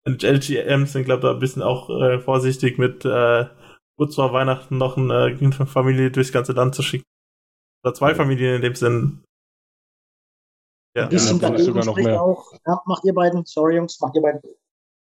LGMs 0.05 0.93
sind, 0.93 1.05
glaube 1.05 1.19
ich, 1.19 1.23
da 1.23 1.33
ein 1.33 1.39
bisschen 1.39 1.61
auch 1.61 1.89
äh, 1.89 2.19
vorsichtig 2.19 2.77
mit 2.77 3.05
äh, 3.05 3.45
kurz 3.97 4.15
vor 4.15 4.33
Weihnachten 4.33 4.77
noch 4.77 4.97
eine, 4.97 5.37
eine 5.39 5.67
Familie 5.67 6.11
durchs 6.11 6.31
ganze 6.31 6.53
Land 6.53 6.75
zu 6.75 6.81
schicken. 6.81 7.05
Oder 7.83 7.93
zwei 7.93 8.15
Familien 8.15 8.55
in 8.55 8.61
dem 8.61 8.75
Sinn. 8.75 9.23
Ja, 10.95 11.03
ein 11.03 11.09
bisschen 11.09 11.39
ja, 11.39 11.57
sogar 11.57 11.85
noch 11.85 11.97
mehr. 11.97 12.21
Auch, 12.21 12.51
ja, 12.65 12.81
macht 12.85 13.03
ihr 13.03 13.13
beiden, 13.13 13.45
sorry 13.45 13.77
Jungs, 13.77 13.99
macht 13.99 14.15
ihr 14.15 14.21
beiden. 14.21 14.41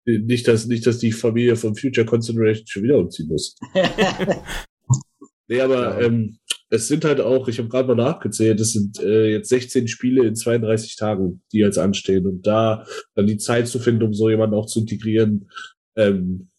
Nicht, 0.05 0.49
dass, 0.49 0.66
nicht, 0.66 0.86
dass 0.86 0.99
die 0.99 1.12
Familie 1.12 1.57
von 1.57 1.74
Future 1.74 2.07
Consideration 2.07 2.66
schon 2.66 2.82
wieder 2.82 2.99
umziehen 2.99 3.28
muss. 3.28 3.57
nee, 5.49 5.61
aber 5.61 6.01
ähm, 6.01 6.38
es 6.70 6.88
sind 6.88 7.04
halt 7.04 7.20
auch, 7.20 7.48
ich 7.48 7.58
habe 7.58 7.68
gerade 7.68 7.88
mal 7.88 8.02
nachgezählt, 8.02 8.60
es 8.60 8.72
sind 8.72 9.00
äh, 9.00 9.30
jetzt 9.30 9.48
16 9.48 9.88
Spiele 9.88 10.26
in 10.26 10.36
32 10.36 10.96
Tagen, 10.96 11.42
die 11.52 11.58
jetzt 11.58 11.78
anstehen. 11.78 12.26
Und 12.26 12.46
da 12.46 12.84
dann 13.14 13.26
die 13.26 13.38
Zeit 13.38 13.68
zu 13.68 13.78
finden, 13.78 14.04
um 14.04 14.14
so 14.14 14.28
jemanden 14.28 14.54
auch 14.54 14.66
zu 14.66 14.80
integrieren, 14.80 15.50
ähm, 15.96 16.50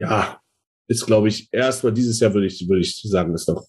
ja, 0.00 0.40
ist, 0.88 1.06
glaube 1.06 1.28
ich, 1.28 1.48
erstmal 1.52 1.92
dieses 1.92 2.18
Jahr 2.18 2.34
würde 2.34 2.46
ich, 2.46 2.68
würde 2.68 2.80
ich 2.80 3.00
sagen, 3.02 3.34
ist 3.34 3.48
noch. 3.48 3.64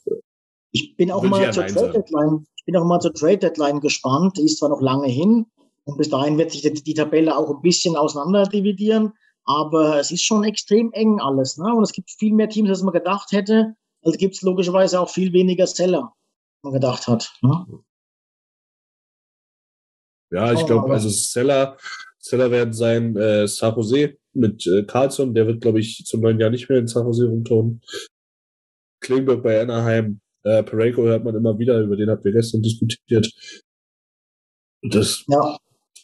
Ich 0.72 0.96
bin 0.96 1.12
auch 1.12 1.22
mal 1.24 1.52
zur 1.52 1.68
Trade 1.68 1.92
Deadline 1.92 2.46
ich 2.62 2.66
bin 2.66 2.78
auch 2.78 2.86
mal 2.86 3.00
zur 3.00 3.14
Trade 3.14 3.40
Deadline 3.40 3.80
gespannt. 3.80 4.38
Die 4.38 4.44
ist 4.44 4.60
zwar 4.60 4.70
noch 4.70 4.82
lange 4.82 5.08
hin 5.08 5.48
und 5.84 5.98
bis 5.98 6.10
dahin 6.10 6.38
wird 6.38 6.52
sich 6.52 6.62
die, 6.62 6.72
die 6.74 6.94
Tabelle 6.94 7.36
auch 7.36 7.50
ein 7.50 7.62
bisschen 7.64 7.96
auseinander 7.96 8.44
dividieren, 8.44 9.14
aber 9.46 10.00
es 10.00 10.12
ist 10.12 10.24
schon 10.24 10.44
extrem 10.44 10.92
eng 10.92 11.20
alles. 11.20 11.58
Ne? 11.58 11.74
Und 11.74 11.82
es 11.82 11.92
gibt 11.92 12.12
viel 12.12 12.34
mehr 12.34 12.50
Teams, 12.50 12.70
als 12.70 12.84
man 12.84 12.94
gedacht 12.94 13.32
hätte. 13.32 13.74
Also 14.04 14.18
gibt 14.18 14.36
es 14.36 14.42
logischerweise 14.42 15.00
auch 15.00 15.10
viel 15.10 15.34
weniger 15.34 15.68
Seller, 15.68 16.04
als 16.04 16.64
man 16.64 16.74
gedacht 16.74 17.08
hat. 17.08 17.34
Ne? 17.42 17.66
Ja, 20.32 20.54
ich 20.54 20.66
glaube, 20.66 20.92
also 20.92 21.10
Seller, 21.10 21.78
Seller 22.18 22.52
werden 22.52 22.74
sein 22.74 23.16
äh, 23.18 23.48
San 23.48 23.76
Jose 23.76 24.18
mit 24.34 24.66
äh, 24.66 24.84
Carlson, 24.84 25.34
der 25.34 25.46
wird, 25.46 25.62
glaube 25.62 25.80
ich, 25.80 26.06
zum 26.06 26.22
neuen 26.22 26.40
Jahr 26.40 26.50
nicht 26.50 26.70
mehr 26.70 26.80
in 26.80 26.88
San 26.88 27.06
Jose 27.06 27.28
rumtun. 27.28 27.82
Klingberg 29.02 29.44
bei 29.44 29.62
Anaheim, 29.62 30.22
äh, 30.44 30.64
Pareko 30.64 31.04
hört 31.04 31.26
man 31.26 31.36
immer 31.36 31.58
wieder, 31.60 31.82
über 31.82 31.98
den 31.98 32.10
habt 32.10 32.26
ihr 32.26 32.32
gestern 32.32 32.62
diskutiert. 32.62 33.30
Das, 34.84 35.26
ja. 35.28 35.58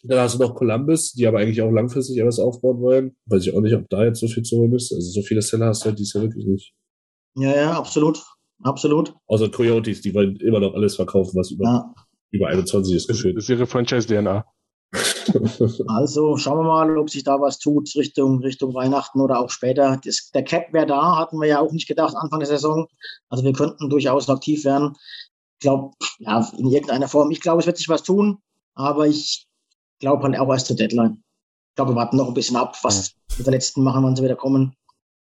Dann 0.04 0.20
hast 0.20 0.36
du 0.36 0.44
noch 0.44 0.56
Columbus, 0.56 1.14
die 1.14 1.26
aber 1.26 1.40
eigentlich 1.40 1.62
auch 1.62 1.72
langfristig 1.72 2.18
etwas 2.18 2.40
aufbauen 2.40 2.80
wollen. 2.82 3.16
Weiß 3.26 3.46
ich 3.46 3.54
auch 3.56 3.62
nicht, 3.62 3.76
ob 3.76 3.90
da 3.90 4.06
jetzt 4.06 4.20
so 4.20 4.28
viel 4.28 4.44
zu 4.44 4.58
holen 4.58 4.74
ist. 4.74 4.94
Also 4.94 5.10
so 5.10 5.22
viele 5.22 5.42
Seller 5.42 5.68
hast 5.68 5.84
du 5.84 5.90
halt 5.90 6.00
dies 6.00 6.14
Jahr 6.14 6.24
wirklich 6.24 6.46
nicht. 6.46 6.74
Ja, 7.38 7.56
ja, 7.56 7.78
absolut. 7.78 8.24
Absolut. 8.64 9.14
Außer 9.28 9.50
Coyotes, 9.50 10.02
die 10.02 10.14
wollen 10.16 10.38
immer 10.38 10.60
noch 10.60 10.74
alles 10.74 10.96
verkaufen, 10.96 11.38
was 11.38 11.52
über, 11.52 11.64
ja. 11.64 11.94
über 12.32 12.48
21 12.48 12.96
ist 12.96 13.08
gefühlt. 13.08 13.38
Das 13.38 13.44
ist 13.44 13.50
ihre 13.50 13.68
Franchise-DNA. 13.68 14.46
also 15.88 16.38
schauen 16.38 16.60
wir 16.60 16.64
mal, 16.64 16.98
ob 16.98 17.10
sich 17.10 17.24
da 17.24 17.40
was 17.40 17.60
tut 17.60 17.94
Richtung, 17.96 18.40
Richtung 18.40 18.74
Weihnachten 18.74 19.22
oder 19.22 19.40
auch 19.40 19.50
später. 19.50 20.00
Das, 20.04 20.32
der 20.34 20.44
Cap 20.44 20.74
wäre 20.74 20.88
da, 20.88 21.18
hatten 21.18 21.40
wir 21.40 21.48
ja 21.48 21.60
auch 21.60 21.72
nicht 21.72 21.88
gedacht 21.88 22.16
Anfang 22.16 22.40
der 22.40 22.48
Saison. 22.48 22.88
Also 23.30 23.44
wir 23.44 23.54
könnten 23.54 23.90
durchaus 23.90 24.30
aktiv 24.30 24.64
werden. 24.66 24.96
Ich 25.60 25.64
glaube, 25.64 25.92
ja, 26.20 26.50
in 26.58 26.72
irgendeiner 26.72 27.08
Form. 27.08 27.30
Ich 27.32 27.42
glaube, 27.42 27.60
es 27.60 27.68
wird 27.68 27.78
sich 27.78 27.90
was 27.90 28.04
tun, 28.04 28.40
aber 28.74 29.08
ich 29.08 29.46
glaube 30.00 30.24
halt 30.24 30.40
auch 30.40 30.50
erst 30.50 30.68
zur 30.68 30.76
Deadline. 30.76 31.22
Ich 31.70 31.76
glaube, 31.76 31.92
wir 31.92 31.98
warten 31.98 32.18
noch 32.18 32.28
ein 32.28 32.34
bisschen 32.34 32.56
ab, 32.56 32.78
was 32.82 33.14
die 33.38 33.44
Verletzten 33.44 33.84
machen, 33.84 34.04
wann 34.04 34.16
sie 34.16 34.24
wieder 34.24 34.36
kommen. 34.36 34.74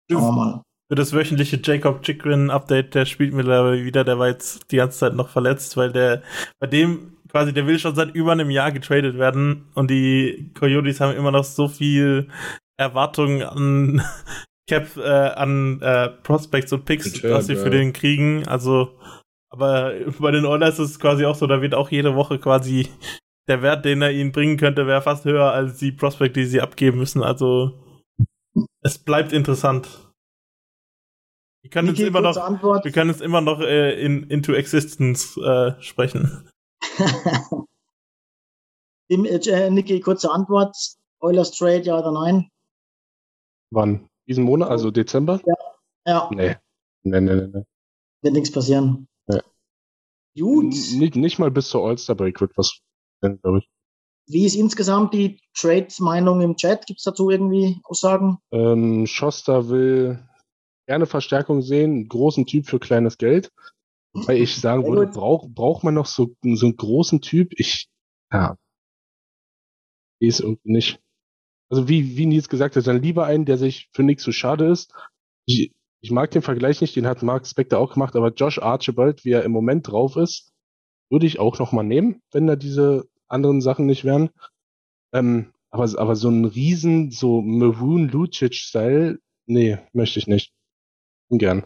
Schauen 0.10 0.24
wir 0.24 0.32
mal. 0.32 0.64
Für 0.92 0.96
das 0.96 1.14
wöchentliche 1.14 1.58
Jacob 1.64 2.04
Chikrin 2.04 2.50
Update, 2.50 2.96
der 2.96 3.06
spielt 3.06 3.34
mittlerweile 3.34 3.86
wieder, 3.86 4.04
der 4.04 4.20
war 4.20 4.28
jetzt 4.28 4.70
die 4.74 4.76
ganze 4.76 5.00
Zeit 5.00 5.16
noch 5.16 5.30
verletzt, 5.30 5.78
weil 5.78 5.94
der, 5.94 6.22
bei 6.60 6.68
dem 6.68 7.14
quasi, 7.30 7.54
der 7.54 7.66
will 7.66 7.80
schon 7.80 7.96
seit 7.96 8.14
über 8.14 8.34
einem 8.34 8.50
Jahr 8.50 8.74
getradet 8.74 9.18
werden 9.18 9.70
und 9.74 9.90
die 9.90 10.52
Coyotes 10.54 11.00
haben 11.00 11.16
immer 11.16 11.32
noch 11.32 11.46
so 11.46 11.70
viel 11.70 12.28
Erwartungen 12.76 13.42
an 13.42 14.02
Cap, 14.70 14.98
äh, 14.98 15.08
an 15.08 15.82
äh, 15.82 16.10
Prospects 16.10 16.74
und 16.74 16.84
Picks, 16.84 17.06
Return, 17.06 17.32
was 17.36 17.48
sie 17.48 17.54
ja. 17.54 17.64
für 17.64 17.70
den 17.70 17.94
kriegen. 17.94 18.46
Also, 18.50 19.00
aber 19.50 19.94
bei 20.20 20.32
den 20.32 20.44
Oilers 20.44 20.78
ist 20.78 20.90
es 20.90 21.00
quasi 21.00 21.24
auch 21.24 21.36
so, 21.36 21.48
da 21.48 21.62
wird 21.62 21.74
auch 21.74 21.90
jede 21.90 22.16
Woche 22.16 22.38
quasi 22.38 22.90
der 23.48 23.62
Wert, 23.62 23.86
den 23.86 24.02
er 24.02 24.12
ihnen 24.12 24.34
bringen 24.34 24.58
könnte, 24.58 24.88
wäre 24.88 25.02
fast 25.02 25.24
höher 25.24 25.54
als 25.54 25.78
die 25.78 25.94
Prospect, 25.94 26.36
die 26.36 26.44
sie 26.44 26.60
abgeben 26.60 26.98
müssen. 26.98 27.24
Also, 27.24 27.80
es 28.82 28.98
bleibt 28.98 29.32
interessant. 29.32 29.88
Wir 31.62 31.70
können 31.70 31.90
es 31.90 32.00
immer 32.00 32.22
noch, 32.22 32.36
wir 32.36 32.92
können 32.92 33.12
es 33.12 33.22
immer 33.22 33.42
noch 33.42 33.60
äh, 33.60 34.04
in, 34.04 34.24
into 34.24 34.54
existence 34.54 35.38
äh, 35.38 35.80
sprechen. 35.82 36.50
Im, 39.08 39.26
äh, 39.26 39.70
Niki, 39.70 40.00
kurze 40.00 40.32
Antwort. 40.32 40.76
Oilers 41.20 41.52
Trade, 41.52 41.82
ja 41.82 42.00
oder 42.00 42.12
nein? 42.12 42.50
Wann? 43.72 44.08
Diesen 44.28 44.44
Monat, 44.44 44.70
also 44.70 44.90
Dezember? 44.90 45.40
Ja. 45.46 45.54
ja. 46.08 46.30
Nee. 46.34 46.56
Nee, 47.04 47.22
nee, 47.22 47.36
nee. 47.36 47.48
nee. 47.54 47.64
Wird 48.22 48.34
nichts 48.34 48.52
passieren. 48.52 49.08
Nee. 49.28 49.42
Gut. 50.40 50.74
Nicht, 50.94 51.16
nicht 51.16 51.40
mal 51.40 51.52
bis 51.52 51.70
zur 51.70 51.86
All-Star 51.86 52.16
Break 52.16 52.42
wird 52.42 52.58
was, 52.58 52.80
glaube 53.22 53.60
ich. 53.60 53.70
Wie 54.28 54.46
ist 54.46 54.56
insgesamt 54.56 55.14
die 55.14 55.40
Trade-Meinung 55.56 56.42
im 56.42 56.56
Chat? 56.56 56.86
Gibt 56.88 57.00
es 57.00 57.04
dazu 57.04 57.30
irgendwie 57.30 57.82
Aussagen? 57.84 58.38
Ähm, 58.52 59.06
Schoster 59.06 59.70
will 59.70 60.24
gerne 60.92 61.06
Verstärkung 61.06 61.62
sehen, 61.62 62.10
großen 62.10 62.46
Typ 62.46 62.68
für 62.68 62.78
kleines 62.78 63.18
Geld. 63.18 63.50
Weil 64.14 64.38
ich 64.38 64.56
sagen 64.60 64.86
würde, 64.86 65.08
braucht 65.08 65.54
braucht 65.56 65.86
man 65.86 65.94
noch 65.94 66.06
so, 66.06 66.36
so 66.44 66.66
einen 66.66 66.76
großen 66.76 67.22
Typ? 67.22 67.54
Ich, 67.56 67.88
ja, 68.32 68.58
ist 70.20 70.42
irgendwie 70.42 70.72
nicht. 70.72 71.00
Also 71.70 71.88
wie, 71.88 72.18
wie 72.18 72.26
Nils 72.26 72.50
gesagt 72.50 72.76
hat, 72.76 72.86
dann 72.86 73.02
lieber 73.02 73.26
einen, 73.26 73.46
der 73.46 73.58
sich 73.58 73.90
für 73.94 74.04
nichts 74.04 74.24
so 74.24 74.34
schade 74.34 74.68
ist. 74.70 74.94
Ich, 75.46 75.72
ich 76.02 76.12
mag 76.12 76.30
den 76.32 76.42
Vergleich 76.42 76.82
nicht, 76.82 76.94
den 76.98 77.08
hat 77.08 77.24
Mark 77.24 77.48
Spector 77.48 77.80
auch 77.80 77.94
gemacht, 77.94 78.18
aber 78.18 78.34
Josh 78.34 78.60
Archibald, 78.60 79.24
wie 79.24 79.32
er 79.32 79.44
im 79.44 79.54
Moment 79.54 79.88
drauf 79.88 80.18
ist, 80.18 80.52
würde 81.10 81.26
ich 81.26 81.40
auch 81.40 81.58
noch 81.60 81.72
mal 81.72 81.84
nehmen, 81.84 82.22
wenn 82.34 82.48
da 82.48 82.58
diese 82.58 83.08
anderen 83.30 83.62
Sachen 83.62 83.86
nicht 83.86 84.04
wären. 84.04 84.30
Ähm, 85.14 85.54
aber, 85.70 85.88
aber 85.98 86.18
so 86.18 86.28
ein 86.28 86.44
riesen, 86.44 87.12
so 87.12 87.42
Maroon 87.42 88.10
Lucic-Style, 88.10 89.20
nee, 89.46 89.78
möchte 89.94 90.20
ich 90.20 90.28
nicht. 90.28 90.54
Ungern. 91.32 91.66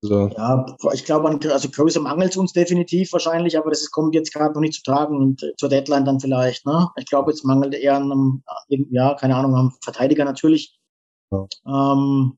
So. 0.00 0.28
Ja, 0.36 0.66
ich 0.92 1.06
glaube, 1.06 1.38
also 1.50 1.68
Größe 1.70 1.98
mangelt 1.98 2.32
es 2.32 2.36
uns 2.36 2.52
definitiv 2.52 3.12
wahrscheinlich, 3.14 3.56
aber 3.56 3.70
das 3.70 3.90
kommt 3.90 4.14
jetzt 4.14 4.34
gerade 4.34 4.52
noch 4.52 4.60
nicht 4.60 4.74
zu 4.74 4.82
tragen 4.82 5.16
und 5.16 5.42
äh, 5.42 5.54
zur 5.56 5.70
Deadline 5.70 6.04
dann 6.04 6.20
vielleicht. 6.20 6.66
Ne? 6.66 6.88
Ich 6.96 7.06
glaube, 7.06 7.30
jetzt 7.30 7.44
mangelt 7.44 7.74
eher 7.74 7.96
an 7.96 8.12
einem, 8.12 8.42
ja, 8.90 9.14
keine 9.14 9.34
Ahnung, 9.34 9.54
am 9.54 9.72
Verteidiger 9.82 10.26
natürlich. 10.26 10.78
Ja. 11.30 11.46
Ähm, 11.66 12.36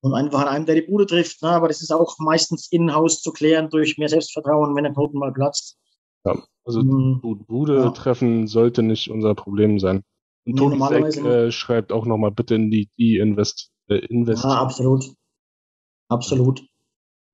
und 0.00 0.14
einfach 0.14 0.42
an 0.42 0.48
einem, 0.48 0.66
der 0.66 0.76
die 0.76 0.82
Bude 0.82 1.06
trifft. 1.06 1.42
Ne? 1.42 1.48
Aber 1.48 1.66
das 1.66 1.82
ist 1.82 1.90
auch 1.90 2.18
meistens 2.20 2.70
in-house 2.70 3.20
zu 3.20 3.32
klären 3.32 3.68
durch 3.68 3.98
mehr 3.98 4.08
Selbstvertrauen, 4.08 4.76
wenn 4.76 4.84
der 4.84 4.92
Knoten 4.92 5.18
mal 5.18 5.32
platzt. 5.32 5.76
Ja, 6.24 6.40
also 6.64 6.84
mhm. 6.84 7.20
Bude 7.48 7.76
ja. 7.76 7.90
treffen 7.90 8.46
sollte 8.46 8.84
nicht 8.84 9.10
unser 9.10 9.34
Problem 9.34 9.80
sein. 9.80 10.04
Und 10.44 10.56
Toni 10.56 10.78
Seck 10.78 11.24
äh, 11.24 11.50
schreibt 11.50 11.90
auch 11.90 12.06
nochmal 12.06 12.30
bitte 12.30 12.54
in 12.54 12.70
die, 12.70 12.88
die 12.96 13.16
Invest, 13.16 13.72
äh, 13.88 13.96
Invest. 14.06 14.44
Ja, 14.44 14.60
absolut. 14.60 15.14
Absolut. 16.08 16.60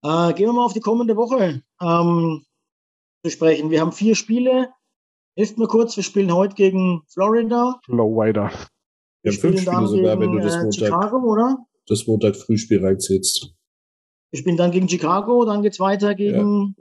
Äh, 0.05 0.33
gehen 0.35 0.47
wir 0.47 0.53
mal 0.53 0.65
auf 0.65 0.73
die 0.73 0.81
kommende 0.81 1.17
Woche 1.17 1.63
ähm, 1.81 2.45
zu 3.25 3.31
sprechen. 3.31 3.71
Wir 3.71 3.81
haben 3.81 3.93
vier 3.93 4.15
Spiele. 4.15 4.71
Hilft 5.37 5.59
mir 5.59 5.69
kurz, 5.69 5.97
wir 5.97 6.05
spielen 6.05 6.35
heute 6.35 6.55
gegen 6.55 7.03
Florida. 7.09 7.81
Florida. 7.85 8.51
Wir, 8.51 8.53
wir 9.23 9.33
haben 9.33 9.39
fünf 9.39 9.61
Spiele 9.61 9.87
sogar, 9.87 10.17
gegen, 10.17 10.21
wenn 10.21 10.33
du 10.33 10.41
das 10.41 10.57
äh, 10.57 10.63
Montag, 10.63 10.87
Chicago, 10.87 11.17
oder? 11.19 11.59
das 11.87 12.07
Montag 12.07 12.37
Frühspiel 12.37 12.85
reinzählst. 12.85 13.55
Wir 14.31 14.39
spielen 14.39 14.57
dann 14.57 14.71
gegen 14.71 14.89
Chicago, 14.89 15.45
dann 15.45 15.63
geht's 15.63 15.81
weiter 15.81 16.15
gegen 16.15 16.75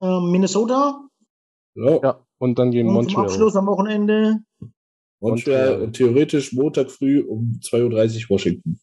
ja. 0.00 0.18
äh, 0.18 0.20
Minnesota. 0.20 1.08
Ja. 1.74 2.00
ja. 2.02 2.26
Und 2.38 2.58
dann 2.58 2.70
gegen 2.70 2.88
und 2.88 2.94
Montreal. 2.94 3.14
Zum 3.14 3.32
Abschluss 3.32 3.56
am 3.56 3.66
Wochenende. 3.66 4.40
Montreal 5.22 5.80
und 5.80 5.92
theoretisch 5.94 6.52
Montag 6.52 6.90
früh 6.90 7.20
um 7.20 7.60
2.30 7.62 8.24
Uhr 8.24 8.30
Washington. 8.30 8.80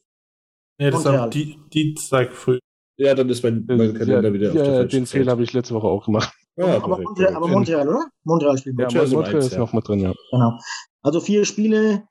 Ja, 0.79 0.91
das 0.91 1.01
ist 1.01 1.07
am 1.07 1.29
Dienstag 1.29 2.33
früh. 2.33 2.59
Ja, 2.97 3.13
dann 3.13 3.29
ist 3.29 3.43
mein, 3.43 3.65
mein 3.67 3.93
Kalender 3.93 4.29
ja, 4.29 4.33
wieder 4.33 4.53
ja, 4.53 4.81
auf 4.81 4.87
den 4.87 5.05
Fehler 5.05 5.31
habe 5.31 5.43
ich 5.43 5.53
letzte 5.53 5.73
Woche 5.73 5.87
auch 5.87 6.05
gemacht. 6.05 6.33
Ja, 6.57 6.81
aber, 6.83 6.99
Montreal, 6.99 7.35
aber 7.35 7.47
Montreal, 7.47 7.87
oder? 7.87 8.07
Montreal 8.23 8.57
spielt 8.57 8.77
ja, 8.77 8.85
Montreal, 8.85 9.07
Montreal 9.07 9.37
ist 9.37 9.57
noch 9.57 9.71
mit 9.71 9.87
drin, 9.87 9.99
ja. 9.99 10.13
Genau. 10.31 10.59
Also 11.01 11.21
vier 11.21 11.45
Spiele 11.45 12.03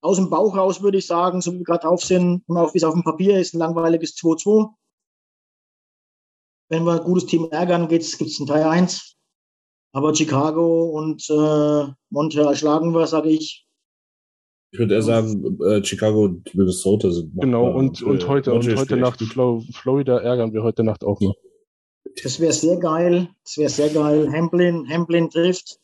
aus 0.00 0.16
dem 0.16 0.30
Bauch 0.30 0.56
raus, 0.56 0.82
würde 0.82 0.98
ich 0.98 1.06
sagen, 1.06 1.40
so 1.40 1.52
wie 1.52 1.58
wir 1.58 1.64
gerade 1.64 1.86
drauf 1.86 2.04
sind 2.04 2.42
und 2.46 2.56
auch 2.56 2.74
wie 2.74 2.78
es 2.78 2.84
auf 2.84 2.94
dem 2.94 3.02
Papier 3.02 3.40
ist, 3.40 3.54
ein 3.54 3.58
langweiliges 3.58 4.14
2-2. 4.16 4.72
Wenn 6.70 6.84
wir 6.84 7.00
ein 7.00 7.04
gutes 7.04 7.26
Team 7.26 7.48
ärgern, 7.50 7.88
gibt 7.88 8.04
es 8.04 8.20
ein 8.20 8.46
3-1. 8.46 9.16
Aber 9.92 10.14
Chicago 10.14 10.90
und 10.90 11.28
äh, 11.30 11.92
Montreal 12.10 12.54
schlagen 12.56 12.92
wir, 12.92 13.06
sage 13.06 13.30
ich. 13.30 13.66
Ich 14.70 14.78
würde 14.78 14.94
eher 14.94 15.02
sagen, 15.02 15.58
äh, 15.62 15.82
Chicago 15.82 16.24
und 16.24 16.54
Minnesota 16.54 17.10
sind 17.10 17.32
Genau, 17.40 17.70
und, 17.70 18.02
und 18.02 18.28
heute, 18.28 18.52
und 18.52 18.58
Montreal 18.58 18.76
heute 18.78 18.86
spielt 18.86 19.00
Nacht. 19.00 19.22
Flo 19.22 19.62
Florida 19.72 20.18
ärgern 20.18 20.52
wir 20.52 20.62
heute 20.62 20.84
Nacht 20.84 21.04
auch 21.04 21.20
noch. 21.20 21.34
Das 22.22 22.38
wäre 22.38 22.52
sehr 22.52 22.76
geil. 22.78 23.28
Das 23.44 23.56
wäre 23.56 23.70
sehr 23.70 23.88
geil. 23.88 24.30
Hamblin, 24.30 24.86
Hamblin 24.88 25.30
trifft. 25.30 25.78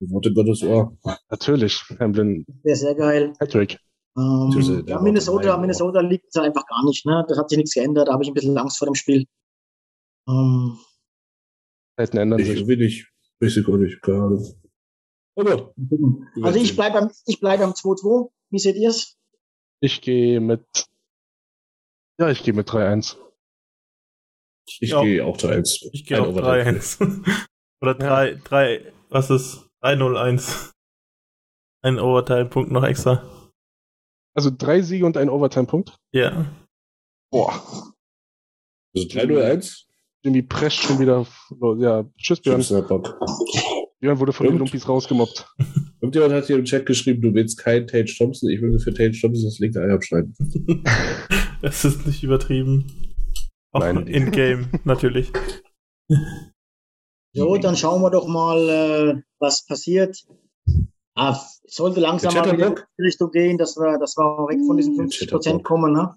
Worte 0.00 0.32
Gottes 0.34 0.62
Ohr. 0.62 0.96
Natürlich, 1.30 1.82
Hamlin 1.98 2.44
Wäre 2.62 2.76
sehr 2.76 2.94
geil. 2.94 3.32
Patrick. 3.38 3.78
Ähm, 4.18 4.84
ja, 4.86 5.00
Minnesota, 5.00 5.56
Minnesota 5.58 6.00
liegt 6.00 6.28
es 6.28 6.36
einfach 6.36 6.66
gar 6.66 6.84
nicht. 6.84 7.04
Ne? 7.06 7.24
Das 7.28 7.38
hat 7.38 7.50
sich 7.50 7.58
nichts 7.58 7.74
geändert. 7.74 8.08
Da 8.08 8.12
habe 8.12 8.22
ich 8.22 8.30
ein 8.30 8.34
bisschen 8.34 8.56
Angst 8.56 8.78
vor 8.78 8.86
dem 8.86 8.94
Spiel. 8.94 9.26
Ähm, 10.28 10.78
Zeiten 11.96 12.18
ändern 12.18 12.38
Ich 12.38 12.46
sich. 12.46 12.56
irgendwie 12.58 12.76
nicht. 12.76 13.12
Weiß 13.40 13.56
ich 13.56 13.66
auch 13.68 13.76
nicht, 13.76 14.00
keine 14.02 14.18
Ahnung. 14.22 14.62
Aber, 15.38 15.74
also 16.42 16.58
ich 16.58 16.74
bleibe 16.74 16.98
am, 16.98 17.10
ich 17.26 17.40
bleib 17.40 17.60
am 17.60 17.72
2-2. 17.72 18.30
Wie 18.50 18.58
seht 18.58 18.76
ihr 18.76 18.88
es? 18.90 19.18
Ich 19.80 20.00
gehe 20.00 20.40
mit. 20.40 20.64
Ja, 22.18 22.30
ich 22.30 22.42
gehe 22.42 22.54
mit 22.54 22.68
3-1. 22.68 23.16
ich 24.80 24.90
Ja. 24.90 25.02
gehe 25.02 25.24
auch 25.24 25.36
zu 25.36 25.48
1. 25.48 25.90
Ich 25.92 26.06
gehe 26.06 26.22
auf 26.22 26.34
3-1. 26.34 27.44
Oder 27.82 27.94
3, 27.94 28.34
3, 28.36 28.92
was 29.10 29.28
ist? 29.30 29.68
3-0-1. 29.82 30.72
Ein 31.82 31.98
Overtime-Punkt 31.98 32.72
noch 32.72 32.84
extra. 32.84 33.22
Also 34.34 34.50
drei 34.50 34.80
Siege 34.82 35.04
und 35.06 35.16
ein 35.18 35.28
Overtime-Punkt. 35.28 35.96
Ja. 36.12 36.50
Boah. 37.30 37.52
Also 38.94 39.08
3-0-1? 39.08 39.85
Jimmy 40.26 40.42
prescht 40.42 40.82
schon 40.82 40.98
wieder. 40.98 41.24
Ja, 41.78 42.04
tschüss 42.18 42.40
Björn. 42.40 42.60
Tschüss. 42.60 42.82
Björn 44.00 44.18
wurde 44.18 44.32
von 44.32 44.46
den 44.46 44.54
Gut. 44.54 44.58
Lumpis 44.58 44.88
rausgemobbt. 44.88 45.46
Irgendjemand 46.00 46.32
hat 46.32 46.46
hier 46.46 46.56
im 46.56 46.64
Chat 46.64 46.84
geschrieben, 46.84 47.22
du 47.22 47.32
willst 47.32 47.58
keinen 47.58 47.86
Tage 47.86 48.12
Thompson. 48.12 48.50
Ich 48.50 48.60
würde 48.60 48.80
für 48.80 48.92
Tage 48.92 49.12
Thompson 49.12 49.44
das 49.44 49.60
linke 49.60 49.80
Ei 49.80 49.92
abschneiden. 49.92 50.34
Das 51.62 51.86
ist 51.86 52.06
nicht 52.06 52.22
übertrieben. 52.22 52.86
Auch 53.72 53.80
Nein. 53.80 54.06
in-game, 54.06 54.68
natürlich. 54.84 55.32
So, 57.32 57.56
dann 57.56 57.76
schauen 57.76 58.02
wir 58.02 58.10
doch 58.10 58.28
mal, 58.28 58.68
äh, 58.68 59.22
was 59.38 59.64
passiert. 59.64 60.22
Ah, 61.14 61.40
sollte 61.66 62.00
langsam 62.00 62.34
mal 62.34 62.48
in 62.50 62.74
die 62.98 63.02
Richtung 63.02 63.30
gehen, 63.30 63.56
dass 63.56 63.76
wir, 63.76 63.98
dass 63.98 64.18
wir 64.18 64.48
weg 64.48 64.58
von 64.66 64.76
diesen 64.76 64.96
50 64.96 65.30
Prozent 65.30 65.64
kommen. 65.64 65.94
Ne? 65.94 66.14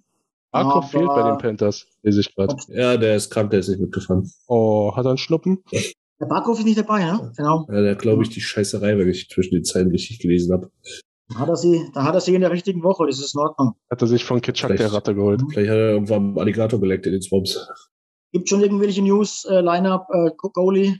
Arkov 0.51 0.75
Aber- 0.75 0.87
fehlt 0.87 1.07
bei 1.07 1.29
den 1.29 1.37
Panthers, 1.37 1.85
lese 2.03 2.21
ich 2.21 2.33
gerade. 2.35 2.55
Ja, 2.69 2.97
der 2.97 3.15
ist 3.15 3.29
krank, 3.29 3.51
der 3.51 3.59
ist 3.59 3.67
nicht 3.69 3.79
mitgefahren. 3.81 4.29
Oh, 4.47 4.95
hat 4.95 5.05
er 5.05 5.09
einen 5.09 5.17
Schnuppen? 5.17 5.63
Der 6.19 6.25
Barkov 6.25 6.59
ist 6.59 6.65
nicht 6.65 6.77
dabei, 6.77 7.05
ne? 7.05 7.31
Genau. 7.37 7.65
Ja, 7.71 7.81
der 7.81 7.95
glaube 7.95 8.23
ich 8.23 8.29
die 8.29 8.41
Scheißerei, 8.41 8.97
wenn 8.97 9.07
ich 9.09 9.29
zwischen 9.29 9.55
den 9.55 9.63
Zeilen 9.63 9.89
richtig 9.91 10.19
gelesen 10.19 10.51
habe. 10.53 10.69
Dann 11.29 11.39
hat 11.39 11.49
er 11.49 11.55
sie, 11.55 11.81
dann 11.93 12.03
hat 12.03 12.15
er 12.15 12.21
sie 12.21 12.33
in 12.35 12.41
der 12.41 12.51
richtigen 12.51 12.83
Woche, 12.83 13.05
das 13.05 13.19
ist 13.19 13.35
in 13.35 13.39
Ordnung. 13.41 13.75
Hat 13.89 14.01
er 14.01 14.07
sich 14.07 14.25
von 14.25 14.41
Kitschak 14.41 14.75
der. 14.75 14.91
Ratte 14.91 15.13
geholt. 15.15 15.41
Vielleicht 15.51 15.69
hat 15.69 15.77
er 15.77 15.91
irgendwann 15.91 16.23
einen 16.29 16.39
Alligator 16.39 16.79
geleckt 16.79 17.05
in 17.05 17.11
den 17.13 17.21
Swamps. 17.21 17.69
Gibt 18.33 18.49
schon 18.49 18.61
irgendwelche 18.61 19.01
News, 19.01 19.45
äh, 19.45 19.61
Lineup, 19.61 20.07
äh, 20.11 20.31
Goalie? 20.35 20.95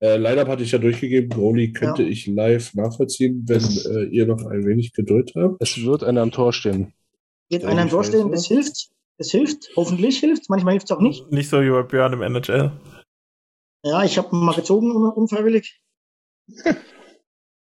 Äh, 0.00 0.18
Line-Up 0.18 0.48
hatte 0.48 0.62
ich 0.62 0.72
ja 0.72 0.78
durchgegeben. 0.78 1.30
Broly 1.30 1.72
könnte 1.72 2.02
Ja. 2.02 2.08
ich 2.10 2.26
live 2.26 2.74
nachvollziehen, 2.74 3.44
wenn 3.46 3.62
äh, 3.62 4.04
ihr 4.10 4.26
noch 4.26 4.44
ein 4.44 4.66
wenig 4.66 4.92
Geduld 4.92 5.32
habt. 5.34 5.56
Es 5.60 5.82
wird 5.82 6.04
einer 6.04 6.20
am 6.20 6.30
Tor 6.32 6.52
stehen. 6.52 6.92
Geht 7.48 7.62
Ja, 7.62 8.02
stehen, 8.02 8.26
ja. 8.26 8.32
das 8.32 8.46
hilft. 8.46 8.88
Das 9.18 9.30
hilft. 9.30 9.70
Hoffentlich 9.76 10.18
hilft 10.18 10.50
Manchmal 10.50 10.72
hilft 10.72 10.90
es 10.90 10.96
auch 10.96 11.00
nicht. 11.00 11.30
Nicht 11.30 11.48
so 11.48 11.62
wie 11.62 11.70
bei 11.70 11.82
Björn 11.82 12.12
im 12.12 12.22
NHL. 12.22 12.72
Ja, 13.82 14.04
ich 14.04 14.18
habe 14.18 14.34
mal 14.34 14.54
gezogen, 14.54 14.90
un 14.90 15.10
unfreiwillig. 15.12 15.80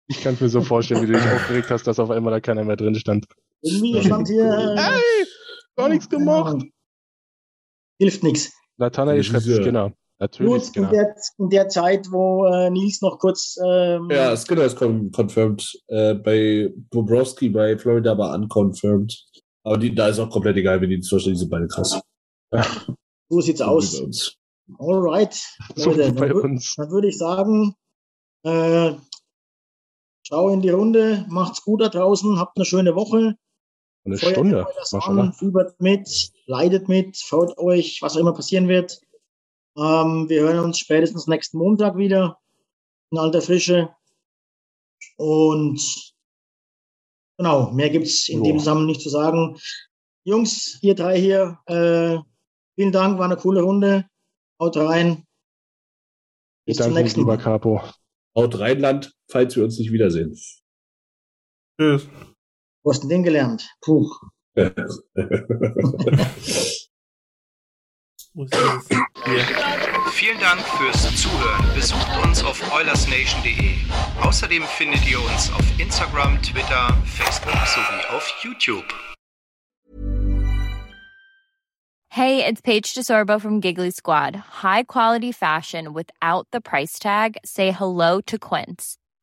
Ich 0.07 0.23
kann 0.23 0.35
es 0.35 0.41
mir 0.41 0.49
so 0.49 0.61
vorstellen, 0.61 1.03
wie 1.03 1.07
du 1.07 1.13
dich 1.15 1.31
aufgeregt 1.31 1.71
hast, 1.71 1.87
dass 1.87 1.99
auf 1.99 2.11
einmal 2.11 2.33
da 2.33 2.41
keiner 2.41 2.65
mehr 2.65 2.77
drin 2.77 2.95
stand. 2.95 3.27
Irgendwie 3.63 4.03
stand 4.03 4.29
hier. 4.29 4.45
Äh, 4.45 4.81
Ey, 4.81 5.27
gar 5.77 5.89
nichts 5.89 6.09
gemacht. 6.09 6.63
Hilft 7.99 8.23
nichts. 8.23 8.53
Nathanael 8.77 9.23
schreibt 9.23 9.45
Skinner. 9.45 9.93
Natürlich 10.19 10.53
Gut, 10.53 10.61
in 10.63 10.67
Skinner. 10.73 10.91
der, 10.91 11.17
in 11.39 11.49
der 11.51 11.69
Zeit, 11.69 12.07
wo 12.11 12.47
äh, 12.47 12.71
Nils 12.71 13.01
noch 13.03 13.19
kurz. 13.19 13.57
Ähm, 13.65 14.09
Ja, 14.11 14.37
Skinner 14.37 14.65
ist 14.65 14.77
con 14.77 15.11
confirmed. 15.11 15.73
Äh, 15.89 16.15
bei 16.15 16.73
Bobrowski 16.91 17.49
bei 17.49 17.77
Florida 17.77 18.17
war 18.17 18.35
unconfirmed. 18.35 19.13
Aber 19.65 19.79
die, 19.79 19.95
da 19.95 20.09
ist 20.09 20.19
auch 20.19 20.31
komplett 20.31 20.57
egal, 20.57 20.81
wie 20.81 20.89
die 20.89 21.01
zuständig 21.01 21.39
sind, 21.41 21.51
beide 21.51 21.69
krass. 21.69 22.01
So 23.29 23.41
sieht's 23.41 23.61
So 23.61 23.65
aus. 23.65 23.99
bei 23.99 24.05
uns. 24.05 24.37
Alright. 24.79 25.35
So 25.77 25.91
Leute, 25.91 26.13
bei 26.13 26.29
dann, 26.29 26.41
uns. 26.41 26.75
dann 26.77 26.91
würde 26.91 27.09
ich 27.09 27.19
sagen, 27.19 27.75
äh, 28.45 28.93
schau 30.27 30.49
in 30.51 30.61
die 30.63 30.71
Runde, 30.71 31.25
macht's 31.29 31.63
gut 31.63 31.81
da 31.81 31.89
draußen, 31.89 32.39
habt 32.39 32.57
eine 32.57 32.65
schöne 32.65 32.95
Woche. 32.95 33.37
Eine 34.05 34.19
Feuert 34.19 34.35
Stunde. 34.35 34.67
euch 34.67 34.75
das 34.77 34.93
Maschallah. 34.93 35.23
an, 35.23 35.33
fiebert 35.33 35.81
mit, 35.81 36.33
leidet 36.47 36.89
mit, 36.89 37.17
freut 37.19 37.57
euch, 37.59 38.03
was 38.03 38.17
auch 38.17 38.21
immer 38.21 38.33
passieren 38.35 38.67
wird. 38.69 39.01
Ähm, 39.77 40.29
wir 40.29 40.43
hören 40.43 40.59
uns 40.59 40.79
spätestens 40.79 41.27
nächsten 41.29 41.59
Montag 41.59 41.97
wieder 41.97 42.39
in 43.11 43.19
alter 43.19 43.41
Frische. 43.43 43.95
Und 45.17 46.12
genau, 47.43 47.73
mehr 47.73 47.91
gibt's 47.91 48.29
in 48.29 48.39
Joa. 48.39 48.47
dem 48.47 48.59
Zusammenhang 48.59 48.87
nicht 48.87 49.01
zu 49.01 49.09
sagen. 49.09 49.57
Jungs, 50.25 50.79
ihr 50.83 50.95
drei 50.95 51.19
hier, 51.19 51.59
äh, 51.67 52.19
vielen 52.77 52.93
Dank, 52.93 53.19
war 53.19 53.25
eine 53.25 53.37
coole 53.37 53.63
Runde. 53.63 54.07
Haut 54.61 54.77
rein. 54.77 55.25
Bis 56.65 56.77
zum 56.77 56.87
Danke, 56.87 57.01
nächsten 57.01 57.21
lieber 57.21 57.37
Mal. 57.37 57.43
Capo. 57.43 57.83
Haut 58.37 58.59
Rheinland, 58.59 59.13
falls 59.29 59.57
wir 59.57 59.65
uns 59.65 59.79
nicht 59.79 59.93
wiedersehen. 59.93 60.39
Tschüss. 61.79 62.07
Du 62.85 62.91
hast 62.91 63.09
den 63.09 63.25
gelernt. 63.25 63.69
Puh. 63.81 64.09
Vielen 68.35 68.49
Dank 70.41 70.63
fürs 70.63 71.03
Zuhören. 71.21 71.75
Besucht 71.75 72.09
uns 72.25 72.43
auf 72.43 72.63
oilersnation.de. 72.75 73.75
Außerdem 74.23 74.63
findet 74.63 75.07
ihr 75.07 75.21
uns 75.21 75.53
auf 75.53 75.79
Instagram, 75.79 76.41
Twitter, 76.41 76.97
Facebook 77.05 77.53
sowie 77.67 78.17
auf 78.17 78.27
YouTube. 78.43 78.87
Hey, 82.09 82.43
it's 82.45 82.63
Paige 82.63 82.95
DeSorbo 82.95 83.39
from 83.39 83.61
Giggly 83.61 83.91
Squad. 83.91 84.37
High 84.63 84.87
quality 84.87 85.33
fashion 85.33 85.95
without 85.95 86.47
the 86.53 86.61
price 86.61 86.99
tag. 86.99 87.37
Say 87.45 87.71
hello 87.71 88.21
to 88.23 88.39
Quince. 88.39 88.97